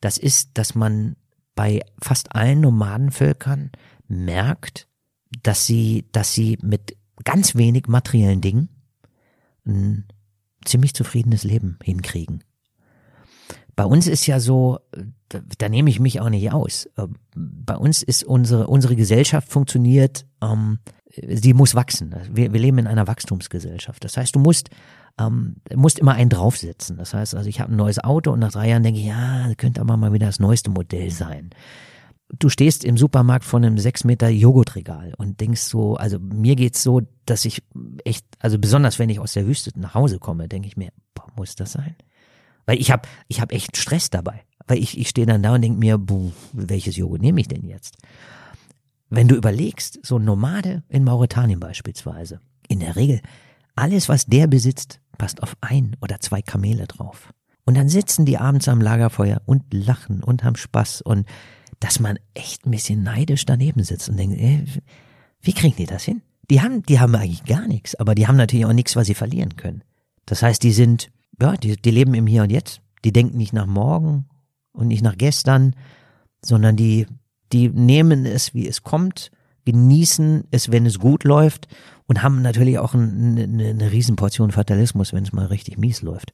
das 0.00 0.16
ist, 0.16 0.52
dass 0.54 0.74
man 0.74 1.16
bei 1.54 1.82
fast 2.00 2.34
allen 2.34 2.62
Nomadenvölkern 2.62 3.70
merkt, 4.08 4.88
dass 5.42 5.66
sie, 5.66 6.08
dass 6.12 6.32
sie 6.32 6.58
mit 6.62 6.96
ganz 7.24 7.54
wenig 7.54 7.86
materiellen 7.86 8.40
Dingen 8.40 8.68
ein 9.66 10.06
ziemlich 10.64 10.94
zufriedenes 10.94 11.44
Leben 11.44 11.78
hinkriegen. 11.82 12.44
Bei 13.76 13.84
uns 13.84 14.06
ist 14.06 14.26
ja 14.26 14.40
so, 14.40 14.78
da, 15.28 15.40
da 15.58 15.68
nehme 15.68 15.90
ich 15.90 16.00
mich 16.00 16.20
auch 16.20 16.28
nicht 16.28 16.52
aus. 16.52 16.88
Bei 17.34 17.76
uns 17.76 18.02
ist 18.02 18.24
unsere, 18.24 18.66
unsere 18.66 18.96
Gesellschaft 18.96 19.48
funktioniert 19.48 20.26
ähm, 20.42 20.78
sie 21.14 21.54
muss 21.54 21.74
wachsen. 21.74 22.14
Wir, 22.30 22.52
wir 22.52 22.60
leben 22.60 22.78
in 22.78 22.86
einer 22.86 23.06
Wachstumsgesellschaft. 23.06 24.04
Das 24.04 24.16
heißt, 24.16 24.34
du 24.34 24.38
musst 24.38 24.70
ähm, 25.18 25.56
musst 25.74 25.98
immer 25.98 26.14
einen 26.14 26.30
draufsetzen. 26.30 26.96
Das 26.96 27.14
heißt, 27.14 27.34
also 27.34 27.48
ich 27.48 27.60
habe 27.60 27.72
ein 27.72 27.76
neues 27.76 27.98
Auto 28.02 28.32
und 28.32 28.38
nach 28.38 28.52
drei 28.52 28.68
Jahren 28.68 28.82
denke 28.82 29.00
ich, 29.00 29.06
ja, 29.06 29.52
könnte 29.56 29.80
aber 29.80 29.96
mal 29.96 30.12
wieder 30.12 30.26
das 30.26 30.40
neueste 30.40 30.70
Modell 30.70 31.10
sein. 31.10 31.50
Du 32.38 32.48
stehst 32.48 32.84
im 32.84 32.96
Supermarkt 32.96 33.44
vor 33.44 33.58
einem 33.58 33.78
sechs 33.78 34.04
Meter 34.04 34.28
Joghurtregal 34.28 35.14
und 35.18 35.40
denkst 35.40 35.62
so, 35.62 35.96
also 35.96 36.18
mir 36.18 36.54
geht's 36.54 36.82
so, 36.82 37.02
dass 37.26 37.44
ich 37.44 37.62
echt, 38.04 38.24
also 38.38 38.58
besonders 38.58 38.98
wenn 38.98 39.10
ich 39.10 39.18
aus 39.18 39.32
der 39.32 39.46
Wüste 39.46 39.72
nach 39.74 39.94
Hause 39.94 40.18
komme, 40.18 40.48
denke 40.48 40.68
ich 40.68 40.76
mir, 40.76 40.90
boah, 41.14 41.26
muss 41.36 41.56
das 41.56 41.72
sein? 41.72 41.96
Weil 42.66 42.80
ich 42.80 42.90
habe 42.90 43.08
ich 43.28 43.40
hab 43.40 43.52
echt 43.52 43.76
Stress 43.76 44.10
dabei. 44.10 44.42
Weil 44.66 44.78
ich, 44.78 44.96
ich 44.96 45.08
stehe 45.08 45.26
dann 45.26 45.42
da 45.42 45.54
und 45.54 45.62
denke 45.62 45.78
mir, 45.78 45.98
boah, 45.98 46.30
welches 46.52 46.96
Joghurt 46.96 47.22
nehme 47.22 47.40
ich 47.40 47.48
denn 47.48 47.66
jetzt? 47.66 47.96
Wenn 49.08 49.26
du 49.26 49.34
überlegst, 49.34 49.98
so 50.06 50.18
ein 50.18 50.24
Nomade 50.24 50.84
in 50.88 51.02
Mauretanien 51.02 51.58
beispielsweise, 51.58 52.40
in 52.68 52.78
der 52.78 52.94
Regel, 52.94 53.20
alles, 53.74 54.08
was 54.08 54.26
der 54.26 54.46
besitzt, 54.46 55.00
passt 55.18 55.42
auf 55.42 55.56
ein 55.60 55.96
oder 56.00 56.20
zwei 56.20 56.42
Kamele 56.42 56.86
drauf. 56.86 57.32
Und 57.64 57.76
dann 57.76 57.88
sitzen 57.88 58.24
die 58.24 58.38
abends 58.38 58.68
am 58.68 58.80
Lagerfeuer 58.80 59.42
und 59.46 59.62
lachen 59.72 60.22
und 60.22 60.44
haben 60.44 60.56
Spaß 60.56 61.02
und 61.02 61.26
dass 61.80 62.00
man 62.00 62.18
echt 62.34 62.66
ein 62.66 62.70
bisschen 62.70 63.02
neidisch 63.02 63.46
daneben 63.46 63.82
sitzt 63.82 64.08
und 64.08 64.16
denkt, 64.16 64.38
ey, 64.38 64.64
wie 65.40 65.52
kriegen 65.52 65.76
die 65.76 65.86
das 65.86 66.04
hin? 66.04 66.22
Die 66.50 66.60
haben, 66.60 66.82
die 66.82 67.00
haben 67.00 67.14
eigentlich 67.14 67.44
gar 67.44 67.66
nichts, 67.66 67.94
aber 67.94 68.14
die 68.14 68.26
haben 68.26 68.36
natürlich 68.36 68.66
auch 68.66 68.72
nichts, 68.72 68.96
was 68.96 69.06
sie 69.06 69.14
verlieren 69.14 69.56
können. 69.56 69.82
Das 70.26 70.42
heißt, 70.42 70.62
die 70.62 70.72
sind, 70.72 71.10
ja, 71.40 71.56
die, 71.56 71.76
die 71.76 71.90
leben 71.90 72.14
im 72.14 72.26
Hier 72.26 72.42
und 72.42 72.50
Jetzt. 72.50 72.80
Die 73.04 73.12
denken 73.12 73.38
nicht 73.38 73.52
nach 73.52 73.66
morgen 73.66 74.26
und 74.72 74.88
nicht 74.88 75.02
nach 75.02 75.16
gestern, 75.16 75.74
sondern 76.42 76.76
die 76.76 77.06
die 77.52 77.68
nehmen 77.68 78.26
es, 78.26 78.54
wie 78.54 78.68
es 78.68 78.82
kommt, 78.82 79.30
genießen 79.64 80.44
es, 80.50 80.70
wenn 80.70 80.86
es 80.86 80.98
gut 80.98 81.24
läuft 81.24 81.68
und 82.06 82.22
haben 82.22 82.42
natürlich 82.42 82.78
auch 82.78 82.94
eine, 82.94 83.42
eine, 83.42 83.68
eine 83.68 83.92
Riesenportion 83.92 84.52
Fatalismus, 84.52 85.12
wenn 85.12 85.24
es 85.24 85.32
mal 85.32 85.46
richtig 85.46 85.78
mies 85.78 86.02
läuft. 86.02 86.32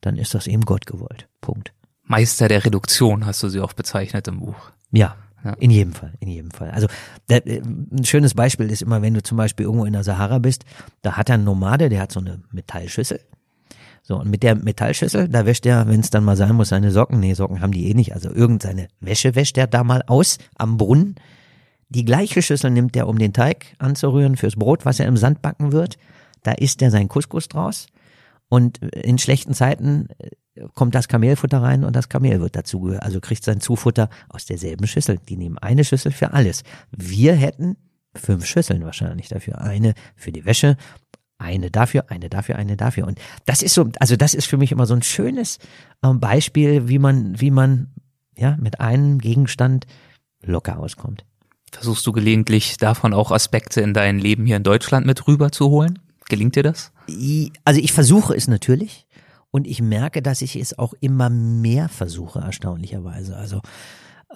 Dann 0.00 0.16
ist 0.16 0.34
das 0.34 0.46
eben 0.46 0.64
Gott 0.64 0.86
gewollt. 0.86 1.28
Punkt. 1.40 1.72
Meister 2.04 2.48
der 2.48 2.64
Reduktion 2.64 3.26
hast 3.26 3.42
du 3.42 3.48
sie 3.48 3.60
auch 3.60 3.72
bezeichnet 3.72 4.28
im 4.28 4.40
Buch. 4.40 4.56
Ja, 4.90 5.16
ja. 5.44 5.52
In 5.54 5.70
jedem 5.70 5.92
Fall, 5.92 6.14
in 6.20 6.28
jedem 6.28 6.50
Fall. 6.50 6.70
Also 6.70 6.86
der, 7.28 7.46
äh, 7.46 7.60
ein 7.60 8.04
schönes 8.04 8.34
Beispiel 8.34 8.70
ist 8.70 8.82
immer, 8.82 9.02
wenn 9.02 9.14
du 9.14 9.22
zum 9.22 9.36
Beispiel 9.36 9.66
irgendwo 9.66 9.84
in 9.84 9.92
der 9.92 10.04
Sahara 10.04 10.38
bist, 10.38 10.64
da 11.02 11.16
hat 11.16 11.28
er 11.28 11.34
ein 11.34 11.44
Nomade, 11.44 11.88
der 11.88 12.00
hat 12.00 12.12
so 12.12 12.20
eine 12.20 12.40
Metallschüssel 12.50 13.20
so, 14.06 14.20
und 14.20 14.30
mit 14.30 14.42
der 14.42 14.54
Metallschüssel, 14.54 15.30
da 15.30 15.46
wäscht 15.46 15.64
er, 15.64 15.88
wenn 15.88 16.00
es 16.00 16.10
dann 16.10 16.24
mal 16.24 16.36
sein 16.36 16.54
muss, 16.54 16.68
seine 16.68 16.90
Socken. 16.90 17.20
Nee, 17.20 17.32
Socken 17.32 17.62
haben 17.62 17.72
die 17.72 17.88
eh 17.88 17.94
nicht. 17.94 18.12
Also 18.12 18.30
irgendeine 18.30 18.88
Wäsche 19.00 19.34
wäscht 19.34 19.56
er 19.56 19.66
da 19.66 19.82
mal 19.82 20.02
aus 20.06 20.36
am 20.58 20.76
Brunnen. 20.76 21.14
Die 21.88 22.04
gleiche 22.04 22.42
Schüssel 22.42 22.70
nimmt 22.70 22.96
er, 22.96 23.08
um 23.08 23.18
den 23.18 23.32
Teig 23.32 23.74
anzurühren 23.78 24.36
fürs 24.36 24.56
Brot, 24.56 24.84
was 24.84 25.00
er 25.00 25.06
im 25.06 25.16
Sand 25.16 25.40
backen 25.40 25.72
wird. 25.72 25.96
Da 26.42 26.52
isst 26.52 26.82
er 26.82 26.90
sein 26.90 27.08
Couscous 27.08 27.48
draus. 27.48 27.86
Und 28.54 28.78
in 28.78 29.18
schlechten 29.18 29.52
Zeiten 29.52 30.06
äh, 30.18 30.68
kommt 30.74 30.94
das 30.94 31.08
Kamelfutter 31.08 31.60
rein 31.60 31.82
und 31.82 31.96
das 31.96 32.08
Kamel 32.08 32.40
wird 32.40 32.54
dazu, 32.54 32.94
also 33.00 33.18
kriegt 33.18 33.42
sein 33.42 33.60
Zufutter 33.60 34.08
aus 34.28 34.44
derselben 34.44 34.86
Schüssel. 34.86 35.18
Die 35.28 35.36
nehmen 35.36 35.58
eine 35.58 35.82
Schüssel 35.82 36.12
für 36.12 36.34
alles. 36.34 36.62
Wir 36.92 37.34
hätten 37.34 37.76
fünf 38.14 38.46
Schüsseln 38.46 38.84
wahrscheinlich 38.84 39.26
dafür. 39.26 39.60
Eine 39.60 39.94
für 40.14 40.30
die 40.30 40.44
Wäsche 40.44 40.76
eine 41.36 41.72
dafür, 41.72 42.12
eine 42.12 42.30
dafür, 42.30 42.54
eine 42.54 42.76
dafür. 42.76 43.08
Und 43.08 43.18
das 43.44 43.60
ist 43.60 43.74
so, 43.74 43.90
also 43.98 44.14
das 44.14 44.34
ist 44.34 44.46
für 44.46 44.56
mich 44.56 44.70
immer 44.70 44.86
so 44.86 44.94
ein 44.94 45.02
schönes 45.02 45.58
ähm, 46.04 46.20
Beispiel, 46.20 46.88
wie 46.88 47.00
man, 47.00 47.40
wie 47.40 47.50
man 47.50 47.88
ja 48.38 48.56
mit 48.60 48.78
einem 48.78 49.18
Gegenstand 49.18 49.84
locker 50.44 50.78
auskommt. 50.78 51.24
Versuchst 51.72 52.06
du 52.06 52.12
gelegentlich 52.12 52.76
davon 52.76 53.14
auch 53.14 53.32
Aspekte 53.32 53.80
in 53.80 53.94
dein 53.94 54.20
Leben 54.20 54.46
hier 54.46 54.58
in 54.58 54.62
Deutschland 54.62 55.06
mit 55.06 55.26
rüber 55.26 55.50
zu 55.50 55.70
holen? 55.70 55.98
Gelingt 56.28 56.56
dir 56.56 56.62
das? 56.62 56.92
Also 57.64 57.80
ich 57.80 57.92
versuche 57.92 58.34
es 58.34 58.48
natürlich 58.48 59.06
und 59.50 59.66
ich 59.66 59.82
merke, 59.82 60.22
dass 60.22 60.42
ich 60.42 60.56
es 60.56 60.78
auch 60.78 60.94
immer 61.00 61.30
mehr 61.30 61.88
versuche, 61.88 62.40
erstaunlicherweise. 62.40 63.36
Also 63.36 63.60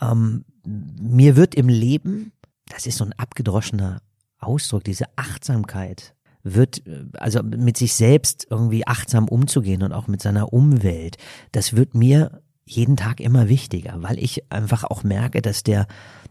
ähm, 0.01 0.45
mir 0.65 1.37
wird 1.37 1.55
im 1.55 1.69
Leben, 1.69 2.33
das 2.69 2.87
ist 2.87 2.99
so 2.99 3.05
ein 3.05 3.15
abgedroschener 3.15 4.03
Ausdruck, 4.39 4.85
diese 4.85 5.07
Achtsamkeit 5.17 6.15
wird, 6.43 6.83
also 7.15 7.43
mit 7.43 7.77
sich 7.77 7.95
selbst 7.95 8.47
irgendwie 8.51 8.87
achtsam 8.87 9.29
umzugehen 9.29 9.83
und 9.83 9.93
auch 9.93 10.07
mit 10.07 10.23
seiner 10.23 10.53
Umwelt, 10.53 11.17
das 11.53 11.75
wird 11.75 11.95
mir 11.95 12.43
jeden 12.65 12.97
Tag 12.97 13.21
immer 13.21 13.49
wichtiger, 13.49 14.03
weil 14.03 14.19
ich 14.19 14.53
einfach 14.53 14.85
auch 14.85 15.03
merke, 15.03 15.43
dass 15.43 15.63
der, 15.63 15.87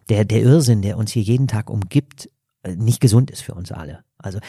der, 0.09 0.23
der 0.23 0.41
Irrsinn, 0.41 0.81
der 0.81 0.97
uns 0.97 1.11
hier 1.11 1.23
jeden 1.23 1.47
Tag 1.47 1.69
umgibt, 1.69 2.29
äh, 2.63 2.75
nicht 2.75 3.01
gesund 3.01 3.31
ist 3.31 3.41
für 3.41 3.55
uns 3.55 3.71
alle. 3.71 4.03
Also 4.17 4.39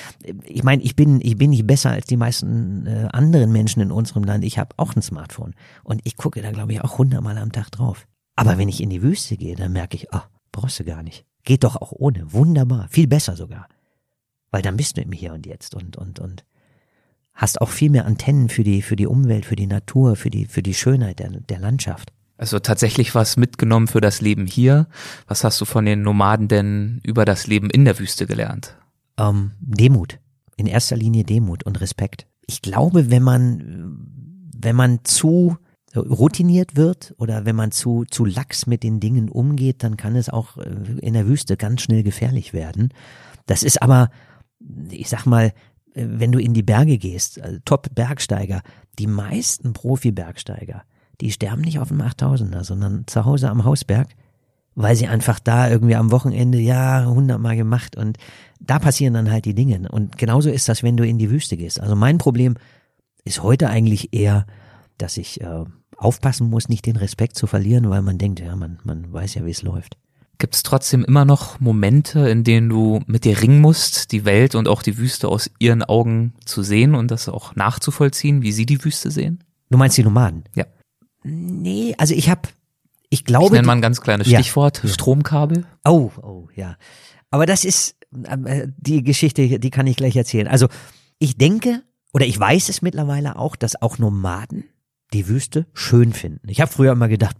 ich 0.44 0.62
meine, 0.62 0.82
ich 0.82 0.96
bin 0.96 1.20
ich 1.20 1.36
bin 1.36 1.50
nicht 1.50 1.66
besser 1.66 1.90
als 1.90 2.06
die 2.06 2.16
meisten 2.16 2.86
äh, 2.86 3.08
anderen 3.12 3.52
Menschen 3.52 3.82
in 3.82 3.92
unserem 3.92 4.24
Land. 4.24 4.44
Ich 4.44 4.58
habe 4.58 4.74
auch 4.78 4.96
ein 4.96 5.02
Smartphone 5.02 5.54
und 5.84 6.00
ich 6.04 6.16
gucke 6.16 6.40
da 6.40 6.50
glaube 6.50 6.72
ich 6.72 6.82
auch 6.82 6.98
hundertmal 6.98 7.36
am 7.38 7.52
Tag 7.52 7.70
drauf. 7.70 8.06
Aber 8.34 8.56
wenn 8.56 8.68
ich 8.68 8.80
in 8.80 8.90
die 8.90 9.02
Wüste 9.02 9.36
gehe, 9.36 9.56
dann 9.56 9.72
merke 9.72 9.96
ich, 9.96 10.12
ach, 10.12 10.28
brauchst 10.52 10.78
du 10.78 10.84
gar 10.84 11.02
nicht. 11.02 11.24
Geht 11.42 11.64
doch 11.64 11.76
auch 11.76 11.92
ohne. 11.92 12.32
Wunderbar, 12.32 12.88
viel 12.88 13.08
besser 13.08 13.36
sogar. 13.36 13.68
Weil 14.50 14.62
dann 14.62 14.76
bist 14.76 14.96
du 14.96 15.02
im 15.02 15.12
Hier 15.12 15.32
und 15.32 15.44
Jetzt 15.44 15.74
und, 15.74 15.96
und, 15.96 16.20
und 16.20 16.44
hast 17.34 17.60
auch 17.60 17.70
viel 17.70 17.90
mehr 17.90 18.06
Antennen 18.06 18.48
für 18.48 18.64
die, 18.64 18.82
für 18.82 18.96
die 18.96 19.06
Umwelt, 19.06 19.44
für 19.44 19.56
die 19.56 19.66
Natur, 19.66 20.16
für 20.16 20.30
die, 20.30 20.46
für 20.46 20.62
die 20.62 20.74
Schönheit 20.74 21.18
der, 21.18 21.30
der 21.30 21.58
Landschaft. 21.58 22.12
Also 22.36 22.60
tatsächlich 22.60 23.14
was 23.14 23.36
mitgenommen 23.36 23.88
für 23.88 24.00
das 24.00 24.20
Leben 24.20 24.46
hier. 24.46 24.86
Was 25.26 25.42
hast 25.42 25.60
du 25.60 25.64
von 25.64 25.84
den 25.84 26.02
Nomaden 26.02 26.46
denn 26.46 27.00
über 27.02 27.24
das 27.24 27.46
Leben 27.46 27.68
in 27.70 27.84
der 27.84 27.98
Wüste 27.98 28.26
gelernt? 28.26 28.76
Ähm, 29.18 29.52
Demut. 29.60 30.18
In 30.56 30.66
erster 30.66 30.96
Linie 30.96 31.24
Demut 31.24 31.64
und 31.64 31.80
Respekt. 31.80 32.26
Ich 32.46 32.62
glaube, 32.62 33.10
wenn 33.10 33.22
man, 33.22 33.98
wenn 34.56 34.74
man 34.76 35.04
zu 35.04 35.56
routiniert 35.96 36.76
wird 36.76 37.14
oder 37.18 37.44
wenn 37.44 37.56
man 37.56 37.70
zu, 37.70 38.04
zu 38.10 38.24
lax 38.24 38.66
mit 38.66 38.82
den 38.82 39.00
Dingen 39.00 39.28
umgeht, 39.28 39.82
dann 39.82 39.96
kann 39.96 40.16
es 40.16 40.28
auch 40.28 40.56
äh, 40.58 40.68
in 41.00 41.14
der 41.14 41.26
Wüste 41.26 41.56
ganz 41.56 41.82
schnell 41.82 42.02
gefährlich 42.02 42.52
werden. 42.52 42.92
Das 43.46 43.62
ist 43.62 43.82
aber, 43.82 44.10
ich 44.90 45.08
sag 45.08 45.26
mal, 45.26 45.52
äh, 45.94 46.06
wenn 46.06 46.32
du 46.32 46.38
in 46.38 46.54
die 46.54 46.62
Berge 46.62 46.98
gehst, 46.98 47.40
also 47.40 47.58
Top-Bergsteiger, 47.64 48.62
die 48.98 49.06
meisten 49.06 49.72
Profi-Bergsteiger, 49.72 50.82
die 51.20 51.32
sterben 51.32 51.62
nicht 51.62 51.78
auf 51.78 51.88
dem 51.88 52.00
8000er, 52.00 52.64
sondern 52.64 53.06
zu 53.06 53.24
Hause 53.24 53.50
am 53.50 53.64
Hausberg, 53.64 54.08
weil 54.74 54.94
sie 54.94 55.08
einfach 55.08 55.40
da 55.40 55.68
irgendwie 55.68 55.96
am 55.96 56.12
Wochenende, 56.12 56.58
ja, 56.58 57.04
hundertmal 57.06 57.56
gemacht 57.56 57.96
und 57.96 58.18
da 58.60 58.78
passieren 58.78 59.14
dann 59.14 59.30
halt 59.30 59.44
die 59.44 59.54
Dinge. 59.54 59.88
Und 59.90 60.18
genauso 60.18 60.50
ist 60.50 60.68
das, 60.68 60.82
wenn 60.82 60.96
du 60.96 61.06
in 61.06 61.18
die 61.18 61.30
Wüste 61.30 61.56
gehst. 61.56 61.80
Also 61.80 61.96
mein 61.96 62.18
Problem 62.18 62.56
ist 63.24 63.42
heute 63.42 63.68
eigentlich 63.68 64.12
eher, 64.12 64.46
dass 64.98 65.16
ich 65.16 65.40
äh, 65.40 65.64
aufpassen 65.96 66.48
muss, 66.48 66.68
nicht 66.68 66.86
den 66.86 66.96
Respekt 66.96 67.36
zu 67.36 67.46
verlieren, 67.46 67.90
weil 67.90 68.02
man 68.02 68.18
denkt, 68.18 68.40
ja, 68.40 68.56
man, 68.56 68.78
man 68.84 69.12
weiß 69.12 69.34
ja, 69.34 69.44
wie 69.44 69.50
es 69.50 69.62
läuft. 69.62 69.96
Gibt 70.38 70.54
es 70.54 70.62
trotzdem 70.62 71.04
immer 71.04 71.24
noch 71.24 71.58
Momente, 71.58 72.28
in 72.28 72.44
denen 72.44 72.68
du 72.68 73.00
mit 73.06 73.24
dir 73.24 73.40
ringen 73.42 73.60
musst, 73.60 74.12
die 74.12 74.24
Welt 74.24 74.54
und 74.54 74.68
auch 74.68 74.82
die 74.82 74.96
Wüste 74.96 75.28
aus 75.28 75.50
ihren 75.58 75.82
Augen 75.82 76.34
zu 76.44 76.62
sehen 76.62 76.94
und 76.94 77.10
das 77.10 77.28
auch 77.28 77.56
nachzuvollziehen, 77.56 78.42
wie 78.42 78.52
sie 78.52 78.64
die 78.64 78.84
Wüste 78.84 79.10
sehen? 79.10 79.42
Du 79.68 79.78
meinst 79.78 79.96
die 79.98 80.04
Nomaden? 80.04 80.44
Ja. 80.54 80.66
Nee, 81.24 81.94
also 81.98 82.14
ich 82.14 82.30
habe, 82.30 82.42
ich 83.10 83.24
glaube. 83.24 83.46
Ich 83.46 83.52
nenne 83.52 83.66
mal 83.66 83.72
ein 83.74 83.82
ganz 83.82 84.00
kleines 84.00 84.28
Stichwort, 84.28 84.80
ja. 84.84 84.88
Stromkabel. 84.88 85.66
Oh, 85.84 86.12
oh, 86.22 86.48
ja. 86.54 86.76
Aber 87.30 87.44
das 87.44 87.64
ist, 87.64 87.96
die 88.10 89.02
Geschichte, 89.02 89.58
die 89.58 89.70
kann 89.70 89.86
ich 89.86 89.96
gleich 89.96 90.16
erzählen. 90.16 90.48
Also 90.48 90.68
ich 91.18 91.36
denke, 91.36 91.82
oder 92.12 92.26
ich 92.26 92.38
weiß 92.38 92.68
es 92.68 92.82
mittlerweile 92.82 93.36
auch, 93.36 93.56
dass 93.56 93.80
auch 93.80 93.98
Nomaden 93.98 94.64
die 95.14 95.26
Wüste 95.26 95.66
schön 95.72 96.12
finden. 96.12 96.48
Ich 96.48 96.60
habe 96.60 96.70
früher 96.70 96.92
immer 96.92 97.08
gedacht, 97.08 97.36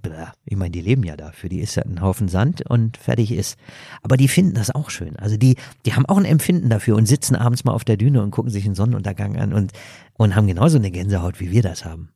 ich 0.46 0.56
meine, 0.56 0.70
die 0.70 0.80
leben 0.80 1.02
ja 1.02 1.16
da, 1.16 1.32
für 1.32 1.50
die 1.50 1.60
ist 1.60 1.74
ja 1.74 1.82
ein 1.82 2.00
Haufen 2.00 2.28
Sand 2.28 2.62
und 2.68 2.96
fertig 2.96 3.30
ist. 3.30 3.58
Aber 4.02 4.16
die 4.16 4.28
finden 4.28 4.54
das 4.54 4.74
auch 4.74 4.88
schön. 4.88 5.16
Also 5.16 5.36
die, 5.36 5.56
die 5.84 5.94
haben 5.94 6.06
auch 6.06 6.16
ein 6.16 6.24
Empfinden 6.24 6.70
dafür 6.70 6.96
und 6.96 7.06
sitzen 7.06 7.36
abends 7.36 7.64
mal 7.64 7.72
auf 7.72 7.84
der 7.84 7.98
Düne 7.98 8.22
und 8.22 8.30
gucken 8.30 8.50
sich 8.50 8.64
einen 8.64 8.74
Sonnenuntergang 8.74 9.36
an 9.36 9.52
und, 9.52 9.72
und 10.14 10.34
haben 10.34 10.46
genauso 10.46 10.78
eine 10.78 10.90
Gänsehaut, 10.90 11.40
wie 11.40 11.50
wir 11.50 11.62
das 11.62 11.84
haben. 11.84 12.10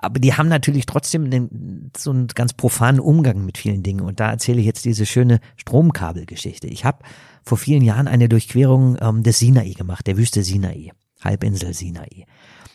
Aber 0.00 0.20
die 0.20 0.34
haben 0.34 0.48
natürlich 0.48 0.86
trotzdem 0.86 1.24
einen, 1.24 1.90
so 1.96 2.10
einen 2.10 2.28
ganz 2.28 2.52
profanen 2.52 3.00
Umgang 3.00 3.44
mit 3.44 3.58
vielen 3.58 3.82
Dingen. 3.82 4.00
Und 4.00 4.20
da 4.20 4.30
erzähle 4.30 4.60
ich 4.60 4.66
jetzt 4.66 4.84
diese 4.84 5.06
schöne 5.06 5.40
Stromkabelgeschichte. 5.56 6.68
Ich 6.68 6.84
habe 6.84 6.98
vor 7.48 7.58
vielen 7.58 7.82
Jahren 7.82 8.06
eine 8.06 8.28
Durchquerung 8.28 8.96
ähm, 9.00 9.22
des 9.22 9.38
Sinai 9.38 9.72
gemacht, 9.72 10.06
der 10.06 10.18
Wüste 10.18 10.44
Sinai, 10.44 10.92
Halbinsel 11.22 11.72
Sinai. 11.72 12.26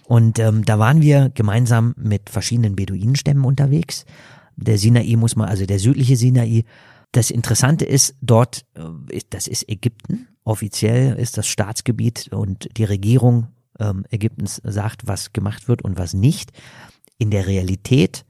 Und 0.05 0.39
ähm, 0.39 0.65
da 0.65 0.79
waren 0.79 1.01
wir 1.01 1.29
gemeinsam 1.29 1.93
mit 1.95 2.29
verschiedenen 2.29 2.75
Beduinenstämmen 2.75 3.45
unterwegs. 3.45 4.05
Der 4.55 4.77
Sinai 4.77 5.15
muss 5.15 5.35
man, 5.35 5.47
also 5.47 5.65
der 5.65 5.79
südliche 5.79 6.17
Sinai. 6.17 6.65
Das 7.11 7.29
Interessante 7.29 7.85
ist, 7.85 8.15
dort, 8.21 8.65
äh, 8.73 9.19
das 9.29 9.47
ist 9.47 9.69
Ägypten. 9.69 10.27
Offiziell 10.43 11.15
ist 11.17 11.37
das 11.37 11.47
Staatsgebiet 11.47 12.29
und 12.33 12.67
die 12.75 12.83
Regierung 12.83 13.47
ähm, 13.79 14.05
Ägyptens 14.09 14.59
sagt, 14.65 15.07
was 15.07 15.33
gemacht 15.33 15.67
wird 15.67 15.83
und 15.83 15.97
was 15.97 16.13
nicht. 16.13 16.51
In 17.17 17.29
der 17.29 17.45
Realität 17.47 18.25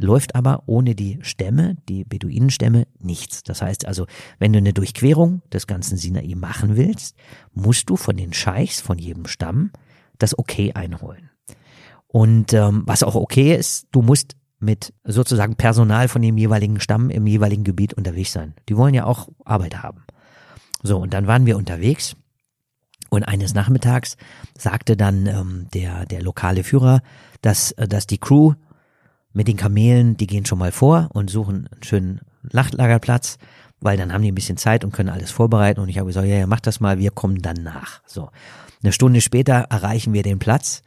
läuft 0.00 0.34
aber 0.34 0.62
ohne 0.66 0.94
die 0.94 1.18
Stämme, 1.22 1.76
die 1.88 2.04
Beduinenstämme, 2.04 2.86
nichts. 2.98 3.42
Das 3.42 3.62
heißt 3.62 3.86
also, 3.86 4.06
wenn 4.38 4.52
du 4.52 4.58
eine 4.58 4.72
Durchquerung 4.72 5.42
des 5.52 5.66
ganzen 5.66 5.96
Sinai 5.96 6.34
machen 6.36 6.76
willst, 6.76 7.16
musst 7.52 7.90
du 7.90 7.96
von 7.96 8.16
den 8.16 8.32
Scheichs, 8.32 8.80
von 8.80 8.98
jedem 8.98 9.26
Stamm, 9.26 9.70
das 10.18 10.38
Okay 10.38 10.72
einholen. 10.72 11.30
Und 12.06 12.52
ähm, 12.54 12.82
was 12.86 13.02
auch 13.02 13.14
okay 13.14 13.54
ist, 13.54 13.86
du 13.92 14.02
musst 14.02 14.36
mit 14.58 14.92
sozusagen 15.04 15.56
Personal 15.56 16.08
von 16.08 16.22
dem 16.22 16.36
jeweiligen 16.36 16.80
Stamm 16.80 17.08
im 17.08 17.26
jeweiligen 17.26 17.64
Gebiet 17.64 17.94
unterwegs 17.94 18.32
sein. 18.32 18.54
Die 18.68 18.76
wollen 18.76 18.94
ja 18.94 19.04
auch 19.04 19.28
Arbeit 19.44 19.82
haben. 19.82 20.04
So, 20.82 20.98
und 20.98 21.14
dann 21.14 21.26
waren 21.26 21.46
wir 21.46 21.56
unterwegs 21.56 22.16
und 23.10 23.24
eines 23.24 23.54
Nachmittags 23.54 24.16
sagte 24.56 24.96
dann 24.96 25.26
ähm, 25.26 25.66
der, 25.74 26.06
der 26.06 26.22
lokale 26.22 26.64
Führer, 26.64 27.02
dass, 27.42 27.72
äh, 27.72 27.88
dass 27.88 28.06
die 28.06 28.18
Crew 28.18 28.54
mit 29.32 29.48
den 29.48 29.56
Kamelen, 29.56 30.16
die 30.16 30.26
gehen 30.26 30.46
schon 30.46 30.58
mal 30.58 30.72
vor 30.72 31.08
und 31.12 31.30
suchen 31.30 31.68
einen 31.70 31.82
schönen 31.82 32.20
Lachtlagerplatz, 32.42 33.38
weil 33.80 33.96
dann 33.96 34.12
haben 34.12 34.22
die 34.22 34.32
ein 34.32 34.34
bisschen 34.34 34.56
Zeit 34.56 34.84
und 34.84 34.92
können 34.92 35.08
alles 35.08 35.30
vorbereiten. 35.30 35.80
Und 35.80 35.88
ich 35.88 35.98
habe 35.98 36.08
gesagt, 36.08 36.26
ja, 36.26 36.36
ja, 36.36 36.46
mach 36.46 36.60
das 36.60 36.80
mal, 36.80 36.98
wir 36.98 37.10
kommen 37.10 37.40
dann 37.40 37.62
nach. 37.62 38.02
So. 38.06 38.30
Eine 38.82 38.92
Stunde 38.92 39.20
später 39.20 39.66
erreichen 39.70 40.12
wir 40.12 40.22
den 40.22 40.38
Platz 40.38 40.82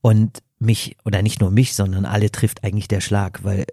und 0.00 0.42
mich, 0.58 0.96
oder 1.04 1.22
nicht 1.22 1.40
nur 1.40 1.50
mich, 1.50 1.74
sondern 1.74 2.06
alle 2.06 2.30
trifft 2.30 2.64
eigentlich 2.64 2.88
der 2.88 3.00
Schlag, 3.00 3.44
weil 3.44 3.66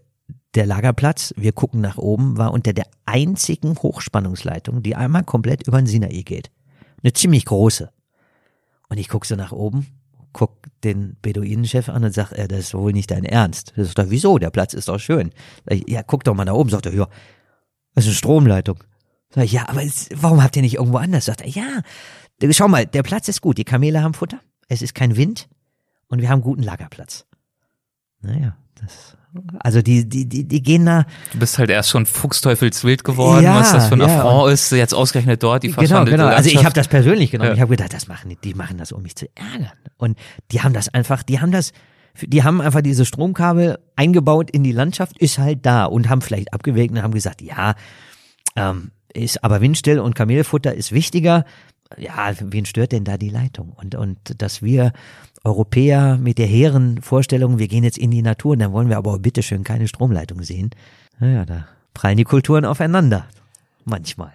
der 0.55 0.65
Lagerplatz, 0.65 1.33
wir 1.37 1.51
gucken 1.51 1.81
nach 1.81 1.97
oben, 1.97 2.37
war 2.37 2.51
unter 2.51 2.73
der 2.73 2.87
einzigen 3.05 3.77
Hochspannungsleitung, 3.77 4.81
die 4.81 4.95
einmal 4.95 5.23
komplett 5.23 5.67
über 5.67 5.77
den 5.77 5.87
Sinai 5.87 6.23
geht. 6.23 6.49
Eine 7.03 7.13
ziemlich 7.13 7.45
große. 7.45 7.91
Und 8.89 8.97
ich 8.97 9.09
gucke 9.09 9.27
so 9.27 9.35
nach 9.35 9.51
oben, 9.51 9.85
guck 10.33 10.67
den 10.83 11.17
Beduinenchef 11.21 11.89
an 11.89 12.03
und 12.03 12.13
sag, 12.13 12.31
äh, 12.31 12.47
das 12.47 12.59
ist 12.59 12.73
wohl 12.73 12.93
nicht 12.93 13.11
dein 13.11 13.25
Ernst. 13.25 13.73
Das 13.75 13.93
doch, 13.93 14.05
wieso? 14.09 14.37
Der 14.37 14.49
Platz 14.49 14.73
ist 14.73 14.87
doch 14.87 14.99
schön. 14.99 15.31
Ich, 15.69 15.87
ja, 15.87 16.03
guck 16.03 16.23
doch 16.23 16.35
mal 16.35 16.45
nach 16.45 16.53
oben. 16.53 16.69
Sagt 16.69 16.85
er, 16.85 16.93
ja, 16.93 17.07
das 17.95 18.05
ist 18.05 18.09
eine 18.09 18.15
Stromleitung. 18.15 18.83
Sag 19.31 19.45
ich, 19.45 19.51
ja, 19.51 19.69
aber 19.69 19.83
es, 19.83 20.09
warum 20.15 20.43
habt 20.43 20.55
ihr 20.55 20.61
nicht 20.61 20.75
irgendwo 20.75 20.97
anders? 20.97 21.25
Sagt 21.25 21.41
er, 21.41 21.49
ja, 21.49 21.81
Schau 22.51 22.67
mal, 22.67 22.85
der 22.85 23.03
Platz 23.03 23.27
ist 23.27 23.41
gut. 23.41 23.57
Die 23.57 23.65
Kamele 23.65 24.01
haben 24.01 24.13
Futter. 24.13 24.39
Es 24.67 24.81
ist 24.81 24.95
kein 24.95 25.17
Wind. 25.17 25.49
Und 26.07 26.21
wir 26.21 26.29
haben 26.29 26.41
guten 26.41 26.63
Lagerplatz. 26.63 27.25
Naja, 28.21 28.57
das, 28.75 29.17
also 29.59 29.81
die, 29.81 30.07
die, 30.07 30.27
die, 30.27 30.47
die 30.47 30.61
gehen 30.61 30.85
da. 30.85 31.05
Du 31.31 31.39
bist 31.39 31.57
halt 31.57 31.69
erst 31.69 31.89
schon 31.89 32.05
fuchsteufelswild 32.05 33.03
geworden, 33.03 33.43
ja, 33.43 33.59
was 33.59 33.71
das 33.71 33.87
für 33.87 33.95
ein 33.95 34.01
ja. 34.01 34.07
Affront 34.07 34.51
ist, 34.53 34.71
jetzt 34.71 34.93
ausgerechnet 34.93 35.43
dort 35.43 35.63
die 35.63 35.71
Genau, 35.71 36.05
genau. 36.05 36.27
Also 36.27 36.49
ich 36.49 36.63
habe 36.63 36.73
das 36.73 36.87
persönlich 36.87 37.31
genommen. 37.31 37.49
Ja. 37.49 37.55
Ich 37.55 37.61
habe 37.61 37.75
gedacht, 37.75 37.93
das 37.93 38.07
machen 38.07 38.29
die, 38.29 38.37
die 38.37 38.53
machen 38.53 38.77
das, 38.77 38.91
um 38.91 39.03
mich 39.03 39.15
zu 39.15 39.27
ärgern. 39.35 39.71
Und 39.97 40.17
die 40.51 40.61
haben 40.61 40.73
das 40.73 40.93
einfach, 40.93 41.23
die 41.23 41.39
haben 41.39 41.51
das, 41.51 41.71
die 42.21 42.43
haben 42.43 42.59
einfach 42.59 42.81
diese 42.81 43.05
Stromkabel 43.05 43.77
eingebaut 43.95 44.49
in 44.49 44.63
die 44.63 44.71
Landschaft, 44.71 45.17
ist 45.19 45.37
halt 45.37 45.65
da 45.65 45.85
und 45.85 46.09
haben 46.09 46.21
vielleicht 46.21 46.53
abgewägt 46.53 46.91
und 46.91 47.03
haben 47.03 47.13
gesagt, 47.13 47.41
ja, 47.41 47.75
ähm, 48.55 48.91
ist 49.13 49.43
aber 49.43 49.61
windstill 49.61 49.99
und 49.99 50.15
Kamelfutter 50.15 50.73
ist 50.73 50.91
wichtiger 50.91 51.45
ja, 51.97 52.31
wen 52.39 52.65
stört 52.65 52.91
denn 52.91 53.03
da 53.03 53.17
die 53.17 53.29
Leitung? 53.29 53.73
Und, 53.75 53.95
und 53.95 54.19
dass 54.41 54.61
wir 54.61 54.91
Europäer 55.43 56.17
mit 56.17 56.37
der 56.37 56.47
hehren 56.47 57.01
Vorstellung, 57.01 57.59
wir 57.59 57.67
gehen 57.67 57.83
jetzt 57.83 57.97
in 57.97 58.11
die 58.11 58.21
Natur 58.21 58.53
und 58.53 58.59
dann 58.59 58.71
wollen 58.71 58.89
wir 58.89 58.97
aber 58.97 59.13
auch 59.13 59.19
bitteschön 59.19 59.63
keine 59.63 59.87
Stromleitung 59.87 60.43
sehen. 60.43 60.71
Naja, 61.19 61.45
da 61.45 61.67
prallen 61.93 62.17
die 62.17 62.23
Kulturen 62.23 62.65
aufeinander. 62.65 63.25
Manchmal. 63.85 64.31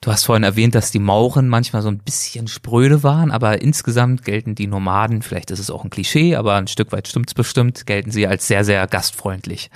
Du 0.00 0.12
hast 0.12 0.24
vorhin 0.24 0.44
erwähnt, 0.44 0.74
dass 0.74 0.90
die 0.90 0.98
Mauren 0.98 1.48
manchmal 1.48 1.80
so 1.80 1.88
ein 1.88 1.98
bisschen 1.98 2.46
spröde 2.46 3.02
waren, 3.02 3.30
aber 3.30 3.62
insgesamt 3.62 4.22
gelten 4.22 4.54
die 4.54 4.66
Nomaden, 4.66 5.22
vielleicht 5.22 5.50
ist 5.50 5.60
es 5.60 5.70
auch 5.70 5.82
ein 5.82 5.88
Klischee, 5.90 6.36
aber 6.36 6.56
ein 6.56 6.66
Stück 6.66 6.92
weit 6.92 7.08
stimmt's 7.08 7.32
bestimmt, 7.32 7.86
gelten 7.86 8.10
sie 8.10 8.26
als 8.26 8.46
sehr, 8.46 8.64
sehr 8.64 8.86
gastfreundlich. 8.86 9.70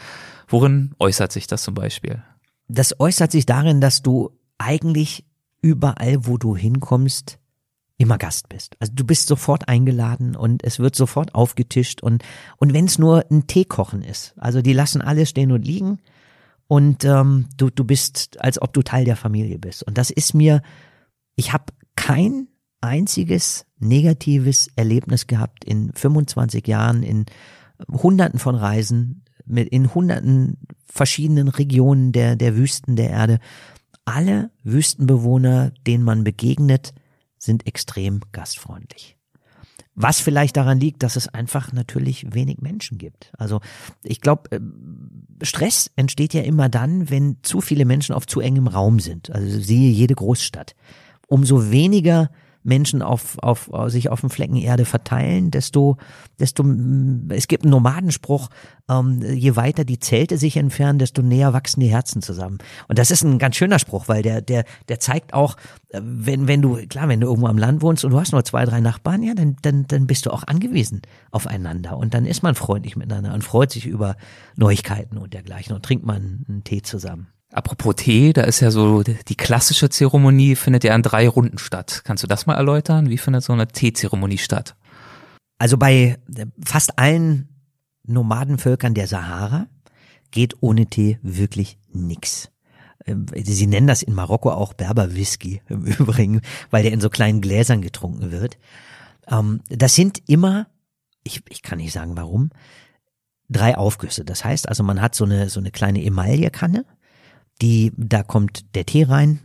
Worin 0.47 0.93
äußert 0.99 1.33
sich 1.33 1.47
das 1.47 1.63
zum 1.63 1.75
Beispiel? 1.75 2.23
Das 2.69 3.01
äußert 3.01 3.33
sich 3.33 3.47
darin, 3.47 3.81
dass 3.81 4.03
du 4.03 4.31
eigentlich 4.59 5.25
überall, 5.63 6.27
wo 6.27 6.37
du 6.37 6.55
hinkommst, 6.57 7.39
immer 7.99 8.17
Gast 8.17 8.49
bist. 8.49 8.77
Also 8.79 8.93
du 8.95 9.05
bist 9.05 9.27
sofort 9.27 9.69
eingeladen 9.69 10.37
und 10.37 10.65
es 10.65 10.79
wird 10.79 10.95
sofort 10.95 11.35
aufgetischt 11.35 12.01
und 12.03 12.23
und 12.57 12.73
wenn 12.73 12.87
es 12.87 12.99
nur 12.99 13.25
ein 13.31 13.47
Tee 13.47 13.65
kochen 13.65 14.03
ist, 14.03 14.35
also 14.39 14.63
die 14.63 14.73
lassen 14.73 15.03
alles 15.03 15.29
stehen 15.29 15.53
und 15.53 15.67
liegen 15.67 15.99
und 16.69 17.05
ähm, 17.05 17.47
du 17.57 17.71
du 17.71 17.85
bist, 17.85 18.41
als 18.41 18.63
ob 18.63 18.73
du 18.73 18.83
Teil 18.83 19.05
der 19.05 19.17
Familie 19.17 19.59
bist. 19.59 19.83
Und 19.83 19.99
das 19.99 20.11
ist 20.11 20.33
mir, 20.33 20.63
ich 21.35 21.53
habe 21.53 21.65
kein 21.97 22.47
einziges 22.81 23.67
negatives 23.81 24.69
Erlebnis 24.77 25.27
gehabt 25.27 25.65
in 25.65 25.93
25 25.93 26.67
Jahren 26.69 27.03
in 27.03 27.27
Hunderten 27.91 28.39
von 28.39 28.55
Reisen 28.55 29.25
mit 29.45 29.69
in 29.69 29.93
Hunderten 29.93 30.59
verschiedenen 30.85 31.49
Regionen 31.49 32.13
der 32.13 32.37
der 32.37 32.57
Wüsten 32.57 32.95
der 32.95 33.11
Erde 33.11 33.41
alle 34.05 34.51
Wüstenbewohner, 34.63 35.73
denen 35.87 36.03
man 36.03 36.25
begegnet, 36.25 36.95
sind 37.39 37.67
extrem 37.67 38.21
gastfreundlich. 38.33 39.17
Was 40.01 40.21
vielleicht 40.21 40.57
daran 40.57 40.79
liegt, 40.79 41.03
dass 41.03 41.17
es 41.17 41.27
einfach 41.27 41.73
natürlich 41.73 42.33
wenig 42.33 42.59
Menschen 42.59 42.99
gibt. 42.99 43.33
Also 43.37 43.61
ich 44.05 44.21
glaube, 44.21 44.53
äh, 44.53 44.61
Stress 45.45 45.91
entsteht 45.97 46.35
ja 46.35 46.43
immer 46.43 46.69
dann, 46.69 47.11
wenn 47.11 47.39
zu 47.43 47.61
viele 47.61 47.85
Menschen 47.85 48.15
auf 48.15 48.27
zu 48.27 48.39
engem 48.39 48.69
Raum 48.69 49.01
sind. 49.01 49.31
Also 49.31 49.59
siehe 49.59 49.91
jede 49.91 50.15
Großstadt. 50.15 50.77
Umso 51.27 51.73
weniger 51.73 52.31
Menschen 52.69 53.03
auf, 53.03 53.39
auf, 53.41 53.71
sich 53.87 54.11
auf 54.11 54.21
dem 54.21 54.31
Flecken 54.31 54.57
Erde 54.57 54.85
verteilen, 54.85 55.51
desto, 55.51 55.97
desto, 56.39 56.65
es 57.31 57.49
gibt 57.49 57.65
einen 57.65 57.71
Nomadenspruch, 57.71 58.51
ähm, 58.89 59.23
je 59.23 59.57
weiter 59.57 59.85
die 59.85 59.99
Zelte 59.99 60.39
sich 60.39 60.57
entfernen, 60.57 60.99
desto 60.99 61.23
näher 61.23 61.53
wachsen 61.53 61.81
die 61.81 61.89
Herzen 61.89 62.23
zusammen. 62.23 62.59
Und 62.87 62.99
das 62.99 63.11
ist 63.11 63.23
ein 63.25 63.39
ganz 63.39 63.57
schöner 63.57 63.79
Spruch, 63.79 64.09
weil 64.09 64.23
der, 64.23 64.43
der, 64.43 64.65
der 64.89 65.01
zeigt 65.01 65.35
auch, 65.35 65.57
äh, 65.89 66.01
wenn, 66.03 66.47
wenn 66.47 66.63
du, 66.63 66.77
klar, 66.87 67.09
wenn 67.09 67.21
du 67.21 67.27
irgendwo 67.27 67.49
am 67.49 67.59
Land 67.59 67.83
wohnst 67.83 68.05
und 68.05 68.13
du 68.13 68.21
hast 68.21 68.33
nur 68.33 68.45
zwei, 68.45 68.65
drei 68.65 68.81
Nachbarn, 68.81 69.23
ja, 69.23 69.35
dann, 69.35 69.57
dann, 69.63 69.87
dann 69.89 70.07
bist 70.07 70.27
du 70.27 70.31
auch 70.31 70.45
angewiesen 70.47 71.03
aufeinander. 71.31 71.97
Und 71.97 72.15
dann 72.15 72.27
ist 72.27 72.43
man 72.43 72.55
freundlich 72.55 72.97
miteinander 72.97 73.33
und 73.33 73.43
freut 73.43 73.73
sich 73.73 73.87
über 73.87 74.17
Neuigkeiten 74.57 75.17
und 75.17 75.33
dergleichen 75.33 75.75
und 75.75 75.85
trinkt 75.85 76.05
man 76.05 76.45
einen 76.49 76.65
Tee 76.65 76.83
zusammen. 76.83 77.29
Apropos 77.51 77.95
Tee, 77.97 78.33
da 78.33 78.43
ist 78.43 78.61
ja 78.61 78.71
so 78.71 79.03
die 79.03 79.35
klassische 79.35 79.89
Zeremonie 79.89 80.55
findet 80.55 80.85
ja 80.85 80.95
in 80.95 81.03
drei 81.03 81.29
Runden 81.29 81.59
statt. 81.59 82.03
Kannst 82.05 82.23
du 82.23 82.27
das 82.27 82.47
mal 82.47 82.57
erläutern? 82.57 83.09
Wie 83.09 83.19
findet 83.19 83.43
so 83.43 83.55
eine 83.55 83.67
Teezeremonie 83.67 84.39
statt? 84.39 84.77
Also 85.59 85.79
bei 85.79 86.19
fast 86.63 86.99
allen 86.99 87.49
Nomadenvölkern 88.05 88.95
der 88.95 89.07
Sahara 89.07 89.67
geht 90.31 90.63
ohne 90.63 90.87
Tee 90.87 91.19
wirklich 91.23 91.79
nix. 91.91 92.51
Ähm, 93.07 93.27
sie 93.35 93.67
nennen 93.67 93.87
das 93.87 94.03
in 94.03 94.15
Marokko 94.15 94.51
auch 94.51 94.75
Berber-Whisky 94.75 95.63
im 95.69 95.85
Übrigen, 95.85 96.43
weil 96.71 96.83
der 96.83 96.93
in 96.93 97.01
so 97.01 97.11
kleinen 97.11 97.41
Gläsern 97.41 97.81
getrunken 97.81 98.31
wird. 98.31 98.59
Ähm, 99.27 99.61
das 99.69 99.95
sind 99.95 100.23
immer, 100.29 100.67
ich, 101.25 101.43
ich 101.49 101.63
kann 101.63 101.79
nicht 101.79 101.93
sagen 101.93 102.17
warum, 102.17 102.51
drei 103.49 103.77
Aufgüsse. 103.77 104.25
Das 104.25 104.45
heißt 104.45 104.69
also, 104.69 104.83
man 104.83 105.01
hat 105.01 105.15
so 105.15 105.25
eine, 105.25 105.49
so 105.49 105.61
eine 105.61 105.71
kleine 105.71 106.05
Emaillekanne, 106.05 106.85
die, 107.61 107.93
da 107.97 108.23
kommt 108.23 108.75
der 108.75 108.87
Tee 108.87 109.05
rein, 109.05 109.41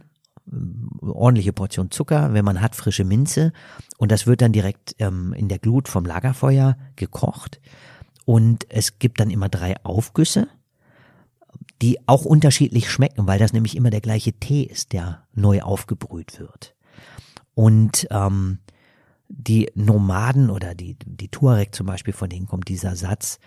ordentliche 1.01 1.53
Portion 1.53 1.91
Zucker, 1.91 2.33
wenn 2.33 2.45
man 2.45 2.61
hat, 2.61 2.75
frische 2.75 3.05
Minze. 3.05 3.53
Und 3.97 4.11
das 4.11 4.27
wird 4.27 4.41
dann 4.41 4.51
direkt 4.51 4.95
ähm, 4.99 5.33
in 5.33 5.47
der 5.47 5.59
Glut 5.59 5.87
vom 5.87 6.05
Lagerfeuer 6.05 6.77
gekocht. 6.95 7.61
Und 8.25 8.65
es 8.69 8.99
gibt 8.99 9.19
dann 9.19 9.29
immer 9.29 9.49
drei 9.49 9.75
Aufgüsse, 9.83 10.47
die 11.81 12.07
auch 12.07 12.25
unterschiedlich 12.25 12.89
schmecken, 12.89 13.27
weil 13.27 13.39
das 13.39 13.53
nämlich 13.53 13.75
immer 13.75 13.89
der 13.89 14.01
gleiche 14.01 14.33
Tee 14.33 14.63
ist, 14.63 14.93
der 14.93 15.25
neu 15.33 15.61
aufgebrüht 15.61 16.39
wird. 16.39 16.75
Und 17.55 18.07
ähm, 18.09 18.59
die 19.27 19.69
Nomaden 19.75 20.49
oder 20.49 20.75
die, 20.75 20.97
die 21.05 21.29
Tuareg 21.29 21.73
zum 21.73 21.87
Beispiel, 21.87 22.13
von 22.13 22.29
denen 22.29 22.47
kommt 22.47 22.67
dieser 22.67 22.95
Satz, 22.95 23.39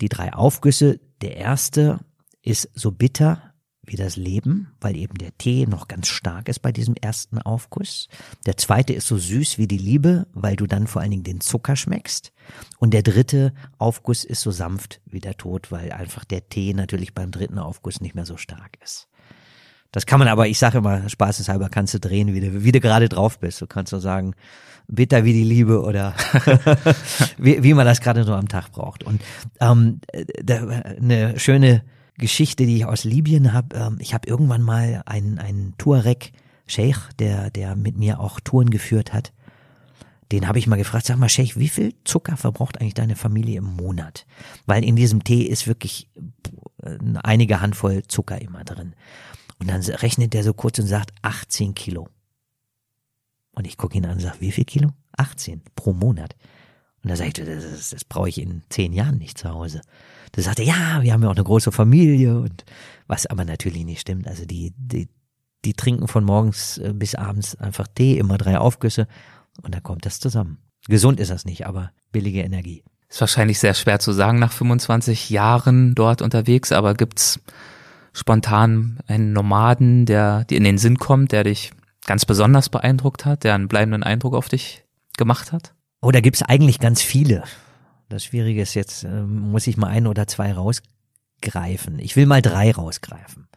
die 0.00 0.08
drei 0.08 0.32
Aufgüsse, 0.32 1.00
der 1.20 1.36
erste 1.36 2.00
ist 2.42 2.70
so 2.74 2.92
bitter, 2.92 3.49
wie 3.90 3.96
das 3.96 4.16
Leben, 4.16 4.72
weil 4.80 4.96
eben 4.96 5.18
der 5.18 5.36
Tee 5.36 5.66
noch 5.66 5.88
ganz 5.88 6.08
stark 6.08 6.48
ist 6.48 6.60
bei 6.60 6.70
diesem 6.70 6.94
ersten 6.94 7.38
Aufguss. 7.38 8.08
Der 8.46 8.56
zweite 8.56 8.92
ist 8.92 9.08
so 9.08 9.18
süß 9.18 9.58
wie 9.58 9.66
die 9.66 9.78
Liebe, 9.78 10.26
weil 10.32 10.56
du 10.56 10.66
dann 10.66 10.86
vor 10.86 11.02
allen 11.02 11.10
Dingen 11.10 11.24
den 11.24 11.40
Zucker 11.40 11.74
schmeckst. 11.74 12.32
Und 12.78 12.94
der 12.94 13.02
dritte 13.02 13.52
Aufguss 13.78 14.24
ist 14.24 14.42
so 14.42 14.52
sanft 14.52 15.00
wie 15.06 15.20
der 15.20 15.36
Tod, 15.36 15.72
weil 15.72 15.92
einfach 15.92 16.24
der 16.24 16.48
Tee 16.48 16.72
natürlich 16.72 17.14
beim 17.14 17.32
dritten 17.32 17.58
Aufguss 17.58 18.00
nicht 18.00 18.14
mehr 18.14 18.26
so 18.26 18.36
stark 18.36 18.78
ist. 18.82 19.08
Das 19.92 20.06
kann 20.06 20.20
man 20.20 20.28
aber, 20.28 20.46
ich 20.46 20.58
sage 20.58 20.78
immer, 20.78 21.08
spaßeshalber 21.08 21.68
kannst 21.68 21.94
du 21.94 21.98
drehen, 21.98 22.32
wie 22.32 22.40
du, 22.40 22.62
wie 22.62 22.72
du 22.72 22.78
gerade 22.78 23.08
drauf 23.08 23.40
bist. 23.40 23.60
Du 23.60 23.66
kannst 23.66 23.90
so 23.90 23.98
sagen, 23.98 24.34
bitter 24.86 25.24
wie 25.24 25.32
die 25.32 25.44
Liebe 25.44 25.82
oder 25.82 26.14
wie, 27.38 27.62
wie 27.62 27.74
man 27.74 27.86
das 27.86 28.00
gerade 28.00 28.22
so 28.22 28.34
am 28.34 28.46
Tag 28.46 28.70
braucht. 28.70 29.02
Und 29.02 29.20
ähm, 29.60 30.00
da, 30.44 30.60
eine 30.60 31.38
schöne 31.40 31.82
Geschichte, 32.20 32.66
die 32.66 32.76
ich 32.76 32.84
aus 32.86 33.04
Libyen 33.04 33.52
habe. 33.52 33.76
Ähm, 33.76 33.96
ich 34.00 34.14
habe 34.14 34.28
irgendwann 34.28 34.62
mal 34.62 35.02
einen, 35.06 35.38
einen 35.38 35.74
Tuareg 35.78 36.32
Sheikh, 36.66 37.00
der, 37.18 37.50
der 37.50 37.74
mit 37.76 37.96
mir 37.96 38.20
auch 38.20 38.38
Touren 38.40 38.70
geführt 38.70 39.12
hat. 39.12 39.32
Den 40.30 40.46
habe 40.46 40.60
ich 40.60 40.68
mal 40.68 40.76
gefragt, 40.76 41.06
sag 41.06 41.18
mal, 41.18 41.28
Sheikh, 41.28 41.58
wie 41.58 41.68
viel 41.68 41.94
Zucker 42.04 42.36
verbraucht 42.36 42.80
eigentlich 42.80 42.94
deine 42.94 43.16
Familie 43.16 43.58
im 43.58 43.64
Monat? 43.64 44.26
Weil 44.66 44.84
in 44.84 44.94
diesem 44.94 45.24
Tee 45.24 45.42
ist 45.42 45.66
wirklich 45.66 46.08
einige 47.22 47.60
Handvoll 47.60 48.02
Zucker 48.06 48.40
immer 48.40 48.64
drin. 48.64 48.94
Und 49.58 49.68
dann 49.68 49.82
rechnet 49.82 50.32
der 50.32 50.44
so 50.44 50.54
kurz 50.54 50.78
und 50.78 50.86
sagt 50.86 51.12
18 51.22 51.74
Kilo. 51.74 52.08
Und 53.52 53.66
ich 53.66 53.76
gucke 53.76 53.98
ihn 53.98 54.06
an 54.06 54.12
und 54.12 54.20
sage, 54.20 54.40
wie 54.40 54.52
viel 54.52 54.64
Kilo? 54.64 54.90
18 55.16 55.62
pro 55.74 55.92
Monat. 55.92 56.36
Und 57.02 57.10
da 57.10 57.24
ich, 57.24 57.32
das, 57.32 57.46
das, 57.46 57.90
das 57.90 58.04
brauche 58.04 58.28
ich 58.28 58.40
in 58.40 58.62
zehn 58.68 58.92
Jahren 58.92 59.18
nicht 59.18 59.38
zu 59.38 59.48
Hause. 59.48 59.80
Da 60.32 60.42
sagte, 60.42 60.62
ja, 60.62 61.02
wir 61.02 61.12
haben 61.12 61.22
ja 61.22 61.28
auch 61.28 61.34
eine 61.34 61.44
große 61.44 61.72
Familie 61.72 62.38
und 62.38 62.64
was 63.06 63.26
aber 63.26 63.44
natürlich 63.44 63.84
nicht 63.84 64.00
stimmt. 64.00 64.28
Also 64.28 64.44
die, 64.44 64.74
die, 64.76 65.08
die 65.64 65.74
trinken 65.74 66.08
von 66.08 66.24
morgens 66.24 66.78
äh, 66.78 66.92
bis 66.94 67.14
abends 67.14 67.56
einfach 67.56 67.86
Tee, 67.88 68.18
immer 68.18 68.38
drei 68.38 68.58
Aufgüsse 68.58 69.08
und 69.62 69.74
dann 69.74 69.82
kommt 69.82 70.06
das 70.06 70.20
zusammen. 70.20 70.58
Gesund 70.88 71.20
ist 71.20 71.30
das 71.30 71.44
nicht, 71.44 71.66
aber 71.66 71.90
billige 72.12 72.42
Energie. 72.42 72.84
Ist 73.08 73.20
wahrscheinlich 73.20 73.58
sehr 73.58 73.74
schwer 73.74 73.98
zu 73.98 74.12
sagen 74.12 74.38
nach 74.38 74.52
25 74.52 75.30
Jahren 75.30 75.94
dort 75.94 76.22
unterwegs, 76.22 76.70
aber 76.70 76.94
gibt's 76.94 77.40
spontan 78.12 78.98
einen 79.06 79.32
Nomaden, 79.32 80.06
der 80.06 80.44
dir 80.44 80.58
in 80.58 80.64
den 80.64 80.78
Sinn 80.78 80.98
kommt, 80.98 81.32
der 81.32 81.44
dich 81.44 81.72
ganz 82.06 82.24
besonders 82.24 82.68
beeindruckt 82.68 83.24
hat, 83.24 83.44
der 83.44 83.54
einen 83.54 83.68
bleibenden 83.68 84.02
Eindruck 84.02 84.34
auf 84.34 84.48
dich 84.48 84.84
gemacht 85.16 85.52
hat? 85.52 85.74
Oh, 86.00 86.10
da 86.10 86.20
gibt's 86.20 86.42
eigentlich 86.42 86.78
ganz 86.78 87.02
viele. 87.02 87.44
Das 88.08 88.24
Schwierige 88.24 88.62
ist 88.62 88.74
jetzt, 88.74 89.04
äh, 89.04 89.22
muss 89.22 89.66
ich 89.66 89.76
mal 89.76 89.88
ein 89.88 90.06
oder 90.06 90.26
zwei 90.26 90.52
rausgreifen. 90.52 91.98
Ich 91.98 92.16
will 92.16 92.26
mal 92.26 92.42
drei 92.42 92.72
rausgreifen. 92.72 93.48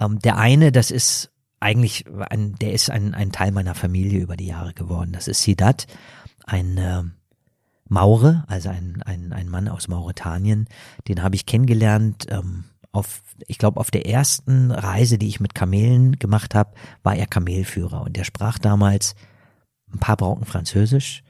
Ähm, 0.00 0.18
der 0.18 0.36
eine, 0.36 0.72
das 0.72 0.90
ist 0.90 1.30
eigentlich, 1.60 2.04
ein, 2.28 2.54
der 2.56 2.72
ist 2.72 2.90
ein, 2.90 3.14
ein 3.14 3.32
Teil 3.32 3.52
meiner 3.52 3.74
Familie 3.74 4.20
über 4.20 4.36
die 4.36 4.46
Jahre 4.46 4.74
geworden. 4.74 5.12
Das 5.12 5.28
ist 5.28 5.42
Sidat, 5.42 5.86
ein 6.44 6.76
äh, 6.76 7.02
Maure, 7.88 8.44
also 8.48 8.68
ein, 8.68 9.02
ein, 9.04 9.32
ein 9.32 9.48
Mann 9.48 9.68
aus 9.68 9.88
Mauretanien. 9.88 10.68
Den 11.08 11.22
habe 11.22 11.36
ich 11.36 11.46
kennengelernt 11.46 12.26
ähm, 12.30 12.64
auf, 12.92 13.22
ich 13.46 13.58
glaube, 13.58 13.78
auf 13.78 13.90
der 13.90 14.06
ersten 14.06 14.70
Reise, 14.70 15.18
die 15.18 15.28
ich 15.28 15.40
mit 15.40 15.54
Kamelen 15.54 16.18
gemacht 16.18 16.54
habe, 16.54 16.74
war 17.02 17.14
er 17.14 17.26
Kamelführer 17.26 18.02
und 18.02 18.16
der 18.16 18.24
sprach 18.24 18.58
damals 18.58 19.14
ein 19.92 20.00
paar 20.00 20.16
Brocken 20.16 20.46
Französisch 20.46 21.22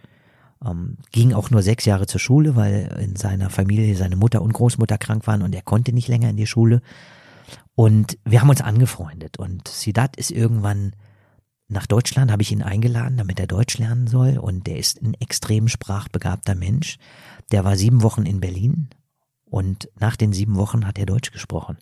ähm, 0.65 0.99
ging 1.13 1.33
auch 1.33 1.51
nur 1.51 1.63
sechs 1.63 1.85
Jahre 1.85 2.07
zur 2.07 2.21
Schule, 2.21 2.57
weil 2.57 2.97
in 3.01 3.17
seiner 3.17 3.51
Familie 3.51 3.97
seine 3.97 4.17
Mutter 4.17 4.43
und 4.43 4.53
Großmutter 4.53 4.99
krank 4.99 5.27
waren 5.27 5.43
und 5.43 5.55
er 5.55 5.63
konnte 5.63 5.93
nicht 5.93 6.09
länger 6.09 6.31
in 6.31 6.37
die 6.37 6.47
Schule. 6.47 6.83
Und 7.75 8.19
wir 8.25 8.41
haben 8.41 8.51
uns 8.51 8.63
angefreundet 8.63 9.39
und 9.39 9.69
Sidat 9.69 10.17
ist 10.17 10.31
irgendwann 10.31 10.93
nach 11.69 11.87
Deutschland, 11.87 12.31
habe 12.31 12.43
ich 12.43 12.53
ihn 12.53 12.63
eingeladen, 12.63 13.17
damit 13.17 13.41
er 13.41 13.47
Deutsch 13.47 13.79
lernen 13.79 14.07
soll 14.07 14.39
und 14.39 14.67
der 14.67 14.79
ist 14.79 15.03
ein 15.03 15.15
extrem 15.15 15.69
sprachbegabter 15.69 16.55
Mensch. 16.55 16.99
Der 17.51 17.65
war 17.65 17.77
sieben 17.77 18.03
Wochen 18.03 18.25
in 18.25 18.41
Berlin 18.41 18.89
und 19.45 19.89
nach 19.99 20.17
den 20.17 20.33
sieben 20.33 20.57
Wochen 20.57 20.87
hat 20.87 20.99
er 20.99 21.07
Deutsch 21.07 21.33
gesprochen. 21.33 21.77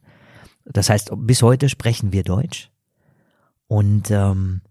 Das 0.64 0.88
heißt, 0.88 1.12
bis 1.16 1.42
heute 1.42 1.68
sprechen 1.68 2.12
wir 2.12 2.24
Deutsch 2.24 2.70
und 3.66 4.10
ähm, 4.10 4.62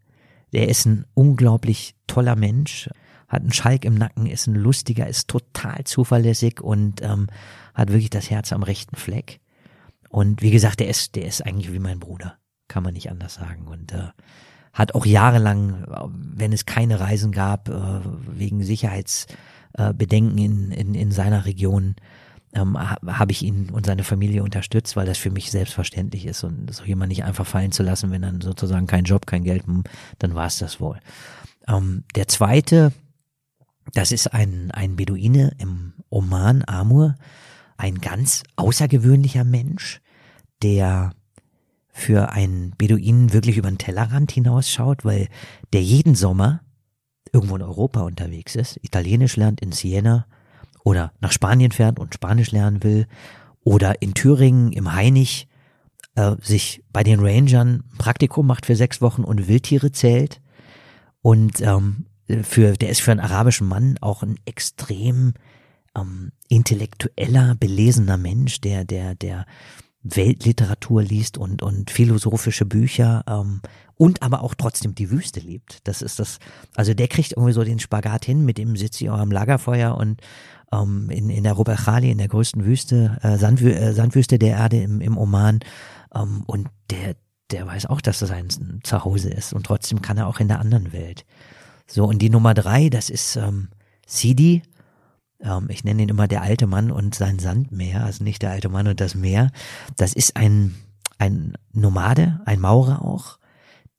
der 0.51 0.67
ist 0.67 0.85
ein 0.85 1.05
unglaublich 1.13 1.95
toller 2.07 2.35
Mensch 2.35 2.89
hat 3.33 3.41
einen 3.41 3.51
Schalk 3.51 3.83
im 3.83 3.95
Nacken, 3.95 4.27
ist 4.27 4.47
ein 4.47 4.55
lustiger, 4.55 5.07
ist 5.07 5.27
total 5.27 5.83
zuverlässig 5.85 6.61
und 6.61 7.01
ähm, 7.01 7.27
hat 7.73 7.89
wirklich 7.89 8.11
das 8.11 8.29
Herz 8.29 8.53
am 8.53 8.63
rechten 8.63 8.95
Fleck. 8.95 9.39
Und 10.09 10.43
wie 10.43 10.51
gesagt, 10.51 10.79
der 10.79 10.87
ist, 10.87 11.15
der 11.15 11.25
ist 11.25 11.43
eigentlich 11.43 11.73
wie 11.73 11.79
mein 11.79 11.99
Bruder, 11.99 12.37
kann 12.67 12.83
man 12.83 12.93
nicht 12.93 13.09
anders 13.09 13.33
sagen. 13.33 13.67
Und 13.67 13.91
äh, 13.91 14.09
hat 14.71 14.93
auch 14.93 15.05
jahrelang, 15.05 15.85
wenn 16.13 16.53
es 16.53 16.67
keine 16.67 16.99
Reisen 16.99 17.31
gab, 17.31 17.69
äh, 17.69 18.01
wegen 18.27 18.63
Sicherheitsbedenken 18.63 20.37
äh, 20.37 20.45
in, 20.45 20.71
in, 20.71 20.93
in 20.93 21.11
seiner 21.11 21.45
Region, 21.45 21.95
ähm, 22.53 22.77
habe 22.79 23.31
ich 23.31 23.41
ihn 23.41 23.71
und 23.71 23.87
seine 23.87 24.03
Familie 24.03 24.43
unterstützt, 24.43 24.95
weil 24.95 25.07
das 25.07 25.17
für 25.17 25.31
mich 25.31 25.49
selbstverständlich 25.49 26.27
ist 26.27 26.43
und 26.43 26.71
so 26.71 26.83
jemand 26.83 27.09
nicht 27.09 27.23
einfach 27.23 27.47
fallen 27.47 27.71
zu 27.71 27.81
lassen, 27.81 28.11
wenn 28.11 28.21
dann 28.21 28.41
sozusagen 28.41 28.85
kein 28.85 29.05
Job, 29.05 29.25
kein 29.25 29.43
Geld, 29.43 29.63
dann 30.19 30.35
war 30.35 30.45
es 30.45 30.59
das 30.59 30.79
wohl. 30.79 30.99
Ähm, 31.67 32.03
der 32.15 32.27
zweite, 32.27 32.93
das 33.93 34.11
ist 34.11 34.33
ein, 34.33 34.71
ein 34.71 34.95
Beduine 34.95 35.55
im 35.59 35.93
Oman, 36.09 36.63
Amur, 36.67 37.15
ein 37.77 37.99
ganz 37.99 38.43
außergewöhnlicher 38.55 39.43
Mensch, 39.43 40.01
der 40.61 41.11
für 41.91 42.31
einen 42.31 42.73
Beduinen 42.77 43.33
wirklich 43.33 43.57
über 43.57 43.69
den 43.69 43.77
Tellerrand 43.77 44.31
hinausschaut, 44.31 45.05
weil 45.05 45.27
der 45.73 45.83
jeden 45.83 46.15
Sommer 46.15 46.61
irgendwo 47.31 47.55
in 47.55 47.61
Europa 47.61 48.01
unterwegs 48.01 48.55
ist, 48.55 48.79
Italienisch 48.81 49.37
lernt 49.37 49.61
in 49.61 49.71
Siena 49.71 50.25
oder 50.83 51.13
nach 51.19 51.31
Spanien 51.31 51.71
fährt 51.71 51.99
und 51.99 52.13
Spanisch 52.13 52.51
lernen 52.51 52.83
will 52.83 53.07
oder 53.63 54.01
in 54.01 54.13
Thüringen 54.13 54.71
im 54.71 54.93
Hainich 54.93 55.47
äh, 56.15 56.35
sich 56.41 56.83
bei 56.91 57.03
den 57.03 57.19
Rangern 57.19 57.83
ein 57.91 57.97
Praktikum 57.97 58.45
macht 58.45 58.65
für 58.65 58.75
sechs 58.75 59.01
Wochen 59.01 59.23
und 59.23 59.47
Wildtiere 59.47 59.91
zählt. 59.91 60.41
Und 61.21 61.61
ähm, 61.61 62.05
für, 62.41 62.73
der 62.73 62.89
ist 62.89 63.01
für 63.01 63.11
einen 63.11 63.19
arabischen 63.19 63.67
Mann 63.67 63.97
auch 64.01 64.23
ein 64.23 64.35
extrem 64.45 65.33
ähm, 65.95 66.31
intellektueller, 66.49 67.55
belesener 67.55 68.17
Mensch, 68.17 68.61
der, 68.61 68.85
der, 68.85 69.15
der 69.15 69.45
Weltliteratur 70.03 71.01
liest 71.01 71.37
und, 71.37 71.61
und 71.61 71.89
philosophische 71.89 72.65
Bücher 72.65 73.23
ähm, 73.27 73.61
und 73.95 74.21
aber 74.21 74.43
auch 74.43 74.53
trotzdem 74.53 74.95
die 74.95 75.09
Wüste 75.09 75.39
liebt. 75.39 75.79
Das 75.87 76.01
ist 76.01 76.19
das, 76.19 76.39
also 76.75 76.93
der 76.93 77.07
kriegt 77.07 77.31
irgendwie 77.31 77.53
so 77.53 77.63
den 77.63 77.79
Spagat 77.79 78.25
hin, 78.25 78.43
mit 78.43 78.57
dem 78.57 78.75
sitzt 78.75 78.97
sie 78.97 79.09
auch 79.09 79.19
am 79.19 79.31
Lagerfeuer 79.31 79.95
und 79.95 80.21
ähm, 80.73 81.09
in, 81.09 81.29
in 81.29 81.43
der 81.43 81.53
Rub 81.53 81.67
Khali, 81.67 82.11
in 82.11 82.17
der 82.17 82.27
größten 82.27 82.65
Wüste, 82.65 83.17
äh, 83.21 83.37
Sandwü 83.37 83.71
äh, 83.71 83.93
Sandwüste 83.93 84.37
der 84.37 84.57
Erde 84.57 84.81
im, 84.81 84.99
im 84.99 85.17
Oman 85.17 85.59
ähm, 86.13 86.43
und 86.47 86.67
der, 86.89 87.15
der 87.51 87.65
weiß 87.65 87.85
auch, 87.85 88.01
dass 88.01 88.19
das 88.19 88.29
sein 88.29 88.49
Zuhause 88.83 89.29
ist 89.29 89.53
und 89.53 89.65
trotzdem 89.65 90.01
kann 90.01 90.17
er 90.17 90.27
auch 90.27 90.41
in 90.41 90.49
der 90.49 90.59
anderen 90.59 90.91
Welt. 90.91 91.25
So, 91.93 92.05
und 92.05 92.23
die 92.23 92.31
Nummer 92.31 92.55
drei, 92.55 92.89
das 92.89 93.11
ist 93.11 93.35
ähm, 93.35 93.69
Sidi, 94.07 94.63
ähm, 95.39 95.67
ich 95.69 95.83
nenne 95.83 96.01
ihn 96.01 96.09
immer 96.09 96.27
der 96.27 96.41
alte 96.41 96.65
Mann 96.65 96.89
und 96.89 97.13
sein 97.13 97.37
Sandmeer, 97.37 98.03
also 98.03 98.23
nicht 98.23 98.41
der 98.41 98.49
alte 98.49 98.67
Mann 98.67 98.87
und 98.87 98.99
das 98.99 99.13
Meer. 99.13 99.51
Das 99.95 100.13
ist 100.13 100.35
ein, 100.35 100.73
ein 101.19 101.53
Nomade, 101.71 102.41
ein 102.45 102.59
Maurer 102.59 103.05
auch, 103.05 103.37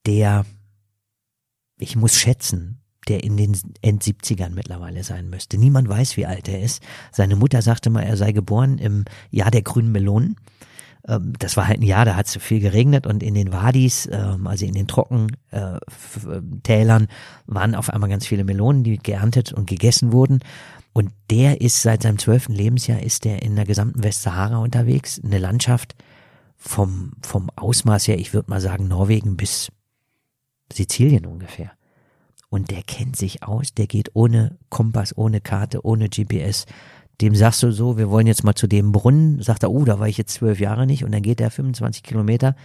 der, 0.06 0.44
ich 1.78 1.94
muss 1.94 2.16
schätzen, 2.16 2.80
der 3.06 3.22
in 3.22 3.36
den 3.36 3.56
End-70ern 3.80 4.50
mittlerweile 4.50 5.04
sein 5.04 5.30
müsste. 5.30 5.56
Niemand 5.56 5.88
weiß, 5.88 6.16
wie 6.16 6.26
alt 6.26 6.48
er 6.48 6.60
ist. 6.62 6.82
Seine 7.12 7.36
Mutter 7.36 7.62
sagte 7.62 7.90
mal, 7.90 8.02
er 8.02 8.16
sei 8.16 8.32
geboren 8.32 8.78
im 8.78 9.04
Jahr 9.30 9.52
der 9.52 9.62
grünen 9.62 9.92
Melonen. 9.92 10.34
Ähm, 11.06 11.34
das 11.38 11.56
war 11.56 11.68
halt 11.68 11.80
ein 11.80 11.84
Jahr, 11.84 12.04
da 12.04 12.16
hat 12.16 12.26
es 12.26 12.36
viel 12.36 12.60
geregnet 12.60 13.06
und 13.06 13.22
in 13.22 13.34
den 13.34 13.52
Wadis, 13.52 14.08
ähm, 14.10 14.46
also 14.46 14.64
in 14.64 14.74
den 14.74 14.88
Trockentälern, 14.88 17.08
waren 17.46 17.74
auf 17.74 17.90
einmal 17.90 18.10
ganz 18.10 18.26
viele 18.26 18.44
Melonen, 18.44 18.84
die 18.84 18.98
geerntet 18.98 19.52
und 19.52 19.66
gegessen 19.66 20.12
wurden. 20.12 20.40
Und 20.92 21.10
der 21.30 21.60
ist 21.60 21.82
seit 21.82 22.02
seinem 22.02 22.18
zwölften 22.18 22.52
Lebensjahr 22.52 23.02
ist 23.02 23.24
der 23.24 23.42
in 23.42 23.56
der 23.56 23.64
gesamten 23.64 24.04
Westsahara 24.04 24.58
unterwegs. 24.58 25.20
Eine 25.22 25.38
Landschaft 25.38 25.96
vom, 26.56 27.12
vom 27.20 27.50
Ausmaß 27.56 28.08
her, 28.08 28.18
ich 28.18 28.32
würde 28.32 28.50
mal 28.50 28.60
sagen, 28.60 28.86
Norwegen 28.86 29.36
bis 29.36 29.72
Sizilien 30.72 31.26
ungefähr. 31.26 31.72
Und 32.48 32.70
der 32.70 32.84
kennt 32.84 33.16
sich 33.16 33.42
aus, 33.42 33.74
der 33.74 33.88
geht 33.88 34.10
ohne 34.14 34.56
Kompass, 34.68 35.18
ohne 35.18 35.40
Karte, 35.40 35.84
ohne 35.84 36.08
GPS. 36.08 36.66
Dem 37.20 37.34
sagst 37.34 37.62
du 37.62 37.70
so, 37.70 37.96
wir 37.96 38.10
wollen 38.10 38.26
jetzt 38.26 38.44
mal 38.44 38.54
zu 38.54 38.66
dem 38.66 38.92
Brunnen, 38.92 39.40
sagt 39.40 39.62
er, 39.62 39.70
oh, 39.70 39.84
da 39.84 39.98
war 39.98 40.08
ich 40.08 40.18
jetzt 40.18 40.34
zwölf 40.34 40.60
Jahre 40.60 40.86
nicht. 40.86 41.04
Und 41.04 41.12
dann 41.12 41.22
geht 41.22 41.40
er 41.40 41.50
25 41.50 42.02
Kilometer 42.02 42.56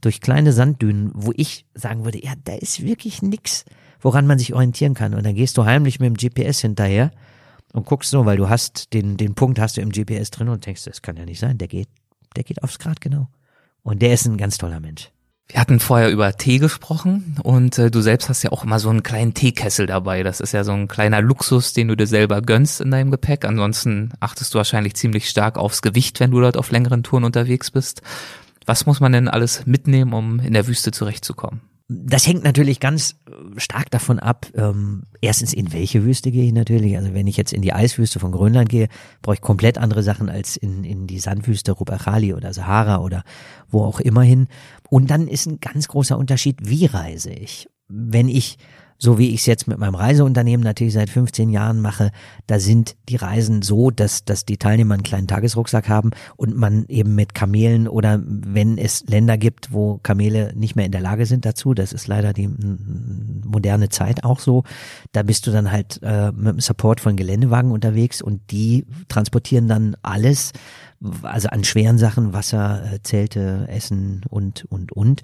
durch 0.00 0.20
kleine 0.20 0.52
Sanddünen, 0.52 1.10
wo 1.14 1.32
ich 1.34 1.64
sagen 1.74 2.04
würde, 2.04 2.22
ja, 2.22 2.34
da 2.44 2.54
ist 2.54 2.82
wirklich 2.82 3.22
nix, 3.22 3.64
woran 4.00 4.26
man 4.26 4.38
sich 4.38 4.54
orientieren 4.54 4.94
kann. 4.94 5.14
Und 5.14 5.24
dann 5.24 5.34
gehst 5.34 5.56
du 5.56 5.64
heimlich 5.64 6.00
mit 6.00 6.08
dem 6.08 6.16
GPS 6.16 6.60
hinterher 6.60 7.10
und 7.72 7.86
guckst 7.86 8.10
so, 8.10 8.26
weil 8.26 8.36
du 8.36 8.48
hast 8.48 8.92
den, 8.92 9.16
den 9.16 9.34
Punkt 9.34 9.58
hast 9.58 9.76
du 9.76 9.80
im 9.80 9.90
GPS 9.90 10.30
drin 10.30 10.48
und 10.48 10.66
denkst, 10.66 10.84
das 10.84 11.02
kann 11.02 11.16
ja 11.16 11.24
nicht 11.24 11.40
sein, 11.40 11.58
der 11.58 11.68
geht, 11.68 11.88
der 12.36 12.44
geht 12.44 12.62
aufs 12.62 12.78
Grad 12.78 13.00
genau. 13.00 13.28
Und 13.82 14.02
der 14.02 14.12
ist 14.12 14.26
ein 14.26 14.36
ganz 14.36 14.58
toller 14.58 14.80
Mensch. 14.80 15.10
Wir 15.48 15.60
hatten 15.60 15.78
vorher 15.78 16.10
über 16.10 16.32
Tee 16.32 16.58
gesprochen 16.58 17.36
und 17.42 17.78
äh, 17.78 17.90
du 17.90 18.00
selbst 18.00 18.28
hast 18.28 18.42
ja 18.42 18.50
auch 18.50 18.64
immer 18.64 18.80
so 18.80 18.90
einen 18.90 19.04
kleinen 19.04 19.32
Teekessel 19.32 19.86
dabei. 19.86 20.24
Das 20.24 20.40
ist 20.40 20.52
ja 20.52 20.64
so 20.64 20.72
ein 20.72 20.88
kleiner 20.88 21.22
Luxus, 21.22 21.72
den 21.72 21.86
du 21.86 21.96
dir 21.96 22.08
selber 22.08 22.42
gönnst 22.42 22.80
in 22.80 22.90
deinem 22.90 23.12
Gepäck. 23.12 23.44
Ansonsten 23.44 24.12
achtest 24.18 24.54
du 24.54 24.58
wahrscheinlich 24.58 24.96
ziemlich 24.96 25.28
stark 25.28 25.56
aufs 25.56 25.82
Gewicht, 25.82 26.18
wenn 26.18 26.32
du 26.32 26.40
dort 26.40 26.56
auf 26.56 26.72
längeren 26.72 27.04
Touren 27.04 27.24
unterwegs 27.24 27.70
bist. 27.70 28.02
Was 28.64 28.86
muss 28.86 28.98
man 28.98 29.12
denn 29.12 29.28
alles 29.28 29.66
mitnehmen, 29.66 30.12
um 30.12 30.40
in 30.40 30.52
der 30.52 30.66
Wüste 30.66 30.90
zurechtzukommen? 30.90 31.60
Das 31.88 32.26
hängt 32.26 32.42
natürlich 32.42 32.80
ganz 32.80 33.16
äh, 33.28 33.60
stark 33.60 33.90
davon 33.90 34.18
ab, 34.18 34.46
ähm, 34.54 35.04
erstens 35.20 35.52
in 35.52 35.72
welche 35.72 36.04
Wüste 36.04 36.32
gehe 36.32 36.44
ich 36.44 36.52
natürlich. 36.52 36.96
Also 36.96 37.14
wenn 37.14 37.28
ich 37.28 37.36
jetzt 37.36 37.52
in 37.52 37.62
die 37.62 37.72
Eiswüste 37.72 38.18
von 38.18 38.32
Grönland 38.32 38.68
gehe, 38.68 38.88
brauche 39.22 39.36
ich 39.36 39.40
komplett 39.40 39.78
andere 39.78 40.02
Sachen 40.02 40.28
als 40.28 40.56
in, 40.56 40.82
in 40.82 41.06
die 41.06 41.20
Sandwüste 41.20 41.72
Rubachali 41.72 42.34
oder 42.34 42.52
Sahara 42.52 42.98
oder 42.98 43.22
wo 43.68 43.84
auch 43.84 44.00
immer 44.00 44.22
hin. 44.22 44.48
Und 44.90 45.10
dann 45.10 45.28
ist 45.28 45.46
ein 45.46 45.60
ganz 45.60 45.86
großer 45.86 46.18
Unterschied, 46.18 46.58
wie 46.62 46.86
reise 46.86 47.30
ich. 47.30 47.68
Wenn 47.88 48.28
ich 48.28 48.58
so 48.98 49.18
wie 49.18 49.30
ich 49.30 49.40
es 49.40 49.46
jetzt 49.46 49.68
mit 49.68 49.78
meinem 49.78 49.94
Reiseunternehmen 49.94 50.64
natürlich 50.64 50.94
seit 50.94 51.10
15 51.10 51.50
Jahren 51.50 51.80
mache, 51.80 52.10
da 52.46 52.58
sind 52.58 52.96
die 53.08 53.16
Reisen 53.16 53.62
so, 53.62 53.90
dass, 53.90 54.24
dass 54.24 54.44
die 54.44 54.56
Teilnehmer 54.56 54.94
einen 54.94 55.02
kleinen 55.02 55.28
Tagesrucksack 55.28 55.88
haben 55.88 56.10
und 56.36 56.56
man 56.56 56.86
eben 56.88 57.14
mit 57.14 57.34
Kamelen 57.34 57.88
oder 57.88 58.22
wenn 58.24 58.78
es 58.78 59.04
Länder 59.06 59.36
gibt, 59.36 59.72
wo 59.72 59.98
Kamele 59.98 60.52
nicht 60.54 60.76
mehr 60.76 60.86
in 60.86 60.92
der 60.92 61.00
Lage 61.00 61.26
sind 61.26 61.44
dazu, 61.44 61.74
das 61.74 61.92
ist 61.92 62.06
leider 62.06 62.32
die 62.32 62.48
moderne 63.44 63.88
Zeit 63.88 64.24
auch 64.24 64.40
so, 64.40 64.64
da 65.12 65.22
bist 65.22 65.46
du 65.46 65.50
dann 65.50 65.70
halt 65.70 66.00
äh, 66.02 66.32
mit 66.32 66.54
dem 66.54 66.60
Support 66.60 67.00
von 67.00 67.16
Geländewagen 67.16 67.70
unterwegs 67.70 68.22
und 68.22 68.50
die 68.50 68.86
transportieren 69.08 69.68
dann 69.68 69.96
alles, 70.02 70.52
also 71.22 71.48
an 71.48 71.64
schweren 71.64 71.98
Sachen, 71.98 72.32
Wasser, 72.32 72.92
äh, 72.92 73.02
Zelte, 73.02 73.66
Essen 73.68 74.22
und, 74.28 74.64
und, 74.66 74.92
und. 74.92 75.22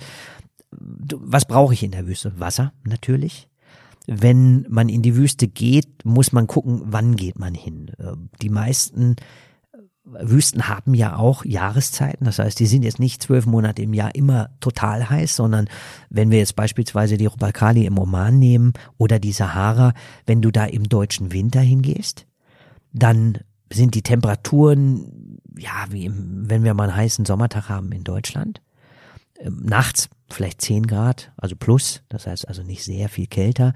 Was 0.71 1.45
brauche 1.45 1.75
ich 1.75 1.83
in 1.83 1.91
der 1.91 2.07
Wüste? 2.07 2.33
Wasser 2.39 2.73
natürlich 2.85 3.49
wenn 4.07 4.67
man 4.69 4.89
in 4.89 5.03
die 5.03 5.17
Wüste 5.17 5.49
geht, 5.49 6.05
muss 6.05 6.33
man 6.33 6.47
gucken, 6.47 6.83
wann 6.85 7.17
geht 7.17 7.39
man 7.39 7.55
hin. 7.55 7.91
Äh, 7.99 8.13
die 8.41 8.49
meisten 8.49 9.17
äh, 9.73 9.79
Wüsten 10.05 10.69
haben 10.69 10.95
ja 10.95 11.17
auch 11.17 11.45
Jahreszeiten. 11.45 12.25
Das 12.25 12.39
heißt, 12.39 12.59
die 12.59 12.67
sind 12.67 12.85
jetzt 12.85 12.99
nicht 12.99 13.23
zwölf 13.23 13.47
Monate 13.47 13.83
im 13.83 13.95
Jahr 13.95 14.15
immer 14.15 14.51
total 14.61 15.09
heiß, 15.09 15.37
sondern 15.37 15.69
wenn 16.11 16.31
wir 16.31 16.39
jetzt 16.39 16.57
beispielsweise 16.57 17.17
die 17.17 17.27
Rubakali 17.27 17.87
im 17.87 17.99
Oman 17.99 18.39
nehmen 18.39 18.73
oder 18.99 19.19
die 19.19 19.33
Sahara, 19.33 19.95
wenn 20.27 20.43
du 20.43 20.51
da 20.51 20.65
im 20.65 20.85
deutschen 20.89 21.33
Winter 21.33 21.61
hingehst, 21.61 22.27
dann 22.93 23.39
sind 23.73 23.95
die 23.95 24.03
Temperaturen, 24.03 25.39
ja, 25.57 25.87
wie 25.91 26.05
im, 26.05 26.51
wenn 26.51 26.65
wir 26.65 26.75
mal 26.75 26.89
einen 26.89 26.97
heißen 26.97 27.25
Sommertag 27.25 27.69
haben 27.69 27.93
in 27.93 28.05
Deutschland. 28.05 28.61
Ähm, 29.43 29.61
nachts 29.63 30.09
vielleicht 30.31 30.63
10 30.63 30.87
Grad, 30.87 31.33
also 31.37 31.57
plus, 31.57 32.03
das 32.09 32.27
heißt 32.27 32.49
also 32.49 32.63
nicht 32.63 32.85
sehr 32.85 33.09
viel 33.09 33.27
kälter. 33.27 33.75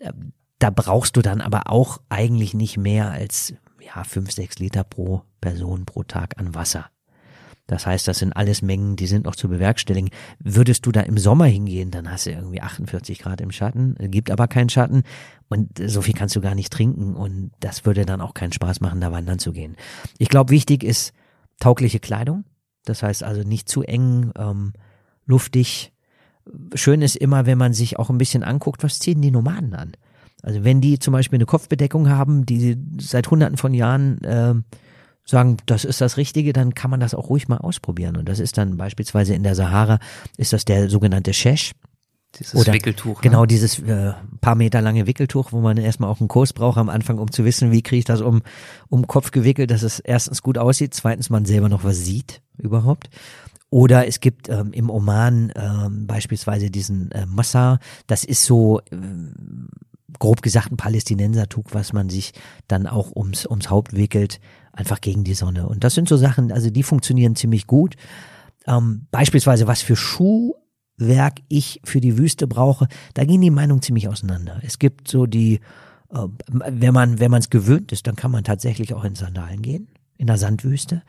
Ähm, 0.00 0.32
da 0.58 0.70
brauchst 0.70 1.16
du 1.16 1.22
dann 1.22 1.40
aber 1.40 1.70
auch 1.70 2.00
eigentlich 2.08 2.54
nicht 2.54 2.76
mehr 2.76 3.10
als 3.10 3.54
ja, 3.80 4.02
5, 4.02 4.30
6 4.30 4.58
Liter 4.58 4.84
pro 4.84 5.22
Person 5.40 5.84
pro 5.84 6.02
Tag 6.02 6.38
an 6.38 6.54
Wasser. 6.54 6.90
Das 7.66 7.86
heißt, 7.86 8.06
das 8.06 8.18
sind 8.18 8.34
alles 8.34 8.60
Mengen, 8.60 8.96
die 8.96 9.06
sind 9.06 9.24
noch 9.24 9.36
zu 9.36 9.48
bewerkstelligen. 9.48 10.10
Würdest 10.38 10.84
du 10.84 10.92
da 10.92 11.00
im 11.00 11.16
Sommer 11.16 11.46
hingehen, 11.46 11.90
dann 11.90 12.10
hast 12.10 12.26
du 12.26 12.30
irgendwie 12.30 12.60
48 12.60 13.18
Grad 13.18 13.40
im 13.40 13.52
Schatten, 13.52 13.94
gibt 14.10 14.30
aber 14.30 14.48
keinen 14.48 14.68
Schatten 14.68 15.02
und 15.48 15.70
so 15.78 16.02
viel 16.02 16.12
kannst 16.12 16.36
du 16.36 16.42
gar 16.42 16.54
nicht 16.54 16.72
trinken 16.72 17.14
und 17.14 17.52
das 17.60 17.86
würde 17.86 18.04
dann 18.04 18.20
auch 18.20 18.34
keinen 18.34 18.52
Spaß 18.52 18.80
machen, 18.80 19.00
da 19.00 19.12
wandern 19.12 19.38
zu 19.38 19.52
gehen. 19.52 19.76
Ich 20.18 20.28
glaube, 20.28 20.50
wichtig 20.50 20.84
ist 20.84 21.14
taugliche 21.58 22.00
Kleidung. 22.00 22.44
Das 22.84 23.02
heißt 23.02 23.22
also 23.22 23.42
nicht 23.42 23.68
zu 23.68 23.82
eng, 23.82 24.32
ähm, 24.36 24.74
luftig, 25.26 25.92
schön 26.74 27.02
ist 27.02 27.16
immer, 27.16 27.46
wenn 27.46 27.58
man 27.58 27.72
sich 27.72 27.98
auch 27.98 28.10
ein 28.10 28.18
bisschen 28.18 28.42
anguckt, 28.42 28.82
was 28.82 28.98
ziehen 28.98 29.22
die 29.22 29.30
Nomaden 29.30 29.74
an. 29.74 29.92
Also 30.42 30.62
wenn 30.62 30.80
die 30.80 30.98
zum 30.98 31.12
Beispiel 31.12 31.38
eine 31.38 31.46
Kopfbedeckung 31.46 32.10
haben, 32.10 32.44
die 32.44 32.76
seit 33.00 33.30
hunderten 33.30 33.56
von 33.56 33.72
Jahren 33.72 34.22
äh, 34.24 34.54
sagen, 35.24 35.56
das 35.66 35.84
ist 35.84 36.00
das 36.00 36.16
Richtige, 36.18 36.52
dann 36.52 36.74
kann 36.74 36.90
man 36.90 37.00
das 37.00 37.14
auch 37.14 37.30
ruhig 37.30 37.48
mal 37.48 37.58
ausprobieren. 37.58 38.16
Und 38.16 38.28
das 38.28 38.40
ist 38.40 38.58
dann 38.58 38.76
beispielsweise 38.76 39.34
in 39.34 39.42
der 39.42 39.54
Sahara, 39.54 39.98
ist 40.36 40.52
das 40.52 40.66
der 40.66 40.90
sogenannte 40.90 41.32
Shesh. 41.32 41.72
Dieses 42.38 42.54
Oder 42.56 42.72
Wickeltuch. 42.72 43.20
Genau, 43.20 43.42
ne? 43.42 43.46
dieses 43.46 43.78
äh, 43.78 44.12
paar 44.40 44.56
Meter 44.56 44.80
lange 44.80 45.06
Wickeltuch, 45.06 45.52
wo 45.52 45.60
man 45.60 45.76
erstmal 45.76 46.10
auch 46.10 46.20
einen 46.20 46.28
Kurs 46.28 46.52
braucht 46.52 46.78
am 46.78 46.88
Anfang, 46.88 47.18
um 47.18 47.30
zu 47.30 47.44
wissen, 47.44 47.70
wie 47.70 47.82
kriege 47.82 48.00
ich 48.00 48.04
das 48.04 48.20
um, 48.20 48.42
um 48.88 49.06
Kopf 49.06 49.30
gewickelt, 49.30 49.70
dass 49.70 49.82
es 49.82 50.00
erstens 50.00 50.42
gut 50.42 50.58
aussieht, 50.58 50.94
zweitens 50.94 51.30
man 51.30 51.44
selber 51.44 51.68
noch 51.68 51.84
was 51.84 52.04
sieht 52.04 52.42
überhaupt. 52.58 53.08
Oder 53.74 54.06
es 54.06 54.20
gibt 54.20 54.48
ähm, 54.48 54.72
im 54.72 54.88
Oman 54.88 55.52
ähm, 55.56 56.06
beispielsweise 56.06 56.70
diesen 56.70 57.10
äh, 57.10 57.26
Massa, 57.26 57.80
das 58.06 58.22
ist 58.22 58.44
so 58.44 58.80
ähm, 58.92 59.66
grob 60.20 60.42
gesagt 60.42 60.70
ein 60.70 60.76
Palästinensertuch, 60.76 61.64
was 61.72 61.92
man 61.92 62.08
sich 62.08 62.34
dann 62.68 62.86
auch 62.86 63.10
ums, 63.16 63.46
ums 63.46 63.70
Haupt 63.70 63.96
wickelt, 63.96 64.38
einfach 64.72 65.00
gegen 65.00 65.24
die 65.24 65.34
Sonne. 65.34 65.68
Und 65.68 65.82
das 65.82 65.94
sind 65.94 66.08
so 66.08 66.16
Sachen, 66.16 66.52
also 66.52 66.70
die 66.70 66.84
funktionieren 66.84 67.34
ziemlich 67.34 67.66
gut. 67.66 67.96
Ähm, 68.68 69.08
beispielsweise, 69.10 69.66
was 69.66 69.82
für 69.82 69.96
Schuhwerk 69.96 71.40
ich 71.48 71.80
für 71.82 72.00
die 72.00 72.16
Wüste 72.16 72.46
brauche, 72.46 72.86
da 73.14 73.24
gehen 73.24 73.40
die 73.40 73.50
Meinungen 73.50 73.82
ziemlich 73.82 74.06
auseinander. 74.06 74.60
Es 74.62 74.78
gibt 74.78 75.08
so 75.08 75.26
die, 75.26 75.54
äh, 76.12 76.28
wenn 76.48 76.94
man 76.94 77.18
wenn 77.18 77.32
man 77.32 77.40
es 77.40 77.50
gewöhnt 77.50 77.90
ist, 77.90 78.06
dann 78.06 78.14
kann 78.14 78.30
man 78.30 78.44
tatsächlich 78.44 78.94
auch 78.94 79.02
in 79.02 79.16
Sandalen 79.16 79.62
gehen 79.62 79.88
in 80.16 80.28
der 80.28 80.38
Sandwüste 80.38 81.02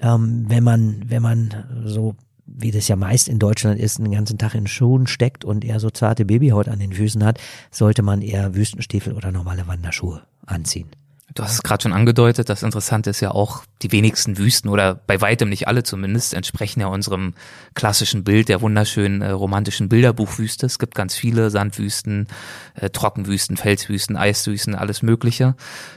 ähm, 0.00 0.44
wenn 0.48 0.64
man, 0.64 1.02
wenn 1.06 1.22
man 1.22 1.82
so 1.84 2.16
wie 2.46 2.70
das 2.70 2.88
ja 2.88 2.96
meist 2.96 3.28
in 3.28 3.38
Deutschland 3.38 3.80
ist, 3.80 3.98
den 3.98 4.12
ganzen 4.12 4.38
Tag 4.38 4.54
in 4.54 4.66
Schuhen 4.66 5.06
steckt 5.06 5.44
und 5.44 5.64
eher 5.64 5.80
so 5.80 5.90
zarte 5.90 6.24
Babyhaut 6.24 6.68
an 6.68 6.78
den 6.78 6.92
Füßen 6.92 7.24
hat, 7.24 7.40
sollte 7.70 8.02
man 8.02 8.22
eher 8.22 8.54
Wüstenstiefel 8.54 9.12
oder 9.14 9.32
normale 9.32 9.66
Wanderschuhe 9.66 10.22
anziehen. 10.46 10.88
Du 11.34 11.42
hast 11.42 11.52
es 11.52 11.62
gerade 11.62 11.82
schon 11.82 11.92
angedeutet, 11.92 12.48
das 12.48 12.62
Interessante 12.62 13.10
ist 13.10 13.20
ja 13.20 13.30
auch, 13.30 13.64
die 13.82 13.92
wenigsten 13.92 14.38
Wüsten 14.38 14.70
oder 14.70 14.94
bei 14.94 15.20
weitem 15.20 15.50
nicht 15.50 15.68
alle 15.68 15.82
zumindest 15.82 16.32
entsprechen 16.32 16.80
ja 16.80 16.86
unserem 16.86 17.34
klassischen 17.74 18.24
Bild 18.24 18.48
der 18.48 18.62
wunderschönen 18.62 19.20
äh, 19.20 19.30
romantischen 19.32 19.90
Bilderbuchwüste. 19.90 20.64
Es 20.64 20.78
gibt 20.78 20.94
ganz 20.94 21.14
viele 21.14 21.50
Sandwüsten, 21.50 22.26
äh, 22.74 22.88
Trockenwüsten, 22.88 23.58
Felswüsten, 23.58 24.16
Eiswüsten, 24.16 24.74
alles 24.74 25.02
Mögliche. 25.02 25.56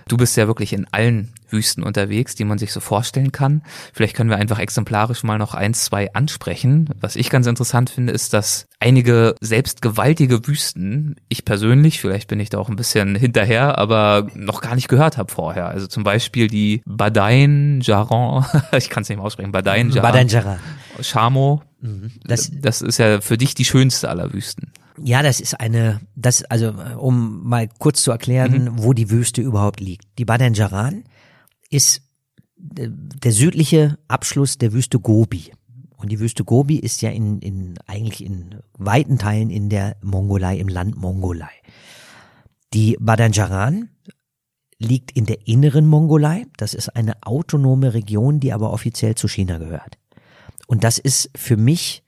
Du 0.10 0.18
bist 0.18 0.36
ja 0.36 0.48
wirklich 0.48 0.74
in 0.74 0.88
allen 0.92 1.32
Wüsten 1.52 1.84
unterwegs, 1.84 2.36
die 2.36 2.46
man 2.46 2.58
sich 2.58 2.72
so 2.72 2.80
vorstellen 2.80 3.32
kann. 3.32 3.64
Vielleicht 3.94 4.16
können 4.16 4.30
wir 4.30 4.38
einfach 4.38 4.60
exemplarisch 4.60 5.24
mal 5.24 5.38
noch 5.38 5.54
eins, 5.54 5.86
zwei 5.86 6.14
ansprechen. 6.14 6.90
Was 7.00 7.16
ich 7.16 7.30
ganz 7.30 7.48
interessant 7.48 7.90
finde, 7.90 8.14
ist, 8.14 8.34
dass 8.34 8.68
einige 8.80 9.36
selbst 9.42 9.82
gewaltige 9.82 10.46
Wüsten, 10.48 11.16
ich 11.28 11.46
persönlich, 11.46 12.00
vielleicht 12.00 12.28
bin 12.28 12.40
ich 12.40 12.50
da 12.50 12.58
auch 12.58 12.70
ein 12.70 12.76
bisschen 12.76 13.16
hinterher, 13.16 13.78
aber 13.78 14.28
noch 14.34 14.62
gar 14.62 14.76
nicht 14.76 14.88
gehört 14.88 15.18
habe 15.18 15.32
vorher. 15.32 15.68
Also 15.68 15.88
zum 15.88 16.04
Beispiel 16.04 16.48
die 16.48 16.82
Badain 16.86 17.82
Jaran, 17.82 18.46
ich 18.78 18.90
kann 18.90 19.04
es 19.04 19.10
nicht 19.10 19.18
mehr 19.18 19.26
aussprechen, 19.26 19.52
Badain 19.52 19.90
Jaran. 19.90 20.12
Badain 20.12 20.28
Jaran. 20.28 20.60
Chamo. 21.02 21.62
Mhm. 21.82 22.12
Das, 22.24 22.52
das 22.54 22.82
ist 22.82 22.98
ja 22.98 23.22
für 23.22 23.38
dich 23.38 23.56
die 23.56 23.66
schönste 23.66 24.10
aller 24.10 24.34
Wüsten. 24.34 24.72
Ja, 25.04 25.24
das 25.24 25.40
ist 25.40 25.60
eine, 25.60 26.02
das, 26.16 26.44
also 26.46 26.74
um 26.98 27.48
mal 27.48 27.70
kurz 27.80 28.04
zu 28.04 28.12
erklären, 28.12 28.66
mhm. 28.66 28.84
wo 28.84 28.94
die 28.94 29.10
Wüste 29.10 29.42
überhaupt 29.42 29.80
liegt. 29.80 30.06
Die 30.18 30.26
Badan 30.26 30.54
Jaran 30.54 31.04
ist 31.70 32.02
äh, 32.78 32.90
der 32.90 33.32
südliche 33.32 33.98
Abschluss 34.08 34.58
der 34.58 34.74
Wüste 34.74 35.00
Gobi. 35.00 35.52
Und 35.98 36.12
die 36.12 36.20
Wüste 36.20 36.46
Gobi 36.46 36.78
ist 36.80 37.02
ja 37.02 37.10
in, 37.10 37.40
in 37.40 37.78
eigentlich 37.86 38.24
in 38.24 38.56
weiten 38.78 39.18
Teilen 39.18 39.50
in 39.50 39.70
der 39.70 39.98
Mongolei, 40.02 40.58
im 40.58 40.70
Land 40.70 40.96
Mongolei. 40.96 41.52
Die 42.74 42.96
Badanjaran 43.00 43.90
liegt 44.78 45.12
in 45.12 45.26
der 45.26 45.46
inneren 45.46 45.86
Mongolei. 45.86 46.46
Das 46.58 46.74
ist 46.74 46.96
eine 46.96 47.22
autonome 47.24 47.94
Region, 47.94 48.40
die 48.40 48.54
aber 48.54 48.72
offiziell 48.72 49.16
zu 49.16 49.28
China 49.28 49.58
gehört. 49.58 49.98
Und 50.68 50.84
das 50.84 51.00
ist 51.00 51.32
für 51.36 51.58
mich 51.58 52.04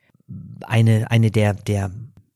eine, 0.62 1.10
eine 1.10 1.30
der, 1.30 1.52
der 1.52 1.90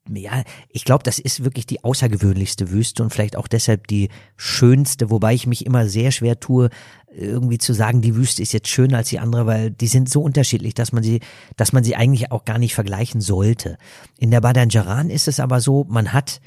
ja, 0.09 0.45
ich 0.69 0.85
glaube, 0.85 1.03
das 1.03 1.19
ist 1.19 1.43
wirklich 1.43 1.67
die 1.67 1.83
außergewöhnlichste 1.83 2.71
Wüste 2.71 3.03
und 3.03 3.11
vielleicht 3.11 3.37
auch 3.37 3.49
deshalb 3.49 3.89
die 3.89 4.09
schönste, 4.37 5.11
wobei 5.11 5.35
ich 5.35 5.47
mich 5.47 5.67
immer 5.67 5.89
sehr 5.89 6.13
schwer 6.13 6.39
tue, 6.39 6.71
irgendwie 7.17 7.59
zu 7.59 7.73
sagen, 7.73 8.03
die 8.03 8.15
Wüste 8.15 8.43
ist 8.43 8.53
jetzt 8.53 8.69
schöner 8.69 8.99
als 8.99 9.09
die 9.09 9.19
andere, 9.19 9.47
weil 9.47 9.71
die 9.71 9.87
sind 9.87 10.09
so 10.09 10.23
unterschiedlich, 10.23 10.75
dass 10.75 10.93
man 10.93 11.03
sie, 11.03 11.21
dass 11.57 11.73
man 11.73 11.85
sie 11.85 11.97
eigentlich 11.97 12.31
auch 12.31 12.45
gar 12.45 12.59
nicht 12.59 12.75
vergleichen 12.75 13.21
sollte. 13.21 13.79
In 14.19 14.31
der 14.31 14.41
Badanjaran 14.41 15.11
ist 15.11 15.29
es 15.29 15.41
aber 15.41 15.61
so, 15.61 15.87
man 15.89 16.13
hat 16.13 16.41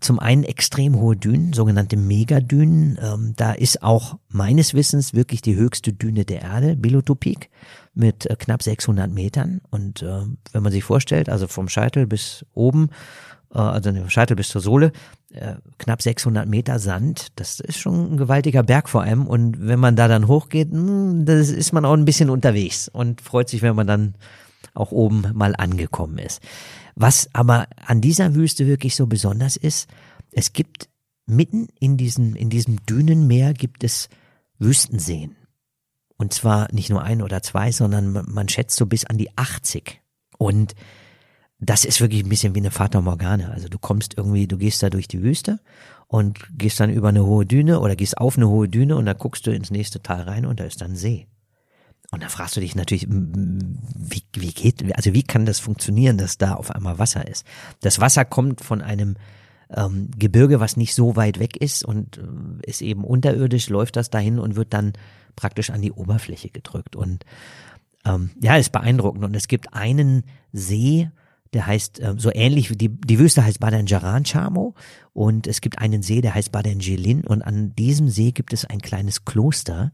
zum 0.00 0.18
einen 0.18 0.44
extrem 0.44 0.96
hohe 0.96 1.16
Dünen, 1.16 1.52
sogenannte 1.52 1.96
Megadünen. 1.96 2.98
Ähm, 3.02 3.34
da 3.36 3.52
ist 3.52 3.82
auch 3.82 4.18
meines 4.28 4.74
Wissens 4.74 5.14
wirklich 5.14 5.42
die 5.42 5.56
höchste 5.56 5.92
Düne 5.92 6.24
der 6.24 6.42
Erde, 6.42 6.76
Bilotopik, 6.76 7.50
mit 7.94 8.26
äh, 8.26 8.36
knapp 8.36 8.62
600 8.62 9.10
Metern. 9.10 9.60
Und 9.70 10.02
äh, 10.02 10.22
wenn 10.52 10.62
man 10.62 10.72
sich 10.72 10.84
vorstellt, 10.84 11.28
also 11.28 11.46
vom 11.46 11.68
Scheitel 11.68 12.06
bis 12.06 12.46
oben, 12.54 12.90
also 13.58 13.92
vom 13.92 14.10
Scheitel 14.10 14.36
bis 14.36 14.48
zur 14.48 14.60
Sohle, 14.60 14.92
äh, 15.32 15.54
knapp 15.78 16.02
600 16.02 16.48
Meter 16.48 16.78
Sand, 16.78 17.28
das 17.36 17.60
ist 17.60 17.78
schon 17.78 18.12
ein 18.12 18.16
gewaltiger 18.16 18.62
Berg 18.62 18.88
vor 18.88 19.02
allem. 19.02 19.26
Und 19.26 19.66
wenn 19.66 19.80
man 19.80 19.96
da 19.96 20.08
dann 20.08 20.28
hochgeht, 20.28 20.70
hm, 20.70 21.24
das 21.24 21.50
ist 21.50 21.72
man 21.72 21.84
auch 21.84 21.94
ein 21.94 22.04
bisschen 22.04 22.30
unterwegs 22.30 22.88
und 22.88 23.20
freut 23.20 23.48
sich, 23.48 23.62
wenn 23.62 23.74
man 23.74 23.86
dann 23.86 24.14
auch 24.74 24.92
oben 24.92 25.24
mal 25.34 25.54
angekommen 25.56 26.18
ist. 26.18 26.40
Was 26.94 27.28
aber 27.32 27.66
an 27.84 28.00
dieser 28.00 28.34
Wüste 28.34 28.66
wirklich 28.66 28.94
so 28.94 29.06
besonders 29.06 29.56
ist, 29.56 29.88
es 30.32 30.52
gibt 30.52 30.88
mitten 31.26 31.68
in 31.78 31.96
diesem, 31.96 32.36
in 32.36 32.50
diesem 32.50 32.84
Dünenmeer 32.86 33.54
gibt 33.54 33.84
es 33.84 34.08
Wüstenseen. 34.58 35.36
Und 36.16 36.34
zwar 36.34 36.72
nicht 36.72 36.90
nur 36.90 37.02
ein 37.02 37.22
oder 37.22 37.42
zwei, 37.42 37.72
sondern 37.72 38.12
man 38.28 38.48
schätzt 38.48 38.76
so 38.76 38.86
bis 38.86 39.06
an 39.06 39.16
die 39.16 39.36
80. 39.36 40.02
Und 40.36 40.74
das 41.60 41.84
ist 41.84 42.00
wirklich 42.00 42.24
ein 42.24 42.28
bisschen 42.28 42.54
wie 42.54 42.60
eine 42.60 42.70
Fata 42.70 43.00
Morgana. 43.00 43.50
Also 43.50 43.68
du 43.68 43.78
kommst 43.78 44.16
irgendwie, 44.16 44.46
du 44.46 44.56
gehst 44.56 44.82
da 44.82 44.90
durch 44.90 45.08
die 45.08 45.22
Wüste 45.22 45.60
und 46.08 46.38
gehst 46.56 46.80
dann 46.80 46.90
über 46.90 47.10
eine 47.10 47.24
hohe 47.24 47.44
Düne 47.46 47.80
oder 47.80 47.96
gehst 47.96 48.18
auf 48.18 48.36
eine 48.36 48.48
hohe 48.48 48.68
Düne 48.68 48.96
und 48.96 49.06
dann 49.06 49.18
guckst 49.18 49.46
du 49.46 49.52
ins 49.52 49.70
nächste 49.70 50.02
Tal 50.02 50.22
rein 50.22 50.46
und 50.46 50.58
da 50.58 50.64
ist 50.64 50.80
dann 50.80 50.96
See. 50.96 51.26
Und 52.10 52.22
da 52.22 52.28
fragst 52.28 52.56
du 52.56 52.60
dich 52.60 52.74
natürlich, 52.74 53.06
wie, 53.08 54.22
wie 54.32 54.52
geht, 54.52 54.96
also 54.96 55.12
wie 55.12 55.22
kann 55.22 55.46
das 55.46 55.60
funktionieren, 55.60 56.18
dass 56.18 56.38
da 56.38 56.54
auf 56.54 56.72
einmal 56.72 56.98
Wasser 56.98 57.28
ist? 57.28 57.46
Das 57.80 58.00
Wasser 58.00 58.24
kommt 58.24 58.62
von 58.62 58.82
einem 58.82 59.16
ähm, 59.72 60.10
Gebirge, 60.18 60.58
was 60.58 60.76
nicht 60.76 60.94
so 60.94 61.14
weit 61.14 61.38
weg 61.38 61.56
ist 61.56 61.84
und 61.84 62.18
äh, 62.18 62.68
ist 62.68 62.82
eben 62.82 63.04
unterirdisch, 63.04 63.68
läuft 63.68 63.94
das 63.94 64.10
dahin 64.10 64.40
und 64.40 64.56
wird 64.56 64.72
dann 64.72 64.94
praktisch 65.36 65.70
an 65.70 65.82
die 65.82 65.92
Oberfläche 65.92 66.48
gedrückt. 66.48 66.96
Und 66.96 67.24
ähm, 68.04 68.30
ja, 68.40 68.56
ist 68.56 68.72
beeindruckend. 68.72 69.24
Und 69.24 69.36
es 69.36 69.46
gibt 69.46 69.72
einen 69.72 70.24
See, 70.52 71.10
der 71.52 71.66
heißt 71.66 72.00
äh, 72.00 72.14
so 72.16 72.30
ähnlich 72.32 72.70
wie 72.70 72.76
die, 72.76 72.88
die 72.88 73.18
Wüste 73.18 73.44
heißt 73.44 73.60
Badan 73.60 73.86
Jaran 73.86 74.24
Chamo 74.24 74.74
und 75.12 75.46
es 75.46 75.60
gibt 75.60 75.78
einen 75.78 76.02
See, 76.02 76.20
der 76.20 76.34
heißt 76.34 76.52
Badan 76.52 76.80
Jelin 76.80 77.22
und 77.22 77.42
an 77.42 77.74
diesem 77.74 78.08
See 78.08 78.32
gibt 78.32 78.52
es 78.52 78.64
ein 78.64 78.80
kleines 78.80 79.24
Kloster 79.24 79.92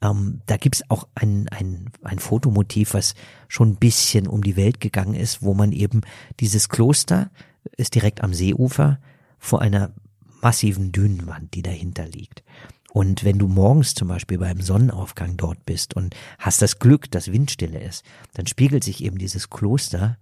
ähm, 0.00 0.40
da 0.46 0.56
gibt's 0.56 0.82
auch 0.88 1.08
ein, 1.14 1.48
ein, 1.48 1.90
ein 2.02 2.18
Fotomotiv, 2.18 2.94
was 2.94 3.14
schon 3.48 3.70
ein 3.70 3.76
bisschen 3.76 4.26
um 4.26 4.42
die 4.42 4.56
Welt 4.56 4.80
gegangen 4.80 5.14
ist, 5.14 5.42
wo 5.42 5.54
man 5.54 5.72
eben 5.72 6.02
dieses 6.40 6.68
Kloster 6.68 7.30
ist 7.76 7.94
direkt 7.94 8.22
am 8.22 8.32
Seeufer 8.32 9.00
vor 9.38 9.60
einer 9.60 9.92
massiven 10.40 10.92
Dünenwand, 10.92 11.54
die 11.54 11.62
dahinter 11.62 12.06
liegt. 12.06 12.44
Und 12.92 13.24
wenn 13.24 13.38
du 13.38 13.48
morgens 13.48 13.94
zum 13.94 14.08
Beispiel 14.08 14.38
beim 14.38 14.60
Sonnenaufgang 14.60 15.36
dort 15.36 15.64
bist 15.66 15.94
und 15.94 16.14
hast 16.38 16.62
das 16.62 16.78
Glück, 16.78 17.10
dass 17.10 17.32
Windstille 17.32 17.80
ist, 17.80 18.04
dann 18.34 18.46
spiegelt 18.46 18.82
sich 18.82 19.04
eben 19.04 19.18
dieses 19.18 19.50
Kloster 19.50 20.16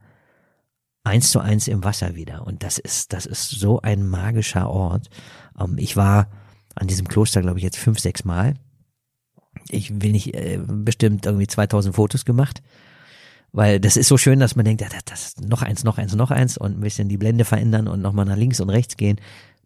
eins 1.07 1.31
zu 1.31 1.41
eins 1.41 1.69
im 1.69 1.85
Wasser 1.85 2.15
wieder. 2.15 2.47
Und 2.47 2.63
das 2.63 2.79
ist, 2.79 3.13
das 3.13 3.27
ist 3.27 3.51
so 3.51 3.81
ein 3.81 4.07
magischer 4.07 4.69
Ort. 4.69 5.09
Ähm, 5.59 5.77
ich 5.79 5.97
war 5.97 6.29
an 6.75 6.87
diesem 6.87 7.09
Kloster, 7.09 7.41
glaube 7.41 7.59
ich, 7.59 7.65
jetzt 7.65 7.79
fünf, 7.79 7.99
sechs 7.99 8.25
Mal 8.25 8.55
ich 9.71 10.01
will 10.03 10.13
nicht, 10.13 10.35
äh, 10.35 10.59
bestimmt 10.65 11.27
irgendwie 11.27 11.47
2000 11.47 11.95
Fotos 11.95 12.25
gemacht. 12.25 12.63
Weil 13.53 13.81
das 13.81 13.97
ist 13.97 14.09
so 14.09 14.19
schön, 14.19 14.39
dass 14.39 14.57
man 14.57 14.65
denkt, 14.65 14.83
ja, 14.83 14.89
das 15.07 15.37
noch 15.41 15.63
eins, 15.63 15.83
noch 15.85 15.99
eins, 15.99 16.15
noch 16.15 16.31
eins 16.31 16.59
und 16.59 16.79
ein 16.79 16.81
bisschen 16.81 17.09
die 17.09 17.17
Blende 17.17 17.45
verändern 17.45 17.89
und 17.89 18.03
nochmal 18.03 18.27
nach 18.27 18.37
links 18.37 18.61
und 18.61 18.71
rechts 18.71 18.97
gehen. 18.97 19.19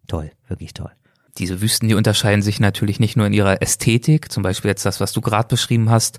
Toll, 0.06 0.30
wirklich 0.48 0.74
toll. 0.74 0.90
Diese 1.38 1.60
Wüsten, 1.60 1.88
die 1.88 1.94
unterscheiden 1.94 2.42
sich 2.42 2.60
natürlich 2.60 3.00
nicht 3.00 3.16
nur 3.16 3.26
in 3.26 3.32
ihrer 3.32 3.62
Ästhetik, 3.62 4.32
zum 4.32 4.42
Beispiel 4.42 4.70
jetzt 4.70 4.84
das, 4.84 5.00
was 5.00 5.12
du 5.12 5.20
gerade 5.20 5.48
beschrieben 5.48 5.88
hast. 5.88 6.18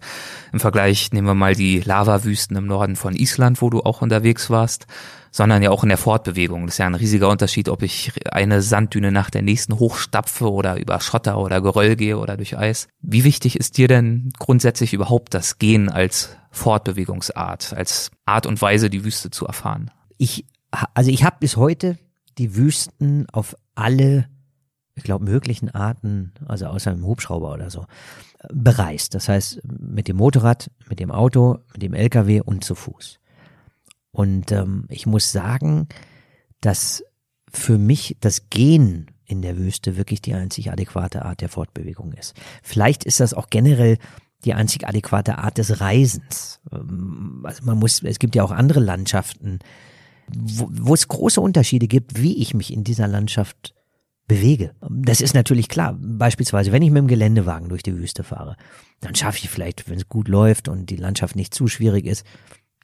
Im 0.53 0.59
Vergleich 0.59 1.11
nehmen 1.11 1.27
wir 1.27 1.35
mal 1.35 1.55
die 1.55 1.79
Lavawüsten 1.79 2.55
im 2.57 2.65
Norden 2.65 2.95
von 2.95 3.15
Island, 3.15 3.61
wo 3.61 3.69
du 3.69 3.81
auch 3.81 4.01
unterwegs 4.01 4.49
warst, 4.49 4.87
sondern 5.31 5.63
ja 5.63 5.71
auch 5.71 5.83
in 5.83 5.89
der 5.89 5.97
Fortbewegung. 5.97 6.65
Das 6.65 6.75
ist 6.75 6.77
ja 6.79 6.85
ein 6.85 6.95
riesiger 6.95 7.29
Unterschied, 7.29 7.69
ob 7.69 7.81
ich 7.83 8.11
eine 8.31 8.61
Sanddüne 8.61 9.11
nach 9.11 9.29
der 9.29 9.41
nächsten 9.41 9.79
hochstapfe 9.79 10.51
oder 10.51 10.79
über 10.79 10.99
Schotter 10.99 11.37
oder 11.37 11.61
Geröll 11.61 11.95
gehe 11.95 12.17
oder 12.17 12.37
durch 12.37 12.57
Eis. 12.57 12.87
Wie 13.01 13.23
wichtig 13.23 13.59
ist 13.59 13.77
dir 13.77 13.87
denn 13.87 14.31
grundsätzlich 14.39 14.93
überhaupt 14.93 15.33
das 15.33 15.59
Gehen 15.59 15.89
als 15.89 16.35
Fortbewegungsart, 16.51 17.73
als 17.73 18.11
Art 18.25 18.45
und 18.45 18.61
Weise, 18.61 18.89
die 18.89 19.03
Wüste 19.05 19.31
zu 19.31 19.45
erfahren? 19.45 19.91
Ich, 20.17 20.45
also 20.93 21.11
ich 21.11 21.23
habe 21.23 21.37
bis 21.39 21.55
heute 21.57 21.97
die 22.37 22.55
Wüsten 22.55 23.27
auf 23.31 23.55
alle, 23.75 24.27
ich 24.95 25.03
glaube, 25.03 25.25
möglichen 25.25 25.69
Arten, 25.69 26.33
also 26.45 26.67
außer 26.67 26.91
im 26.91 27.05
Hubschrauber 27.05 27.53
oder 27.53 27.69
so, 27.69 27.85
bereist. 28.51 29.15
Das 29.15 29.29
heißt, 29.29 29.61
mit 29.63 30.07
dem 30.07 30.17
Motorrad, 30.17 30.71
mit 30.89 30.99
dem 30.99 31.11
Auto, 31.11 31.59
mit 31.73 31.81
dem 31.81 31.93
LKW 31.93 32.41
und 32.41 32.63
zu 32.63 32.75
Fuß. 32.75 33.19
Und 34.11 34.51
ähm, 34.51 34.85
ich 34.89 35.05
muss 35.05 35.31
sagen, 35.31 35.87
dass 36.59 37.03
für 37.49 37.77
mich 37.77 38.17
das 38.19 38.49
Gehen 38.49 39.07
in 39.25 39.41
der 39.41 39.57
Wüste 39.57 39.95
wirklich 39.95 40.21
die 40.21 40.33
einzig 40.33 40.71
adäquate 40.71 41.23
Art 41.23 41.41
der 41.41 41.49
Fortbewegung 41.49 42.11
ist. 42.13 42.35
Vielleicht 42.61 43.05
ist 43.05 43.19
das 43.19 43.33
auch 43.33 43.49
generell 43.49 43.97
die 44.43 44.53
einzig 44.53 44.87
adäquate 44.87 45.37
Art 45.37 45.57
des 45.57 45.79
Reisens. 45.79 46.59
Ähm, 46.71 47.41
also 47.43 47.63
man 47.63 47.79
muss, 47.79 48.03
es 48.03 48.19
gibt 48.19 48.35
ja 48.35 48.43
auch 48.43 48.51
andere 48.51 48.79
Landschaften, 48.79 49.59
wo, 50.35 50.69
wo 50.71 50.93
es 50.93 51.07
große 51.07 51.39
Unterschiede 51.39 51.87
gibt, 51.87 52.21
wie 52.21 52.37
ich 52.37 52.53
mich 52.53 52.73
in 52.73 52.83
dieser 52.83 53.07
Landschaft 53.07 53.73
bewege. 54.31 54.73
Das 54.89 55.19
ist 55.19 55.33
natürlich 55.33 55.67
klar. 55.67 55.97
Beispielsweise, 55.99 56.71
wenn 56.71 56.81
ich 56.81 56.89
mit 56.89 56.99
dem 56.99 57.09
Geländewagen 57.09 57.67
durch 57.67 57.83
die 57.83 57.97
Wüste 57.97 58.23
fahre, 58.23 58.55
dann 59.01 59.13
schaffe 59.13 59.39
ich 59.39 59.49
vielleicht, 59.49 59.89
wenn 59.89 59.97
es 59.97 60.07
gut 60.07 60.29
läuft 60.29 60.69
und 60.69 60.89
die 60.89 60.95
Landschaft 60.95 61.35
nicht 61.35 61.53
zu 61.53 61.67
schwierig 61.67 62.05
ist, 62.05 62.25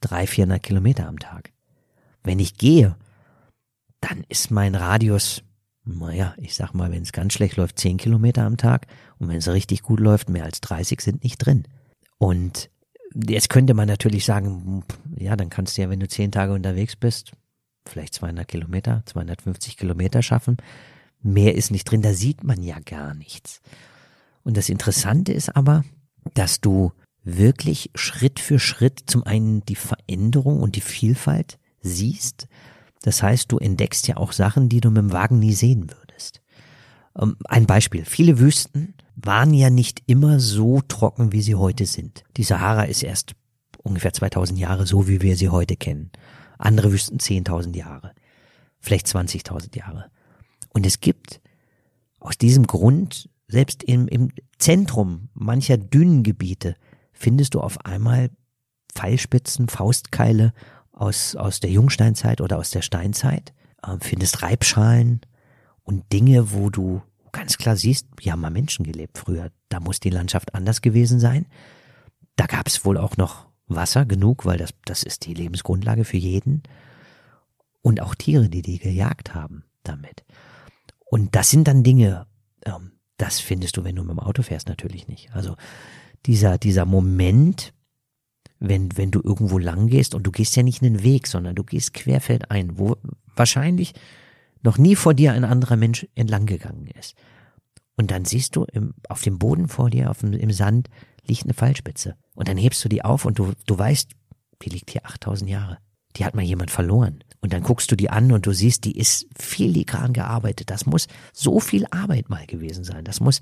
drei, 0.02 0.26
vierhundert 0.26 0.62
Kilometer 0.62 1.08
am 1.08 1.18
Tag. 1.18 1.52
Wenn 2.22 2.38
ich 2.38 2.58
gehe, 2.58 2.96
dann 4.02 4.24
ist 4.28 4.50
mein 4.50 4.74
Radius, 4.74 5.42
naja, 5.86 6.34
ich 6.36 6.54
sag 6.54 6.74
mal, 6.74 6.92
wenn 6.92 7.02
es 7.02 7.12
ganz 7.12 7.32
schlecht 7.32 7.56
läuft, 7.56 7.78
zehn 7.78 7.96
Kilometer 7.96 8.42
am 8.42 8.58
Tag 8.58 8.86
und 9.18 9.28
wenn 9.28 9.38
es 9.38 9.48
richtig 9.48 9.82
gut 9.82 10.00
läuft, 10.00 10.28
mehr 10.28 10.44
als 10.44 10.60
30 10.60 11.00
sind 11.00 11.24
nicht 11.24 11.38
drin. 11.38 11.64
Und 12.18 12.68
jetzt 13.14 13.48
könnte 13.48 13.72
man 13.72 13.88
natürlich 13.88 14.26
sagen, 14.26 14.84
ja, 15.16 15.34
dann 15.34 15.48
kannst 15.48 15.78
du 15.78 15.82
ja, 15.82 15.88
wenn 15.88 16.00
du 16.00 16.08
zehn 16.08 16.30
Tage 16.30 16.52
unterwegs 16.52 16.94
bist, 16.94 17.32
vielleicht 17.86 18.12
200 18.12 18.46
Kilometer, 18.46 19.02
250 19.06 19.78
Kilometer 19.78 20.20
schaffen. 20.20 20.58
Mehr 21.22 21.54
ist 21.54 21.70
nicht 21.70 21.84
drin, 21.84 22.02
da 22.02 22.14
sieht 22.14 22.44
man 22.44 22.62
ja 22.62 22.78
gar 22.84 23.14
nichts. 23.14 23.60
Und 24.44 24.56
das 24.56 24.68
Interessante 24.68 25.32
ist 25.32 25.54
aber, 25.56 25.84
dass 26.34 26.60
du 26.60 26.92
wirklich 27.24 27.90
Schritt 27.94 28.40
für 28.40 28.58
Schritt 28.58 29.02
zum 29.06 29.24
einen 29.24 29.64
die 29.64 29.76
Veränderung 29.76 30.60
und 30.60 30.76
die 30.76 30.80
Vielfalt 30.80 31.58
siehst. 31.80 32.48
Das 33.02 33.22
heißt, 33.22 33.50
du 33.52 33.58
entdeckst 33.58 34.08
ja 34.08 34.16
auch 34.16 34.32
Sachen, 34.32 34.68
die 34.68 34.80
du 34.80 34.90
mit 34.90 34.98
dem 34.98 35.12
Wagen 35.12 35.38
nie 35.38 35.52
sehen 35.52 35.90
würdest. 35.90 36.40
Ähm, 37.18 37.36
ein 37.44 37.66
Beispiel. 37.66 38.04
Viele 38.04 38.38
Wüsten 38.38 38.94
waren 39.14 39.52
ja 39.52 39.70
nicht 39.70 40.02
immer 40.06 40.40
so 40.40 40.80
trocken, 40.80 41.32
wie 41.32 41.42
sie 41.42 41.54
heute 41.54 41.86
sind. 41.86 42.24
Die 42.36 42.44
Sahara 42.44 42.84
ist 42.84 43.02
erst 43.02 43.34
ungefähr 43.82 44.12
2000 44.12 44.58
Jahre 44.58 44.86
so, 44.86 45.08
wie 45.08 45.22
wir 45.22 45.36
sie 45.36 45.48
heute 45.48 45.76
kennen. 45.76 46.10
Andere 46.58 46.92
Wüsten 46.92 47.18
10.000 47.18 47.76
Jahre, 47.76 48.12
vielleicht 48.80 49.06
20.000 49.06 49.76
Jahre. 49.76 50.10
Und 50.70 50.86
es 50.86 51.00
gibt 51.00 51.40
aus 52.20 52.38
diesem 52.38 52.66
Grund, 52.66 53.28
selbst 53.46 53.82
im, 53.82 54.08
im 54.08 54.30
Zentrum 54.58 55.28
mancher 55.34 55.78
Dünengebiete, 55.78 56.76
findest 57.12 57.54
du 57.54 57.60
auf 57.60 57.84
einmal 57.84 58.30
Pfeilspitzen, 58.94 59.68
Faustkeile 59.68 60.52
aus, 60.92 61.36
aus 61.36 61.60
der 61.60 61.70
Jungsteinzeit 61.70 62.40
oder 62.40 62.58
aus 62.58 62.70
der 62.70 62.82
Steinzeit, 62.82 63.54
äh, 63.82 63.96
findest 64.00 64.42
Reibschalen 64.42 65.20
und 65.82 66.12
Dinge, 66.12 66.52
wo 66.52 66.70
du 66.70 67.02
ganz 67.32 67.56
klar 67.58 67.76
siehst, 67.76 68.06
hier 68.20 68.32
haben 68.32 68.40
mal 68.40 68.50
Menschen 68.50 68.84
gelebt 68.84 69.18
früher. 69.18 69.50
Da 69.68 69.80
muss 69.80 70.00
die 70.00 70.10
Landschaft 70.10 70.54
anders 70.54 70.82
gewesen 70.82 71.20
sein. 71.20 71.46
Da 72.36 72.46
gab 72.46 72.66
es 72.66 72.84
wohl 72.84 72.98
auch 72.98 73.16
noch 73.16 73.46
Wasser 73.66 74.06
genug, 74.06 74.44
weil 74.44 74.58
das, 74.58 74.70
das 74.84 75.02
ist 75.02 75.26
die 75.26 75.34
Lebensgrundlage 75.34 76.04
für 76.04 76.16
jeden. 76.16 76.62
Und 77.82 78.00
auch 78.00 78.14
Tiere, 78.14 78.48
die 78.48 78.62
die 78.62 78.78
gejagt 78.78 79.34
haben 79.34 79.64
damit. 79.82 80.24
Und 81.10 81.34
das 81.34 81.50
sind 81.50 81.68
dann 81.68 81.82
Dinge, 81.82 82.26
ähm, 82.64 82.92
das 83.16 83.40
findest 83.40 83.76
du, 83.76 83.84
wenn 83.84 83.96
du 83.96 84.02
mit 84.02 84.12
dem 84.12 84.20
Auto 84.20 84.42
fährst, 84.42 84.68
natürlich 84.68 85.08
nicht. 85.08 85.32
Also 85.32 85.56
dieser, 86.26 86.58
dieser 86.58 86.84
Moment, 86.84 87.72
wenn, 88.60 88.96
wenn 88.96 89.10
du 89.10 89.20
irgendwo 89.22 89.58
lang 89.58 89.86
gehst 89.86 90.14
und 90.14 90.24
du 90.24 90.30
gehst 90.30 90.56
ja 90.56 90.62
nicht 90.62 90.82
einen 90.82 91.02
Weg, 91.02 91.26
sondern 91.26 91.54
du 91.54 91.64
gehst 91.64 91.94
querfeld 91.94 92.50
ein, 92.50 92.78
wo 92.78 92.96
wahrscheinlich 93.34 93.94
noch 94.62 94.78
nie 94.78 94.96
vor 94.96 95.14
dir 95.14 95.32
ein 95.32 95.44
anderer 95.44 95.76
Mensch 95.76 96.06
entlang 96.14 96.46
gegangen 96.46 96.88
ist. 96.98 97.14
Und 97.96 98.10
dann 98.10 98.24
siehst 98.24 98.56
du 98.56 98.64
im, 98.64 98.94
auf 99.08 99.22
dem 99.22 99.38
Boden 99.38 99.68
vor 99.68 99.90
dir, 99.90 100.10
auf 100.10 100.20
dem, 100.20 100.32
im 100.32 100.52
Sand, 100.52 100.88
liegt 101.26 101.44
eine 101.44 101.54
Fallspitze. 101.54 102.16
Und 102.34 102.48
dann 102.48 102.56
hebst 102.56 102.84
du 102.84 102.88
die 102.88 103.04
auf 103.04 103.24
und 103.24 103.38
du, 103.38 103.52
du 103.66 103.78
weißt, 103.78 104.10
die 104.62 104.70
liegt 104.70 104.90
hier 104.90 105.04
8000 105.06 105.50
Jahre. 105.50 105.78
Die 106.16 106.24
hat 106.24 106.34
mal 106.34 106.44
jemand 106.44 106.70
verloren. 106.70 107.22
Und 107.40 107.52
dann 107.52 107.62
guckst 107.62 107.90
du 107.90 107.96
die 107.96 108.10
an 108.10 108.32
und 108.32 108.46
du 108.46 108.52
siehst, 108.52 108.84
die 108.84 108.98
ist 108.98 109.26
filigran 109.38 110.12
gearbeitet. 110.12 110.70
Das 110.70 110.86
muss 110.86 111.06
so 111.32 111.60
viel 111.60 111.86
Arbeit 111.90 112.28
mal 112.28 112.46
gewesen 112.46 112.82
sein. 112.82 113.04
Das 113.04 113.20
muss, 113.20 113.40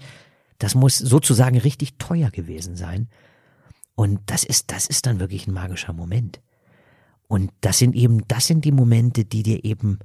das 0.59 0.75
muss 0.75 0.99
sozusagen 0.99 1.59
richtig 1.59 1.97
teuer 1.99 2.31
gewesen 2.31 2.77
sein. 2.77 3.09
Und 3.95 4.21
das 4.27 4.45
ist, 4.45 4.71
das 4.71 4.87
ist 4.87 5.07
dann 5.07 5.21
wirklich 5.21 5.47
ein 5.47 5.55
magischer 5.55 5.95
Moment. 5.95 6.41
Und 7.29 7.51
das 7.63 7.79
sind 7.79 7.97
eben, 7.97 8.29
das 8.29 8.47
sind 8.47 8.65
die 8.65 8.73
Momente, 8.73 9.25
die 9.25 9.43
dir 9.43 9.65
eben, 9.65 9.99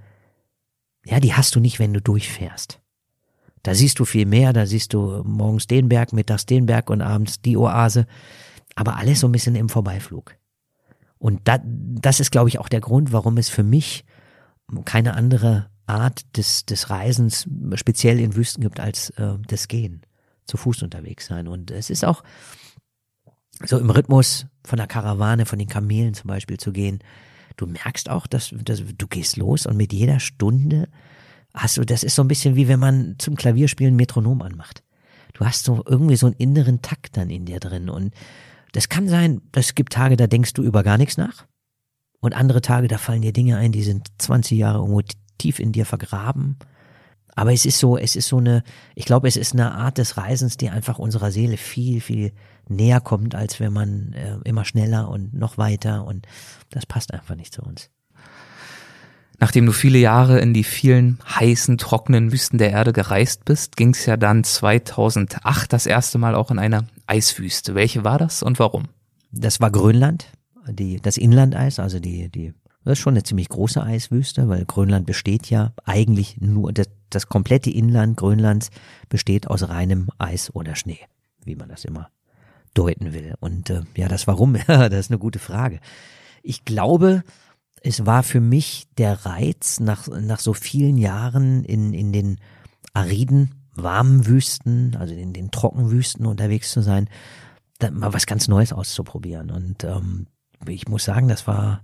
ja, 1.05 1.19
die 1.19 1.33
hast 1.33 1.55
du 1.55 1.59
nicht, 1.59 1.79
wenn 1.79 1.93
du 1.93 2.01
durchfährst. 2.01 2.79
Da 3.63 3.75
siehst 3.75 3.99
du 3.99 4.05
viel 4.05 4.25
mehr, 4.25 4.53
da 4.53 4.65
siehst 4.65 4.93
du 4.93 5.21
morgens 5.23 5.67
den 5.67 5.89
Berg, 5.89 6.13
mittags 6.13 6.45
den 6.45 6.65
Berg 6.65 6.89
und 6.89 7.01
abends 7.01 7.41
die 7.41 7.57
Oase, 7.57 8.07
aber 8.75 8.95
alles 8.97 9.19
so 9.19 9.27
ein 9.27 9.31
bisschen 9.31 9.55
im 9.55 9.69
Vorbeiflug. 9.69 10.35
Und 11.21 11.41
da, 11.43 11.59
das 11.63 12.19
ist, 12.19 12.31
glaube 12.31 12.49
ich, 12.49 12.57
auch 12.57 12.67
der 12.67 12.81
Grund, 12.81 13.13
warum 13.13 13.37
es 13.37 13.47
für 13.47 13.61
mich 13.61 14.05
keine 14.85 15.13
andere 15.13 15.69
Art 15.85 16.35
des, 16.35 16.65
des 16.65 16.89
Reisens 16.89 17.47
speziell 17.75 18.19
in 18.19 18.35
Wüsten 18.35 18.63
gibt 18.63 18.79
als 18.79 19.11
äh, 19.11 19.35
das 19.47 19.67
Gehen, 19.67 20.01
zu 20.45 20.57
Fuß 20.57 20.81
unterwegs 20.81 21.27
sein. 21.27 21.47
Und 21.47 21.69
es 21.69 21.91
ist 21.91 22.03
auch 22.03 22.23
so 23.63 23.77
im 23.77 23.91
Rhythmus 23.91 24.47
von 24.65 24.77
der 24.77 24.87
Karawane, 24.87 25.45
von 25.45 25.59
den 25.59 25.67
Kamelen 25.67 26.15
zum 26.15 26.27
Beispiel 26.27 26.57
zu 26.57 26.71
gehen. 26.71 27.03
Du 27.55 27.67
merkst 27.67 28.09
auch, 28.09 28.25
dass, 28.25 28.51
dass 28.63 28.81
du 28.97 29.07
gehst 29.07 29.37
los 29.37 29.67
und 29.67 29.77
mit 29.77 29.93
jeder 29.93 30.19
Stunde 30.19 30.89
hast 31.53 31.77
du, 31.77 31.85
das 31.85 32.03
ist 32.03 32.15
so 32.15 32.23
ein 32.23 32.29
bisschen 32.29 32.55
wie 32.55 32.67
wenn 32.67 32.79
man 32.79 33.15
zum 33.19 33.35
Klavierspielen 33.35 33.95
Metronom 33.95 34.41
anmacht. 34.41 34.81
Du 35.33 35.45
hast 35.45 35.65
so 35.65 35.83
irgendwie 35.85 36.15
so 36.15 36.25
einen 36.25 36.35
inneren 36.37 36.81
Takt 36.81 37.15
dann 37.15 37.29
in 37.29 37.45
dir 37.45 37.59
drin 37.59 37.91
und 37.91 38.11
das 38.71 38.89
kann 38.89 39.07
sein, 39.07 39.41
es 39.53 39.75
gibt 39.75 39.93
Tage, 39.93 40.17
da 40.17 40.27
denkst 40.27 40.53
du 40.53 40.63
über 40.63 40.83
gar 40.83 40.97
nichts 40.97 41.17
nach 41.17 41.45
und 42.21 42.33
andere 42.33 42.61
Tage, 42.61 42.87
da 42.87 42.97
fallen 42.97 43.23
dir 43.23 43.33
Dinge 43.33 43.57
ein, 43.57 43.71
die 43.71 43.83
sind 43.83 44.07
20 44.19 44.57
Jahre 44.57 44.77
irgendwo 44.77 45.01
tief 45.37 45.59
in 45.59 45.71
dir 45.71 45.85
vergraben. 45.85 46.57
Aber 47.33 47.51
es 47.51 47.65
ist 47.65 47.79
so, 47.79 47.97
es 47.97 48.15
ist 48.15 48.27
so 48.27 48.37
eine, 48.37 48.63
ich 48.93 49.05
glaube, 49.05 49.27
es 49.27 49.37
ist 49.37 49.53
eine 49.53 49.73
Art 49.73 49.97
des 49.97 50.17
Reisens, 50.17 50.57
die 50.57 50.69
einfach 50.69 50.99
unserer 50.99 51.31
Seele 51.31 51.57
viel, 51.57 52.01
viel 52.01 52.33
näher 52.67 53.01
kommt, 53.01 53.35
als 53.35 53.59
wenn 53.59 53.73
man 53.73 54.13
äh, 54.13 54.37
immer 54.43 54.65
schneller 54.65 55.09
und 55.09 55.33
noch 55.33 55.57
weiter 55.57 56.05
und 56.05 56.27
das 56.69 56.85
passt 56.85 57.13
einfach 57.13 57.35
nicht 57.35 57.53
zu 57.53 57.63
uns. 57.63 57.89
Nachdem 59.39 59.65
du 59.65 59.71
viele 59.71 59.97
Jahre 59.97 60.39
in 60.39 60.53
die 60.53 60.63
vielen 60.63 61.17
heißen, 61.27 61.79
trockenen 61.79 62.31
Wüsten 62.31 62.59
der 62.59 62.69
Erde 62.69 62.93
gereist 62.93 63.43
bist, 63.43 63.75
ging 63.75 63.89
es 63.89 64.05
ja 64.05 64.15
dann 64.15 64.43
2008 64.43 65.73
das 65.73 65.87
erste 65.87 66.19
Mal 66.19 66.35
auch 66.35 66.51
in 66.51 66.59
eine 66.59 66.85
Eiswüste. 67.11 67.75
Welche 67.75 68.05
war 68.05 68.17
das 68.17 68.41
und 68.41 68.57
warum? 68.57 68.85
Das 69.33 69.59
war 69.59 69.69
Grönland, 69.69 70.27
die, 70.65 71.01
das 71.01 71.17
Inlandeis, 71.17 71.77
also 71.77 71.99
die, 71.99 72.29
die, 72.29 72.53
das 72.85 72.93
ist 72.93 72.99
schon 72.99 73.15
eine 73.15 73.23
ziemlich 73.23 73.49
große 73.49 73.83
Eiswüste, 73.83 74.47
weil 74.47 74.63
Grönland 74.63 75.05
besteht 75.05 75.49
ja 75.49 75.73
eigentlich 75.83 76.39
nur, 76.39 76.71
das, 76.71 76.87
das 77.09 77.27
komplette 77.27 77.69
Inland 77.69 78.15
Grönlands 78.15 78.69
besteht 79.09 79.47
aus 79.47 79.67
reinem 79.67 80.07
Eis 80.19 80.55
oder 80.55 80.75
Schnee, 80.75 80.99
wie 81.43 81.55
man 81.55 81.67
das 81.67 81.83
immer 81.83 82.09
deuten 82.73 83.11
will. 83.11 83.35
Und 83.41 83.69
äh, 83.69 83.81
ja, 83.97 84.07
das 84.07 84.25
Warum, 84.27 84.53
das 84.67 84.93
ist 84.93 85.11
eine 85.11 85.19
gute 85.19 85.39
Frage. 85.39 85.81
Ich 86.43 86.63
glaube, 86.63 87.23
es 87.81 88.05
war 88.05 88.23
für 88.23 88.39
mich 88.39 88.87
der 88.97 89.25
Reiz, 89.25 89.81
nach, 89.81 90.07
nach 90.07 90.39
so 90.39 90.53
vielen 90.53 90.97
Jahren 90.97 91.65
in, 91.65 91.93
in 91.93 92.13
den 92.13 92.39
ariden, 92.93 93.60
warmen 93.73 94.27
Wüsten, 94.27 94.95
also 94.99 95.13
in 95.13 95.33
den 95.33 95.51
Trockenwüsten 95.51 96.25
unterwegs 96.25 96.71
zu 96.71 96.81
sein, 96.81 97.09
da 97.79 97.91
mal 97.91 98.13
was 98.13 98.25
ganz 98.25 98.47
Neues 98.47 98.73
auszuprobieren. 98.73 99.51
Und 99.51 99.83
ähm, 99.83 100.27
ich 100.67 100.87
muss 100.87 101.05
sagen, 101.05 101.27
das 101.27 101.47
war, 101.47 101.81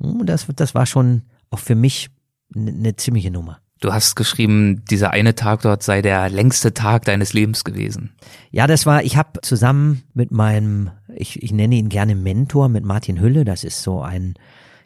hm, 0.00 0.26
das, 0.26 0.46
das 0.54 0.74
war 0.74 0.86
schon 0.86 1.22
auch 1.50 1.58
für 1.58 1.74
mich 1.74 2.10
eine, 2.54 2.70
eine 2.70 2.96
ziemliche 2.96 3.30
Nummer. 3.30 3.60
Du 3.80 3.94
hast 3.94 4.14
geschrieben, 4.14 4.84
dieser 4.90 5.12
eine 5.12 5.34
Tag 5.34 5.62
dort 5.62 5.82
sei 5.82 6.02
der 6.02 6.28
längste 6.28 6.74
Tag 6.74 7.06
deines 7.06 7.32
Lebens 7.32 7.64
gewesen. 7.64 8.12
Ja, 8.50 8.66
das 8.66 8.84
war, 8.84 9.02
ich 9.04 9.16
habe 9.16 9.40
zusammen 9.40 10.02
mit 10.12 10.30
meinem, 10.32 10.90
ich, 11.14 11.42
ich 11.42 11.50
nenne 11.50 11.76
ihn 11.76 11.88
gerne 11.88 12.14
Mentor, 12.14 12.68
mit 12.68 12.84
Martin 12.84 13.20
Hülle, 13.20 13.46
das 13.46 13.64
ist 13.64 13.82
so 13.82 14.02
ein 14.02 14.34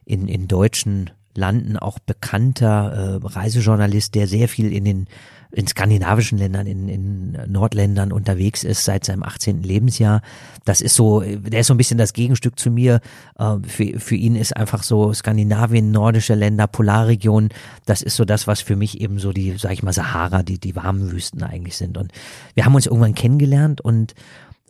in, 0.05 0.29
in 0.29 0.47
deutschen 0.47 1.11
Landen 1.35 1.77
auch 1.77 1.99
bekannter 1.99 3.21
äh, 3.25 3.27
Reisejournalist, 3.27 4.15
der 4.15 4.29
sehr 4.29 4.49
viel 4.49 4.73
in 4.73 4.85
den 4.85 5.09
in 5.55 5.67
skandinavischen 5.67 6.39
Ländern, 6.39 6.67
in, 6.67 6.89
in 6.89 7.39
Nordländern 7.47 8.13
unterwegs 8.13 8.65
ist 8.65 8.85
seit 8.85 9.05
seinem 9.05 9.23
18. 9.23 9.63
Lebensjahr. 9.63 10.21
Das 10.65 10.81
ist 10.81 10.95
so, 10.95 11.21
der 11.21 11.61
ist 11.61 11.69
so 11.69 11.75
ein 11.75 11.79
bisschen 11.79 11.99
das 11.99 12.13
Gegenstück 12.13 12.59
zu 12.59 12.71
mir. 12.71 13.01
Äh, 13.39 13.57
für, 13.67 14.01
für 14.01 14.17
ihn 14.17 14.37
ist 14.37 14.57
einfach 14.57 14.83
so 14.83 15.13
Skandinavien, 15.13 15.91
nordische 15.91 16.35
Länder, 16.35 16.67
Polarregion, 16.67 17.51
das 17.87 18.03
ist 18.03 18.17
so 18.17 18.25
das, 18.25 18.47
was 18.47 18.61
für 18.61 18.77
mich 18.77 19.01
eben 19.01 19.19
so 19.19 19.33
die, 19.33 19.57
sag 19.57 19.73
ich 19.73 19.83
mal, 19.83 19.93
Sahara, 19.93 20.43
die, 20.43 20.59
die 20.59 20.75
warmen 20.77 21.13
Wüsten 21.13 21.43
eigentlich 21.43 21.77
sind. 21.77 21.97
Und 21.97 22.13
wir 22.55 22.65
haben 22.65 22.75
uns 22.75 22.87
irgendwann 22.87 23.15
kennengelernt 23.15 23.81
und 23.81 24.15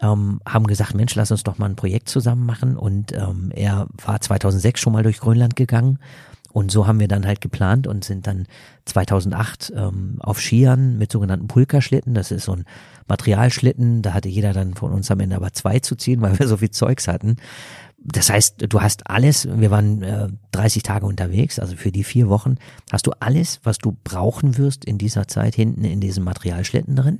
ähm, 0.00 0.40
haben 0.46 0.66
gesagt, 0.66 0.94
Mensch, 0.94 1.14
lass 1.14 1.30
uns 1.30 1.44
doch 1.44 1.58
mal 1.58 1.66
ein 1.66 1.76
Projekt 1.76 2.08
zusammen 2.08 2.44
machen. 2.44 2.76
Und 2.76 3.12
ähm, 3.12 3.52
er 3.54 3.86
war 4.04 4.20
2006 4.20 4.80
schon 4.80 4.92
mal 4.92 5.02
durch 5.02 5.20
Grönland 5.20 5.56
gegangen. 5.56 5.98
Und 6.54 6.70
so 6.70 6.86
haben 6.86 7.00
wir 7.00 7.08
dann 7.08 7.26
halt 7.26 7.40
geplant 7.40 7.88
und 7.88 8.04
sind 8.04 8.28
dann 8.28 8.46
2008 8.84 9.72
ähm, 9.74 10.18
auf 10.20 10.40
Skiern 10.40 10.96
mit 10.98 11.10
sogenannten 11.10 11.48
Pulkerschlitten. 11.48 12.14
Das 12.14 12.30
ist 12.30 12.44
so 12.44 12.52
ein 12.52 12.64
Materialschlitten. 13.08 14.02
Da 14.02 14.14
hatte 14.14 14.28
jeder 14.28 14.52
dann 14.52 14.74
von 14.74 14.92
uns 14.92 15.10
am 15.10 15.18
Ende 15.18 15.34
aber 15.34 15.52
zwei 15.52 15.80
zu 15.80 15.96
ziehen, 15.96 16.20
weil 16.20 16.38
wir 16.38 16.46
so 16.46 16.58
viel 16.58 16.70
Zeugs 16.70 17.08
hatten. 17.08 17.38
Das 17.98 18.30
heißt, 18.30 18.66
du 18.68 18.80
hast 18.80 19.10
alles, 19.10 19.48
wir 19.50 19.72
waren 19.72 20.04
äh, 20.04 20.28
30 20.52 20.84
Tage 20.84 21.06
unterwegs, 21.06 21.58
also 21.58 21.74
für 21.74 21.90
die 21.90 22.04
vier 22.04 22.28
Wochen 22.28 22.54
hast 22.92 23.08
du 23.08 23.10
alles, 23.18 23.58
was 23.64 23.78
du 23.78 23.96
brauchen 24.04 24.56
wirst 24.56 24.84
in 24.84 24.96
dieser 24.96 25.26
Zeit 25.26 25.56
hinten 25.56 25.82
in 25.82 25.98
diesem 25.98 26.22
Materialschlitten 26.22 26.94
drin. 26.94 27.18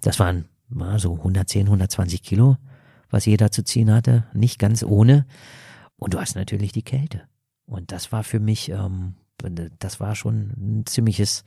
Das 0.00 0.18
waren 0.18 0.46
war 0.68 0.98
so 0.98 1.14
110, 1.14 1.66
120 1.66 2.24
Kilo, 2.24 2.56
was 3.08 3.24
jeder 3.24 3.52
zu 3.52 3.62
ziehen 3.62 3.92
hatte, 3.92 4.24
nicht 4.34 4.58
ganz 4.58 4.82
ohne. 4.82 5.26
Und 5.96 6.14
du 6.14 6.18
hast 6.18 6.34
natürlich 6.34 6.72
die 6.72 6.82
Kälte. 6.82 7.22
Und 7.66 7.92
das 7.92 8.12
war 8.12 8.24
für 8.24 8.40
mich, 8.40 8.70
ähm, 8.70 9.14
das 9.78 10.00
war 10.00 10.14
schon 10.14 10.52
ein 10.56 10.86
ziemliches 10.86 11.44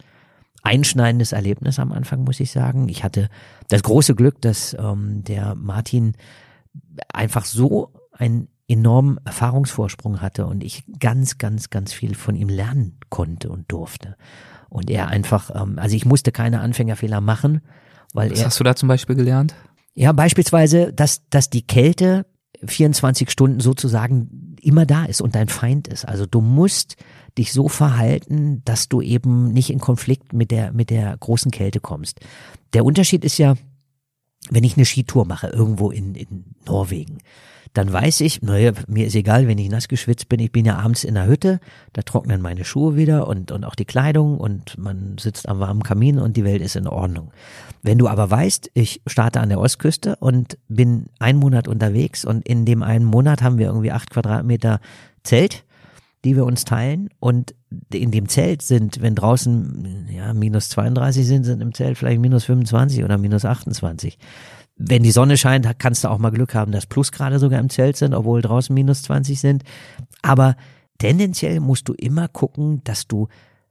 einschneidendes 0.63 1.31
Erlebnis 1.31 1.79
am 1.79 1.91
Anfang, 1.91 2.23
muss 2.23 2.39
ich 2.39 2.51
sagen. 2.51 2.89
Ich 2.89 3.03
hatte 3.03 3.29
das 3.69 3.83
große 3.83 4.15
Glück, 4.15 4.41
dass 4.41 4.75
ähm, 4.79 5.23
der 5.23 5.55
Martin 5.55 6.13
einfach 7.13 7.45
so 7.45 7.93
einen 8.11 8.47
enormen 8.67 9.17
Erfahrungsvorsprung 9.23 10.21
hatte 10.21 10.45
und 10.45 10.63
ich 10.63 10.83
ganz, 10.99 11.37
ganz, 11.37 11.69
ganz 11.69 11.93
viel 11.93 12.15
von 12.15 12.35
ihm 12.35 12.49
lernen 12.49 12.97
konnte 13.09 13.49
und 13.49 13.71
durfte. 13.71 14.17
Und 14.69 14.89
er 14.89 15.07
einfach, 15.07 15.51
ähm, 15.55 15.79
also 15.79 15.95
ich 15.95 16.05
musste 16.05 16.31
keine 16.31 16.59
Anfängerfehler 16.59 17.21
machen, 17.21 17.61
weil 18.13 18.31
Was 18.31 18.39
er, 18.39 18.45
hast 18.47 18.59
du 18.59 18.63
da 18.63 18.75
zum 18.75 18.89
Beispiel 18.89 19.15
gelernt? 19.15 19.55
Ja, 19.93 20.11
beispielsweise, 20.11 20.91
dass, 20.91 21.27
dass 21.29 21.49
die 21.49 21.65
Kälte 21.65 22.25
24 22.65 23.31
Stunden 23.31 23.59
sozusagen 23.59 24.46
immer 24.61 24.85
da 24.85 25.05
ist 25.05 25.21
und 25.21 25.35
dein 25.35 25.49
Feind 25.49 25.87
ist. 25.87 26.05
Also 26.05 26.25
du 26.25 26.41
musst 26.41 26.95
dich 27.37 27.53
so 27.53 27.69
verhalten, 27.69 28.61
dass 28.65 28.89
du 28.89 29.01
eben 29.01 29.51
nicht 29.53 29.69
in 29.69 29.79
Konflikt 29.79 30.33
mit 30.33 30.51
der, 30.51 30.71
mit 30.73 30.89
der 30.89 31.15
großen 31.17 31.51
Kälte 31.51 31.79
kommst. 31.79 32.19
Der 32.73 32.85
Unterschied 32.85 33.23
ist 33.23 33.37
ja, 33.37 33.55
wenn 34.49 34.63
ich 34.63 34.75
eine 34.75 34.85
Skitour 34.85 35.25
mache, 35.25 35.47
irgendwo 35.47 35.91
in, 35.91 36.15
in 36.15 36.55
Norwegen, 36.65 37.19
dann 37.77 37.93
weiß 37.93 38.21
ich, 38.21 38.41
naja, 38.41 38.71
mir 38.87 39.05
ist 39.05 39.15
egal, 39.15 39.47
wenn 39.47 39.59
ich 39.59 39.69
nass 39.69 39.87
geschwitzt 39.87 40.29
bin, 40.29 40.39
ich 40.39 40.51
bin 40.51 40.65
ja 40.65 40.77
abends 40.77 41.03
in 41.03 41.13
der 41.13 41.27
Hütte, 41.27 41.59
da 41.93 42.01
trocknen 42.01 42.41
meine 42.41 42.65
Schuhe 42.65 42.95
wieder 42.95 43.27
und, 43.27 43.51
und 43.51 43.63
auch 43.65 43.75
die 43.75 43.85
Kleidung 43.85 44.39
und 44.39 44.79
man 44.79 45.17
sitzt 45.19 45.47
am 45.47 45.59
warmen 45.59 45.83
Kamin 45.83 46.17
und 46.17 46.37
die 46.37 46.43
Welt 46.43 46.63
ist 46.63 46.75
in 46.75 46.87
Ordnung. 46.87 47.31
Wenn 47.83 47.99
du 47.99 48.07
aber 48.07 48.31
weißt, 48.31 48.71
ich 48.73 49.01
starte 49.05 49.41
an 49.41 49.49
der 49.49 49.59
Ostküste 49.59 50.15
und 50.15 50.57
bin 50.67 51.05
einen 51.19 51.37
Monat 51.37 51.67
unterwegs 51.67 52.25
und 52.25 52.47
in 52.47 52.65
dem 52.65 52.81
einen 52.81 53.05
Monat 53.05 53.43
haben 53.43 53.59
wir 53.59 53.67
irgendwie 53.67 53.91
acht 53.91 54.09
Quadratmeter 54.09 54.79
Zelt, 55.23 55.63
die 56.25 56.35
wir 56.35 56.45
uns 56.45 56.65
teilen. 56.65 57.09
Und 57.19 57.53
in 57.93 58.09
dem 58.09 58.27
Zelt 58.27 58.63
sind, 58.63 59.01
wenn 59.01 59.13
draußen 59.13 60.07
ja 60.09 60.33
minus 60.33 60.69
32 60.69 61.27
sind, 61.27 61.43
sind 61.43 61.61
im 61.61 61.75
Zelt 61.75 61.97
vielleicht 61.97 62.21
minus 62.21 62.45
25 62.45 63.03
oder 63.03 63.19
minus 63.19 63.45
28 63.45 64.17
wenn 64.77 65.03
die 65.03 65.11
Sonne 65.11 65.37
scheint, 65.37 65.67
kannst 65.79 66.03
du 66.03 66.09
auch 66.09 66.19
mal 66.19 66.31
Glück 66.31 66.53
haben, 66.53 66.71
dass 66.71 66.85
Plusgrade 66.85 67.39
sogar 67.39 67.59
im 67.59 67.69
Zelt 67.69 67.97
sind, 67.97 68.13
obwohl 68.13 68.41
draußen 68.41 68.73
minus 68.73 69.03
20 69.03 69.39
sind. 69.39 69.63
Aber 70.21 70.55
tendenziell 70.99 71.59
musst 71.59 71.87
du 71.89 71.93
immer 71.93 72.27
gucken, 72.27 72.81
dass 72.83 73.07
du 73.07 73.27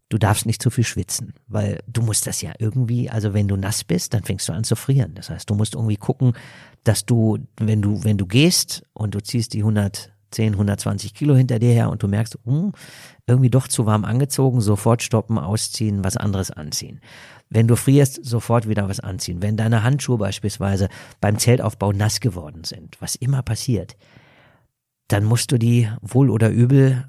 du 0.09 0.19
darfst 0.19 0.47
nicht 0.47 0.63
zu 0.63 0.71
viel 0.71 0.85
schwitzen, 0.85 1.35
weil 1.49 1.81
du 1.89 2.03
musst 2.03 2.27
das 2.27 2.41
ja 2.41 2.53
irgendwie, 2.59 3.11
also 3.11 3.35
wenn 3.35 3.49
du 3.49 3.57
nass 3.57 3.85
bist, 3.85 4.15
dann 4.15 4.23
fängst 4.23 4.49
du 4.49 4.53
an 4.53 4.65
zu 4.65 4.77
frieren. 4.77 5.15
Das 5.15 5.31
heißt, 5.31 5.51
du 5.51 5.55
musst 5.55 5.75
irgendwie 5.75 5.97
gucken, 5.97 6.35
dass 6.85 7.05
du, 7.05 7.39
wenn 7.59 7.83
du, 7.83 8.05
wenn 8.05 8.17
du 8.17 8.27
gehst 8.27 8.85
und 8.93 9.15
du 9.15 9.21
ziehst 9.21 9.53
die 9.55 9.65
110, 10.27 10.55
120 10.55 11.15
Kilo 11.15 11.35
hinter 11.35 11.59
dir 11.59 11.73
her 11.73 11.91
und 11.91 12.03
du 12.03 12.09
merkst, 12.09 12.39
hm, 12.45 12.73
irgendwie 13.27 13.51
doch 13.51 13.69
zu 13.69 13.87
warm 13.87 14.05
angezogen, 14.05 14.61
sofort 14.61 15.03
stoppen, 15.03 15.39
ausziehen, 15.39 16.05
was 16.05 16.17
anderes 16.17 16.51
anziehen. 16.51 17.01
Wenn 17.49 17.69
du 17.69 17.77
frierst, 17.77 18.25
sofort 18.25 18.69
wieder 18.69 18.89
was 18.89 19.01
anziehen. 19.01 19.41
Wenn 19.41 19.57
deine 19.57 19.83
Handschuhe 19.83 20.19
beispielsweise 20.19 20.89
beim 21.21 21.39
Zeltaufbau 21.39 21.93
nass 21.93 22.21
geworden 22.21 22.65
sind, 22.65 23.01
was 23.01 23.15
immer 23.15 23.43
passiert, 23.43 23.97
dann 25.09 25.25
musst 25.25 25.53
du 25.53 25.59
die 25.59 25.89
wohl 26.01 26.31
oder 26.31 26.51
übel 26.51 27.05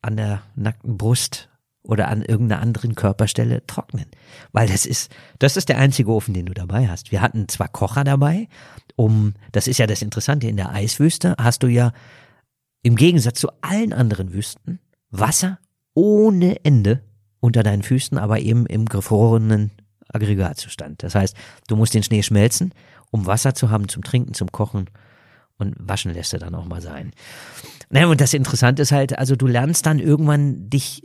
an 0.00 0.16
der 0.16 0.42
nackten 0.54 0.96
Brust 0.96 1.48
oder 1.82 2.08
an 2.08 2.22
irgendeiner 2.22 2.62
anderen 2.62 2.94
Körperstelle 2.94 3.66
trocknen. 3.66 4.06
Weil 4.52 4.68
das 4.68 4.86
ist, 4.86 5.10
das 5.40 5.56
ist 5.56 5.68
der 5.68 5.78
einzige 5.78 6.10
Ofen, 6.10 6.34
den 6.34 6.46
du 6.46 6.54
dabei 6.54 6.86
hast. 6.86 7.10
Wir 7.10 7.20
hatten 7.20 7.48
zwar 7.48 7.68
Kocher 7.68 8.04
dabei, 8.04 8.48
um, 8.94 9.34
das 9.50 9.66
ist 9.66 9.78
ja 9.78 9.86
das 9.86 10.02
Interessante, 10.02 10.46
in 10.46 10.56
der 10.56 10.72
Eiswüste 10.72 11.34
hast 11.38 11.62
du 11.62 11.66
ja 11.66 11.92
im 12.82 12.96
Gegensatz 12.96 13.40
zu 13.40 13.48
allen 13.60 13.92
anderen 13.92 14.32
Wüsten 14.32 14.80
Wasser 15.10 15.58
ohne 15.94 16.64
Ende 16.64 17.02
unter 17.40 17.62
deinen 17.62 17.82
Füßen, 17.82 18.18
aber 18.18 18.40
eben 18.40 18.66
im 18.66 18.86
gefrorenen 18.86 19.72
Aggregatzustand. 20.08 21.02
Das 21.02 21.14
heißt, 21.14 21.36
du 21.68 21.76
musst 21.76 21.94
den 21.94 22.02
Schnee 22.02 22.22
schmelzen, 22.22 22.72
um 23.10 23.26
Wasser 23.26 23.54
zu 23.54 23.70
haben 23.70 23.88
zum 23.88 24.02
Trinken, 24.02 24.34
zum 24.34 24.52
Kochen 24.52 24.90
und 25.58 25.74
waschen 25.78 26.12
lässt 26.12 26.32
er 26.32 26.38
dann 26.38 26.54
auch 26.54 26.66
mal 26.66 26.80
sein. 26.80 27.12
Naja, 27.90 28.06
und 28.06 28.20
das 28.20 28.34
Interessante 28.34 28.82
ist 28.82 28.92
halt, 28.92 29.18
also 29.18 29.34
du 29.34 29.46
lernst 29.46 29.86
dann 29.86 29.98
irgendwann 29.98 30.70
dich, 30.70 31.02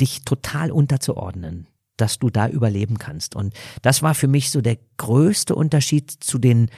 dich 0.00 0.22
total 0.24 0.70
unterzuordnen 0.70 1.66
dass 2.00 2.18
du 2.18 2.30
da 2.30 2.48
überleben 2.48 2.98
kannst. 2.98 3.36
Und 3.36 3.54
das 3.82 4.02
war 4.02 4.14
für 4.14 4.28
mich 4.28 4.50
so 4.50 4.60
der 4.60 4.78
größte 4.96 5.54
Unterschied 5.54 6.10
zu 6.10 6.38
den 6.38 6.70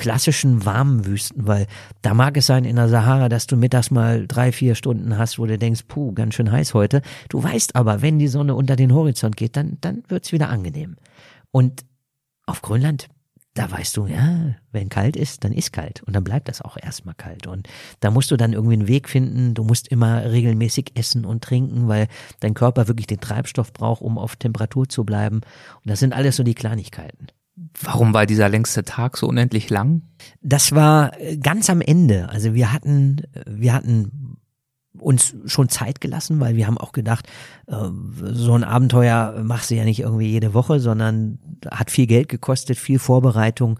klassischen 0.00 0.64
warmen 0.64 1.04
Wüsten, 1.04 1.46
weil 1.46 1.66
da 2.00 2.14
mag 2.14 2.34
es 2.38 2.46
sein 2.46 2.64
in 2.64 2.76
der 2.76 2.88
Sahara, 2.88 3.28
dass 3.28 3.46
du 3.46 3.56
mittags 3.56 3.90
mal 3.90 4.26
drei, 4.26 4.50
vier 4.50 4.74
Stunden 4.74 5.18
hast, 5.18 5.38
wo 5.38 5.44
du 5.44 5.58
denkst, 5.58 5.82
puh, 5.88 6.12
ganz 6.12 6.34
schön 6.34 6.50
heiß 6.50 6.72
heute. 6.72 7.02
Du 7.28 7.42
weißt 7.42 7.76
aber, 7.76 8.00
wenn 8.00 8.18
die 8.18 8.28
Sonne 8.28 8.54
unter 8.54 8.76
den 8.76 8.94
Horizont 8.94 9.36
geht, 9.36 9.56
dann, 9.56 9.76
dann 9.82 10.02
wird's 10.08 10.32
wieder 10.32 10.48
angenehm. 10.48 10.96
Und 11.50 11.84
auf 12.46 12.62
Grönland 12.62 13.08
da 13.54 13.68
weißt 13.68 13.96
du, 13.96 14.06
ja, 14.06 14.54
wenn 14.70 14.88
kalt 14.88 15.16
ist, 15.16 15.42
dann 15.42 15.52
ist 15.52 15.72
kalt 15.72 16.02
und 16.04 16.14
dann 16.14 16.22
bleibt 16.22 16.48
das 16.48 16.62
auch 16.62 16.76
erstmal 16.80 17.16
kalt. 17.16 17.48
Und 17.48 17.68
da 17.98 18.12
musst 18.12 18.30
du 18.30 18.36
dann 18.36 18.52
irgendwie 18.52 18.74
einen 18.74 18.88
Weg 18.88 19.08
finden, 19.08 19.54
du 19.54 19.64
musst 19.64 19.88
immer 19.88 20.30
regelmäßig 20.30 20.92
essen 20.94 21.24
und 21.24 21.42
trinken, 21.42 21.88
weil 21.88 22.06
dein 22.38 22.54
Körper 22.54 22.86
wirklich 22.86 23.08
den 23.08 23.20
Treibstoff 23.20 23.72
braucht, 23.72 24.02
um 24.02 24.18
auf 24.18 24.36
Temperatur 24.36 24.88
zu 24.88 25.04
bleiben. 25.04 25.38
Und 25.38 25.90
das 25.90 25.98
sind 25.98 26.12
alles 26.12 26.36
so 26.36 26.44
die 26.44 26.54
Kleinigkeiten. 26.54 27.26
Warum 27.82 28.14
war 28.14 28.26
dieser 28.26 28.48
längste 28.48 28.84
Tag 28.84 29.16
so 29.16 29.26
unendlich 29.26 29.70
lang? 29.70 30.02
Das 30.40 30.72
war 30.72 31.12
ganz 31.42 31.70
am 31.70 31.80
Ende. 31.80 32.28
Also 32.28 32.54
wir 32.54 32.72
hatten, 32.72 33.22
wir 33.46 33.72
hatten 33.72 34.38
uns 34.98 35.34
schon 35.46 35.68
Zeit 35.68 36.00
gelassen, 36.00 36.40
weil 36.40 36.56
wir 36.56 36.66
haben 36.66 36.78
auch 36.78 36.92
gedacht, 36.92 37.26
äh, 37.66 37.74
so 38.22 38.54
ein 38.54 38.64
Abenteuer 38.64 39.40
machst 39.42 39.70
du 39.70 39.76
ja 39.76 39.84
nicht 39.84 40.00
irgendwie 40.00 40.28
jede 40.28 40.54
Woche, 40.54 40.80
sondern 40.80 41.38
hat 41.70 41.90
viel 41.90 42.06
Geld 42.06 42.28
gekostet, 42.28 42.78
viel 42.78 42.98
Vorbereitung. 42.98 43.78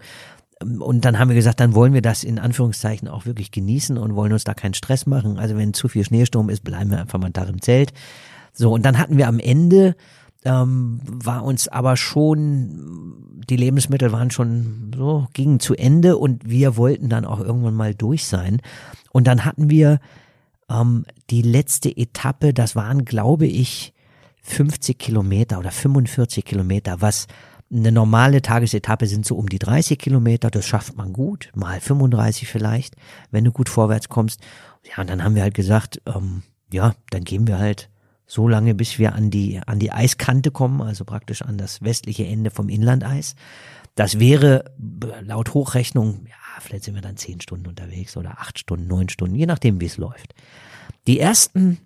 Und 0.61 1.05
dann 1.05 1.17
haben 1.17 1.29
wir 1.29 1.35
gesagt, 1.35 1.59
dann 1.59 1.73
wollen 1.73 1.93
wir 1.93 2.03
das 2.03 2.23
in 2.23 2.37
Anführungszeichen 2.37 3.07
auch 3.07 3.25
wirklich 3.25 3.51
genießen 3.51 3.97
und 3.97 4.15
wollen 4.15 4.33
uns 4.33 4.43
da 4.43 4.53
keinen 4.53 4.75
Stress 4.75 5.05
machen. 5.05 5.39
Also 5.39 5.57
wenn 5.57 5.73
zu 5.73 5.87
viel 5.87 6.05
Schneesturm 6.05 6.49
ist, 6.49 6.63
bleiben 6.63 6.91
wir 6.91 6.99
einfach 6.99 7.19
mal 7.19 7.31
da 7.31 7.43
im 7.43 7.61
Zelt. 7.61 7.93
So, 8.53 8.71
und 8.71 8.85
dann 8.85 8.97
hatten 8.97 9.17
wir 9.17 9.27
am 9.27 9.39
Ende, 9.39 9.95
ähm, 10.43 10.99
war 11.03 11.43
uns 11.43 11.67
aber 11.67 11.97
schon, 11.97 13.41
die 13.49 13.57
Lebensmittel 13.57 14.11
waren 14.11 14.31
schon 14.31 14.91
so, 14.95 15.27
gingen 15.33 15.59
zu 15.59 15.75
Ende 15.75 16.17
und 16.17 16.49
wir 16.49 16.77
wollten 16.77 17.09
dann 17.09 17.25
auch 17.25 17.39
irgendwann 17.39 17.75
mal 17.75 17.93
durch 17.93 18.25
sein. 18.25 18.61
Und 19.11 19.27
dann 19.27 19.45
hatten 19.45 19.69
wir 19.69 19.99
ähm, 20.69 21.05
die 21.29 21.41
letzte 21.41 21.95
Etappe, 21.95 22.53
das 22.53 22.75
waren, 22.75 23.05
glaube 23.05 23.45
ich, 23.45 23.93
50 24.43 24.97
Kilometer 24.97 25.59
oder 25.59 25.71
45 25.71 26.43
Kilometer, 26.43 27.01
was 27.01 27.27
eine 27.71 27.91
normale 27.91 28.41
Tagesetappe 28.41 29.07
sind 29.07 29.25
so 29.25 29.35
um 29.35 29.47
die 29.47 29.59
30 29.59 29.97
Kilometer, 29.97 30.49
das 30.49 30.65
schafft 30.65 30.97
man 30.97 31.13
gut, 31.13 31.51
mal 31.55 31.79
35 31.79 32.47
vielleicht, 32.47 32.95
wenn 33.29 33.45
du 33.45 33.51
gut 33.51 33.69
vorwärts 33.69 34.09
kommst. 34.09 34.41
Ja, 34.89 35.01
und 35.01 35.09
dann 35.09 35.23
haben 35.23 35.35
wir 35.35 35.43
halt 35.43 35.53
gesagt, 35.53 36.01
ähm, 36.05 36.43
ja, 36.73 36.95
dann 37.11 37.23
gehen 37.23 37.47
wir 37.47 37.59
halt 37.59 37.89
so 38.31 38.47
lange, 38.47 38.73
bis 38.75 38.97
wir 38.97 39.13
an 39.13 39.29
die, 39.29 39.59
an 39.65 39.77
die 39.79 39.91
Eiskante 39.91 40.51
kommen, 40.51 40.81
also 40.81 41.03
praktisch 41.03 41.41
an 41.41 41.57
das 41.57 41.81
westliche 41.81 42.25
Ende 42.25 42.49
vom 42.49 42.69
Inlandeis. 42.69 43.35
Das 43.95 44.19
wäre 44.19 44.71
laut 45.23 45.53
Hochrechnung, 45.53 46.27
ja, 46.27 46.61
vielleicht 46.61 46.85
sind 46.85 46.95
wir 46.95 47.01
dann 47.01 47.17
zehn 47.17 47.41
Stunden 47.41 47.67
unterwegs 47.67 48.15
oder 48.15 48.39
acht 48.39 48.57
Stunden, 48.57 48.87
neun 48.87 49.09
Stunden, 49.09 49.35
je 49.35 49.47
nachdem, 49.47 49.81
wie 49.81 49.85
es 49.85 49.97
läuft. 49.97 50.33
Die 51.07 51.19
ersten 51.19 51.79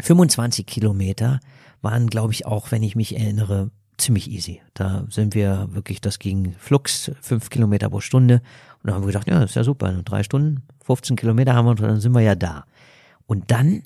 25 0.00 0.66
Kilometer 0.66 1.38
waren, 1.82 2.08
glaube 2.08 2.32
ich, 2.32 2.46
auch, 2.46 2.72
wenn 2.72 2.82
ich 2.82 2.96
mich 2.96 3.16
erinnere, 3.16 3.70
ziemlich 3.96 4.28
easy. 4.28 4.60
Da 4.74 5.06
sind 5.08 5.36
wir 5.36 5.68
wirklich, 5.70 6.00
das 6.00 6.18
ging 6.18 6.56
flux, 6.58 7.12
fünf 7.20 7.48
Kilometer 7.48 7.90
pro 7.90 8.00
Stunde. 8.00 8.42
Und 8.82 8.90
da 8.90 8.94
haben 8.94 9.02
wir 9.02 9.12
gedacht, 9.12 9.28
ja, 9.28 9.40
ist 9.40 9.54
ja 9.54 9.62
super, 9.62 9.92
drei 10.04 10.24
Stunden, 10.24 10.64
15 10.82 11.14
Kilometer 11.14 11.54
haben 11.54 11.66
wir 11.66 11.70
und 11.70 11.80
dann 11.80 12.00
sind 12.00 12.10
wir 12.10 12.22
ja 12.22 12.34
da. 12.34 12.64
Und 13.26 13.52
dann 13.52 13.84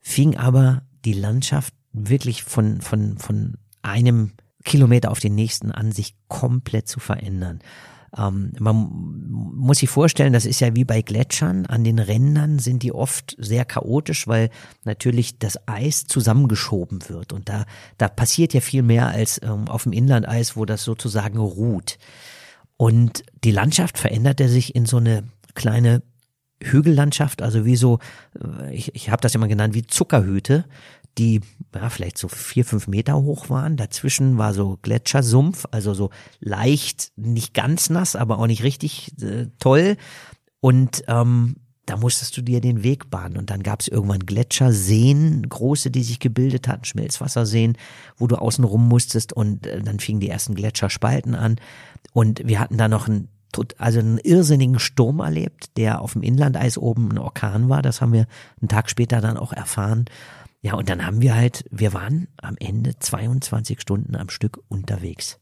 fing 0.00 0.36
aber 0.36 0.82
die 1.04 1.12
Landschaft 1.12 1.74
wirklich 1.92 2.44
von, 2.44 2.80
von, 2.80 3.18
von 3.18 3.56
einem 3.82 4.32
Kilometer 4.64 5.10
auf 5.10 5.20
den 5.20 5.34
nächsten 5.34 5.70
an, 5.72 5.92
sich 5.92 6.14
komplett 6.28 6.88
zu 6.88 7.00
verändern. 7.00 7.60
Ähm, 8.16 8.52
man 8.58 8.74
muss 9.54 9.78
sich 9.78 9.88
vorstellen, 9.88 10.32
das 10.32 10.46
ist 10.46 10.60
ja 10.60 10.74
wie 10.74 10.84
bei 10.84 11.02
Gletschern. 11.02 11.66
An 11.66 11.84
den 11.84 11.98
Rändern 11.98 12.58
sind 12.58 12.82
die 12.82 12.92
oft 12.92 13.36
sehr 13.38 13.64
chaotisch, 13.64 14.26
weil 14.26 14.50
natürlich 14.84 15.38
das 15.38 15.58
Eis 15.68 16.06
zusammengeschoben 16.06 17.08
wird. 17.08 17.32
Und 17.32 17.48
da, 17.48 17.64
da 17.98 18.08
passiert 18.08 18.54
ja 18.54 18.60
viel 18.60 18.82
mehr 18.82 19.08
als 19.08 19.40
ähm, 19.42 19.68
auf 19.68 19.82
dem 19.84 19.92
Inlandeis, 19.92 20.56
wo 20.56 20.64
das 20.64 20.84
sozusagen 20.84 21.38
ruht. 21.38 21.98
Und 22.76 23.24
die 23.44 23.50
Landschaft 23.50 23.98
veränderte 23.98 24.48
sich 24.48 24.74
in 24.74 24.86
so 24.86 24.98
eine 24.98 25.24
kleine 25.54 26.02
Hügellandschaft, 26.62 27.42
also 27.42 27.64
wie 27.64 27.76
so, 27.76 27.98
äh, 28.42 28.74
ich, 28.74 28.94
ich 28.94 29.10
habe 29.10 29.20
das 29.20 29.34
immer 29.34 29.48
genannt, 29.48 29.74
wie 29.74 29.86
Zuckerhüte, 29.86 30.64
die 31.18 31.40
ja, 31.74 31.90
vielleicht 31.90 32.18
so 32.18 32.28
vier, 32.28 32.64
fünf 32.64 32.86
Meter 32.86 33.16
hoch 33.16 33.50
waren. 33.50 33.76
Dazwischen 33.76 34.38
war 34.38 34.54
so 34.54 34.78
Gletschersumpf, 34.82 35.66
also 35.70 35.94
so 35.94 36.10
leicht, 36.40 37.12
nicht 37.16 37.54
ganz 37.54 37.90
nass, 37.90 38.16
aber 38.16 38.38
auch 38.38 38.46
nicht 38.46 38.62
richtig 38.62 39.12
äh, 39.22 39.46
toll. 39.58 39.96
Und 40.60 41.04
ähm, 41.08 41.56
da 41.86 41.96
musstest 41.96 42.36
du 42.36 42.42
dir 42.42 42.60
den 42.60 42.82
Weg 42.82 43.10
bahnen. 43.10 43.36
Und 43.36 43.50
dann 43.50 43.62
gab 43.62 43.80
es 43.80 43.88
irgendwann 43.88 44.26
Gletscherseen, 44.26 45.48
große, 45.48 45.90
die 45.90 46.02
sich 46.02 46.20
gebildet 46.20 46.68
hatten, 46.68 46.84
Schmelzwasserseen, 46.84 47.76
wo 48.16 48.26
du 48.26 48.36
außen 48.36 48.64
rum 48.64 48.88
musstest. 48.88 49.32
Und 49.32 49.66
äh, 49.66 49.82
dann 49.82 49.98
fingen 49.98 50.20
die 50.20 50.28
ersten 50.28 50.54
Gletscherspalten 50.54 51.34
an. 51.34 51.56
Und 52.12 52.46
wir 52.46 52.60
hatten 52.60 52.76
da 52.76 52.88
noch 52.88 53.08
einen 53.08 53.28
also 53.78 53.98
einen 53.98 54.18
irrsinnigen 54.18 54.78
Sturm 54.78 55.20
erlebt, 55.20 55.76
der 55.76 56.00
auf 56.00 56.12
dem 56.12 56.22
Inlandeis 56.22 56.78
oben 56.78 57.10
ein 57.10 57.18
Orkan 57.18 57.68
war. 57.68 57.82
Das 57.82 58.00
haben 58.00 58.12
wir 58.12 58.26
einen 58.60 58.68
Tag 58.68 58.90
später 58.90 59.20
dann 59.20 59.36
auch 59.36 59.52
erfahren. 59.52 60.06
Ja, 60.60 60.74
und 60.74 60.88
dann 60.88 61.06
haben 61.06 61.22
wir 61.22 61.34
halt, 61.34 61.64
wir 61.70 61.92
waren 61.92 62.28
am 62.36 62.56
Ende 62.58 62.98
22 62.98 63.80
Stunden 63.80 64.16
am 64.16 64.28
Stück 64.28 64.60
unterwegs. 64.68 65.38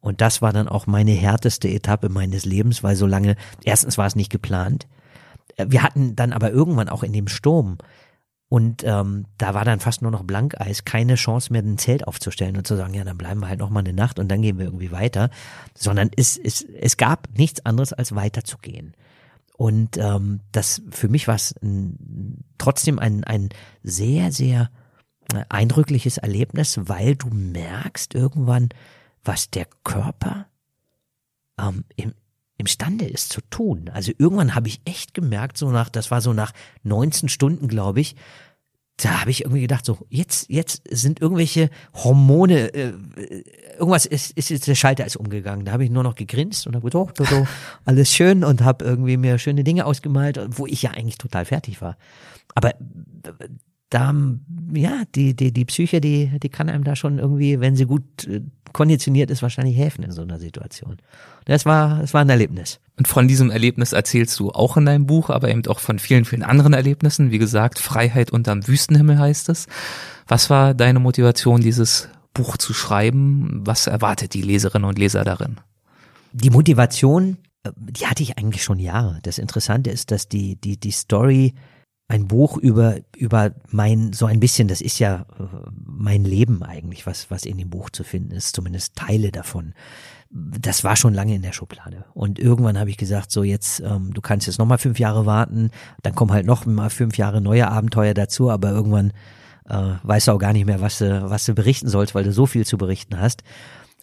Und 0.00 0.20
das 0.20 0.42
war 0.42 0.52
dann 0.52 0.68
auch 0.68 0.86
meine 0.86 1.12
härteste 1.12 1.68
Etappe 1.68 2.08
meines 2.08 2.44
Lebens, 2.44 2.82
weil 2.82 2.96
so 2.96 3.06
lange, 3.06 3.34
erstens 3.64 3.98
war 3.98 4.06
es 4.06 4.14
nicht 4.14 4.30
geplant. 4.30 4.86
Wir 5.56 5.82
hatten 5.82 6.14
dann 6.14 6.32
aber 6.32 6.50
irgendwann 6.50 6.88
auch 6.88 7.02
in 7.02 7.12
dem 7.12 7.28
Sturm 7.28 7.78
Und 8.48 8.84
ähm, 8.84 9.26
da 9.38 9.54
war 9.54 9.64
dann 9.64 9.80
fast 9.80 10.02
nur 10.02 10.12
noch 10.12 10.22
Blankeis, 10.22 10.84
keine 10.84 11.16
Chance 11.16 11.52
mehr, 11.52 11.62
ein 11.62 11.78
Zelt 11.78 12.06
aufzustellen 12.06 12.56
und 12.56 12.66
zu 12.66 12.76
sagen, 12.76 12.94
ja, 12.94 13.02
dann 13.02 13.18
bleiben 13.18 13.40
wir 13.40 13.48
halt 13.48 13.58
noch 13.58 13.70
mal 13.70 13.80
eine 13.80 13.92
Nacht 13.92 14.20
und 14.20 14.28
dann 14.28 14.40
gehen 14.40 14.58
wir 14.58 14.66
irgendwie 14.66 14.92
weiter. 14.92 15.30
Sondern 15.76 16.10
es, 16.16 16.36
es, 16.36 16.62
es 16.62 16.96
gab 16.96 17.28
nichts 17.36 17.66
anderes, 17.66 17.92
als 17.92 18.14
weiterzugehen. 18.14 18.94
Und 19.56 19.96
ähm, 19.96 20.40
das 20.52 20.82
für 20.90 21.08
mich 21.08 21.26
war 21.28 21.34
es 21.34 21.54
trotzdem 22.58 22.98
ein, 22.98 23.24
ein 23.24 23.48
sehr, 23.82 24.30
sehr 24.30 24.70
äh, 25.34 25.44
eindrückliches 25.48 26.18
Erlebnis, 26.18 26.78
weil 26.82 27.16
du 27.16 27.28
merkst 27.28 28.14
irgendwann, 28.14 28.68
was 29.24 29.50
der 29.50 29.66
Körper 29.82 30.46
ähm, 31.58 31.84
im, 31.96 32.14
imstande 32.58 33.04
ist 33.06 33.30
zu 33.30 33.40
tun. 33.50 33.90
Also 33.92 34.12
irgendwann 34.18 34.54
habe 34.54 34.68
ich 34.68 34.80
echt 34.84 35.14
gemerkt, 35.14 35.58
so 35.58 35.70
nach, 35.70 35.88
das 35.88 36.10
war 36.10 36.20
so 36.20 36.32
nach 36.32 36.52
19 36.84 37.28
Stunden, 37.28 37.68
glaube 37.68 38.00
ich, 38.00 38.16
da 38.96 39.20
habe 39.20 39.30
ich 39.30 39.42
irgendwie 39.42 39.60
gedacht, 39.60 39.84
so 39.84 39.98
jetzt 40.08 40.48
jetzt 40.48 40.82
sind 40.90 41.20
irgendwelche 41.20 41.68
Hormone, 41.92 42.72
äh, 42.72 42.94
irgendwas 43.78 44.06
ist, 44.06 44.30
ist 44.32 44.48
jetzt 44.48 44.66
der 44.66 44.74
Schalter 44.74 45.04
ist 45.04 45.16
umgegangen. 45.16 45.66
Da 45.66 45.72
habe 45.72 45.84
ich 45.84 45.90
nur 45.90 46.02
noch 46.02 46.14
gegrinst 46.14 46.66
und 46.66 46.74
habe 46.74 46.88
gedacht, 46.88 47.20
oh, 47.20 47.24
oh, 47.30 47.46
alles 47.84 48.14
schön 48.14 48.42
und 48.42 48.62
habe 48.64 48.84
irgendwie 48.84 49.18
mir 49.18 49.38
schöne 49.38 49.64
Dinge 49.64 49.84
ausgemalt, 49.84 50.40
wo 50.48 50.66
ich 50.66 50.80
ja 50.80 50.92
eigentlich 50.92 51.18
total 51.18 51.44
fertig 51.44 51.82
war. 51.82 51.98
Aber 52.54 52.72
da, 53.90 54.14
ja, 54.72 55.02
die, 55.14 55.36
die, 55.36 55.52
die 55.52 55.64
Psyche, 55.66 56.00
die, 56.00 56.38
die 56.42 56.48
kann 56.48 56.70
einem 56.70 56.84
da 56.84 56.96
schon 56.96 57.18
irgendwie, 57.18 57.60
wenn 57.60 57.76
sie 57.76 57.84
gut 57.84 58.26
äh, 58.26 58.40
konditioniert 58.76 59.30
ist, 59.30 59.40
wahrscheinlich 59.40 59.74
helfen 59.74 60.04
in 60.04 60.12
so 60.12 60.20
einer 60.20 60.38
Situation. 60.38 60.98
Das 61.46 61.64
war, 61.64 62.00
das 62.00 62.12
war 62.12 62.20
ein 62.20 62.28
Erlebnis. 62.28 62.78
Und 62.98 63.08
von 63.08 63.26
diesem 63.26 63.50
Erlebnis 63.50 63.94
erzählst 63.94 64.38
du 64.38 64.50
auch 64.50 64.76
in 64.76 64.84
deinem 64.84 65.06
Buch, 65.06 65.30
aber 65.30 65.48
eben 65.48 65.66
auch 65.66 65.78
von 65.78 65.98
vielen, 65.98 66.26
vielen 66.26 66.42
anderen 66.42 66.74
Erlebnissen. 66.74 67.30
Wie 67.30 67.38
gesagt, 67.38 67.78
Freiheit 67.78 68.30
unterm 68.32 68.68
Wüstenhimmel 68.68 69.18
heißt 69.18 69.48
es. 69.48 69.66
Was 70.28 70.50
war 70.50 70.74
deine 70.74 71.00
Motivation, 71.00 71.62
dieses 71.62 72.10
Buch 72.34 72.58
zu 72.58 72.74
schreiben? 72.74 73.62
Was 73.64 73.86
erwartet 73.86 74.34
die 74.34 74.42
Leserinnen 74.42 74.86
und 74.86 74.98
Leser 74.98 75.24
darin? 75.24 75.56
Die 76.34 76.50
Motivation, 76.50 77.38
äh, 77.62 77.70
die 77.78 78.06
hatte 78.06 78.22
ich 78.22 78.36
eigentlich 78.36 78.62
schon 78.62 78.78
Jahre. 78.78 79.20
Das 79.22 79.38
Interessante 79.38 79.88
ist, 79.88 80.10
dass 80.10 80.28
die, 80.28 80.60
die, 80.60 80.78
die 80.78 80.90
Story 80.90 81.54
ein 82.08 82.28
Buch 82.28 82.56
über, 82.56 82.98
über 83.16 83.52
mein, 83.68 84.12
so 84.12 84.26
ein 84.26 84.38
bisschen, 84.38 84.68
das 84.68 84.80
ist 84.80 84.98
ja 84.98 85.26
äh, 85.40 85.44
mein 85.84 86.24
Leben 86.24 86.62
eigentlich, 86.62 87.06
was, 87.06 87.30
was 87.30 87.44
in 87.44 87.58
dem 87.58 87.70
Buch 87.70 87.90
zu 87.90 88.04
finden 88.04 88.32
ist, 88.32 88.54
zumindest 88.54 88.94
Teile 88.94 89.32
davon. 89.32 89.74
Das 90.30 90.84
war 90.84 90.96
schon 90.96 91.14
lange 91.14 91.34
in 91.34 91.42
der 91.42 91.52
Schublade. 91.52 92.04
Und 92.14 92.38
irgendwann 92.38 92.78
habe 92.78 92.90
ich 92.90 92.96
gesagt, 92.96 93.32
so 93.32 93.42
jetzt, 93.42 93.80
ähm, 93.80 94.12
du 94.14 94.20
kannst 94.20 94.46
jetzt 94.46 94.58
nochmal 94.58 94.78
fünf 94.78 94.98
Jahre 94.98 95.26
warten, 95.26 95.70
dann 96.02 96.14
kommen 96.14 96.32
halt 96.32 96.46
noch 96.46 96.64
mal 96.64 96.90
fünf 96.90 97.18
Jahre 97.18 97.40
neue 97.40 97.68
Abenteuer 97.68 98.14
dazu, 98.14 98.50
aber 98.50 98.70
irgendwann 98.70 99.12
äh, 99.68 99.94
weißt 100.02 100.28
du 100.28 100.32
auch 100.32 100.38
gar 100.38 100.52
nicht 100.52 100.66
mehr, 100.66 100.80
was 100.80 100.98
du, 100.98 101.30
was 101.30 101.44
du 101.44 101.54
berichten 101.54 101.88
sollst, 101.88 102.14
weil 102.14 102.24
du 102.24 102.32
so 102.32 102.46
viel 102.46 102.64
zu 102.64 102.78
berichten 102.78 103.18
hast. 103.20 103.42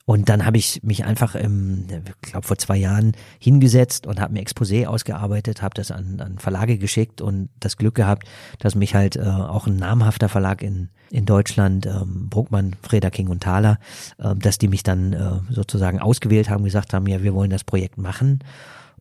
Und 0.06 0.28
dann 0.28 0.46
habe 0.46 0.58
ich 0.58 0.84
mich 0.84 1.06
einfach, 1.06 1.34
im, 1.34 1.86
ich 1.90 2.32
glaube 2.32 2.46
vor 2.46 2.58
zwei 2.58 2.76
Jahren 2.76 3.14
hingesetzt 3.40 4.06
und 4.06 4.20
habe 4.20 4.34
mir 4.34 4.44
Exposé 4.44 4.86
ausgearbeitet, 4.86 5.62
habe 5.62 5.76
das 5.76 5.92
an, 5.92 6.20
an 6.20 6.40
Verlage 6.40 6.78
geschickt 6.78 7.22
und 7.22 7.50
das 7.62 7.78
Glück 7.78 7.96
gehabt, 7.96 8.28
dass 8.60 8.76
mich 8.76 8.96
halt 8.96 9.16
äh, 9.16 9.22
auch 9.22 9.66
ein 9.66 9.78
namhafter 9.78 10.28
Verlag 10.28 10.62
in, 10.62 10.90
in 11.10 11.26
Deutschland, 11.26 11.86
ähm, 11.86 12.28
Bruckmann, 12.30 12.76
Freda 12.82 13.10
King 13.12 13.30
und 13.30 13.44
Thaler, 13.44 13.80
äh, 14.18 14.36
dass 14.36 14.58
die 14.58 14.68
mich 14.68 14.84
dann 14.84 15.14
äh, 15.14 15.40
sozusagen 15.50 16.00
ausgewählt 16.00 16.50
haben, 16.50 16.66
gesagt 16.66 16.94
haben, 16.94 17.08
ja, 17.08 17.24
wir 17.24 17.34
wollen 17.34 17.50
das 17.50 17.64
Projekt 17.64 17.98
machen. 17.98 18.40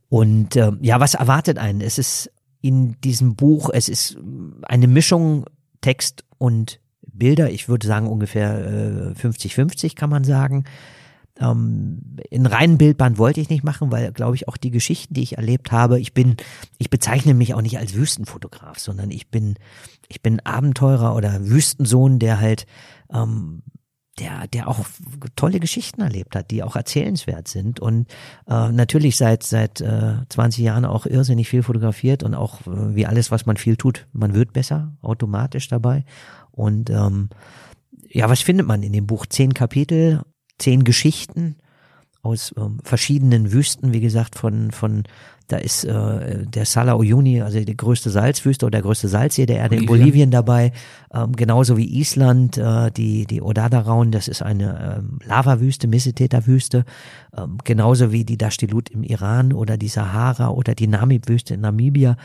Und 0.09 0.55
äh, 0.55 0.70
ja, 0.82 1.00
was 1.00 1.14
erwartet 1.14 1.59
einen? 1.59 1.80
Es 1.80 1.98
ist 1.98 2.30
in 2.61 3.00
diesem 3.00 3.34
Buch, 3.34 3.70
es 3.72 3.88
ist 3.88 4.16
eine 4.62 4.86
Mischung 4.86 5.46
Text 5.80 6.24
und 6.38 6.78
Bilder. 7.12 7.50
Ich 7.50 7.68
würde 7.68 7.86
sagen 7.86 8.06
ungefähr 8.06 9.14
50-50 9.14 9.84
äh, 9.84 9.88
kann 9.90 10.10
man 10.10 10.24
sagen. 10.24 10.64
Ähm, 11.40 12.18
in 12.30 12.46
reinen 12.46 12.78
Bildband 12.78 13.18
wollte 13.18 13.40
ich 13.40 13.48
nicht 13.48 13.64
machen, 13.64 13.90
weil, 13.90 14.12
glaube 14.12 14.36
ich, 14.36 14.48
auch 14.48 14.56
die 14.56 14.70
Geschichten, 14.70 15.14
die 15.14 15.22
ich 15.22 15.38
erlebt 15.38 15.72
habe, 15.72 15.98
ich 15.98 16.12
bin, 16.12 16.36
ich 16.78 16.90
bezeichne 16.90 17.34
mich 17.34 17.54
auch 17.54 17.62
nicht 17.62 17.78
als 17.78 17.94
Wüstenfotograf, 17.94 18.78
sondern 18.78 19.10
ich 19.10 19.28
bin, 19.28 19.54
ich 20.08 20.20
bin 20.20 20.40
Abenteurer 20.40 21.16
oder 21.16 21.48
Wüstensohn, 21.48 22.18
der 22.18 22.38
halt, 22.40 22.66
ähm, 23.12 23.62
der, 24.18 24.46
der 24.48 24.68
auch 24.68 24.80
tolle 25.36 25.58
Geschichten 25.58 26.02
erlebt 26.02 26.36
hat, 26.36 26.50
die 26.50 26.62
auch 26.62 26.76
erzählenswert 26.76 27.48
sind 27.48 27.80
und 27.80 28.08
äh, 28.46 28.70
natürlich 28.70 29.16
seit 29.16 29.42
seit 29.42 29.80
äh, 29.80 30.16
20 30.28 30.62
Jahren 30.62 30.84
auch 30.84 31.06
irrsinnig 31.06 31.48
viel 31.48 31.62
fotografiert 31.62 32.22
und 32.22 32.34
auch 32.34 32.60
äh, 32.66 32.94
wie 32.94 33.06
alles, 33.06 33.30
was 33.30 33.46
man 33.46 33.56
viel 33.56 33.76
tut, 33.76 34.06
man 34.12 34.34
wird 34.34 34.52
besser 34.52 34.92
automatisch 35.00 35.68
dabei 35.68 36.04
und 36.53 36.90
ähm, 36.90 37.28
ja, 38.09 38.28
was 38.28 38.42
findet 38.42 38.66
man 38.66 38.82
in 38.82 38.92
dem 38.92 39.07
Buch? 39.07 39.26
Zehn 39.26 39.55
Kapitel, 39.55 40.22
zehn 40.59 40.84
Geschichten 40.84 41.57
aus 42.22 42.55
ähm, 42.57 42.78
verschiedenen 42.84 43.53
Wüsten, 43.53 43.92
wie 43.92 44.00
gesagt, 44.00 44.36
von, 44.36 44.70
von 44.70 45.05
da 45.48 45.57
ist 45.59 45.84
äh, 45.84 46.46
der 46.46 46.64
Sala 46.64 46.94
Uyuni, 46.94 47.42
also 47.42 47.61
die 47.61 47.76
größte 47.76 48.11
Salzwüste 48.11 48.64
oder 48.64 48.78
der 48.78 48.82
größte 48.82 49.09
Salzsee 49.09 49.44
der 49.44 49.57
Erde 49.57 49.76
Bolivien. 49.76 49.82
in 49.82 49.86
Bolivien 49.86 50.30
dabei, 50.30 50.72
ähm, 51.12 51.32
genauso 51.32 51.76
wie 51.76 51.98
Island, 51.98 52.57
äh, 52.59 52.90
die, 52.92 53.26
die 53.26 53.42
Odada-Raun, 53.42 54.12
das 54.12 54.28
ist 54.28 54.40
eine 54.40 54.98
ähm, 54.98 55.18
Lavawüste, 55.24 55.88
Misseteta-Wüste, 55.88 56.84
ähm, 57.36 57.59
genauso 57.64 58.12
wie 58.12 58.24
die 58.24 58.38
Dashtilut 58.38 58.88
im 58.90 59.03
Iran 59.03 59.53
oder 59.53 59.76
die 59.76 59.88
Sahara 59.88 60.48
oder 60.48 60.74
die 60.74 60.86
Namib-Wüste 60.86 61.55
in 61.55 61.61
Namibia, 61.61 62.16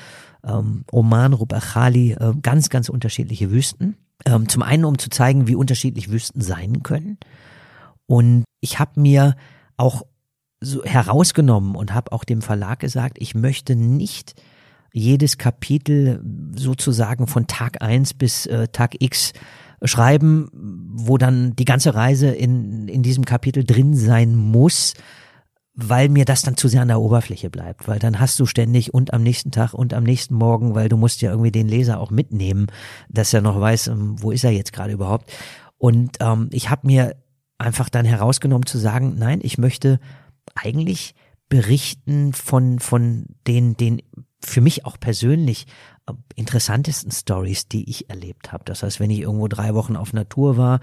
ähm, 0.46 0.86
Oman, 0.92 1.34
Rub 1.34 1.54
Achali, 1.54 2.14
äh, 2.14 2.34
ganz, 2.42 2.70
ganz 2.70 2.88
unterschiedliche 2.88 3.52
Wüsten. 3.52 3.98
Ähm, 4.28 4.50
zum 4.50 4.62
einen, 4.62 4.84
um 4.84 4.98
zu 4.98 5.10
zeigen, 5.10 5.48
wie 5.48 5.56
unterschiedlich 5.56 6.12
Wüsten 6.12 6.42
sein 6.42 6.84
können. 6.84 7.18
Und 8.08 8.44
ich 8.60 8.78
habe 8.78 9.00
mir 9.00 9.38
auch 9.78 10.04
so 10.60 10.84
herausgenommen 10.84 11.76
und 11.76 11.94
habe 11.94 12.12
auch 12.12 12.26
dem 12.26 12.42
Verlag 12.42 12.80
gesagt, 12.80 13.20
ich 13.22 13.36
möchte 13.36 13.78
nicht 13.78 14.36
jedes 14.92 15.38
Kapitel 15.38 16.22
sozusagen 16.54 17.28
von 17.28 17.48
Tag 17.48 17.82
eins 17.82 18.14
bis 18.14 18.48
äh, 18.48 18.68
Tag 18.68 19.02
X 19.02 19.32
schreiben, 19.84 20.50
wo 20.52 21.18
dann 21.18 21.56
die 21.56 21.66
ganze 21.66 21.96
Reise 21.96 22.28
in, 22.28 22.90
in 22.90 23.04
diesem 23.04 23.24
Kapitel 23.24 23.64
drin 23.64 23.94
sein 23.96 24.36
muss, 24.36 24.94
weil 25.80 26.10
mir 26.10 26.26
das 26.26 26.42
dann 26.42 26.58
zu 26.58 26.68
sehr 26.68 26.82
an 26.82 26.88
der 26.88 27.00
Oberfläche 27.00 27.52
bleibt, 27.52 27.88
weil 27.88 28.00
dann 28.00 28.20
hast 28.20 28.40
du 28.40 28.48
ständig 28.48 28.96
und 28.96 29.14
am 29.14 29.22
nächsten 29.22 29.52
Tag 29.52 29.76
und 29.76 29.94
am 29.94 30.04
nächsten 30.04 30.34
Morgen, 30.34 30.74
weil 30.74 30.90
du 30.90 30.98
musst 30.98 31.22
ja 31.22 31.30
irgendwie 31.30 31.52
den 31.52 31.68
Leser 31.68 32.00
auch 32.00 32.10
mitnehmen, 32.10 32.66
dass 33.10 33.32
er 33.32 33.42
noch 33.42 33.62
weiß, 33.62 33.88
ähm, 33.88 34.16
wo 34.20 34.32
ist 34.32 34.44
er 34.44 34.50
jetzt 34.50 34.74
gerade 34.74 34.92
überhaupt. 34.92 35.32
Und 35.78 36.18
ähm, 36.20 36.50
ich 36.52 36.72
habe 36.72 36.88
mir 36.88 37.16
einfach 37.60 37.90
dann 37.90 38.06
herausgenommen 38.06 38.66
zu 38.66 38.80
sagen, 38.80 39.16
nein, 39.20 39.40
ich 39.44 39.60
möchte 39.60 40.00
eigentlich 40.56 41.14
berichten 41.48 42.34
von 42.34 42.80
von 42.80 43.26
den 43.46 43.78
den 43.78 44.02
für 44.44 44.62
mich 44.62 44.84
auch 44.86 45.00
persönlich 45.00 45.68
äh, 46.08 46.14
interessantesten 46.36 47.12
Stories, 47.12 47.68
die 47.68 47.88
ich 47.88 48.10
erlebt 48.10 48.52
habe. 48.52 48.64
Das 48.66 48.82
heißt, 48.82 49.00
wenn 49.00 49.12
ich 49.12 49.20
irgendwo 49.20 49.48
drei 49.48 49.76
Wochen 49.76 49.96
auf 49.96 50.12
Natur 50.12 50.58
war, 50.58 50.80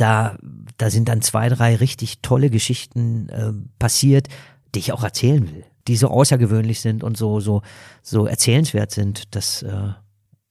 da, 0.00 0.38
da 0.78 0.90
sind 0.90 1.08
dann 1.08 1.22
zwei, 1.22 1.48
drei 1.48 1.76
richtig 1.76 2.20
tolle 2.22 2.50
Geschichten 2.50 3.28
äh, 3.28 3.52
passiert, 3.78 4.28
die 4.74 4.78
ich 4.78 4.92
auch 4.92 5.04
erzählen 5.04 5.50
will, 5.52 5.64
die 5.88 5.96
so 5.96 6.08
außergewöhnlich 6.08 6.80
sind 6.80 7.04
und 7.04 7.16
so, 7.16 7.40
so, 7.40 7.62
so 8.02 8.26
erzählenswert 8.26 8.90
sind, 8.90 9.34
dass, 9.34 9.62
äh, 9.62 9.88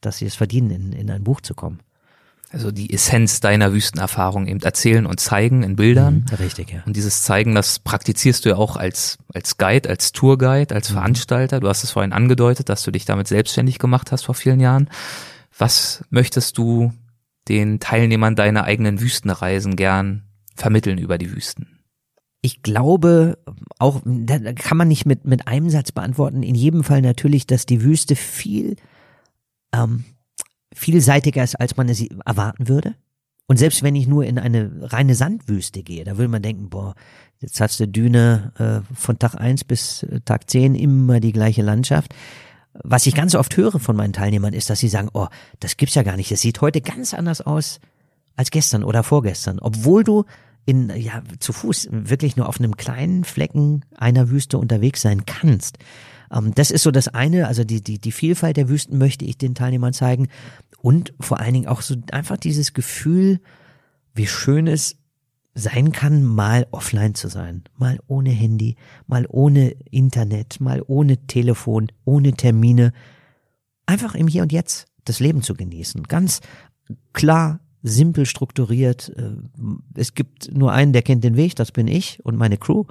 dass 0.02 0.18
sie 0.18 0.26
es 0.26 0.36
verdienen, 0.36 0.72
in, 0.72 0.92
in 0.94 1.10
ein 1.10 1.24
Buch 1.24 1.42
zu 1.42 1.56
kommen. 1.56 1.80
Also 2.52 2.72
die 2.72 2.92
Essenz 2.92 3.42
deiner 3.42 3.74
Wüstenerfahrung 3.74 4.48
eben 4.48 4.60
erzählen 4.62 5.06
und 5.06 5.20
zeigen 5.20 5.62
in 5.62 5.76
Bildern. 5.76 6.26
Mhm, 6.30 6.38
richtig, 6.38 6.72
ja. 6.72 6.82
Und 6.86 6.96
dieses 6.96 7.22
Zeigen, 7.22 7.54
das 7.54 7.78
praktizierst 7.78 8.44
du 8.44 8.50
ja 8.50 8.56
auch 8.56 8.76
als, 8.76 9.20
als 9.34 9.58
Guide, 9.58 9.88
als 9.88 10.12
Tourguide, 10.14 10.74
als 10.74 10.90
mhm. 10.90 10.96
Veranstalter. 10.96 11.60
Du 11.60 11.68
hast 11.68 11.84
es 11.84 11.92
vorhin 11.92 12.12
angedeutet, 12.12 12.70
dass 12.70 12.82
du 12.84 12.92
dich 12.92 13.06
damit 13.06 13.28
selbstständig 13.28 13.78
gemacht 13.78 14.12
hast 14.12 14.24
vor 14.24 14.34
vielen 14.34 14.60
Jahren. 14.60 14.90
Was 15.58 16.04
möchtest 16.10 16.58
du 16.58 16.92
den 17.50 17.80
Teilnehmern 17.80 18.36
deiner 18.36 18.64
eigenen 18.64 19.02
Wüstenreisen 19.02 19.76
gern 19.76 20.24
vermitteln 20.56 20.98
über 20.98 21.18
die 21.18 21.32
Wüsten? 21.32 21.80
Ich 22.42 22.62
glaube, 22.62 23.38
auch, 23.80 24.02
da 24.06 24.54
kann 24.54 24.78
man 24.78 24.88
nicht 24.88 25.06
mit, 25.06 25.26
mit 25.26 25.48
einem 25.48 25.70
Satz 25.70 25.92
beantworten. 25.92 26.42
In 26.42 26.56
jedem 26.56 26.84
Fall 26.84 27.02
natürlich, 27.02 27.48
dass 27.48 27.66
die 27.66 27.84
Wüste 27.84 28.16
viel, 28.16 28.78
ähm, 29.74 30.06
vielseitiger 30.74 31.44
ist, 31.44 31.60
als 31.60 31.76
man 31.76 31.90
es 31.90 32.02
erwarten 32.26 32.70
würde. 32.70 32.96
Und 33.48 33.58
selbst 33.58 33.82
wenn 33.82 33.96
ich 33.96 34.08
nur 34.08 34.26
in 34.26 34.38
eine 34.38 34.72
reine 34.80 35.16
Sandwüste 35.16 35.82
gehe, 35.82 36.04
da 36.04 36.18
würde 36.18 36.30
man 36.30 36.44
denken, 36.44 36.70
boah, 36.70 36.94
jetzt 37.40 37.60
hast 37.60 37.80
du 37.80 37.88
Düne 37.88 38.54
äh, 38.58 38.96
von 38.96 39.18
Tag 39.18 39.36
eins 39.36 39.64
bis 39.64 40.04
äh, 40.04 40.22
Tag 40.22 40.50
zehn 40.50 40.76
immer 40.76 41.20
die 41.20 41.32
gleiche 41.32 41.64
Landschaft. 41.64 42.14
Was 42.84 43.06
ich 43.06 43.16
ganz 43.16 43.36
oft 43.36 43.56
höre 43.58 43.80
von 43.80 43.96
meinen 43.96 44.14
Teilnehmern 44.14 44.54
ist, 44.54 44.70
dass 44.70 44.80
sie 44.80 44.90
sagen, 44.90 45.10
oh, 45.14 45.28
das 45.60 45.78
gibt's 45.78 45.96
ja 45.96 46.04
gar 46.04 46.16
nicht. 46.16 46.32
Das 46.32 46.42
sieht 46.42 46.62
heute 46.62 46.82
ganz 46.82 47.14
anders 47.14 47.42
aus 47.42 47.80
als 48.36 48.52
gestern 48.52 48.84
oder 48.84 49.04
vorgestern. 49.04 49.60
Obwohl 49.60 50.04
du 50.04 50.26
in, 50.66 50.92
ja, 50.96 51.24
zu 51.40 51.52
Fuß 51.52 51.90
wirklich 51.92 52.38
nur 52.38 52.48
auf 52.48 52.60
einem 52.60 52.78
kleinen 52.78 53.24
Flecken 53.24 53.84
einer 53.98 54.30
Wüste 54.30 54.58
unterwegs 54.58 55.02
sein 55.02 55.26
kannst. 55.26 55.80
Ähm, 56.32 56.54
das 56.54 56.72
ist 56.72 56.84
so 56.84 56.92
das 56.92 57.08
eine, 57.08 57.48
also 57.48 57.64
die, 57.64 57.82
die, 57.82 58.00
die 58.00 58.12
Vielfalt 58.12 58.56
der 58.56 58.70
Wüsten 58.70 58.98
möchte 58.98 59.26
ich 59.26 59.38
den 59.38 59.56
Teilnehmern 59.56 59.94
zeigen 59.94 60.28
und 60.82 61.14
vor 61.20 61.40
allen 61.40 61.54
Dingen 61.54 61.68
auch 61.68 61.82
so 61.82 61.96
einfach 62.12 62.38
dieses 62.38 62.74
Gefühl, 62.74 63.40
wie 64.14 64.28
schön 64.28 64.68
es 64.68 64.98
sein 65.60 65.92
kann, 65.92 66.24
mal 66.24 66.68
offline 66.72 67.16
zu 67.16 67.28
sein, 67.28 67.64
mal 67.78 68.00
ohne 68.08 68.32
Handy, 68.32 68.76
mal 69.08 69.26
ohne 69.30 69.72
Internet, 69.92 70.60
mal 70.60 70.82
ohne 70.88 71.18
Telefon, 71.28 71.92
ohne 72.06 72.34
Termine, 72.34 72.94
einfach 73.86 74.16
im 74.16 74.28
Hier 74.28 74.44
und 74.44 74.52
Jetzt 74.52 74.88
das 75.06 75.20
Leben 75.20 75.42
zu 75.42 75.54
genießen. 75.54 76.04
Ganz 76.04 76.42
klar, 77.14 77.60
simpel 77.82 78.26
strukturiert. 78.26 79.10
Äh, 79.16 79.32
es 79.96 80.14
gibt 80.14 80.54
nur 80.54 80.72
einen, 80.72 80.94
der 80.94 81.02
kennt 81.02 81.24
den 81.24 81.36
Weg, 81.36 81.56
das 81.56 81.72
bin 81.72 81.88
ich 81.88 82.24
und 82.26 82.36
meine 82.36 82.58
Crew. 82.58 82.86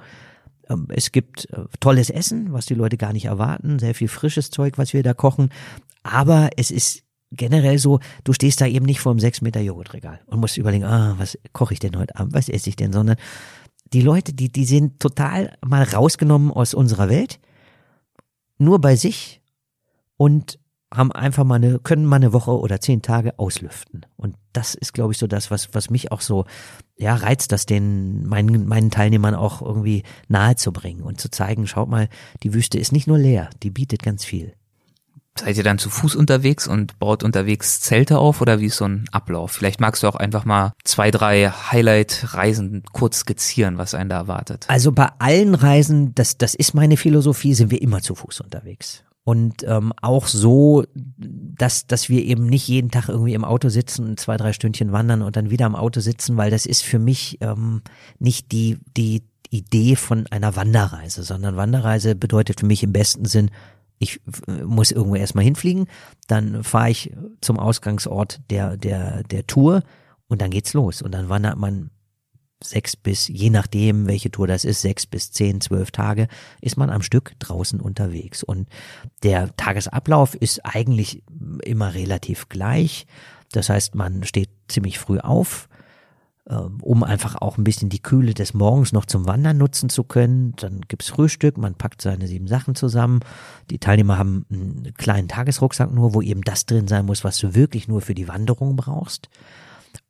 Ähm, 0.69 0.87
es 0.89 1.11
gibt 1.11 1.49
äh, 1.51 1.65
tolles 1.79 2.09
Essen, 2.09 2.53
was 2.53 2.65
die 2.65 2.75
Leute 2.75 2.97
gar 2.97 3.13
nicht 3.13 3.25
erwarten, 3.25 3.79
sehr 3.79 3.95
viel 3.95 4.07
frisches 4.07 4.49
Zeug, 4.49 4.77
was 4.77 4.93
wir 4.93 5.03
da 5.03 5.13
kochen. 5.13 5.49
Aber 6.03 6.49
es 6.57 6.71
ist 6.71 7.03
generell 7.31 7.77
so, 7.77 7.99
du 8.23 8.33
stehst 8.33 8.61
da 8.61 8.65
eben 8.65 8.85
nicht 8.85 8.99
vor 8.99 9.11
einem 9.11 9.19
6 9.19 9.41
Meter 9.41 9.61
Joghurtregal 9.61 10.19
und 10.25 10.39
musst 10.39 10.57
überlegen, 10.57 10.85
ah, 10.85 11.15
was 11.17 11.37
koche 11.53 11.73
ich 11.73 11.79
denn 11.79 11.97
heute 11.97 12.15
Abend, 12.15 12.33
was 12.33 12.49
esse 12.49 12.69
ich 12.69 12.75
denn, 12.75 12.93
sondern 12.93 13.17
die 13.93 14.01
Leute, 14.01 14.33
die, 14.33 14.51
die 14.51 14.65
sind 14.65 14.99
total 14.99 15.57
mal 15.65 15.83
rausgenommen 15.83 16.51
aus 16.51 16.73
unserer 16.73 17.09
Welt, 17.09 17.39
nur 18.57 18.79
bei 18.79 18.95
sich 18.95 19.41
und 20.17 20.59
haben 20.91 21.11
einfach 21.11 21.43
mal 21.43 21.55
eine, 21.55 21.79
können 21.79 22.05
mal 22.05 22.15
eine 22.15 22.33
Woche 22.33 22.51
oder 22.51 22.81
zehn 22.81 23.01
Tage 23.01 23.37
auslüften. 23.37 24.05
Und 24.15 24.35
das 24.53 24.73
ist, 24.73 24.93
glaube 24.93 25.13
ich, 25.13 25.19
so 25.19 25.27
das, 25.27 25.51
was, 25.51 25.73
was 25.73 25.91
mich 25.91 26.11
auch 26.11 26.21
so, 26.21 26.45
ja, 26.97 27.13
reizt, 27.15 27.51
das 27.51 27.67
den, 27.67 28.25
meinen, 28.27 28.67
meinen 28.67 28.89
Teilnehmern 28.89 29.35
auch 29.35 29.61
irgendwie 29.61 30.03
nahe 30.27 30.55
zu 30.55 30.73
bringen 30.73 31.03
und 31.03 31.21
zu 31.21 31.29
zeigen, 31.29 31.67
schaut 31.67 31.89
mal, 31.89 32.09
die 32.41 32.53
Wüste 32.53 32.79
ist 32.79 32.91
nicht 32.91 33.07
nur 33.07 33.19
leer, 33.19 33.49
die 33.61 33.69
bietet 33.69 34.01
ganz 34.01 34.25
viel. 34.25 34.53
Seid 35.39 35.55
ihr 35.57 35.63
dann 35.63 35.77
zu 35.77 35.89
Fuß 35.89 36.15
unterwegs 36.15 36.67
und 36.67 36.99
baut 36.99 37.23
unterwegs 37.23 37.79
Zelte 37.79 38.17
auf 38.17 38.41
oder 38.41 38.59
wie 38.59 38.65
ist 38.65 38.77
so 38.77 38.85
ein 38.85 39.05
Ablauf? 39.11 39.51
Vielleicht 39.51 39.79
magst 39.79 40.03
du 40.03 40.07
auch 40.07 40.15
einfach 40.15 40.43
mal 40.43 40.73
zwei, 40.83 41.11
drei 41.11 41.49
Highlight-Reisen 41.49 42.83
kurz 42.91 43.19
skizzieren, 43.19 43.77
was 43.77 43.93
einen 43.93 44.09
da 44.09 44.17
erwartet. 44.17 44.65
Also 44.67 44.91
bei 44.91 45.07
allen 45.19 45.55
Reisen, 45.55 46.13
das, 46.13 46.37
das 46.37 46.55
ist 46.55 46.73
meine 46.73 46.97
Philosophie, 46.97 47.53
sind 47.53 47.71
wir 47.71 47.81
immer 47.81 48.01
zu 48.01 48.15
Fuß 48.15 48.41
unterwegs. 48.41 49.03
Und 49.23 49.63
ähm, 49.63 49.93
auch 50.01 50.27
so, 50.27 50.83
dass, 50.95 51.87
dass 51.87 52.09
wir 52.09 52.23
eben 52.25 52.47
nicht 52.47 52.67
jeden 52.67 52.91
Tag 52.91 53.09
irgendwie 53.09 53.33
im 53.33 53.45
Auto 53.45 53.69
sitzen 53.69 54.17
zwei, 54.17 54.37
drei 54.37 54.53
Stündchen 54.53 54.91
wandern 54.91 55.21
und 55.21 55.35
dann 55.35 55.51
wieder 55.51 55.67
im 55.67 55.75
Auto 55.75 55.99
sitzen, 55.99 56.35
weil 56.35 56.51
das 56.51 56.65
ist 56.65 56.83
für 56.83 56.99
mich 56.99 57.37
ähm, 57.41 57.81
nicht 58.17 58.51
die, 58.51 58.79
die 58.97 59.23
Idee 59.51 59.95
von 59.95 60.27
einer 60.27 60.55
Wanderreise, 60.55 61.23
sondern 61.23 61.57
Wanderreise 61.57 62.15
bedeutet 62.15 62.59
für 62.59 62.65
mich 62.65 62.83
im 62.83 62.91
besten 62.91 63.25
Sinn 63.25 63.51
ich 63.99 64.21
äh, 64.47 64.63
muss 64.63 64.91
irgendwo 64.91 65.15
erstmal 65.15 65.43
hinfliegen, 65.43 65.87
dann 66.27 66.63
fahre 66.63 66.89
ich 66.89 67.13
zum 67.41 67.59
Ausgangsort 67.59 68.41
der, 68.49 68.77
der, 68.77 69.23
der 69.23 69.45
Tour 69.45 69.83
und 70.27 70.41
dann 70.41 70.49
geht's 70.49 70.73
los. 70.73 71.01
Und 71.01 71.11
dann 71.11 71.29
wandert 71.29 71.57
man 71.57 71.91
sechs 72.61 72.95
bis, 72.95 73.27
je 73.27 73.49
nachdem, 73.49 74.07
welche 74.07 74.31
Tour 74.31 74.47
das 74.47 74.65
ist, 74.65 74.81
sechs 74.81 75.05
bis 75.05 75.31
zehn, 75.31 75.61
zwölf 75.61 75.91
Tage, 75.91 76.27
ist 76.61 76.77
man 76.77 76.89
am 76.89 77.01
Stück 77.01 77.33
draußen 77.39 77.79
unterwegs. 77.79 78.43
Und 78.43 78.67
der 79.23 79.55
Tagesablauf 79.55 80.35
ist 80.35 80.65
eigentlich 80.65 81.23
immer 81.63 81.93
relativ 81.93 82.49
gleich. 82.49 83.05
Das 83.51 83.69
heißt, 83.69 83.95
man 83.95 84.23
steht 84.23 84.49
ziemlich 84.67 84.99
früh 84.99 85.19
auf, 85.19 85.69
um 86.81 87.03
einfach 87.03 87.35
auch 87.35 87.57
ein 87.57 87.63
bisschen 87.63 87.89
die 87.89 88.01
Kühle 88.01 88.33
des 88.33 88.53
Morgens 88.53 88.91
noch 88.91 89.05
zum 89.05 89.27
Wandern 89.27 89.57
nutzen 89.57 89.89
zu 89.89 90.03
können. 90.03 90.53
Dann 90.57 90.81
gibt's 90.87 91.09
Frühstück, 91.09 91.57
man 91.57 91.75
packt 91.75 92.01
seine 92.01 92.27
sieben 92.27 92.47
Sachen 92.47 92.75
zusammen. 92.75 93.19
Die 93.69 93.77
Teilnehmer 93.77 94.17
haben 94.17 94.45
einen 94.51 94.93
kleinen 94.97 95.27
Tagesrucksack 95.27 95.93
nur, 95.93 96.13
wo 96.13 96.21
eben 96.21 96.41
das 96.41 96.65
drin 96.65 96.87
sein 96.87 97.05
muss, 97.05 97.23
was 97.23 97.37
du 97.37 97.53
wirklich 97.53 97.87
nur 97.87 98.01
für 98.01 98.15
die 98.15 98.27
Wanderung 98.27 98.75
brauchst. 98.75 99.29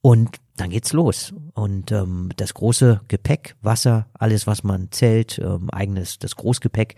Und 0.01 0.37
dann 0.55 0.69
geht's 0.69 0.93
los. 0.93 1.33
Und 1.53 1.91
ähm, 1.91 2.29
das 2.37 2.53
große 2.53 3.01
Gepäck, 3.07 3.55
Wasser, 3.61 4.07
alles, 4.13 4.47
was 4.47 4.63
man 4.63 4.91
zählt, 4.91 5.39
ähm, 5.39 5.69
eigenes, 5.69 6.19
das 6.19 6.35
Großgepäck, 6.35 6.95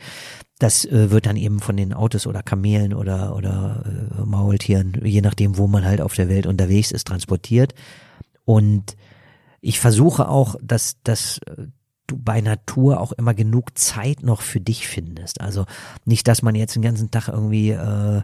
das 0.60 0.86
äh, 0.86 1.10
wird 1.10 1.26
dann 1.26 1.38
eben 1.38 1.60
von 1.60 1.78
den 1.78 1.94
Autos 1.94 2.28
oder 2.28 2.44
Kamelen 2.44 2.94
oder, 2.94 3.36
oder 3.36 3.84
äh, 3.86 4.22
Maultieren, 4.24 5.00
je 5.04 5.22
nachdem, 5.22 5.58
wo 5.58 5.68
man 5.68 5.86
halt 5.86 6.02
auf 6.02 6.14
der 6.14 6.30
Welt 6.30 6.46
unterwegs 6.46 6.92
ist, 6.92 7.08
transportiert. 7.08 7.74
Und 8.46 8.96
ich 9.62 9.80
versuche 9.80 10.28
auch, 10.28 10.56
dass, 10.62 10.98
dass 11.04 11.38
äh, 11.46 11.68
du 12.08 12.18
bei 12.18 12.42
Natur 12.42 13.00
auch 13.00 13.12
immer 13.14 13.34
genug 13.34 13.78
Zeit 13.78 14.24
noch 14.24 14.42
für 14.42 14.60
dich 14.60 14.88
findest. 14.88 15.40
Also 15.40 15.66
nicht, 16.04 16.28
dass 16.28 16.42
man 16.42 16.56
jetzt 16.56 16.76
den 16.76 16.82
ganzen 16.82 17.12
Tag 17.12 17.30
irgendwie 17.30 17.70
äh, 17.70 18.22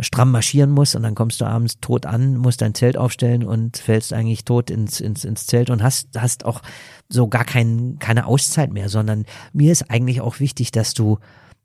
stramm 0.00 0.30
marschieren 0.30 0.70
muss 0.70 0.94
und 0.94 1.02
dann 1.02 1.14
kommst 1.14 1.40
du 1.40 1.44
abends 1.44 1.80
tot 1.80 2.06
an, 2.06 2.36
musst 2.36 2.62
dein 2.62 2.74
Zelt 2.74 2.96
aufstellen 2.96 3.44
und 3.44 3.78
fällst 3.78 4.12
eigentlich 4.12 4.44
tot 4.44 4.70
ins, 4.70 5.00
ins, 5.00 5.24
ins 5.24 5.46
Zelt 5.46 5.70
und 5.70 5.82
hast, 5.82 6.08
hast 6.16 6.44
auch 6.44 6.62
so 7.08 7.28
gar 7.28 7.44
kein, 7.44 7.98
keine 7.98 8.26
Auszeit 8.26 8.72
mehr, 8.72 8.88
sondern 8.88 9.24
mir 9.52 9.72
ist 9.72 9.90
eigentlich 9.90 10.20
auch 10.20 10.40
wichtig, 10.40 10.70
dass 10.70 10.94
du 10.94 11.18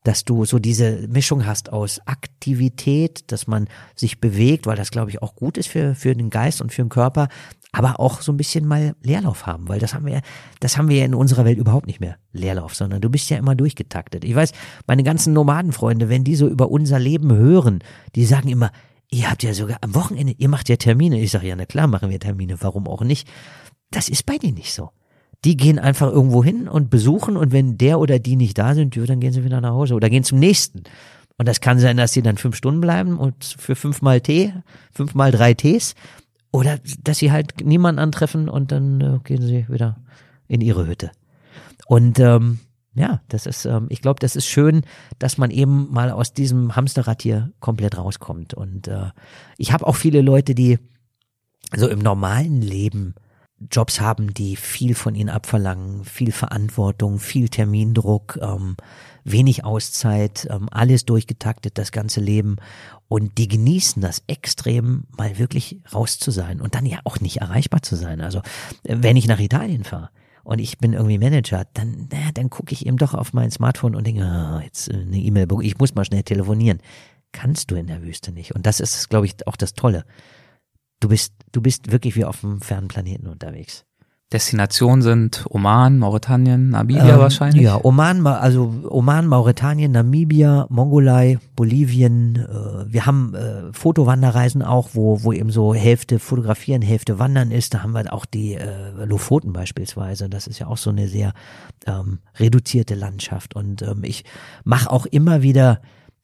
dass 0.06 0.26
du 0.26 0.44
so 0.44 0.60
diese 0.60 1.08
Mischung 1.08 1.46
hast 1.46 1.72
aus 1.72 2.02
Aktivität, 2.06 3.32
dass 3.32 3.48
man 3.48 3.70
sich 3.96 4.20
bewegt, 4.20 4.66
weil 4.66 4.76
das 4.76 4.92
glaube 4.92 5.10
ich 5.12 5.22
auch 5.22 5.34
gut 5.34 5.58
ist 5.58 5.68
für, 5.68 5.96
für 5.96 6.14
den 6.14 6.30
Geist 6.30 6.62
und 6.62 6.74
für 6.74 6.82
den 6.82 6.90
Körper, 6.90 7.30
aber 7.74 8.00
auch 8.00 8.22
so 8.22 8.32
ein 8.32 8.38
bisschen 8.38 8.68
mal 8.68 8.96
Leerlauf 9.02 9.48
haben, 9.48 9.68
weil 9.68 9.80
das 9.80 9.96
haben 9.96 10.06
wir, 10.06 10.22
das 10.60 10.78
haben 10.78 10.90
wir 10.90 10.98
ja 10.98 11.06
in 11.06 11.16
unserer 11.16 11.44
Welt 11.44 11.58
überhaupt 11.58 11.88
nicht 11.88 12.00
mehr. 12.00 12.18
Leerlauf, 12.32 12.76
sondern 12.76 13.02
du 13.02 13.10
bist 13.10 13.30
ja 13.32 13.38
immer 13.38 13.56
durchgetaktet. 13.56 14.24
Ich 14.24 14.36
weiß, 14.36 14.54
meine 14.86 15.04
ganzen 15.04 15.34
Nomadenfreunde, 15.34 16.08
wenn 16.08 16.24
die 16.24 16.36
so 16.36 16.48
über 16.48 16.70
unser 16.70 17.00
Leben 17.00 17.34
hören, 17.34 17.80
die 18.16 18.26
sagen 18.26 18.48
immer, 18.48 18.72
ihr 19.10 19.30
habt 19.30 19.42
ja 19.42 19.56
sogar 19.56 19.80
am 19.82 19.96
Wochenende, 19.96 20.36
ihr 20.38 20.50
macht 20.50 20.70
ja 20.70 20.76
Termine. 20.76 21.20
Ich 21.20 21.32
sage, 21.32 21.48
ja, 21.48 21.56
na 21.56 21.66
klar 21.66 21.88
machen 21.88 22.12
wir 22.12 22.20
Termine, 22.20 22.58
warum 22.62 22.88
auch 22.88 23.02
nicht? 23.02 23.28
Das 23.90 24.08
ist 24.08 24.28
bei 24.28 24.38
denen 24.38 24.56
nicht 24.56 24.74
so. 24.74 24.92
Die 25.44 25.58
gehen 25.58 25.80
einfach 25.80 26.12
irgendwo 26.12 26.44
hin 26.44 26.68
und 26.68 26.92
besuchen 26.92 27.36
und 27.36 27.52
wenn 27.52 27.80
der 27.80 28.00
oder 28.00 28.20
die 28.20 28.36
nicht 28.36 28.58
da 28.58 28.76
sind, 28.76 28.96
dann 28.96 29.20
gehen 29.20 29.34
sie 29.34 29.44
wieder 29.44 29.62
nach 29.62 29.74
Hause 29.74 29.96
oder 29.96 30.12
gehen 30.12 30.24
zum 30.24 30.38
nächsten. 30.38 30.84
Und 31.38 31.48
das 31.48 31.60
kann 31.60 31.80
sein, 31.80 31.98
dass 31.98 32.14
sie 32.14 32.22
dann 32.22 32.38
fünf 32.38 32.56
Stunden 32.56 32.82
bleiben 32.82 33.18
und 33.18 33.44
für 33.44 33.76
fünfmal 33.76 34.22
Tee, 34.22 34.54
fünfmal 34.92 35.32
drei 35.32 35.56
Tees 35.56 35.96
oder 36.54 36.80
dass 37.04 37.18
sie 37.18 37.32
halt 37.32 37.66
niemanden 37.66 38.00
antreffen 38.00 38.48
und 38.48 38.72
dann 38.72 39.02
äh, 39.02 39.20
gehen 39.24 39.42
sie 39.42 39.68
wieder 39.68 39.98
in 40.48 40.62
ihre 40.62 40.88
Hütte. 40.88 41.12
Und 41.88 42.20
ähm, 42.20 42.60
ja, 42.94 43.22
das 43.28 43.48
ist, 43.48 43.66
ähm, 43.66 43.88
ich 43.90 44.04
glaube, 44.04 44.20
das 44.20 44.36
ist 44.36 44.46
schön, 44.46 44.84
dass 45.18 45.40
man 45.40 45.50
eben 45.50 45.92
mal 45.92 46.12
aus 46.12 46.32
diesem 46.32 46.76
Hamsterrad 46.76 47.24
hier 47.24 47.52
komplett 47.60 47.98
rauskommt. 47.98 48.54
Und 48.54 48.88
äh, 48.88 49.10
ich 49.58 49.74
habe 49.74 49.88
auch 49.88 49.96
viele 49.96 50.22
Leute, 50.22 50.54
die 50.54 50.78
so 51.76 51.88
im 51.88 52.00
normalen 52.00 52.62
Leben 52.62 53.16
Jobs 53.72 54.00
haben, 54.00 54.32
die 54.32 54.56
viel 54.56 54.94
von 54.94 55.16
ihnen 55.16 55.30
abverlangen, 55.30 56.04
viel 56.04 56.32
Verantwortung, 56.32 57.18
viel 57.18 57.50
Termindruck, 57.50 58.38
ähm, 58.40 58.78
wenig 59.24 59.64
Auszeit, 59.64 60.48
ähm, 60.50 60.68
alles 60.72 61.06
durchgetaktet, 61.06 61.78
das 61.78 61.92
ganze 61.92 62.20
Leben. 62.20 62.58
Und 63.08 63.38
die 63.38 63.48
genießen 63.48 64.02
das 64.02 64.24
extrem, 64.28 65.06
mal 65.18 65.38
wirklich 65.38 65.80
raus 65.94 66.20
zu 66.20 66.32
sein 66.32 66.62
und 66.62 66.76
dann 66.76 66.86
ja 66.86 67.00
auch 67.04 67.20
nicht 67.20 67.38
erreichbar 67.38 67.82
zu 67.82 67.96
sein. 67.96 68.22
Also 68.22 68.40
äh, 68.84 68.98
wenn 69.00 69.18
ich 69.18 69.28
nach 69.28 69.40
Italien 69.40 69.84
fahre, 69.84 70.10
und 70.44 70.60
ich 70.60 70.78
bin 70.78 70.94
irgendwie 70.94 71.18
Manager, 71.18 71.66
dann, 71.74 72.10
na, 72.12 72.32
dann 72.34 72.50
gucke 72.50 72.74
ich 72.74 72.86
eben 72.86 72.98
doch 72.98 73.14
auf 73.14 73.34
mein 73.34 73.50
Smartphone 73.50 73.96
und 73.96 74.06
denke, 74.06 74.24
oh, 74.24 74.60
jetzt 74.60 74.90
äh, 74.90 74.98
eine 74.98 75.18
E-Mail, 75.18 75.48
ich 75.62 75.78
muss 75.78 75.96
mal 75.96 76.06
schnell 76.06 76.24
telefonieren. 76.24 76.80
Kannst 77.32 77.72
du 77.72 77.76
in 77.76 77.88
der 77.88 78.04
Wüste 78.04 78.32
nicht. 78.32 78.54
Und 78.54 78.66
das 78.66 78.80
ist, 78.80 79.10
glaube 79.10 79.26
ich, 79.26 79.48
auch 79.48 79.56
das 79.56 79.74
Tolle. 79.74 80.06
Du 81.00 81.10
bist, 81.10 81.34
du 81.52 81.62
bist 81.62 81.92
wirklich 81.92 82.16
wie 82.16 82.26
auf 82.26 82.44
einem 82.44 82.62
fernen 82.62 82.90
Planeten 82.90 83.28
unterwegs. 83.28 83.86
Destinationen 84.34 85.04
sind 85.04 85.46
Oman, 85.50 86.00
Mauretanien, 86.00 86.72
Namibia 86.72 87.14
ähm, 87.14 87.20
wahrscheinlich. 87.20 87.62
Ja, 87.62 87.80
Oman, 87.84 88.26
also 88.26 88.74
Oman, 88.90 89.28
Mauretanien, 89.28 89.92
Namibia, 89.92 90.66
Mongolei, 90.70 91.38
Bolivien. 91.56 92.38
Äh, 92.38 92.92
wir 92.92 93.06
haben 93.06 93.36
äh, 93.36 93.72
Fotowanderreisen 93.72 94.64
auch, 94.64 94.90
wo, 94.94 95.24
wo 95.24 95.34
eben 95.34 95.52
so 95.52 95.76
Hälfte 95.76 96.18
fotografieren, 96.18 96.82
Hälfte 96.82 97.20
wandern 97.20 97.52
ist. 97.52 97.76
Da 97.76 97.84
haben 97.84 97.94
wir 97.94 98.12
auch 98.12 98.26
die 98.26 98.56
äh, 98.56 99.06
Lofoten 99.06 99.54
beispielsweise. 99.54 100.30
Das 100.30 100.48
ist 100.48 100.58
ja 100.58 100.66
auch 100.66 100.78
so 100.78 100.90
eine 100.90 101.08
sehr 101.08 101.34
ähm, 101.86 102.18
reduzierte 102.40 102.96
Landschaft. 102.96 103.56
Und 103.56 103.84
ähm, 103.84 104.04
ich 104.04 104.26
mache 104.64 104.90
auch 104.90 105.06
immer 105.06 105.44
wieder 105.44 105.80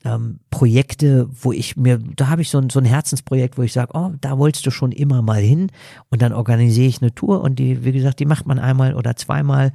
ähm, 0.05 0.39
Projekte, 0.49 1.27
wo 1.29 1.51
ich 1.51 1.75
mir, 1.75 1.97
da 1.97 2.29
habe 2.29 2.41
ich 2.41 2.49
so 2.49 2.57
ein, 2.57 2.69
so 2.69 2.79
ein 2.79 2.85
Herzensprojekt, 2.85 3.57
wo 3.57 3.63
ich 3.63 3.73
sage, 3.73 3.91
oh, 3.93 4.11
da 4.21 4.37
wolltest 4.37 4.65
du 4.65 4.71
schon 4.71 4.91
immer 4.91 5.21
mal 5.21 5.41
hin 5.41 5.71
und 6.09 6.21
dann 6.21 6.33
organisiere 6.33 6.87
ich 6.87 7.01
eine 7.01 7.13
Tour 7.13 7.41
und 7.41 7.59
die, 7.59 7.83
wie 7.83 7.91
gesagt, 7.91 8.19
die 8.19 8.25
macht 8.25 8.45
man 8.45 8.59
einmal 8.59 8.93
oder 8.95 9.15
zweimal 9.15 9.73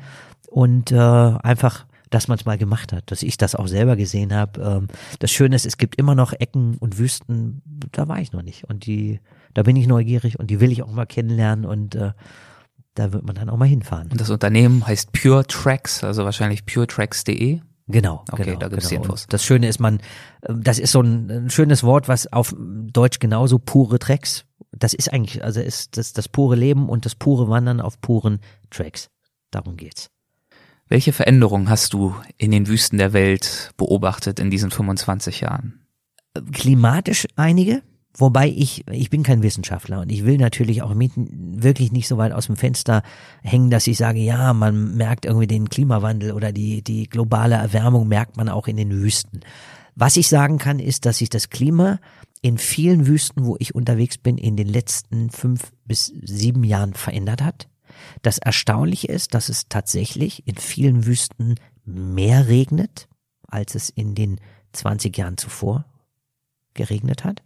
und 0.48 0.92
äh, 0.92 0.96
einfach, 0.98 1.84
dass 2.08 2.28
man 2.28 2.38
es 2.38 2.46
mal 2.46 2.56
gemacht 2.56 2.92
hat, 2.92 3.10
dass 3.10 3.22
ich 3.22 3.36
das 3.36 3.54
auch 3.54 3.66
selber 3.66 3.96
gesehen 3.96 4.32
habe. 4.32 4.62
Ähm, 4.62 4.88
das 5.18 5.30
Schöne 5.30 5.56
ist, 5.56 5.66
es 5.66 5.76
gibt 5.76 5.96
immer 5.96 6.14
noch 6.14 6.32
Ecken 6.32 6.76
und 6.78 6.98
Wüsten, 6.98 7.60
da 7.92 8.08
war 8.08 8.18
ich 8.18 8.32
noch 8.32 8.42
nicht 8.42 8.64
und 8.64 8.86
die, 8.86 9.20
da 9.52 9.62
bin 9.62 9.76
ich 9.76 9.86
neugierig 9.86 10.38
und 10.38 10.48
die 10.48 10.60
will 10.60 10.72
ich 10.72 10.82
auch 10.82 10.90
mal 10.90 11.06
kennenlernen 11.06 11.66
und 11.66 11.96
äh, 11.96 12.12
da 12.94 13.12
wird 13.12 13.26
man 13.26 13.34
dann 13.34 13.50
auch 13.50 13.56
mal 13.56 13.68
hinfahren. 13.68 14.08
Und 14.10 14.20
das 14.20 14.30
Unternehmen 14.30 14.86
heißt 14.86 15.12
Pure 15.12 15.46
Tracks, 15.46 16.02
also 16.04 16.24
wahrscheinlich 16.24 16.64
puretracks.de. 16.64 17.60
Genau, 17.86 18.24
Okay, 18.32 18.44
genau, 18.44 18.58
da 18.58 18.68
gibt's 18.68 18.88
genau. 18.88 19.02
Infos. 19.02 19.24
Und 19.24 19.32
Das 19.32 19.44
Schöne 19.44 19.68
ist, 19.68 19.78
man, 19.78 19.98
äh, 20.42 20.54
das 20.56 20.78
ist 20.78 20.92
so 20.92 21.02
ein, 21.02 21.30
ein 21.30 21.50
schönes 21.50 21.82
Wort, 21.82 22.08
was 22.08 22.32
auf 22.32 22.54
Deutsch 22.58 23.18
genauso 23.18 23.58
pure 23.58 23.98
Tracks. 23.98 24.44
Das 24.72 24.94
ist 24.94 25.12
eigentlich, 25.12 25.44
also 25.44 25.60
ist 25.60 25.96
das, 25.96 26.12
das 26.12 26.28
pure 26.28 26.56
Leben 26.56 26.88
und 26.88 27.04
das 27.04 27.14
pure 27.14 27.48
Wandern 27.48 27.80
auf 27.80 28.00
puren 28.00 28.40
Tracks. 28.70 29.10
Darum 29.50 29.76
geht's. 29.76 30.10
Welche 30.88 31.12
Veränderungen 31.12 31.68
hast 31.68 31.92
du 31.92 32.14
in 32.36 32.50
den 32.50 32.68
Wüsten 32.68 32.98
der 32.98 33.12
Welt 33.12 33.72
beobachtet 33.76 34.38
in 34.38 34.50
diesen 34.50 34.70
25 34.70 35.40
Jahren? 35.40 35.80
Klimatisch 36.52 37.26
einige, 37.36 37.82
wobei 38.16 38.48
ich, 38.48 38.84
ich 38.90 39.10
bin 39.10 39.22
kein 39.22 39.42
Wissenschaftler 39.42 40.00
und 40.00 40.10
ich 40.10 40.24
will 40.24 40.38
natürlich 40.38 40.82
auch 40.82 40.94
mit, 40.94 41.12
wirklich 41.16 41.92
nicht 41.92 42.08
so 42.08 42.16
weit 42.16 42.32
aus 42.32 42.46
dem 42.46 42.56
Fenster 42.56 43.02
hängen, 43.42 43.70
dass 43.70 43.86
ich 43.86 43.96
sage, 43.96 44.20
ja, 44.20 44.52
man 44.52 44.96
merkt 44.96 45.24
irgendwie 45.24 45.46
den 45.46 45.68
Klimawandel 45.68 46.32
oder 46.32 46.52
die, 46.52 46.82
die 46.82 47.08
globale 47.08 47.56
Erwärmung 47.56 48.08
merkt 48.08 48.36
man 48.36 48.48
auch 48.48 48.68
in 48.68 48.76
den 48.76 48.90
Wüsten. 48.90 49.40
Was 49.96 50.16
ich 50.16 50.28
sagen 50.28 50.58
kann, 50.58 50.78
ist, 50.78 51.06
dass 51.06 51.18
sich 51.18 51.28
das 51.28 51.50
Klima 51.50 52.00
in 52.42 52.58
vielen 52.58 53.06
Wüsten, 53.06 53.46
wo 53.46 53.56
ich 53.58 53.74
unterwegs 53.74 54.18
bin, 54.18 54.38
in 54.38 54.56
den 54.56 54.68
letzten 54.68 55.30
fünf 55.30 55.72
bis 55.86 56.12
sieben 56.22 56.64
Jahren 56.64 56.94
verändert 56.94 57.42
hat. 57.42 57.68
Das 58.22 58.38
Erstaunliche 58.38 59.08
ist, 59.08 59.34
dass 59.34 59.48
es 59.48 59.68
tatsächlich 59.68 60.46
in 60.46 60.56
vielen 60.56 61.06
Wüsten 61.06 61.54
mehr 61.84 62.48
regnet, 62.48 63.08
als 63.46 63.74
es 63.74 63.88
in 63.88 64.14
den 64.14 64.40
20 64.72 65.16
Jahren 65.16 65.36
zuvor 65.36 65.84
geregnet 66.74 67.24
hat. 67.24 67.42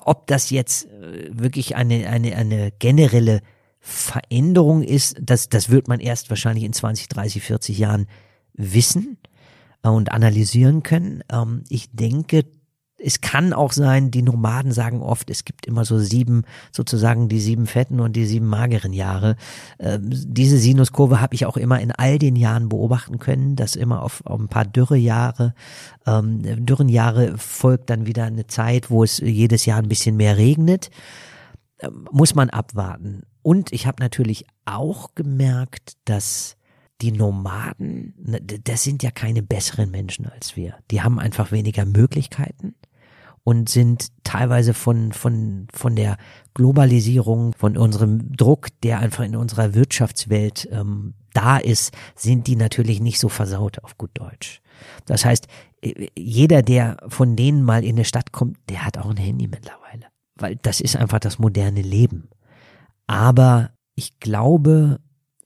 Ob 0.00 0.26
das 0.26 0.50
jetzt 0.50 0.86
äh, 0.86 1.30
wirklich 1.30 1.76
eine, 1.76 2.08
eine, 2.08 2.36
eine 2.36 2.72
generelle 2.78 3.40
Veränderung 3.80 4.82
ist, 4.82 5.16
das, 5.20 5.48
das 5.48 5.70
wird 5.70 5.88
man 5.88 6.00
erst 6.00 6.30
wahrscheinlich 6.30 6.64
in 6.64 6.72
20, 6.72 7.08
30, 7.08 7.42
40 7.42 7.78
Jahren 7.78 8.06
wissen 8.54 9.18
äh, 9.82 9.88
und 9.88 10.12
analysieren 10.12 10.82
können. 10.82 11.22
Ähm, 11.30 11.64
Ich 11.68 11.90
denke, 11.92 12.44
es 13.06 13.20
kann 13.20 13.52
auch 13.52 13.70
sein, 13.70 14.10
die 14.10 14.22
Nomaden 14.22 14.72
sagen 14.72 15.00
oft, 15.00 15.30
es 15.30 15.44
gibt 15.44 15.64
immer 15.64 15.84
so 15.84 15.96
sieben, 16.00 16.42
sozusagen 16.72 17.28
die 17.28 17.38
sieben 17.38 17.66
fetten 17.66 18.00
und 18.00 18.16
die 18.16 18.26
sieben 18.26 18.46
mageren 18.46 18.92
Jahre. 18.92 19.36
Ähm, 19.78 20.10
Diese 20.10 20.58
Sinuskurve 20.58 21.20
habe 21.20 21.36
ich 21.36 21.46
auch 21.46 21.56
immer 21.56 21.80
in 21.80 21.92
all 21.92 22.18
den 22.18 22.34
Jahren 22.34 22.68
beobachten 22.68 23.20
können, 23.20 23.54
dass 23.54 23.76
immer 23.76 24.02
auf, 24.02 24.26
auf 24.26 24.40
ein 24.40 24.48
paar 24.48 24.64
Dürrejahre, 24.64 25.54
ähm, 26.04 26.66
Dürrenjahre 26.66 27.38
folgt 27.38 27.90
dann 27.90 28.06
wieder 28.06 28.24
eine 28.24 28.48
Zeit, 28.48 28.90
wo 28.90 29.04
es 29.04 29.18
jedes 29.18 29.66
Jahr 29.66 29.78
ein 29.78 29.88
bisschen 29.88 30.16
mehr 30.16 30.36
regnet. 30.36 30.90
Ähm, 31.78 32.08
Muss 32.10 32.34
man 32.34 32.50
abwarten. 32.50 33.22
Und 33.40 33.72
ich 33.72 33.86
habe 33.86 34.02
natürlich 34.02 34.46
auch 34.64 35.14
gemerkt, 35.14 35.92
dass 36.06 36.56
die 37.02 37.12
Nomaden, 37.12 38.14
ne, 38.18 38.40
das 38.40 38.82
sind 38.82 39.04
ja 39.04 39.12
keine 39.12 39.44
besseren 39.44 39.92
Menschen 39.92 40.26
als 40.26 40.56
wir. 40.56 40.74
Die 40.90 41.02
haben 41.02 41.20
einfach 41.20 41.52
weniger 41.52 41.84
Möglichkeiten 41.84 42.74
und 43.46 43.68
sind 43.68 44.08
teilweise 44.24 44.74
von, 44.74 45.12
von, 45.12 45.68
von 45.72 45.94
der 45.94 46.16
Globalisierung, 46.54 47.52
von 47.52 47.76
unserem 47.76 48.32
Druck, 48.32 48.70
der 48.82 48.98
einfach 48.98 49.22
in 49.22 49.36
unserer 49.36 49.72
Wirtschaftswelt 49.72 50.68
ähm, 50.72 51.14
da 51.32 51.56
ist, 51.56 51.94
sind 52.16 52.48
die 52.48 52.56
natürlich 52.56 53.00
nicht 53.00 53.20
so 53.20 53.28
versaut 53.28 53.78
auf 53.84 53.96
gut 53.98 54.10
Deutsch. 54.14 54.60
Das 55.04 55.24
heißt, 55.24 55.46
äh, 55.80 56.08
jeder, 56.18 56.62
der 56.62 56.96
von 57.06 57.36
denen 57.36 57.62
mal 57.62 57.84
in 57.84 57.94
eine 57.94 58.04
Stadt 58.04 58.32
kommt, 58.32 58.58
der 58.68 58.84
hat 58.84 58.98
auch 58.98 59.10
ein 59.10 59.16
Handy 59.16 59.46
mittlerweile. 59.46 60.06
Weil 60.34 60.56
das 60.56 60.80
ist 60.80 60.96
einfach 60.96 61.20
das 61.20 61.38
moderne 61.38 61.82
Leben. 61.82 62.28
Aber 63.06 63.70
ich 63.94 64.18
glaube, 64.18 64.98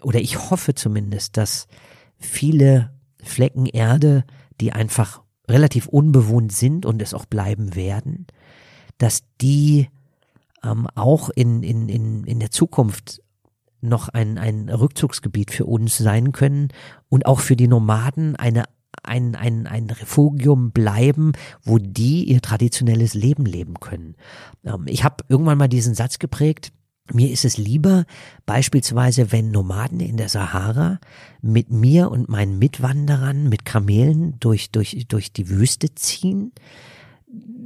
oder 0.03 0.21
ich 0.21 0.51
hoffe 0.51 0.75
zumindest, 0.75 1.37
dass 1.37 1.67
viele 2.17 2.99
Flecken 3.23 3.67
Erde, 3.67 4.25
die 4.59 4.73
einfach 4.73 5.21
relativ 5.51 5.87
unbewohnt 5.87 6.53
sind 6.53 6.87
und 6.87 7.03
es 7.03 7.15
auch 7.15 7.27
bleiben 7.27 7.75
werden, 7.75 8.27
dass 8.99 9.23
die 9.41 9.89
ähm, 10.63 10.87
auch 10.95 11.31
in, 11.31 11.63
in, 11.63 11.89
in, 11.89 12.25
in 12.25 12.41
der 12.41 12.51
Zukunft 12.51 13.23
noch 13.81 14.09
ein, 14.09 14.39
ein 14.39 14.69
Rückzugsgebiet 14.69 15.51
für 15.51 15.65
uns 15.65 15.97
sein 15.97 16.33
können 16.33 16.69
und 17.09 17.27
auch 17.27 17.41
für 17.41 17.57
die 17.57 17.69
Nomaden 17.69 18.37
eine 18.37 18.65
ein, 19.03 19.35
ein, 19.37 19.67
ein 19.67 19.89
Refugium 19.89 20.73
bleiben, 20.73 21.33
wo 21.63 21.79
die 21.79 22.25
ihr 22.25 22.43
traditionelles 22.43 23.15
Leben 23.15 23.47
leben 23.47 23.75
können. 23.75 24.17
Ähm, 24.65 24.85
ich 24.87 25.05
habe 25.05 25.25
irgendwann 25.29 25.59
mal 25.59 25.69
diesen 25.69 25.95
Satz 25.95 26.19
geprägt, 26.19 26.73
mir 27.15 27.31
ist 27.31 27.45
es 27.45 27.57
lieber, 27.57 28.05
beispielsweise, 28.47 29.32
wenn 29.32 29.51
Nomaden 29.51 30.01
in 30.01 30.16
der 30.16 30.28
Sahara 30.28 30.99
mit 31.43 31.70
mir 31.70 32.11
und 32.11 32.28
meinen 32.28 32.59
Mitwanderern 32.59 33.49
mit 33.49 33.65
Kamelen 33.65 34.39
durch, 34.41 34.70
durch, 34.70 35.07
durch 35.09 35.32
die 35.32 35.49
Wüste 35.49 35.95
ziehen, 35.95 36.53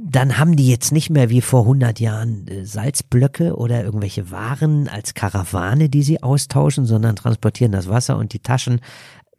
dann 0.07 0.37
haben 0.37 0.55
die 0.55 0.69
jetzt 0.69 0.91
nicht 0.91 1.09
mehr 1.09 1.29
wie 1.31 1.41
vor 1.41 1.61
100 1.61 1.99
Jahren 1.99 2.47
äh, 2.47 2.65
Salzblöcke 2.65 3.55
oder 3.55 3.83
irgendwelche 3.83 4.29
Waren 4.29 4.87
als 4.87 5.15
Karawane, 5.15 5.89
die 5.89 6.03
sie 6.03 6.21
austauschen, 6.21 6.85
sondern 6.85 7.15
transportieren 7.15 7.71
das 7.71 7.89
Wasser 7.89 8.17
und 8.17 8.33
die 8.33 8.39
Taschen 8.39 8.81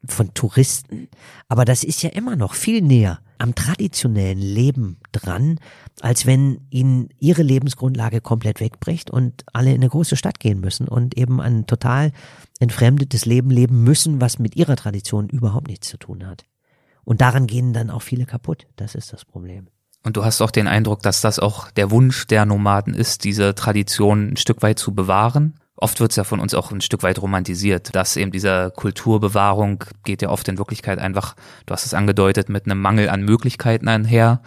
von 0.07 0.35
Touristen. 0.35 1.09
Aber 1.49 1.65
das 1.65 1.85
ist 1.85 2.03
ja 2.03 2.11
immer 2.11 2.37
noch 2.37 2.55
viel 2.55 2.83
näher 2.83 3.21
am 3.39 3.55
traditionellen 3.55 4.39
Leben 4.39 4.99
dran, 5.13 5.59
als 6.01 6.27
wenn 6.27 6.67
ihnen 6.71 7.09
ihre 7.19 7.43
Lebensgrundlage 7.43 8.21
komplett 8.21 8.61
wegbricht 8.61 9.11
und 9.11 9.45
alle 9.53 9.71
in 9.71 9.77
eine 9.77 9.89
große 9.89 10.17
Stadt 10.17 10.41
gehen 10.41 10.61
müssen 10.61 10.89
und 10.89 11.17
eben 11.17 11.41
ein 11.41 11.67
total 11.67 12.13
entfremdetes 12.61 13.27
Leben 13.27 13.51
leben 13.51 13.83
müssen, 13.83 14.21
was 14.21 14.39
mit 14.39 14.57
ihrer 14.57 14.77
Tradition 14.77 15.29
überhaupt 15.29 15.69
nichts 15.69 15.89
zu 15.89 15.99
tun 15.99 16.27
hat. 16.27 16.45
Und 17.05 17.21
daran 17.21 17.47
gehen 17.47 17.73
dann 17.73 17.91
auch 17.91 18.03
viele 18.03 18.27
kaputt. 18.27 18.67
Das 18.77 18.95
ist 18.95 19.13
das 19.13 19.25
Problem. 19.25 19.69
Und 20.03 20.17
du 20.17 20.25
hast 20.25 20.41
auch 20.41 20.51
den 20.51 20.69
Eindruck, 20.69 21.03
dass 21.03 21.21
das 21.21 21.39
auch 21.39 21.71
der 21.73 21.91
Wunsch 21.91 22.27
der 22.27 22.47
Nomaden 22.47 22.95
ist, 22.95 23.25
diese 23.25 23.55
Tradition 23.55 24.31
ein 24.31 24.37
Stück 24.37 24.63
weit 24.63 24.79
zu 24.79 24.95
bewahren. 24.95 25.59
Oft 25.77 26.01
wird 26.01 26.11
es 26.11 26.17
ja 26.17 26.25
von 26.25 26.41
uns 26.41 26.55
auch 26.55 26.71
ein 26.71 26.81
Stück 26.81 27.03
weit 27.03 27.21
romantisiert, 27.21 27.95
dass 27.95 28.17
eben 28.17 28.31
dieser 28.31 28.71
Kulturbewahrung 28.71 29.85
geht 30.05 30.23
ja 30.23 30.31
oft 30.31 30.49
in 30.49 30.59
Wirklichkeit 30.59 30.99
einfach, 30.99 31.37
du 31.67 31.75
hast 31.75 31.85
es 31.85 31.93
angedeutet, 31.93 32.49
mit 32.49 32.65
einem 32.65 32.81
Mangel 32.81 33.11
an 33.11 33.23
Möglichkeiten 33.23 33.89
einher 33.89 34.41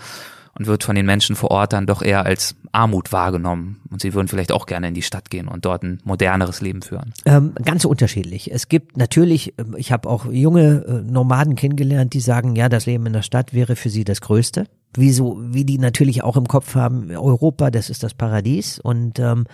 und 0.57 0.67
wird 0.67 0.83
von 0.83 0.95
den 0.95 1.05
Menschen 1.05 1.35
vor 1.35 1.51
Ort 1.51 1.73
dann 1.73 1.85
doch 1.85 2.01
eher 2.01 2.25
als 2.25 2.55
Armut 2.71 3.11
wahrgenommen. 3.11 3.79
Und 3.89 4.01
sie 4.01 4.13
würden 4.13 4.27
vielleicht 4.27 4.51
auch 4.51 4.65
gerne 4.65 4.89
in 4.89 4.93
die 4.93 5.01
Stadt 5.01 5.29
gehen 5.29 5.47
und 5.47 5.65
dort 5.65 5.83
ein 5.83 5.99
moderneres 6.03 6.61
Leben 6.61 6.81
führen. 6.81 7.13
Ähm, 7.25 7.53
ganz 7.63 7.85
unterschiedlich. 7.85 8.51
Es 8.51 8.67
gibt 8.67 8.97
natürlich, 8.97 9.53
ähm, 9.57 9.75
ich 9.77 9.91
habe 9.91 10.09
auch 10.09 10.25
junge 10.25 10.83
äh, 10.85 11.11
Nomaden 11.11 11.55
kennengelernt, 11.55 12.13
die 12.13 12.19
sagen, 12.19 12.55
ja, 12.55 12.69
das 12.69 12.87
Leben 12.87 13.05
in 13.05 13.13
der 13.13 13.21
Stadt 13.21 13.53
wäre 13.53 13.75
für 13.75 13.89
sie 13.89 14.03
das 14.03 14.21
Größte. 14.21 14.65
Wieso, 14.95 15.39
wie 15.39 15.63
die 15.63 15.77
natürlich 15.77 16.23
auch 16.23 16.35
im 16.35 16.47
Kopf 16.47 16.75
haben, 16.75 17.09
Europa, 17.11 17.71
das 17.71 17.89
ist 17.89 18.03
das 18.03 18.13
Paradies. 18.13 18.79
Und 18.79 19.19
ähm, 19.19 19.45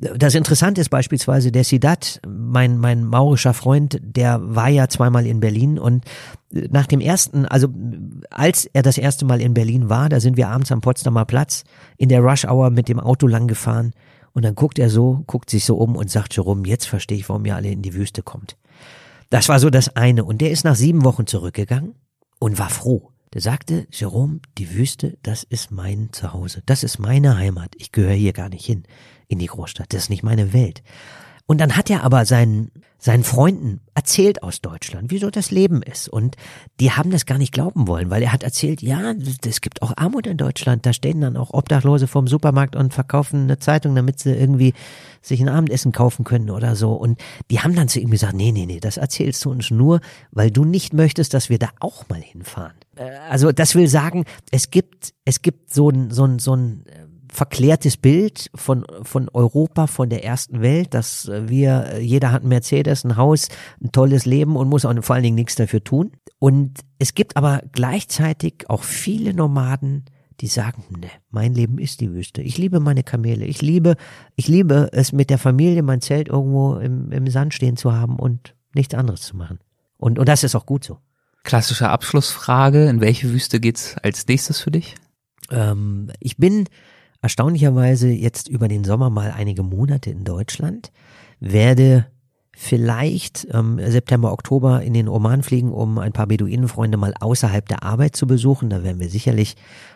das 0.00 0.34
Interessante 0.34 0.80
ist 0.80 0.90
beispielsweise 0.90 1.50
der 1.50 1.64
Sidat, 1.64 2.20
mein, 2.26 2.78
mein 2.78 3.04
maurischer 3.04 3.52
Freund, 3.52 3.98
der 4.00 4.40
war 4.42 4.68
ja 4.68 4.88
zweimal 4.88 5.26
in 5.26 5.40
Berlin 5.40 5.78
und 5.78 6.04
nach 6.50 6.86
dem 6.86 7.00
ersten, 7.00 7.46
also 7.46 7.68
als 8.30 8.66
er 8.66 8.82
das 8.82 8.96
erste 8.96 9.24
Mal 9.24 9.40
in 9.40 9.54
Berlin 9.54 9.88
war, 9.88 10.08
da 10.08 10.20
sind 10.20 10.36
wir 10.36 10.48
abends 10.48 10.70
am 10.70 10.80
Potsdamer 10.80 11.24
Platz 11.24 11.64
in 11.96 12.08
der 12.08 12.20
Rush 12.20 12.44
Hour 12.44 12.70
mit 12.70 12.88
dem 12.88 13.00
Auto 13.00 13.26
lang 13.26 13.48
gefahren 13.48 13.92
und 14.32 14.44
dann 14.44 14.54
guckt 14.54 14.78
er 14.78 14.88
so, 14.88 15.24
guckt 15.26 15.50
sich 15.50 15.64
so 15.64 15.76
um 15.76 15.96
und 15.96 16.10
sagt 16.10 16.36
Jerome, 16.36 16.66
jetzt 16.66 16.86
verstehe 16.86 17.18
ich, 17.18 17.28
warum 17.28 17.44
ihr 17.44 17.56
alle 17.56 17.70
in 17.70 17.82
die 17.82 17.94
Wüste 17.94 18.22
kommt. 18.22 18.56
Das 19.30 19.48
war 19.48 19.58
so 19.58 19.68
das 19.68 19.96
eine 19.96 20.24
und 20.24 20.40
der 20.40 20.52
ist 20.52 20.64
nach 20.64 20.76
sieben 20.76 21.04
Wochen 21.04 21.26
zurückgegangen 21.26 21.96
und 22.38 22.58
war 22.58 22.70
froh. 22.70 23.10
Der 23.34 23.42
sagte, 23.42 23.86
Jerome, 23.90 24.40
die 24.56 24.72
Wüste, 24.74 25.18
das 25.22 25.42
ist 25.42 25.70
mein 25.70 26.08
Zuhause, 26.12 26.62
das 26.64 26.82
ist 26.82 26.98
meine 26.98 27.36
Heimat. 27.36 27.74
Ich 27.76 27.92
gehöre 27.92 28.14
hier 28.14 28.32
gar 28.32 28.48
nicht 28.48 28.64
hin 28.64 28.84
in 29.28 29.38
die 29.38 29.46
Großstadt, 29.46 29.92
das 29.92 30.04
ist 30.04 30.10
nicht 30.10 30.22
meine 30.22 30.52
Welt. 30.52 30.82
Und 31.50 31.62
dann 31.62 31.76
hat 31.78 31.88
er 31.88 32.04
aber 32.04 32.26
seinen, 32.26 32.70
seinen 32.98 33.24
Freunden 33.24 33.80
erzählt 33.94 34.42
aus 34.42 34.60
Deutschland, 34.60 35.10
wieso 35.10 35.30
das 35.30 35.50
Leben 35.50 35.80
ist. 35.82 36.06
Und 36.06 36.36
die 36.78 36.90
haben 36.92 37.10
das 37.10 37.24
gar 37.24 37.38
nicht 37.38 37.54
glauben 37.54 37.86
wollen, 37.88 38.10
weil 38.10 38.22
er 38.22 38.34
hat 38.34 38.42
erzählt, 38.42 38.82
ja, 38.82 39.14
es 39.46 39.62
gibt 39.62 39.80
auch 39.80 39.94
Armut 39.96 40.26
in 40.26 40.36
Deutschland. 40.36 40.84
Da 40.84 40.92
stehen 40.92 41.22
dann 41.22 41.38
auch 41.38 41.54
Obdachlose 41.54 42.06
vorm 42.06 42.26
Supermarkt 42.26 42.76
und 42.76 42.92
verkaufen 42.92 43.44
eine 43.44 43.58
Zeitung, 43.58 43.94
damit 43.94 44.18
sie 44.18 44.34
irgendwie 44.34 44.74
sich 45.22 45.40
ein 45.40 45.48
Abendessen 45.48 45.90
kaufen 45.90 46.22
können 46.26 46.50
oder 46.50 46.76
so. 46.76 46.92
Und 46.92 47.18
die 47.50 47.60
haben 47.60 47.74
dann 47.74 47.88
zu 47.88 47.98
ihm 47.98 48.10
gesagt, 48.10 48.34
nee, 48.34 48.52
nee, 48.52 48.66
nee, 48.66 48.78
das 48.80 48.98
erzählst 48.98 49.42
du 49.46 49.50
uns 49.50 49.70
nur, 49.70 50.00
weil 50.32 50.50
du 50.50 50.66
nicht 50.66 50.92
möchtest, 50.92 51.32
dass 51.32 51.48
wir 51.48 51.58
da 51.58 51.70
auch 51.80 52.06
mal 52.10 52.20
hinfahren. 52.20 52.76
Äh, 52.94 53.08
Also 53.30 53.52
das 53.52 53.74
will 53.74 53.88
sagen, 53.88 54.26
es 54.50 54.70
gibt, 54.70 55.14
es 55.24 55.40
gibt 55.40 55.72
so 55.72 55.88
ein, 55.88 56.10
so 56.10 56.26
ein, 56.26 56.38
so 56.38 56.54
ein 56.54 56.84
äh, 56.86 57.07
verklärtes 57.32 57.96
Bild 57.96 58.50
von, 58.54 58.84
von 59.02 59.28
Europa, 59.32 59.86
von 59.86 60.08
der 60.08 60.24
ersten 60.24 60.60
Welt, 60.62 60.94
dass 60.94 61.28
wir, 61.28 62.00
jeder 62.00 62.32
hat 62.32 62.42
einen 62.42 62.50
Mercedes, 62.50 63.04
ein 63.04 63.16
Haus, 63.16 63.48
ein 63.82 63.92
tolles 63.92 64.26
Leben 64.26 64.56
und 64.56 64.68
muss 64.68 64.84
auch 64.84 64.94
vor 65.02 65.14
allen 65.14 65.22
Dingen 65.22 65.36
nichts 65.36 65.54
dafür 65.54 65.82
tun. 65.82 66.12
Und 66.38 66.80
es 66.98 67.14
gibt 67.14 67.36
aber 67.36 67.62
gleichzeitig 67.72 68.68
auch 68.68 68.82
viele 68.82 69.34
Nomaden, 69.34 70.04
die 70.40 70.46
sagen, 70.46 70.84
ne, 71.00 71.10
mein 71.30 71.54
Leben 71.54 71.78
ist 71.78 72.00
die 72.00 72.12
Wüste. 72.12 72.42
Ich 72.42 72.58
liebe 72.58 72.80
meine 72.80 73.02
Kamele. 73.02 73.44
Ich 73.44 73.60
liebe, 73.60 73.96
ich 74.36 74.46
liebe 74.46 74.88
es 74.92 75.12
mit 75.12 75.30
der 75.30 75.38
Familie, 75.38 75.82
mein 75.82 76.00
Zelt 76.00 76.28
irgendwo 76.28 76.76
im, 76.76 77.10
im 77.10 77.26
Sand 77.28 77.54
stehen 77.54 77.76
zu 77.76 77.92
haben 77.92 78.16
und 78.16 78.54
nichts 78.74 78.94
anderes 78.94 79.22
zu 79.22 79.36
machen. 79.36 79.58
Und, 79.96 80.18
und 80.18 80.28
das 80.28 80.44
ist 80.44 80.54
auch 80.54 80.66
gut 80.66 80.84
so. 80.84 80.98
Klassische 81.42 81.88
Abschlussfrage, 81.88 82.88
in 82.88 83.00
welche 83.00 83.30
Wüste 83.32 83.58
geht's 83.58 83.96
als 84.02 84.26
nächstes 84.26 84.60
für 84.60 84.70
dich? 84.70 84.94
Ähm, 85.50 86.10
ich 86.20 86.36
bin 86.36 86.68
erstaunlicherweise 87.22 88.08
jetzt 88.08 88.48
über 88.48 88.68
den 88.68 88.84
Sommer 88.84 89.10
mal 89.10 89.32
einige 89.32 89.62
Monate 89.62 90.10
in 90.10 90.24
Deutschland, 90.24 90.92
werde 91.40 92.06
vielleicht 92.60 93.46
ähm, 93.52 93.78
September, 93.86 94.32
Oktober 94.32 94.82
in 94.82 94.92
den 94.92 95.08
Oman 95.08 95.44
fliegen, 95.44 95.72
um 95.72 95.98
ein 95.98 96.12
paar 96.12 96.26
Beduinenfreunde 96.26 96.96
mal 96.98 97.14
außerhalb 97.20 97.68
der 97.68 97.84
Arbeit 97.84 98.16
zu 98.16 98.26
besuchen. 98.26 98.68
Da 98.68 98.82
werden 98.82 98.98
wir 98.98 99.08
sicherlich 99.08 99.54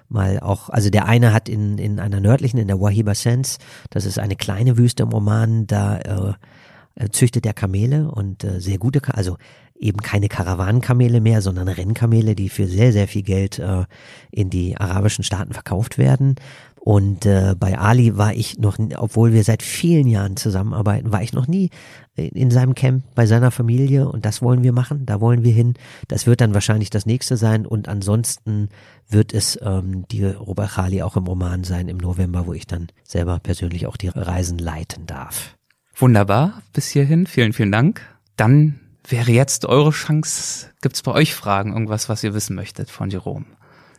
mal 0.09 0.39
auch, 0.39 0.69
also 0.69 0.89
der 0.89 1.07
eine 1.07 1.33
hat 1.33 1.49
in, 1.49 1.79
in 1.79 1.99
einer 1.99 2.21
nördlichen, 2.21 2.59
in 2.59 2.69
der 2.69 2.81
Wahiba 2.81 3.17
Sands, 3.17 3.59
das 3.91 4.05
ist 4.05 4.21
eine 4.21 4.37
kleine 4.37 4.79
Wüste 4.79 5.03
im 5.03 5.13
Oman, 5.13 5.67
da 5.67 5.99
äh, 5.99 7.09
züchtet 7.11 7.47
er 7.47 7.53
Kamele 7.53 8.11
und 8.13 8.45
äh, 8.45 8.61
sehr 8.61 8.79
gute, 8.79 9.01
also 9.13 9.39
eben 9.75 9.99
keine 9.99 10.29
Karawanenkamele 10.29 11.21
mehr, 11.21 11.43
sondern 11.43 11.67
Rennkamele, 11.67 12.37
die 12.37 12.49
für 12.49 12.69
sehr, 12.69 12.93
sehr 12.93 13.09
viel 13.09 13.23
Geld 13.23 13.59
äh, 13.59 13.85
in 14.31 14.49
die 14.49 14.77
arabischen 14.77 15.25
Staaten 15.25 15.53
verkauft 15.53 15.99
werden. 15.99 16.37
Und 16.85 17.27
äh, 17.27 17.55
bei 17.57 17.79
Ali 17.79 18.17
war 18.17 18.35
ich 18.35 18.59
noch, 18.59 18.77
obwohl 18.97 19.33
wir 19.33 19.45
seit 19.45 19.63
vielen 19.63 20.09
Jahren 20.09 20.37
zusammenarbeiten, 20.37 21.13
war 21.13 21.23
ich 21.23 21.33
noch 21.33 21.47
nie 21.47 21.71
in 22.17 22.51
seinem 22.51 22.75
Camp 22.75 23.05
bei 23.15 23.25
seiner 23.25 23.53
Familie 23.53 24.09
und 24.09 24.27
das 24.27 24.43
wollen 24.43 24.65
wir 24.65 24.73
machen, 24.73 25.07
da 25.07 25.21
wollen 25.21 25.45
wir 25.45 25.53
hin. 25.53 25.75
Das 26.09 26.27
wird 26.27 26.41
dann 26.41 26.55
wahrscheinlich 26.55 26.91
das 26.91 27.07
nächste 27.07 27.37
sein 27.37 27.67
und 27.67 27.87
ansonsten 27.87 28.69
wird 29.09 29.33
es 29.33 29.57
ähm, 29.63 30.09
die 30.09 30.25
Robert 30.25 30.73
Khali 30.73 31.03
auch 31.03 31.17
im 31.17 31.29
Oman 31.29 31.63
sein 31.63 31.87
im 31.87 31.99
November, 31.99 32.49
wo 32.49 32.53
ich 32.53 32.67
dann 32.67 32.89
selber 33.05 33.39
persönlich 33.39 33.87
auch 33.87 33.97
die 33.97 34.09
Reisen 34.09 34.59
leiten 34.59 35.07
darf. 35.07 35.57
Wunderbar, 35.95 36.63
bis 36.73 36.89
hierhin, 36.89 37.29
vielen, 37.29 37.53
vielen 37.53 37.71
Dank. 37.71 38.01
Dann 38.35 38.81
wäre 39.07 39.31
jetzt 39.31 39.67
eure 39.67 39.93
Chance. 39.93 40.71
Gibt's 40.81 41.03
bei 41.03 41.13
euch 41.13 41.33
Fragen, 41.33 41.75
irgendwas, 41.75 42.09
was 42.09 42.25
ihr 42.25 42.35
wissen 42.35 42.57
möchtet 42.57 42.91
von 42.91 43.09
Jerome? 43.09 43.47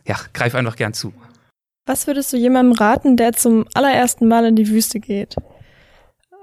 Ja, 0.06 0.16
greif 0.34 0.54
einfach 0.54 0.76
gern 0.76 0.92
zu. 0.92 1.14
Was 1.86 2.06
würdest 2.06 2.32
du 2.32 2.36
jemandem 2.36 2.72
raten, 2.72 3.16
der 3.16 3.32
zum 3.32 3.66
allerersten 3.74 4.26
Mal 4.26 4.46
in 4.46 4.56
die 4.56 4.68
Wüste 4.68 5.00
geht? 5.00 5.36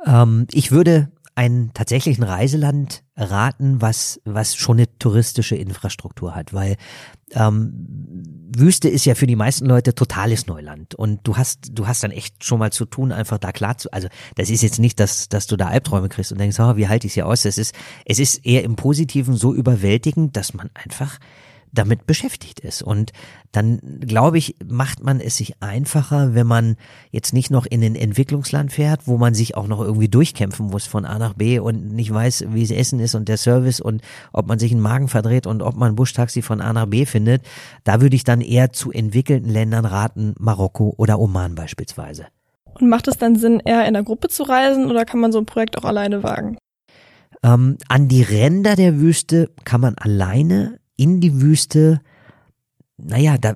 Ähm, 0.06 0.48
ich 0.52 0.72
würde 0.72 1.12
einen 1.34 1.74
tatsächlichen 1.74 2.24
Reiseland 2.24 3.04
raten, 3.16 3.82
was, 3.82 4.20
was 4.26 4.56
schon 4.56 4.78
eine 4.78 4.98
touristische 5.00 5.56
Infrastruktur 5.56 6.36
hat, 6.36 6.54
weil 6.54 6.76
ähm, 7.32 7.72
Wüste 8.56 8.90
ist 8.90 9.06
ja 9.06 9.16
für 9.16 9.28
die 9.28 9.38
meisten 9.38 9.66
Leute 9.66 9.96
totales 9.96 10.46
Neuland 10.48 10.94
und 10.94 11.22
du 11.24 11.38
hast 11.38 11.70
du 11.72 11.88
hast 11.88 12.04
dann 12.04 12.12
echt 12.12 12.44
schon 12.44 12.60
mal 12.60 12.72
zu 12.72 12.86
tun, 12.86 13.14
einfach 13.14 13.38
da 13.38 13.54
klar 13.54 13.78
zu, 13.78 13.92
also 13.94 14.10
das 14.36 14.50
ist 14.50 14.62
jetzt 14.62 14.80
nicht, 14.80 15.00
dass 15.00 15.30
dass 15.30 15.48
du 15.48 15.56
da 15.56 15.68
Albträume 15.68 16.10
kriegst 16.10 16.34
und 16.34 16.38
denkst, 16.38 16.60
oh, 16.60 16.76
wie 16.76 16.90
halte 16.90 17.08
ich 17.08 17.12
es 17.12 17.16
hier 17.16 17.28
aus? 17.28 17.46
Es 17.46 17.58
ist 17.58 17.74
es 18.06 18.20
ist 18.20 18.46
eher 18.46 18.64
im 18.64 18.76
Positiven 18.76 19.36
so 19.36 19.54
überwältigend, 19.54 20.36
dass 20.36 20.54
man 20.54 20.70
einfach 20.74 21.18
damit 21.74 22.06
beschäftigt 22.06 22.60
ist. 22.60 22.82
Und 22.82 23.12
dann, 23.52 23.80
glaube 24.00 24.38
ich, 24.38 24.56
macht 24.66 25.04
man 25.04 25.20
es 25.20 25.38
sich 25.38 25.62
einfacher, 25.62 26.34
wenn 26.34 26.48
man 26.48 26.76
jetzt 27.12 27.34
nicht 27.34 27.52
noch 27.52 27.66
in 27.66 27.84
ein 27.84 27.96
Entwicklungsland 27.96 28.72
fährt, 28.72 29.08
wo 29.08 29.18
man 29.18 29.34
sich 29.34 29.56
auch 29.56 29.68
noch 29.68 29.80
irgendwie 29.82 30.10
durchkämpfen 30.10 30.68
muss 30.68 30.86
von 30.86 31.06
A 31.06 31.18
nach 31.20 31.34
B 31.34 31.60
und 31.60 31.94
nicht 31.94 32.14
weiß, 32.14 32.46
wie 32.50 32.64
es 32.64 32.72
Essen 32.72 33.00
ist 33.00 33.16
und 33.16 33.30
der 33.30 33.38
Service 33.38 33.80
und 33.80 34.02
ob 34.34 34.48
man 34.48 34.60
sich 34.60 34.72
einen 34.72 34.82
Magen 34.82 35.08
verdreht 35.08 35.48
und 35.48 35.62
ob 35.62 35.76
man 35.76 35.94
ein 35.94 35.96
Buschtaxi 35.96 36.42
von 36.42 36.62
A 36.62 36.74
nach 36.74 36.88
B 36.88 37.06
findet. 37.06 37.44
Da 37.84 38.02
würde 38.02 38.16
ich 38.16 38.24
dann 38.24 38.42
eher 38.42 38.72
zu 38.72 38.92
entwickelten 38.92 39.50
Ländern 39.50 39.86
raten, 39.86 40.36
Marokko 40.40 40.94
oder 40.98 41.20
Oman 41.20 41.56
beispielsweise. 41.56 42.28
Und 42.80 42.90
macht 42.90 43.08
es 43.08 43.18
dann 43.18 43.36
Sinn, 43.36 43.62
eher 43.64 43.86
in 43.86 43.94
der 43.94 44.04
Gruppe 44.04 44.30
zu 44.30 44.44
reisen 44.44 44.90
oder 44.90 45.06
kann 45.06 45.20
man 45.20 45.32
so 45.32 45.40
ein 45.40 45.46
Projekt 45.46 45.78
auch 45.78 45.86
alleine 45.86 46.24
wagen? 46.24 46.58
Ähm, 47.44 47.78
an 47.88 48.08
die 48.08 48.22
Ränder 48.22 48.76
der 48.76 49.00
Wüste 49.00 49.50
kann 49.64 49.82
man 49.82 49.96
alleine 49.96 50.80
in 51.02 51.20
die 51.20 51.42
Wüste, 51.42 52.00
naja, 53.04 53.40
da, 53.40 53.56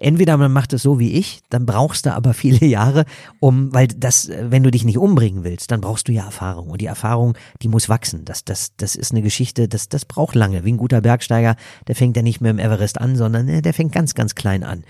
entweder 0.00 0.38
man 0.38 0.50
macht 0.50 0.72
es 0.72 0.82
so 0.82 0.98
wie 0.98 1.12
ich, 1.12 1.40
dann 1.50 1.66
brauchst 1.66 2.06
du 2.06 2.14
aber 2.14 2.32
viele 2.34 2.64
Jahre, 2.64 3.04
um, 3.40 3.74
weil 3.74 3.88
das, 3.88 4.30
wenn 4.30 4.62
du 4.62 4.70
dich 4.70 4.84
nicht 4.84 4.96
umbringen 4.96 5.44
willst, 5.44 5.70
dann 5.70 5.82
brauchst 5.82 6.08
du 6.08 6.12
ja 6.12 6.24
Erfahrung. 6.24 6.70
Und 6.70 6.80
die 6.80 6.86
Erfahrung, 6.86 7.36
die 7.60 7.68
muss 7.68 7.90
wachsen. 7.90 8.24
Das, 8.24 8.42
das, 8.44 8.74
das 8.78 8.96
ist 8.96 9.12
eine 9.12 9.20
Geschichte, 9.20 9.68
das, 9.68 9.90
das 9.90 10.06
braucht 10.06 10.34
lange. 10.34 10.64
Wie 10.64 10.72
ein 10.72 10.78
guter 10.78 11.02
Bergsteiger, 11.02 11.56
der 11.88 11.94
fängt 11.94 12.16
ja 12.16 12.22
nicht 12.22 12.40
mehr 12.40 12.52
im 12.52 12.58
Everest 12.58 12.98
an, 12.98 13.16
sondern 13.16 13.48
äh, 13.48 13.60
der 13.60 13.74
fängt 13.74 13.92
ganz, 13.92 14.14
ganz 14.14 14.34
klein 14.34 14.64
an. 14.64 14.84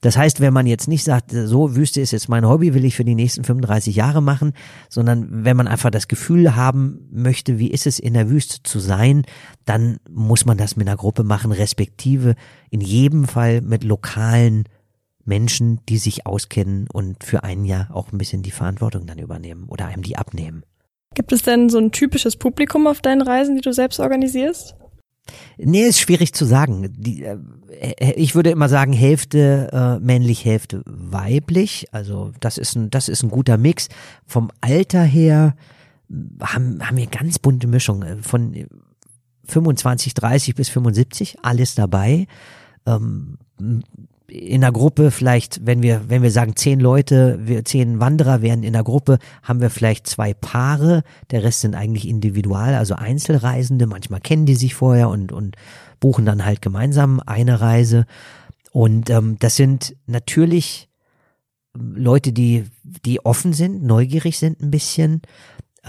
Das 0.00 0.16
heißt, 0.16 0.40
wenn 0.40 0.54
man 0.54 0.66
jetzt 0.66 0.88
nicht 0.88 1.04
sagt, 1.04 1.32
so 1.32 1.76
Wüste 1.76 2.00
ist 2.00 2.12
jetzt 2.12 2.30
mein 2.30 2.48
Hobby, 2.48 2.72
will 2.72 2.86
ich 2.86 2.96
für 2.96 3.04
die 3.04 3.14
nächsten 3.14 3.44
35 3.44 3.94
Jahre 3.94 4.22
machen, 4.22 4.54
sondern 4.88 5.44
wenn 5.44 5.58
man 5.58 5.68
einfach 5.68 5.90
das 5.90 6.08
Gefühl 6.08 6.56
haben 6.56 7.06
möchte, 7.12 7.58
wie 7.58 7.70
ist 7.70 7.86
es 7.86 7.98
in 7.98 8.14
der 8.14 8.30
Wüste 8.30 8.62
zu 8.62 8.78
sein, 8.78 9.24
dann 9.70 9.98
muss 10.10 10.46
man 10.46 10.58
das 10.58 10.74
mit 10.74 10.88
einer 10.88 10.96
Gruppe 10.96 11.22
machen, 11.22 11.52
respektive 11.52 12.34
in 12.70 12.80
jedem 12.80 13.28
Fall 13.28 13.60
mit 13.60 13.84
lokalen 13.84 14.64
Menschen, 15.24 15.78
die 15.88 15.98
sich 15.98 16.26
auskennen 16.26 16.88
und 16.92 17.22
für 17.22 17.44
ein 17.44 17.64
Jahr 17.64 17.86
auch 17.94 18.10
ein 18.10 18.18
bisschen 18.18 18.42
die 18.42 18.50
Verantwortung 18.50 19.06
dann 19.06 19.20
übernehmen 19.20 19.68
oder 19.68 19.86
einem 19.86 20.02
die 20.02 20.16
abnehmen. 20.16 20.64
Gibt 21.14 21.30
es 21.30 21.42
denn 21.42 21.68
so 21.68 21.78
ein 21.78 21.92
typisches 21.92 22.34
Publikum 22.34 22.88
auf 22.88 23.00
deinen 23.00 23.22
Reisen, 23.22 23.54
die 23.54 23.60
du 23.60 23.72
selbst 23.72 24.00
organisierst? 24.00 24.74
Nee, 25.56 25.82
ist 25.82 26.00
schwierig 26.00 26.32
zu 26.32 26.46
sagen. 26.46 26.92
Die, 26.96 27.22
äh, 27.22 27.38
äh, 27.70 28.12
ich 28.14 28.34
würde 28.34 28.50
immer 28.50 28.68
sagen, 28.68 28.92
Hälfte 28.92 29.68
äh, 29.72 30.04
männlich, 30.04 30.44
Hälfte 30.44 30.82
weiblich. 30.84 31.86
Also 31.92 32.32
das 32.40 32.58
ist 32.58 32.74
ein, 32.74 32.90
das 32.90 33.08
ist 33.08 33.22
ein 33.22 33.30
guter 33.30 33.56
Mix. 33.56 33.88
Vom 34.26 34.50
Alter 34.60 35.04
her 35.04 35.54
haben, 36.40 36.84
haben 36.84 36.96
wir 36.96 37.06
ganz 37.06 37.38
bunte 37.38 37.68
Mischung. 37.68 38.04
Von 38.20 38.66
25, 39.50 40.14
30 40.14 40.54
bis 40.54 40.68
75, 40.68 41.38
alles 41.42 41.74
dabei. 41.74 42.26
Ähm, 42.86 43.38
in 44.30 44.60
der 44.60 44.72
Gruppe 44.72 45.10
vielleicht, 45.10 45.66
wenn 45.66 45.82
wir, 45.82 46.08
wenn 46.08 46.22
wir 46.22 46.30
sagen 46.30 46.54
zehn 46.54 46.80
Leute, 46.80 47.40
wir 47.42 47.64
zehn 47.64 48.00
Wanderer 48.00 48.42
wären 48.42 48.62
in 48.62 48.72
der 48.72 48.84
Gruppe, 48.84 49.18
haben 49.42 49.60
wir 49.60 49.70
vielleicht 49.70 50.06
zwei 50.06 50.34
Paare, 50.34 51.02
der 51.30 51.42
Rest 51.42 51.62
sind 51.62 51.74
eigentlich 51.74 52.08
individual, 52.08 52.74
also 52.74 52.94
Einzelreisende, 52.94 53.86
manchmal 53.86 54.20
kennen 54.20 54.46
die 54.46 54.54
sich 54.54 54.74
vorher 54.74 55.08
und, 55.08 55.32
und 55.32 55.56
buchen 55.98 56.24
dann 56.24 56.44
halt 56.44 56.62
gemeinsam 56.62 57.20
eine 57.26 57.60
Reise. 57.60 58.06
Und 58.70 59.10
ähm, 59.10 59.36
das 59.40 59.56
sind 59.56 59.96
natürlich 60.06 60.88
Leute, 61.74 62.32
die, 62.32 62.64
die 62.82 63.24
offen 63.24 63.52
sind, 63.52 63.82
neugierig 63.82 64.38
sind 64.38 64.60
ein 64.60 64.70
bisschen, 64.70 65.22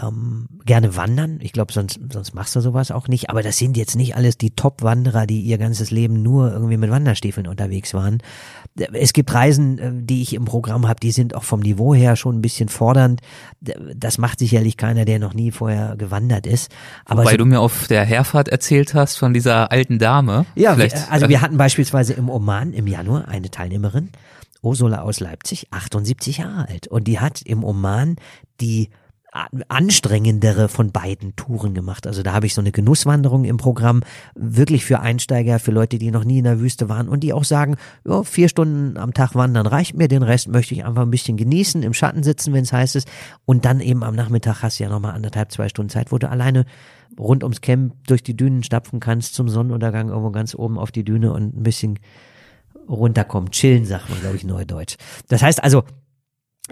ähm, 0.01 0.47
gerne 0.65 0.95
wandern. 0.95 1.39
Ich 1.41 1.51
glaube, 1.51 1.73
sonst, 1.73 1.99
sonst 2.11 2.33
machst 2.33 2.55
du 2.55 2.61
sowas 2.61 2.91
auch 2.91 3.07
nicht. 3.07 3.29
Aber 3.29 3.43
das 3.43 3.57
sind 3.57 3.75
jetzt 3.75 3.95
nicht 3.95 4.15
alles 4.15 4.37
die 4.37 4.51
Top-Wanderer, 4.51 5.27
die 5.27 5.41
ihr 5.41 5.57
ganzes 5.57 5.91
Leben 5.91 6.21
nur 6.21 6.51
irgendwie 6.51 6.77
mit 6.77 6.89
Wanderstiefeln 6.89 7.45
unterwegs 7.45 7.93
waren. 7.93 8.19
Es 8.93 9.11
gibt 9.11 9.33
Reisen, 9.33 9.79
äh, 9.79 9.91
die 9.93 10.21
ich 10.21 10.33
im 10.33 10.45
Programm 10.45 10.87
habe, 10.87 10.99
die 11.01 11.11
sind 11.11 11.35
auch 11.35 11.43
vom 11.43 11.59
Niveau 11.59 11.93
her 11.93 12.15
schon 12.15 12.37
ein 12.37 12.41
bisschen 12.41 12.69
fordernd. 12.69 13.21
Das 13.59 14.17
macht 14.17 14.39
sicherlich 14.39 14.77
keiner, 14.77 15.03
der 15.03 15.19
noch 15.19 15.33
nie 15.33 15.51
vorher 15.51 15.95
gewandert 15.97 16.47
ist. 16.47 16.71
Aber 17.05 17.25
Weil 17.25 17.31
so, 17.31 17.37
du 17.37 17.45
mir 17.45 17.59
auf 17.59 17.87
der 17.87 18.05
Herfahrt 18.05 18.47
erzählt 18.47 18.93
hast 18.93 19.17
von 19.17 19.33
dieser 19.33 19.71
alten 19.71 19.99
Dame. 19.99 20.45
Ja, 20.55 20.75
Vielleicht, 20.75 21.11
also 21.11 21.27
wir 21.27 21.37
äh, 21.37 21.39
hatten 21.39 21.57
beispielsweise 21.57 22.13
im 22.13 22.29
Oman 22.29 22.71
im 22.71 22.87
Januar 22.87 23.27
eine 23.27 23.51
Teilnehmerin, 23.51 24.09
Ursula 24.61 25.01
aus 25.01 25.19
Leipzig, 25.19 25.67
78 25.71 26.37
Jahre 26.37 26.69
alt. 26.69 26.87
Und 26.87 27.07
die 27.07 27.19
hat 27.19 27.41
im 27.41 27.63
Oman 27.65 28.15
die 28.61 28.89
anstrengendere 29.31 30.67
von 30.67 30.91
beiden 30.91 31.35
Touren 31.37 31.73
gemacht. 31.73 32.05
Also 32.05 32.21
da 32.21 32.33
habe 32.33 32.45
ich 32.45 32.53
so 32.53 32.59
eine 32.59 32.73
Genusswanderung 32.73 33.45
im 33.45 33.55
Programm, 33.55 34.01
wirklich 34.35 34.83
für 34.83 34.99
Einsteiger, 34.99 35.59
für 35.59 35.71
Leute, 35.71 35.97
die 35.97 36.11
noch 36.11 36.25
nie 36.25 36.39
in 36.39 36.43
der 36.43 36.59
Wüste 36.59 36.89
waren 36.89 37.07
und 37.07 37.21
die 37.21 37.31
auch 37.31 37.45
sagen, 37.45 37.77
ja, 38.05 38.23
vier 38.23 38.49
Stunden 38.49 38.97
am 38.97 39.13
Tag 39.13 39.33
wandern 39.33 39.67
reicht 39.67 39.95
mir, 39.95 40.09
den 40.09 40.23
Rest 40.23 40.49
möchte 40.49 40.73
ich 40.73 40.83
einfach 40.83 41.03
ein 41.03 41.11
bisschen 41.11 41.37
genießen, 41.37 41.81
im 41.81 41.93
Schatten 41.93 42.23
sitzen, 42.23 42.53
wenn 42.53 42.63
es 42.63 42.73
heiß 42.73 42.95
ist 42.95 43.07
und 43.45 43.63
dann 43.63 43.79
eben 43.79 44.03
am 44.03 44.15
Nachmittag 44.15 44.63
hast 44.63 44.79
du 44.79 44.83
ja 44.83 44.89
nochmal 44.89 45.13
anderthalb, 45.13 45.51
zwei 45.51 45.69
Stunden 45.69 45.89
Zeit, 45.89 46.11
wo 46.11 46.17
du 46.17 46.29
alleine 46.29 46.65
rund 47.17 47.43
ums 47.43 47.61
Camp 47.61 47.93
durch 48.07 48.23
die 48.23 48.35
Dünen 48.35 48.63
stapfen 48.63 48.99
kannst 48.99 49.33
zum 49.33 49.47
Sonnenuntergang 49.47 50.09
irgendwo 50.09 50.31
ganz 50.31 50.55
oben 50.55 50.77
auf 50.77 50.91
die 50.91 51.05
Düne 51.05 51.31
und 51.31 51.55
ein 51.55 51.63
bisschen 51.63 51.99
runterkommen, 52.89 53.51
chillen, 53.51 53.85
sagt 53.85 54.09
man, 54.09 54.19
glaube 54.19 54.35
ich, 54.35 54.43
neudeutsch. 54.43 54.97
Das 55.29 55.41
heißt 55.41 55.63
also, 55.63 55.83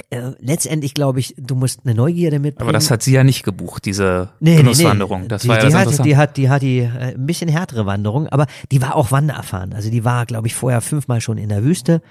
äh, 0.09 0.31
letztendlich 0.39 0.93
glaube 0.93 1.19
ich, 1.19 1.33
du 1.37 1.55
musst 1.55 1.81
eine 1.83 1.95
Neugierde 1.95 2.39
mitbringen. 2.39 2.67
Aber 2.69 2.73
das 2.73 2.91
hat 2.91 3.01
sie 3.01 3.11
ja 3.11 3.23
nicht 3.23 3.43
gebucht, 3.43 3.85
diese 3.85 4.29
nee, 4.39 4.57
Genusswanderung. 4.57 5.21
Nee, 5.21 5.23
nee. 5.23 5.29
Das 5.29 5.41
die, 5.41 5.47
war 5.49 5.57
ja 5.57 5.67
die 5.67 5.75
hat, 5.75 6.05
die 6.05 6.17
hat, 6.17 6.37
die 6.37 6.49
hat 6.49 6.61
die 6.61 6.79
äh, 6.79 7.15
ein 7.15 7.25
bisschen 7.25 7.49
härtere 7.49 7.85
Wanderung, 7.85 8.27
aber 8.27 8.45
die 8.71 8.81
war 8.81 8.95
auch 8.95 9.11
wandererfahren. 9.11 9.73
Also 9.73 9.89
die 9.89 10.05
war, 10.05 10.25
glaube 10.25 10.47
ich, 10.47 10.55
vorher 10.55 10.81
fünfmal 10.81 11.21
schon 11.21 11.37
in 11.37 11.49
der 11.49 11.63
Wüste, 11.63 12.01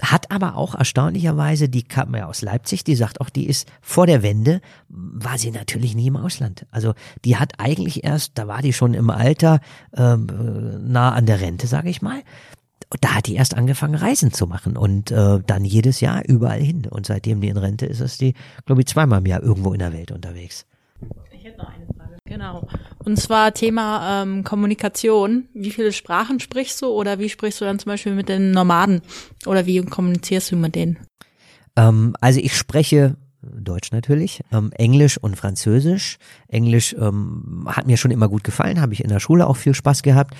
hat 0.00 0.30
aber 0.30 0.56
auch 0.56 0.74
erstaunlicherweise, 0.74 1.68
die 1.68 1.82
kam 1.82 2.14
ja 2.14 2.26
aus 2.26 2.42
Leipzig, 2.42 2.84
die 2.84 2.96
sagt 2.96 3.20
auch, 3.20 3.30
die 3.30 3.46
ist 3.46 3.66
vor 3.80 4.06
der 4.06 4.22
Wende, 4.22 4.60
war 4.88 5.38
sie 5.38 5.50
natürlich 5.50 5.94
nie 5.94 6.08
im 6.08 6.16
Ausland. 6.16 6.66
Also 6.70 6.94
die 7.24 7.36
hat 7.36 7.54
eigentlich 7.58 8.04
erst, 8.04 8.32
da 8.34 8.46
war 8.46 8.62
die 8.62 8.72
schon 8.72 8.94
im 8.94 9.10
Alter 9.10 9.60
ähm, 9.96 10.26
nah 10.86 11.12
an 11.12 11.26
der 11.26 11.40
Rente, 11.40 11.66
sage 11.66 11.88
ich 11.88 12.02
mal 12.02 12.22
da 13.00 13.16
hat 13.16 13.26
die 13.26 13.34
erst 13.34 13.54
angefangen, 13.54 13.94
Reisen 13.94 14.32
zu 14.32 14.46
machen 14.46 14.76
und 14.76 15.10
äh, 15.10 15.40
dann 15.46 15.64
jedes 15.64 16.00
Jahr 16.00 16.22
überall 16.26 16.60
hin. 16.60 16.86
Und 16.88 17.06
seitdem 17.06 17.40
die 17.40 17.48
in 17.48 17.56
Rente 17.56 17.86
ist, 17.86 18.00
ist 18.00 18.20
die, 18.20 18.34
glaube 18.66 18.82
ich, 18.82 18.86
zweimal 18.86 19.20
im 19.20 19.26
Jahr 19.26 19.42
irgendwo 19.42 19.72
in 19.72 19.78
der 19.78 19.92
Welt 19.92 20.10
unterwegs. 20.10 20.66
Ich 21.32 21.44
hätte 21.44 21.58
noch 21.58 21.68
eine 21.68 21.86
Frage. 21.86 22.16
Genau. 22.24 22.68
Und 23.04 23.18
zwar 23.18 23.52
Thema 23.52 24.22
ähm, 24.22 24.44
Kommunikation. 24.44 25.48
Wie 25.54 25.70
viele 25.70 25.92
Sprachen 25.92 26.40
sprichst 26.40 26.80
du 26.82 26.86
oder 26.86 27.18
wie 27.18 27.28
sprichst 27.28 27.60
du 27.60 27.64
dann 27.64 27.78
zum 27.78 27.90
Beispiel 27.90 28.14
mit 28.14 28.28
den 28.28 28.52
Nomaden 28.52 29.02
oder 29.46 29.66
wie 29.66 29.80
kommunizierst 29.82 30.52
du 30.52 30.56
mit 30.56 30.74
denen? 30.74 30.98
Ähm, 31.76 32.14
also 32.20 32.40
ich 32.40 32.56
spreche 32.56 33.16
Deutsch 33.42 33.90
natürlich, 33.90 34.40
ähm, 34.52 34.70
Englisch 34.72 35.18
und 35.18 35.36
Französisch. 35.36 36.18
Englisch 36.46 36.94
ähm, 36.98 37.64
hat 37.66 37.86
mir 37.86 37.96
schon 37.96 38.12
immer 38.12 38.28
gut 38.28 38.44
gefallen, 38.44 38.80
habe 38.80 38.92
ich 38.92 39.02
in 39.02 39.10
der 39.10 39.18
Schule 39.18 39.46
auch 39.46 39.56
viel 39.56 39.74
Spaß 39.74 40.02
gehabt. 40.02 40.34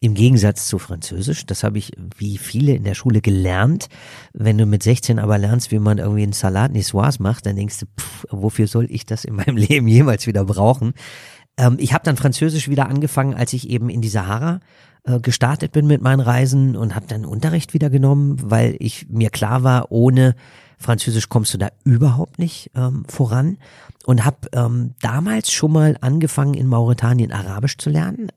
Im 0.00 0.14
Gegensatz 0.14 0.68
zu 0.68 0.78
Französisch, 0.78 1.44
das 1.46 1.64
habe 1.64 1.78
ich 1.78 1.92
wie 2.16 2.38
viele 2.38 2.74
in 2.74 2.84
der 2.84 2.94
Schule 2.94 3.20
gelernt. 3.20 3.88
Wenn 4.32 4.56
du 4.56 4.64
mit 4.64 4.82
16 4.82 5.18
aber 5.18 5.38
lernst, 5.38 5.72
wie 5.72 5.80
man 5.80 5.98
irgendwie 5.98 6.22
einen 6.22 6.32
Salat 6.32 6.72
Niçoise 6.72 7.20
macht, 7.20 7.46
dann 7.46 7.56
denkst 7.56 7.80
du, 7.80 7.86
pff, 7.86 8.26
wofür 8.30 8.68
soll 8.68 8.86
ich 8.90 9.06
das 9.06 9.24
in 9.24 9.34
meinem 9.34 9.56
Leben 9.58 9.88
jemals 9.88 10.26
wieder 10.26 10.44
brauchen? 10.44 10.94
Ähm, 11.56 11.76
ich 11.80 11.92
habe 11.92 12.04
dann 12.04 12.16
Französisch 12.16 12.68
wieder 12.68 12.88
angefangen, 12.88 13.34
als 13.34 13.52
ich 13.52 13.68
eben 13.68 13.90
in 13.90 14.00
die 14.00 14.08
Sahara 14.08 14.60
äh, 15.04 15.20
gestartet 15.20 15.72
bin 15.72 15.86
mit 15.86 16.00
meinen 16.00 16.20
Reisen 16.20 16.76
und 16.76 16.94
habe 16.94 17.06
dann 17.08 17.24
Unterricht 17.24 17.74
wieder 17.74 17.90
genommen, 17.90 18.36
weil 18.40 18.76
ich 18.78 19.08
mir 19.08 19.30
klar 19.30 19.64
war, 19.64 19.90
ohne 19.90 20.36
Französisch 20.78 21.28
kommst 21.28 21.52
du 21.54 21.58
da 21.58 21.70
überhaupt 21.82 22.38
nicht 22.38 22.70
ähm, 22.76 23.04
voran 23.08 23.58
und 24.06 24.24
habe 24.24 24.48
ähm, 24.52 24.94
damals 25.00 25.50
schon 25.50 25.72
mal 25.72 25.96
angefangen 26.00 26.54
in 26.54 26.68
Mauretanien 26.68 27.32
Arabisch 27.32 27.78
zu 27.78 27.90
lernen. 27.90 28.30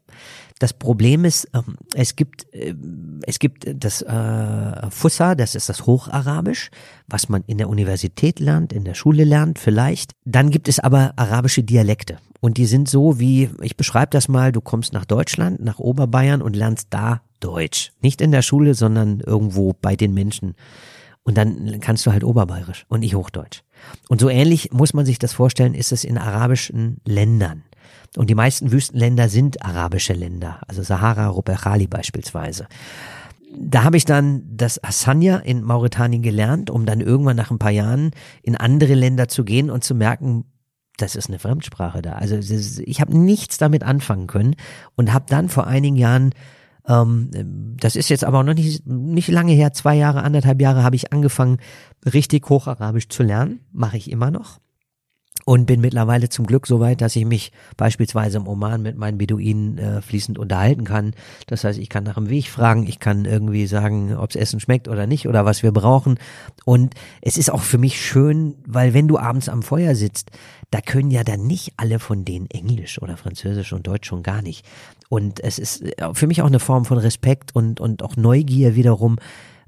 Das 0.62 0.74
Problem 0.74 1.26
ist, 1.26 1.50
ähm, 1.56 1.76
es 1.96 2.16
gibt 2.16 2.46
äh, 2.54 2.76
es 3.24 3.40
gibt 3.40 3.66
das 3.84 4.04
äh, 4.04 4.92
Fussa, 4.92 5.34
das 5.34 5.56
ist 5.56 5.70
das 5.70 5.88
Hocharabisch, 5.88 6.70
was 7.08 7.30
man 7.30 7.44
in 7.48 7.58
der 7.58 7.68
Universität 7.68 8.40
lernt, 8.40 8.72
in 8.72 8.84
der 8.84 8.94
Schule 8.94 9.24
lernt 9.24 9.58
vielleicht. 9.58 10.12
Dann 10.24 10.52
gibt 10.52 10.68
es 10.68 10.78
aber 10.78 11.14
arabische 11.16 11.64
Dialekte 11.64 12.20
und 12.42 12.58
die 12.58 12.68
sind 12.68 12.88
so 12.88 13.20
wie 13.20 13.50
ich 13.64 13.76
beschreibe 13.76 14.12
das 14.12 14.28
mal, 14.28 14.52
du 14.52 14.62
kommst 14.62 14.94
nach 14.94 15.06
Deutschland, 15.06 15.60
nach 15.62 15.80
Oberbayern 15.80 16.44
und 16.44 16.56
lernst 16.56 16.90
da 16.92 17.24
Deutsch, 17.40 17.92
nicht 18.00 18.22
in 18.22 18.32
der 18.32 18.44
Schule, 18.44 18.76
sondern 18.76 19.20
irgendwo 19.20 19.74
bei 19.74 19.96
den 19.96 20.14
Menschen. 20.14 20.54
Und 21.24 21.40
dann 21.40 21.80
kannst 21.80 22.06
du 22.06 22.12
halt 22.12 22.24
Oberbayerisch 22.24 22.86
und 22.88 23.00
nicht 23.00 23.16
Hochdeutsch. 23.16 23.64
Und 24.10 24.22
so 24.22 24.30
ähnlich 24.30 24.72
muss 24.72 24.94
man 24.94 25.08
sich 25.08 25.18
das 25.18 25.34
vorstellen, 25.34 25.74
ist 25.74 25.92
es 25.92 26.04
in 26.04 26.20
arabischen 26.20 26.98
Ländern. 27.04 27.64
Und 28.18 28.30
die 28.30 28.36
meisten 28.36 28.72
Wüstenländer 28.72 29.30
sind 29.30 29.64
arabische 29.64 30.14
Länder, 30.14 30.62
also 30.68 30.84
Sahara, 30.84 31.28
Rupechali 31.28 31.88
beispielsweise. 31.88 32.68
Da 33.58 33.84
habe 33.84 33.98
ich 33.98 34.06
dann 34.06 34.44
das 34.46 34.80
Hassania 34.84 35.38
in 35.38 35.64
Mauretanien 35.64 36.22
gelernt, 36.22 36.70
um 36.70 36.86
dann 36.86 37.02
irgendwann 37.02 37.38
nach 37.38 37.52
ein 37.52 37.60
paar 37.60 37.72
Jahren 37.72 38.12
in 38.44 38.56
andere 38.56 38.96
Länder 38.96 39.28
zu 39.28 39.44
gehen 39.44 39.70
und 39.70 39.84
zu 39.84 39.96
merken, 39.96 40.46
das 40.98 41.16
ist 41.16 41.30
eine 41.30 41.40
Fremdsprache 41.40 42.02
da. 42.02 42.14
Also 42.14 42.36
ich 42.36 43.02
habe 43.02 43.18
nichts 43.18 43.58
damit 43.58 43.84
anfangen 43.84 44.28
können 44.28 44.56
und 44.96 45.14
habe 45.14 45.26
dann 45.28 45.50
vor 45.50 45.68
einigen 45.68 45.96
Jahren 45.96 46.32
ähm, 46.88 47.30
das 47.78 47.96
ist 47.96 48.10
jetzt 48.10 48.24
aber 48.24 48.44
noch 48.44 48.54
nicht, 48.54 48.86
nicht 48.88 49.28
lange 49.28 49.54
her, 49.54 49.74
zwei 49.74 49.96
Jahre, 49.96 50.24
anderthalb 50.24 50.62
Jahre 50.62 50.84
habe 50.84 50.96
ich 50.96 51.14
angefangen, 51.14 51.58
richtig 52.12 52.50
Hocharabisch 52.50 53.08
zu 53.10 53.24
lernen. 53.24 53.62
Mache 53.72 53.98
ich 53.98 54.10
immer 54.10 54.32
noch 54.32 54.60
und 55.45 55.65
bin 55.65 55.81
mittlerweile 55.81 56.30
zum 56.30 56.45
Glück 56.45 56.68
so 56.68 56.80
weit, 56.80 57.01
dass 57.01 57.15
ich 57.15 57.26
mich 57.26 57.51
beispielsweise 57.77 58.38
im 58.38 58.47
Oman 58.47 58.81
mit 58.81 58.97
meinen 58.97 59.18
Beduinen 59.18 59.77
äh, 59.77 60.01
fließend 60.01 60.38
unterhalten 60.38 60.84
kann. 60.84 61.13
Das 61.47 61.63
heißt, 61.63 61.80
ich 61.80 61.89
kann 61.89 62.03
nach 62.03 62.15
dem 62.15 62.30
Weg 62.30 62.49
fragen, 62.49 62.88
ich 62.88 62.99
kann 62.99 63.26
irgendwie 63.26 63.68
sagen, 63.68 64.15
ob's 64.15 64.35
Essen 64.35 64.59
schmeckt 64.59 64.88
oder 64.88 65.07
nicht 65.07 65.27
oder 65.27 65.45
was 65.45 65.63
wir 65.63 65.72
brauchen. 65.72 66.19
Und 66.65 66.93
es 67.22 67.38
ist 67.38 67.51
auch 67.51 67.61
für 67.61 67.77
mich 67.77 68.01
schön, 68.01 68.55
weil 68.65 68.93
wenn 68.93 69.07
du 69.07 69.18
abends 69.18 69.49
am 69.49 69.63
Feuer 69.63 69.95
sitzt, 69.95 70.31
da 70.69 70.80
können 70.80 71.11
ja 71.11 71.23
dann 71.23 71.45
nicht 71.47 71.73
alle 71.77 71.99
von 71.99 72.23
denen 72.23 72.49
Englisch 72.49 73.01
oder 73.01 73.18
Französisch 73.18 73.73
und 73.73 73.88
Deutsch 73.88 74.07
schon 74.07 74.23
gar 74.23 74.41
nicht. 74.41 74.65
Und 75.09 75.43
es 75.43 75.59
ist 75.59 75.81
äh, 75.81 76.13
für 76.13 76.27
mich 76.27 76.41
auch 76.41 76.47
eine 76.47 76.59
Form 76.59 76.85
von 76.85 76.97
Respekt 76.97 77.55
und, 77.55 77.80
und 77.80 78.03
auch 78.03 78.15
Neugier 78.15 78.76
wiederum, 78.76 79.18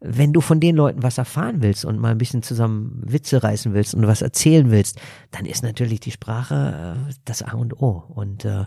wenn 0.04 0.34
du 0.34 0.42
von 0.42 0.60
den 0.60 0.76
Leuten 0.76 1.02
was 1.02 1.18
erfahren 1.18 1.62
willst 1.62 1.86
und 1.86 1.98
mal 1.98 2.12
ein 2.12 2.18
bisschen 2.18 2.44
zusammen 2.44 3.02
Witze 3.06 3.42
reißen 3.42 3.74
willst 3.74 3.96
und 3.96 4.06
was 4.06 4.22
erzählen 4.22 4.70
willst, 4.70 5.00
dann 5.32 5.46
ist 5.46 5.64
natürlich 5.64 6.02
die 6.02 6.12
Sprache 6.12 6.98
äh, 7.10 7.14
das 7.24 7.42
A 7.42 7.54
und 7.54 7.82
O. 7.82 8.04
Und 8.10 8.44
äh, 8.44 8.66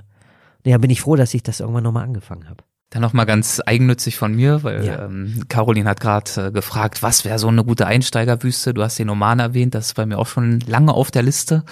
ja, 0.64 0.78
bin 0.78 0.90
ich 0.90 1.02
froh, 1.02 1.14
dass 1.14 1.34
ich 1.34 1.42
das 1.42 1.60
irgendwann 1.60 1.84
nochmal 1.84 2.04
angefangen 2.04 2.48
habe. 2.48 2.64
Dann 2.90 3.02
nochmal 3.02 3.26
ganz 3.26 3.60
eigennützig 3.64 4.16
von 4.16 4.34
mir, 4.34 4.62
weil 4.62 4.86
ja. 4.86 5.04
ähm, 5.04 5.44
Caroline 5.48 5.88
hat 5.88 6.00
gerade 6.00 6.46
äh, 6.46 6.52
gefragt, 6.52 7.02
was 7.02 7.24
wäre 7.24 7.38
so 7.38 7.48
eine 7.48 7.64
gute 7.64 7.86
Einsteigerwüste? 7.86 8.72
Du 8.72 8.82
hast 8.82 8.98
den 8.98 9.10
Oman 9.10 9.38
erwähnt, 9.38 9.74
das 9.74 9.86
ist 9.86 9.94
bei 9.94 10.06
mir 10.06 10.18
auch 10.18 10.28
schon 10.28 10.60
lange 10.60 10.94
auf 10.94 11.10
der 11.10 11.22
Liste. 11.22 11.64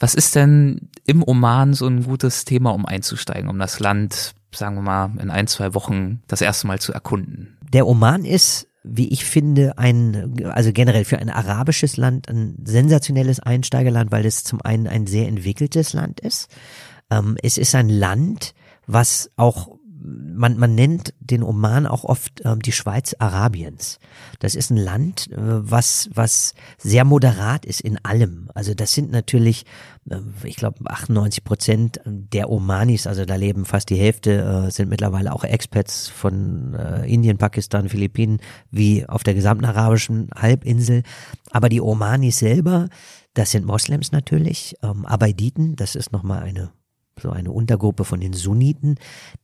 Was 0.00 0.14
ist 0.14 0.34
denn 0.34 0.88
im 1.06 1.22
Oman 1.22 1.74
so 1.74 1.86
ein 1.86 2.04
gutes 2.04 2.44
Thema, 2.44 2.70
um 2.70 2.86
einzusteigen, 2.86 3.48
um 3.48 3.58
das 3.58 3.78
Land, 3.78 4.34
sagen 4.52 4.74
wir 4.76 4.82
mal, 4.82 5.12
in 5.20 5.30
ein, 5.30 5.46
zwei 5.46 5.74
Wochen 5.74 6.22
das 6.26 6.40
erste 6.40 6.66
Mal 6.66 6.80
zu 6.80 6.92
erkunden? 6.92 7.58
Der 7.72 7.86
Oman 7.86 8.24
ist 8.24 8.66
wie 8.82 9.08
ich 9.08 9.24
finde, 9.24 9.76
ein, 9.78 10.42
also 10.44 10.72
generell 10.72 11.04
für 11.04 11.18
ein 11.18 11.28
arabisches 11.28 11.96
Land 11.96 12.28
ein 12.28 12.56
sensationelles 12.64 13.40
Einsteigerland, 13.40 14.10
weil 14.10 14.24
es 14.24 14.44
zum 14.44 14.60
einen 14.62 14.86
ein 14.86 15.06
sehr 15.06 15.28
entwickeltes 15.28 15.92
Land 15.92 16.20
ist. 16.20 16.48
Ähm, 17.10 17.36
es 17.42 17.58
ist 17.58 17.74
ein 17.74 17.88
Land, 17.88 18.54
was 18.86 19.30
auch 19.36 19.68
man, 20.02 20.56
man 20.58 20.74
nennt 20.74 21.14
den 21.20 21.42
Oman 21.42 21.86
auch 21.86 22.04
oft 22.04 22.42
ähm, 22.44 22.60
die 22.60 22.72
Schweiz 22.72 23.14
Arabiens. 23.18 23.98
Das 24.38 24.54
ist 24.54 24.70
ein 24.70 24.76
Land, 24.76 25.30
äh, 25.30 25.36
was, 25.36 26.08
was 26.14 26.54
sehr 26.78 27.04
moderat 27.04 27.64
ist 27.66 27.80
in 27.80 28.02
allem. 28.04 28.50
Also 28.54 28.74
das 28.74 28.92
sind 28.92 29.10
natürlich, 29.10 29.66
äh, 30.08 30.18
ich 30.44 30.56
glaube, 30.56 30.78
98 30.90 31.44
Prozent 31.44 32.00
der 32.04 32.50
Omanis, 32.50 33.06
also 33.06 33.24
da 33.24 33.36
leben 33.36 33.64
fast 33.64 33.90
die 33.90 33.96
Hälfte, 33.96 34.66
äh, 34.66 34.70
sind 34.70 34.88
mittlerweile 34.88 35.32
auch 35.32 35.44
Expats 35.44 36.08
von 36.08 36.74
äh, 36.74 37.06
Indien, 37.06 37.38
Pakistan, 37.38 37.88
Philippinen, 37.88 38.40
wie 38.70 39.06
auf 39.06 39.22
der 39.22 39.34
gesamten 39.34 39.64
arabischen 39.64 40.30
Halbinsel. 40.34 41.02
Aber 41.50 41.68
die 41.68 41.80
Omanis 41.80 42.38
selber, 42.38 42.88
das 43.34 43.50
sind 43.50 43.66
Moslems 43.66 44.12
natürlich, 44.12 44.74
ähm, 44.82 45.04
Abaiditen, 45.04 45.76
das 45.76 45.94
ist 45.94 46.12
nochmal 46.12 46.42
eine 46.42 46.72
so 47.20 47.30
eine 47.30 47.52
Untergruppe 47.52 48.04
von 48.04 48.20
den 48.20 48.32
Sunniten, 48.32 48.96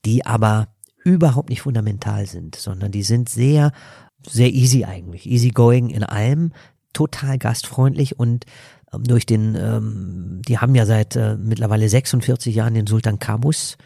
die 0.05 0.27
aber 0.27 0.69
überhaupt 1.05 1.51
nicht 1.51 1.63
fundamental 1.63 2.27
sind, 2.27 2.57
sondern 2.57 2.91
die 2.91 3.03
sind 3.03 3.29
sehr, 3.29 3.73
sehr 4.27 4.53
easy 4.53 4.85
eigentlich, 4.85 5.27
easy 5.27 5.51
going 5.51 5.91
in 5.91 6.03
allem, 6.03 6.53
total 6.93 7.39
gastfreundlich 7.39 8.19
und 8.19 8.47
ähm, 8.93 9.05
durch 9.05 9.27
den, 9.27 9.55
ähm, 9.55 10.43
die 10.47 10.59
haben 10.59 10.75
ja 10.75 10.87
seit 10.87 11.15
äh, 11.17 11.37
mittlerweile 11.37 11.89
46 11.89 12.55
Jahren 12.55 12.75
den 12.75 12.87
Sultan 12.87 13.19
Kabus 13.19 13.77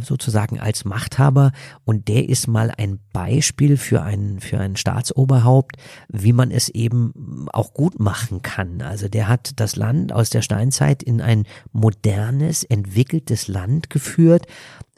sozusagen 0.00 0.58
als 0.60 0.84
Machthaber 0.84 1.52
und 1.84 2.08
der 2.08 2.28
ist 2.28 2.46
mal 2.46 2.72
ein 2.76 2.98
Beispiel 3.12 3.76
für 3.76 4.02
ein 4.02 4.40
für 4.40 4.58
ein 4.58 4.76
Staatsoberhaupt, 4.76 5.76
wie 6.08 6.32
man 6.32 6.50
es 6.50 6.68
eben 6.68 7.46
auch 7.52 7.74
gut 7.74 7.98
machen 7.98 8.42
kann. 8.42 8.82
Also 8.82 9.08
der 9.08 9.28
hat 9.28 9.52
das 9.56 9.76
Land 9.76 10.12
aus 10.12 10.30
der 10.30 10.42
Steinzeit 10.42 11.02
in 11.02 11.20
ein 11.20 11.44
modernes, 11.72 12.64
entwickeltes 12.64 13.48
Land 13.48 13.90
geführt. 13.90 14.46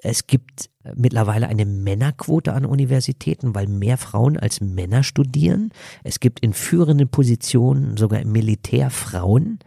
Es 0.02 0.26
gibt 0.26 0.70
mittlerweile 0.94 1.48
eine 1.48 1.64
Männerquote 1.64 2.52
an 2.52 2.64
Universitäten, 2.64 3.54
weil 3.54 3.66
mehr 3.66 3.98
Frauen 3.98 4.36
als 4.36 4.60
Männer 4.60 5.02
studieren. 5.02 5.72
Es 6.04 6.20
gibt 6.20 6.40
in 6.40 6.52
führenden 6.52 7.08
Positionen 7.08 7.96
sogar 7.96 8.20
im 8.20 8.32
Militär 8.32 8.90
Frauen. 8.90 9.58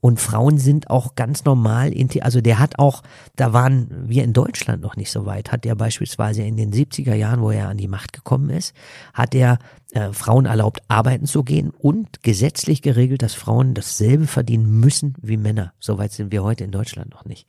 Und 0.00 0.18
Frauen 0.18 0.58
sind 0.58 0.88
auch 0.88 1.14
ganz 1.14 1.44
normal, 1.44 1.92
also 2.20 2.40
der 2.40 2.58
hat 2.58 2.78
auch, 2.78 3.02
da 3.36 3.52
waren 3.52 4.08
wir 4.08 4.24
in 4.24 4.32
Deutschland 4.32 4.82
noch 4.82 4.96
nicht 4.96 5.10
so 5.10 5.26
weit, 5.26 5.52
hat 5.52 5.66
er 5.66 5.74
beispielsweise 5.74 6.42
in 6.42 6.56
den 6.56 6.72
70er 6.72 7.14
Jahren, 7.14 7.42
wo 7.42 7.50
er 7.50 7.68
an 7.68 7.76
die 7.76 7.88
Macht 7.88 8.14
gekommen 8.14 8.48
ist, 8.48 8.74
hat 9.12 9.34
er 9.34 9.58
äh, 9.92 10.12
Frauen 10.12 10.46
erlaubt, 10.46 10.82
arbeiten 10.88 11.26
zu 11.26 11.42
gehen 11.42 11.70
und 11.70 12.22
gesetzlich 12.22 12.82
geregelt, 12.82 13.22
dass 13.22 13.34
Frauen 13.34 13.74
dasselbe 13.74 14.26
verdienen 14.26 14.80
müssen 14.80 15.14
wie 15.20 15.36
Männer. 15.36 15.72
Soweit 15.80 16.12
sind 16.12 16.32
wir 16.32 16.42
heute 16.42 16.64
in 16.64 16.70
Deutschland 16.70 17.10
noch 17.10 17.24
nicht. 17.24 17.46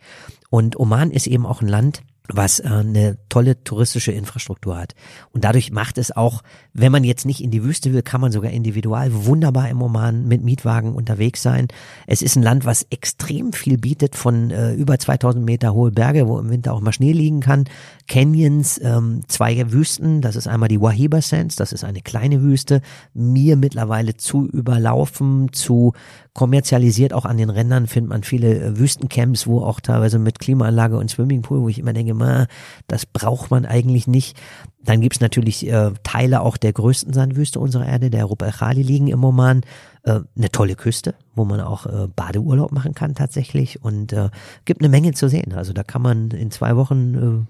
Und 0.49 0.79
Oman 0.79 1.11
ist 1.11 1.27
eben 1.27 1.45
auch 1.45 1.61
ein 1.61 1.67
Land, 1.67 2.03
was 2.27 2.59
äh, 2.59 2.67
eine 2.67 3.17
tolle 3.29 3.63
touristische 3.63 4.11
Infrastruktur 4.11 4.77
hat. 4.77 4.95
Und 5.31 5.43
dadurch 5.43 5.71
macht 5.71 5.97
es 5.97 6.15
auch, 6.15 6.41
wenn 6.73 6.91
man 6.91 7.03
jetzt 7.03 7.25
nicht 7.25 7.43
in 7.43 7.51
die 7.51 7.63
Wüste 7.63 7.93
will, 7.93 8.01
kann 8.01 8.21
man 8.21 8.31
sogar 8.31 8.51
individual 8.51 9.09
wunderbar 9.25 9.69
im 9.69 9.81
Oman 9.81 10.27
mit 10.27 10.43
Mietwagen 10.43 10.93
unterwegs 10.93 11.41
sein. 11.41 11.67
Es 12.07 12.21
ist 12.21 12.35
ein 12.35 12.43
Land, 12.43 12.65
was 12.65 12.83
extrem 12.89 13.53
viel 13.53 13.77
bietet 13.77 14.15
von 14.15 14.51
äh, 14.51 14.73
über 14.73 14.97
2000 14.97 15.43
Meter 15.43 15.73
hohe 15.73 15.91
Berge, 15.91 16.27
wo 16.27 16.39
im 16.39 16.49
Winter 16.49 16.73
auch 16.73 16.81
mal 16.81 16.93
Schnee 16.93 17.11
liegen 17.11 17.41
kann. 17.41 17.65
Canyons, 18.07 18.79
ähm, 18.81 19.21
zwei 19.27 19.71
Wüsten, 19.71 20.21
das 20.21 20.35
ist 20.35 20.47
einmal 20.47 20.69
die 20.69 20.81
Wahiba 20.81 21.21
Sands, 21.21 21.55
das 21.55 21.73
ist 21.73 21.83
eine 21.83 22.01
kleine 22.01 22.30
kleine 22.31 22.41
Wüste, 22.41 22.81
mir 23.13 23.57
mittlerweile 23.57 24.15
zu 24.15 24.47
überlaufen, 24.47 25.51
zu 25.51 25.93
kommerzialisiert. 26.33 27.13
Auch 27.13 27.25
an 27.25 27.37
den 27.37 27.49
Rändern 27.49 27.87
findet 27.87 28.09
man 28.09 28.23
viele 28.23 28.59
äh, 28.59 28.79
Wüstencamps, 28.79 29.47
wo 29.47 29.61
auch 29.61 29.79
teilweise 29.79 30.17
mit 30.19 30.39
Klimaanlage 30.39 30.97
und 30.97 31.09
Swimmingpool, 31.09 31.61
wo 31.61 31.69
ich 31.69 31.79
immer 31.79 31.93
denke, 31.93 32.13
ma, 32.13 32.47
das 32.87 33.05
braucht 33.05 33.51
man 33.51 33.65
eigentlich 33.65 34.07
nicht. 34.07 34.37
Dann 34.83 35.01
gibt's 35.01 35.19
natürlich 35.19 35.67
äh, 35.67 35.91
Teile 36.03 36.41
auch 36.41 36.57
der 36.57 36.73
größten 36.73 37.13
Sandwüste 37.13 37.59
unserer 37.59 37.85
Erde, 37.85 38.09
der 38.09 38.25
Rupa 38.25 38.49
Khali 38.49 38.81
liegen 38.81 39.07
im 39.07 39.23
Oman. 39.23 39.61
Äh, 40.03 40.21
eine 40.35 40.49
tolle 40.51 40.75
Küste, 40.75 41.15
wo 41.35 41.45
man 41.45 41.59
auch 41.59 41.85
äh, 41.85 42.07
Badeurlaub 42.15 42.71
machen 42.71 42.95
kann 42.95 43.13
tatsächlich 43.13 43.83
und 43.83 44.13
äh, 44.13 44.29
gibt 44.65 44.81
eine 44.81 44.89
Menge 44.89 45.13
zu 45.13 45.27
sehen. 45.27 45.53
Also 45.53 45.73
da 45.73 45.83
kann 45.83 46.01
man 46.01 46.31
in 46.31 46.49
zwei 46.49 46.75
Wochen 46.75 47.47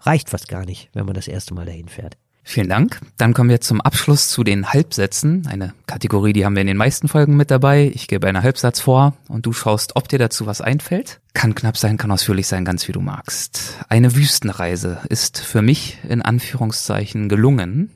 äh, 0.00 0.06
reicht 0.06 0.30
fast 0.30 0.48
gar 0.48 0.64
nicht, 0.64 0.90
wenn 0.94 1.06
man 1.06 1.14
das 1.14 1.28
erste 1.28 1.54
Mal 1.54 1.66
dahin 1.66 1.88
fährt. 1.88 2.16
Vielen 2.48 2.68
Dank. 2.68 3.00
Dann 3.16 3.34
kommen 3.34 3.50
wir 3.50 3.60
zum 3.60 3.80
Abschluss 3.80 4.28
zu 4.28 4.44
den 4.44 4.72
Halbsätzen. 4.72 5.48
Eine 5.48 5.74
Kategorie, 5.88 6.32
die 6.32 6.44
haben 6.44 6.54
wir 6.54 6.60
in 6.60 6.68
den 6.68 6.76
meisten 6.76 7.08
Folgen 7.08 7.36
mit 7.36 7.50
dabei. 7.50 7.90
Ich 7.92 8.06
gebe 8.06 8.28
einen 8.28 8.40
Halbsatz 8.40 8.78
vor 8.78 9.16
und 9.26 9.46
du 9.46 9.52
schaust, 9.52 9.96
ob 9.96 10.08
dir 10.08 10.20
dazu 10.20 10.46
was 10.46 10.60
einfällt. 10.60 11.20
Kann 11.34 11.56
knapp 11.56 11.76
sein, 11.76 11.96
kann 11.96 12.12
ausführlich 12.12 12.46
sein, 12.46 12.64
ganz 12.64 12.86
wie 12.86 12.92
du 12.92 13.00
magst. 13.00 13.84
Eine 13.88 14.14
Wüstenreise 14.14 15.00
ist 15.08 15.40
für 15.40 15.60
mich 15.60 15.98
in 16.08 16.22
Anführungszeichen 16.22 17.28
gelungen, 17.28 17.90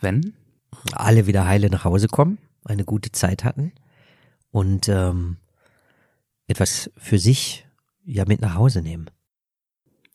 wenn 0.00 0.32
alle 0.92 1.26
wieder 1.26 1.46
heile 1.46 1.68
nach 1.68 1.84
Hause 1.84 2.08
kommen, 2.08 2.38
eine 2.64 2.86
gute 2.86 3.12
Zeit 3.12 3.44
hatten 3.44 3.70
und 4.50 4.88
ähm, 4.88 5.36
etwas 6.46 6.90
für 6.96 7.18
sich 7.18 7.66
ja 8.02 8.24
mit 8.26 8.40
nach 8.40 8.54
Hause 8.54 8.80
nehmen. 8.80 9.10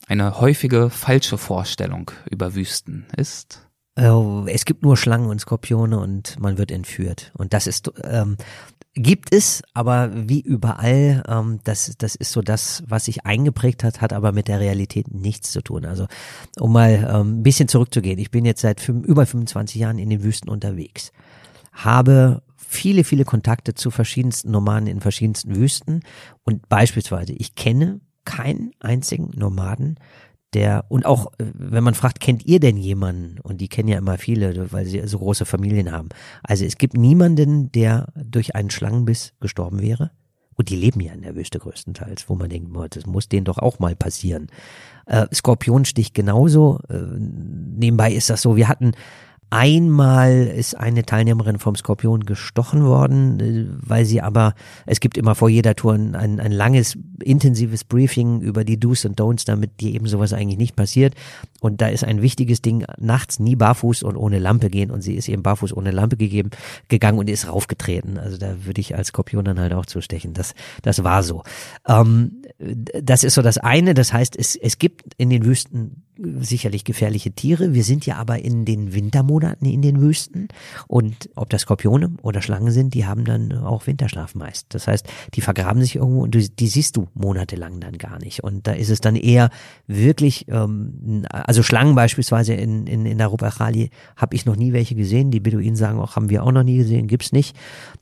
Eine 0.08 0.40
häufige 0.40 0.90
falsche 0.90 1.38
Vorstellung 1.38 2.10
über 2.32 2.56
Wüsten 2.56 3.06
ist 3.16 3.65
äh, 3.96 4.52
es 4.52 4.66
gibt 4.66 4.84
nur 4.84 4.98
Schlangen 4.98 5.30
und 5.30 5.40
Skorpione 5.40 6.00
und 6.00 6.40
man 6.40 6.58
wird 6.58 6.72
entführt. 6.72 7.32
Und 7.36 7.54
das 7.54 7.68
ist, 7.68 7.92
ähm, 8.04 8.38
gibt 8.94 9.34
es, 9.34 9.62
aber 9.74 10.12
wie 10.14 10.42
überall, 10.42 11.24
ähm, 11.28 11.60
das, 11.64 11.94
das 11.98 12.16
ist 12.16 12.32
so 12.32 12.42
das, 12.42 12.84
was 12.88 13.06
sich 13.06 13.26
eingeprägt 13.26 13.84
hat, 13.84 14.02
hat 14.02 14.14
aber 14.14 14.32
mit 14.32 14.48
der 14.48 14.60
Realität 14.60 15.14
nichts 15.14 15.52
zu 15.52 15.62
tun. 15.62 15.86
Also, 15.86 16.08
um 16.60 16.74
mal 16.74 17.10
ähm, 17.10 17.40
ein 17.40 17.44
bisschen 17.44 17.68
zurückzugehen. 17.68 18.20
Ich 18.20 18.32
bin 18.32 18.46
jetzt 18.46 18.62
seit 18.62 18.82
fünf, 18.82 19.06
über 19.06 19.26
25 19.26 19.76
Jahren 19.80 20.00
in 20.00 20.10
den 20.10 20.24
Wüsten 20.24 20.50
unterwegs. 20.50 21.12
Habe 21.74 22.42
viele, 22.56 23.04
viele 23.04 23.26
Kontakte 23.26 23.74
zu 23.74 23.92
verschiedensten 23.92 24.52
Nomaden 24.52 24.88
in 24.88 25.02
verschiedensten 25.02 25.56
Wüsten 25.56 26.02
und 26.44 26.68
beispielsweise, 26.68 27.34
ich 27.34 27.56
kenne 27.56 28.02
keinen 28.26 28.72
einzigen 28.80 29.32
Nomaden, 29.36 30.00
der, 30.56 30.86
und 30.90 31.06
auch, 31.06 31.28
äh, 31.38 31.46
wenn 31.54 31.84
man 31.84 31.94
fragt, 31.94 32.20
kennt 32.20 32.46
ihr 32.46 32.60
denn 32.60 32.78
jemanden? 32.78 33.40
Und 33.42 33.62
die 33.62 33.68
kennen 33.68 33.90
ja 33.90 33.98
immer 33.98 34.18
viele, 34.18 34.72
weil 34.72 34.86
sie 34.86 35.06
so 35.06 35.20
große 35.20 35.46
Familien 35.46 35.92
haben. 35.92 36.10
Also 36.42 36.66
es 36.66 36.78
gibt 36.78 36.96
niemanden, 36.96 37.72
der 37.72 38.08
durch 38.16 38.56
einen 38.56 38.70
Schlangenbiss 38.70 39.34
gestorben 39.40 39.82
wäre. 39.82 40.12
Und 40.58 40.70
die 40.70 40.78
leben 40.78 41.02
ja 41.02 41.12
in 41.12 41.22
der 41.22 41.36
Wüste 41.36 41.60
größtenteils, 41.60 42.30
wo 42.30 42.36
man 42.36 42.50
denkt, 42.50 42.70
das 42.96 43.06
muss 43.06 43.28
denen 43.28 43.44
doch 43.44 43.58
auch 43.58 43.80
mal 43.80 43.96
passieren. 43.96 44.48
Äh, 45.06 45.28
Skorpionstich 45.34 46.14
genauso. 46.14 46.80
Äh, 46.90 47.02
nebenbei 47.20 48.14
ist 48.14 48.30
das 48.30 48.42
so, 48.42 48.56
wir 48.56 48.70
hatten 48.70 48.94
Einmal 49.52 50.48
ist 50.48 50.76
eine 50.76 51.06
Teilnehmerin 51.06 51.60
vom 51.60 51.76
Skorpion 51.76 52.26
gestochen 52.26 52.84
worden, 52.84 53.40
äh, 53.40 53.66
weil 53.80 54.06
sie 54.06 54.22
aber, 54.22 54.56
es 54.86 55.00
gibt 55.00 55.18
immer 55.18 55.36
vor 55.36 55.50
jeder 55.50 55.76
Tour 55.76 55.94
ein, 55.94 56.16
ein 56.16 56.52
langes, 56.52 56.98
intensives 57.22 57.84
Briefing 57.84 58.42
über 58.42 58.64
die 58.64 58.80
Do's 58.80 59.06
und 59.06 59.20
Don'ts, 59.20 59.46
damit 59.46 59.80
dir 59.80 59.94
eben 59.94 60.08
sowas 60.08 60.34
eigentlich 60.34 60.58
nicht 60.58 60.76
passiert. 60.76 61.14
Und 61.62 61.82
da 61.82 61.88
ist 61.88 62.04
ein 62.04 62.22
wichtiges 62.22 62.62
Ding, 62.62 62.86
nachts 62.98 63.40
nie 63.40 63.56
barfuß 63.56 64.04
und 64.04 64.18
ohne 64.18 64.40
Lampe 64.40 64.70
gehen. 64.70 64.92
Und 64.92 65.02
sie 65.02 65.14
ist 65.14 65.30
eben 65.30 65.44
barfuß 65.44 65.74
ohne 65.74 65.92
Lampe 65.92 66.18
gegeben, 66.18 66.50
gegangen 66.88 67.20
und 67.20 67.30
ist 67.30 67.48
raufgetreten. 67.48 68.18
Also 68.18 68.38
da 68.38 68.66
würde 68.66 68.82
ich 68.82 68.96
als 68.96 69.08
Skorpion 69.08 69.46
dann 69.46 69.60
halt 69.60 69.74
auch 69.74 69.86
zustechen. 69.86 70.34
Das, 70.34 70.54
das 70.82 71.04
war 71.04 71.24
so. 71.24 71.44
Ähm, 71.88 72.42
das 72.60 73.24
ist 73.24 73.36
so 73.36 73.42
das 73.42 73.58
eine. 73.58 73.94
Das 73.94 74.12
heißt, 74.12 74.36
es, 74.38 74.56
es 74.56 74.80
gibt 74.80 75.14
in 75.18 75.30
den 75.30 75.46
Wüsten 75.46 76.04
sicherlich 76.18 76.84
gefährliche 76.84 77.32
Tiere. 77.32 77.74
Wir 77.74 77.84
sind 77.84 78.06
ja 78.06 78.16
aber 78.18 78.40
in 78.40 78.66
den 78.66 78.94
Wintermonaten 78.94 79.68
in 79.68 79.82
den 79.82 80.02
Wüsten 80.02 80.48
und 80.88 81.30
ob 81.36 81.50
das 81.50 81.62
Skorpione 81.62 82.12
oder 82.22 82.42
Schlangen 82.42 82.72
sind, 82.72 82.94
die 82.94 83.06
haben 83.06 83.26
dann 83.26 83.52
auch 83.52 83.88
Winterschlaf 83.88 84.36
meist. 84.36 84.68
Das 84.70 84.88
heißt, 84.88 85.08
die 85.34 85.42
vergraben 85.42 85.82
sich 85.82 85.96
irgendwo 85.96 86.24
und 86.24 86.36
du, 86.36 86.40
die 86.40 86.68
siehst 86.68 86.96
du 86.98 87.08
monatelang 87.14 87.80
dann 87.80 87.98
gar 87.98 88.20
nicht. 88.20 88.44
Und 88.44 88.68
da 88.68 88.72
ist 88.74 88.90
es 88.90 89.02
dann 89.02 89.16
eher 89.16 89.50
wirklich, 89.88 90.48
ähm, 90.48 91.26
also 91.30 91.64
Schlangen 91.64 91.96
beispielsweise 91.96 92.54
in, 92.54 92.88
in, 92.88 93.06
in 93.06 93.18
der 93.18 93.28
Rupachali 93.28 93.90
habe 94.16 94.36
ich 94.36 94.46
noch 94.46 94.56
nie 94.56 94.74
welche 94.74 94.96
gesehen. 94.96 95.32
Die 95.32 95.40
Beduinen 95.40 95.76
sagen 95.76 96.00
auch, 96.00 96.16
haben 96.16 96.30
wir 96.30 96.44
auch 96.44 96.52
noch 96.52 96.64
nie 96.64 96.78
gesehen, 96.78 97.08
gibt's 97.08 97.32
nicht. 97.32 97.56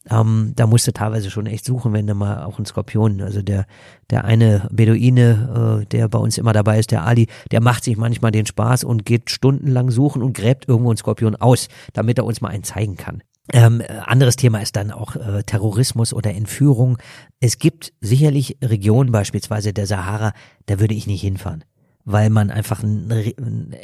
Ähm, 0.10 0.53
da 0.56 0.68
musst 0.68 0.88
du 0.88 0.94
teilweise 0.94 1.31
schon 1.31 1.45
echt 1.45 1.65
suchen, 1.65 1.94
wenn 1.94 2.07
du 2.07 2.14
mal 2.14 2.44
auch 2.44 2.60
ein 2.60 2.65
Skorpion, 2.65 3.22
also 3.22 3.41
der, 3.41 3.65
der 4.10 4.26
eine 4.26 4.68
Beduine, 4.72 5.81
äh, 5.81 5.85
der 5.85 6.07
bei 6.10 6.19
uns 6.19 6.38
immer 6.38 6.53
dabei 6.53 6.80
ist, 6.80 6.91
der 6.91 7.06
Ali, 7.06 7.27
der 7.52 7.61
macht 7.61 7.84
sich 7.84 7.98
manchmal 8.04 8.32
den 8.32 8.46
Spaß 8.46 8.84
und 8.84 9.06
geht 9.06 9.30
stundenlang 9.30 9.90
suchen 9.90 10.22
und 10.22 10.34
gräbt 10.36 10.68
irgendwo 10.68 10.90
einen 10.90 10.98
Skorpion 10.98 11.36
aus, 11.36 11.70
damit 11.94 12.18
er 12.18 12.26
uns 12.26 12.42
mal 12.42 12.50
einen 12.50 12.64
zeigen 12.64 12.98
kann. 12.98 13.24
Ähm, 13.52 13.82
anderes 14.06 14.36
Thema 14.36 14.60
ist 14.60 14.76
dann 14.76 14.92
auch 14.92 15.16
äh, 15.16 15.44
Terrorismus 15.44 16.14
oder 16.14 16.34
Entführung. 16.34 16.98
Es 17.40 17.58
gibt 17.58 17.94
sicherlich 18.02 18.58
Regionen, 18.62 19.12
beispielsweise 19.12 19.74
der 19.74 19.88
Sahara, 19.88 20.34
da 20.66 20.80
würde 20.80 20.94
ich 20.94 21.08
nicht 21.08 21.22
hinfahren 21.22 21.64
weil 22.06 22.30
man 22.30 22.52
einfach 22.52 22.84
ein, 22.84 23.10
ein, 23.10 23.76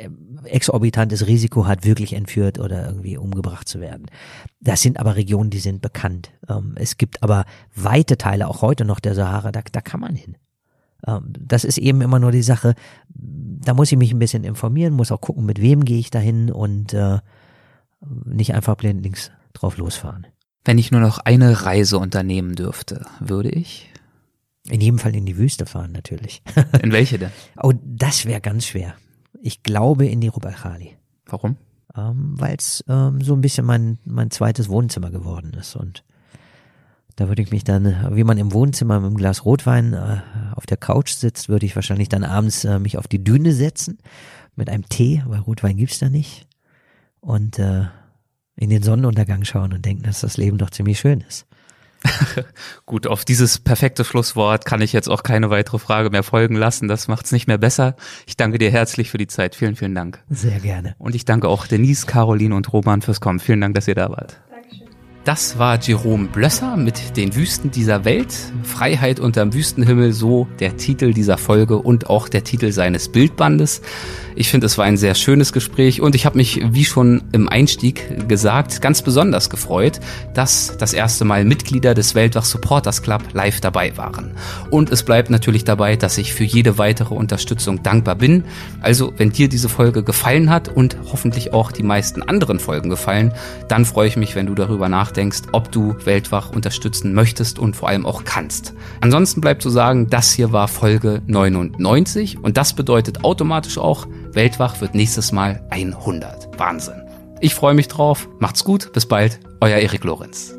exorbitantes 0.44 1.28
Risiko 1.28 1.68
hat, 1.68 1.86
wirklich 1.86 2.12
entführt 2.12 2.60
oder 2.60 2.86
irgendwie 2.86 3.18
umgebracht 3.18 3.68
zu 3.68 3.80
werden. 3.80 4.08
Das 4.60 4.82
sind 4.82 5.00
aber 5.00 5.16
Regionen, 5.16 5.50
die 5.50 5.60
sind 5.60 5.82
bekannt. 5.82 6.32
Ähm, 6.50 6.74
es 6.76 6.98
gibt 6.98 7.24
aber 7.24 7.46
weite 7.76 8.18
Teile, 8.18 8.48
auch 8.48 8.62
heute 8.62 8.84
noch 8.84 9.00
der 9.00 9.16
Sahara, 9.16 9.52
da, 9.54 9.62
da 9.72 9.80
kann 9.80 10.02
man 10.02 10.16
hin. 10.16 10.36
Ähm, 11.08 11.32
das 11.40 11.64
ist 11.64 11.78
eben 11.78 12.02
immer 12.02 12.20
nur 12.20 12.32
die 12.32 12.42
Sache, 12.42 12.76
da 13.60 13.74
muss 13.74 13.92
ich 13.92 13.98
mich 13.98 14.12
ein 14.12 14.20
bisschen 14.20 14.44
informieren, 14.44 14.94
muss 14.94 15.12
auch 15.12 15.22
gucken, 15.22 15.46
mit 15.46 15.62
wem 15.62 15.86
gehe 15.86 16.00
ich 16.00 16.10
dahin 16.10 16.52
und 16.52 16.94
äh, 16.94 17.20
nicht 18.26 18.54
einfach 18.54 18.76
blindlings 18.76 19.32
drauf 19.54 19.78
losfahren. 19.78 20.28
Wenn 20.64 20.78
ich 20.78 20.92
nur 20.92 21.02
noch 21.02 21.20
eine 21.20 21.66
Reise 21.66 21.98
unternehmen 21.98 22.56
dürfte, 22.56 23.06
würde 23.20 23.50
ich 23.50 23.92
in 24.68 24.82
jedem 24.82 25.00
Fall 25.00 25.16
in 25.16 25.26
die 25.26 25.38
Wüste 25.38 25.66
fahren, 25.66 25.92
natürlich. 25.92 26.44
In 26.84 26.92
welche 26.92 27.18
denn? 27.18 27.32
oh, 27.62 27.74
das 27.84 28.26
wäre 28.26 28.42
ganz 28.42 28.66
schwer. 28.68 28.94
Ich 29.42 29.64
glaube 29.64 30.06
in 30.06 30.22
die 30.22 30.28
Rubachali. 30.28 30.98
Warum? 31.26 31.56
Ähm, 31.96 32.40
Weil 32.40 32.56
es 32.58 32.84
ähm, 32.88 33.22
so 33.22 33.34
ein 33.34 33.42
bisschen 33.42 33.66
mein, 33.66 33.98
mein 34.06 34.30
zweites 34.32 34.70
Wohnzimmer 34.70 35.10
geworden 35.12 35.54
ist. 35.54 35.76
Und 35.76 36.04
da 37.20 37.28
würde 37.28 37.42
ich 37.42 37.52
mich 37.52 37.66
dann, 37.66 38.16
wie 38.16 38.24
man 38.24 38.38
im 38.38 38.54
Wohnzimmer 38.54 39.00
mit 39.02 39.08
einem 39.08 39.18
Glas 39.18 39.44
Rotwein 39.44 39.94
äh, 39.94 40.22
auf 40.56 40.66
der 40.66 40.78
Couch 40.78 41.12
sitzt, 41.12 41.50
würde 41.50 41.66
ich 41.66 41.76
wahrscheinlich 41.76 42.08
dann 42.08 42.24
abends 42.24 42.64
äh, 42.64 42.80
mich 42.80 42.98
auf 42.98 43.10
die 43.10 43.22
Düne 43.22 43.52
setzen 43.52 43.98
mit 44.56 44.70
einem 44.70 44.88
Tee, 44.88 45.22
weil 45.26 45.40
Rotwein 45.40 45.76
gibt's 45.76 46.00
da 46.00 46.08
nicht. 46.10 46.48
Und 47.20 47.60
äh, 47.60 47.88
in 48.56 48.70
den 48.70 48.84
Sonnenuntergang 48.84 49.44
schauen 49.44 49.74
und 49.74 49.86
denken, 49.86 50.04
dass 50.04 50.22
das 50.22 50.38
Leben 50.38 50.58
doch 50.58 50.70
ziemlich 50.70 50.98
schön 51.00 51.20
ist. 51.20 51.46
Gut, 52.86 53.06
auf 53.06 53.26
dieses 53.26 53.60
perfekte 53.60 54.06
Schlusswort 54.06 54.64
kann 54.64 54.80
ich 54.80 54.94
jetzt 54.94 55.10
auch 55.10 55.24
keine 55.24 55.50
weitere 55.50 55.80
Frage 55.80 56.10
mehr 56.12 56.24
folgen 56.24 56.56
lassen. 56.56 56.88
Das 56.88 57.10
macht's 57.10 57.34
nicht 57.34 57.48
mehr 57.48 57.58
besser. 57.58 57.98
Ich 58.28 58.38
danke 58.38 58.60
dir 58.60 58.72
herzlich 58.72 59.12
für 59.12 59.18
die 59.18 59.28
Zeit. 59.28 59.56
Vielen, 59.56 59.76
vielen 59.76 59.96
Dank. 59.96 60.24
Sehr 60.30 60.62
gerne. 60.62 60.96
Und 60.98 61.16
ich 61.16 61.26
danke 61.26 61.50
auch 61.50 61.68
Denise, 61.68 62.06
Caroline 62.06 62.56
und 62.56 62.72
Roman 62.72 63.02
fürs 63.02 63.20
Kommen. 63.20 63.40
Vielen 63.40 63.60
Dank, 63.60 63.76
dass 63.76 63.90
ihr 63.90 63.96
da 63.96 64.10
wart. 64.10 64.40
Das 65.30 65.60
war 65.60 65.80
Jerome 65.80 66.28
Blösser 66.28 66.76
mit 66.76 67.16
den 67.16 67.36
Wüsten 67.36 67.70
dieser 67.70 68.04
Welt. 68.04 68.36
Freiheit 68.64 69.20
unterm 69.20 69.54
Wüstenhimmel, 69.54 70.12
so 70.12 70.48
der 70.60 70.76
Titel 70.76 71.14
dieser 71.14 71.38
Folge 71.38 71.78
und 71.78 72.10
auch 72.10 72.30
der 72.30 72.44
Titel 72.44 72.72
seines 72.72 73.10
Bildbandes. 73.10 73.84
Ich 74.36 74.50
finde, 74.50 74.66
es 74.66 74.80
war 74.80 74.86
ein 74.86 74.98
sehr 74.98 75.14
schönes 75.14 75.54
Gespräch 75.54 76.02
und 76.02 76.16
ich 76.16 76.26
habe 76.26 76.38
mich, 76.38 76.62
wie 76.72 76.86
schon 76.86 77.22
im 77.32 77.48
Einstieg 77.48 78.28
gesagt, 78.28 78.82
ganz 78.82 79.04
besonders 79.04 79.52
gefreut, 79.52 80.00
dass 80.34 80.78
das 80.80 80.94
erste 80.94 81.26
Mal 81.26 81.46
Mitglieder 81.46 81.94
des 81.94 82.16
Weltwach 82.16 82.46
Supporters 82.46 83.04
Club 83.04 83.22
live 83.34 83.62
dabei 83.62 83.96
waren. 83.98 84.32
Und 84.72 84.92
es 84.92 85.04
bleibt 85.04 85.30
natürlich 85.30 85.64
dabei, 85.64 85.96
dass 85.96 86.18
ich 86.18 86.34
für 86.34 86.46
jede 86.46 86.80
weitere 86.80 87.14
Unterstützung 87.14 87.84
dankbar 87.84 88.16
bin. 88.16 88.46
Also, 88.82 89.14
wenn 89.18 89.30
dir 89.30 89.50
diese 89.50 89.70
Folge 89.70 90.02
gefallen 90.02 90.50
hat 90.50 90.70
und 90.70 90.98
hoffentlich 91.12 91.54
auch 91.54 91.72
die 91.72 91.84
meisten 91.84 92.24
anderen 92.24 92.60
Folgen 92.60 92.90
gefallen, 92.90 93.34
dann 93.68 93.86
freue 93.86 94.08
ich 94.08 94.18
mich, 94.18 94.36
wenn 94.36 94.48
du 94.48 94.56
darüber 94.56 94.90
nachdenkst, 94.90 95.19
ob 95.52 95.72
du 95.72 95.96
Weltwach 96.06 96.52
unterstützen 96.52 97.14
möchtest 97.14 97.60
und 97.60 97.76
vor 97.76 97.90
allem 97.90 98.06
auch 98.06 98.24
kannst. 98.24 98.74
Ansonsten 99.02 99.42
bleibt 99.42 99.62
zu 99.62 99.70
sagen, 99.70 100.10
das 100.10 100.32
hier 100.32 100.52
war 100.52 100.68
Folge 100.68 101.22
99 101.28 102.40
und 102.42 102.58
das 102.58 102.74
bedeutet 102.74 103.24
automatisch 103.24 103.78
auch, 103.78 104.08
Weltwach 104.32 104.82
wird 104.82 104.96
nächstes 104.96 105.32
Mal 105.32 105.66
100. 105.70 106.60
Wahnsinn. 106.60 107.02
Ich 107.42 107.56
freue 107.56 107.74
mich 107.74 107.88
drauf. 107.88 108.28
Macht's 108.40 108.64
gut. 108.64 108.92
Bis 108.94 109.06
bald. 109.06 109.40
Euer 109.62 109.78
Erik 109.78 110.04
Lorenz. 110.04 110.59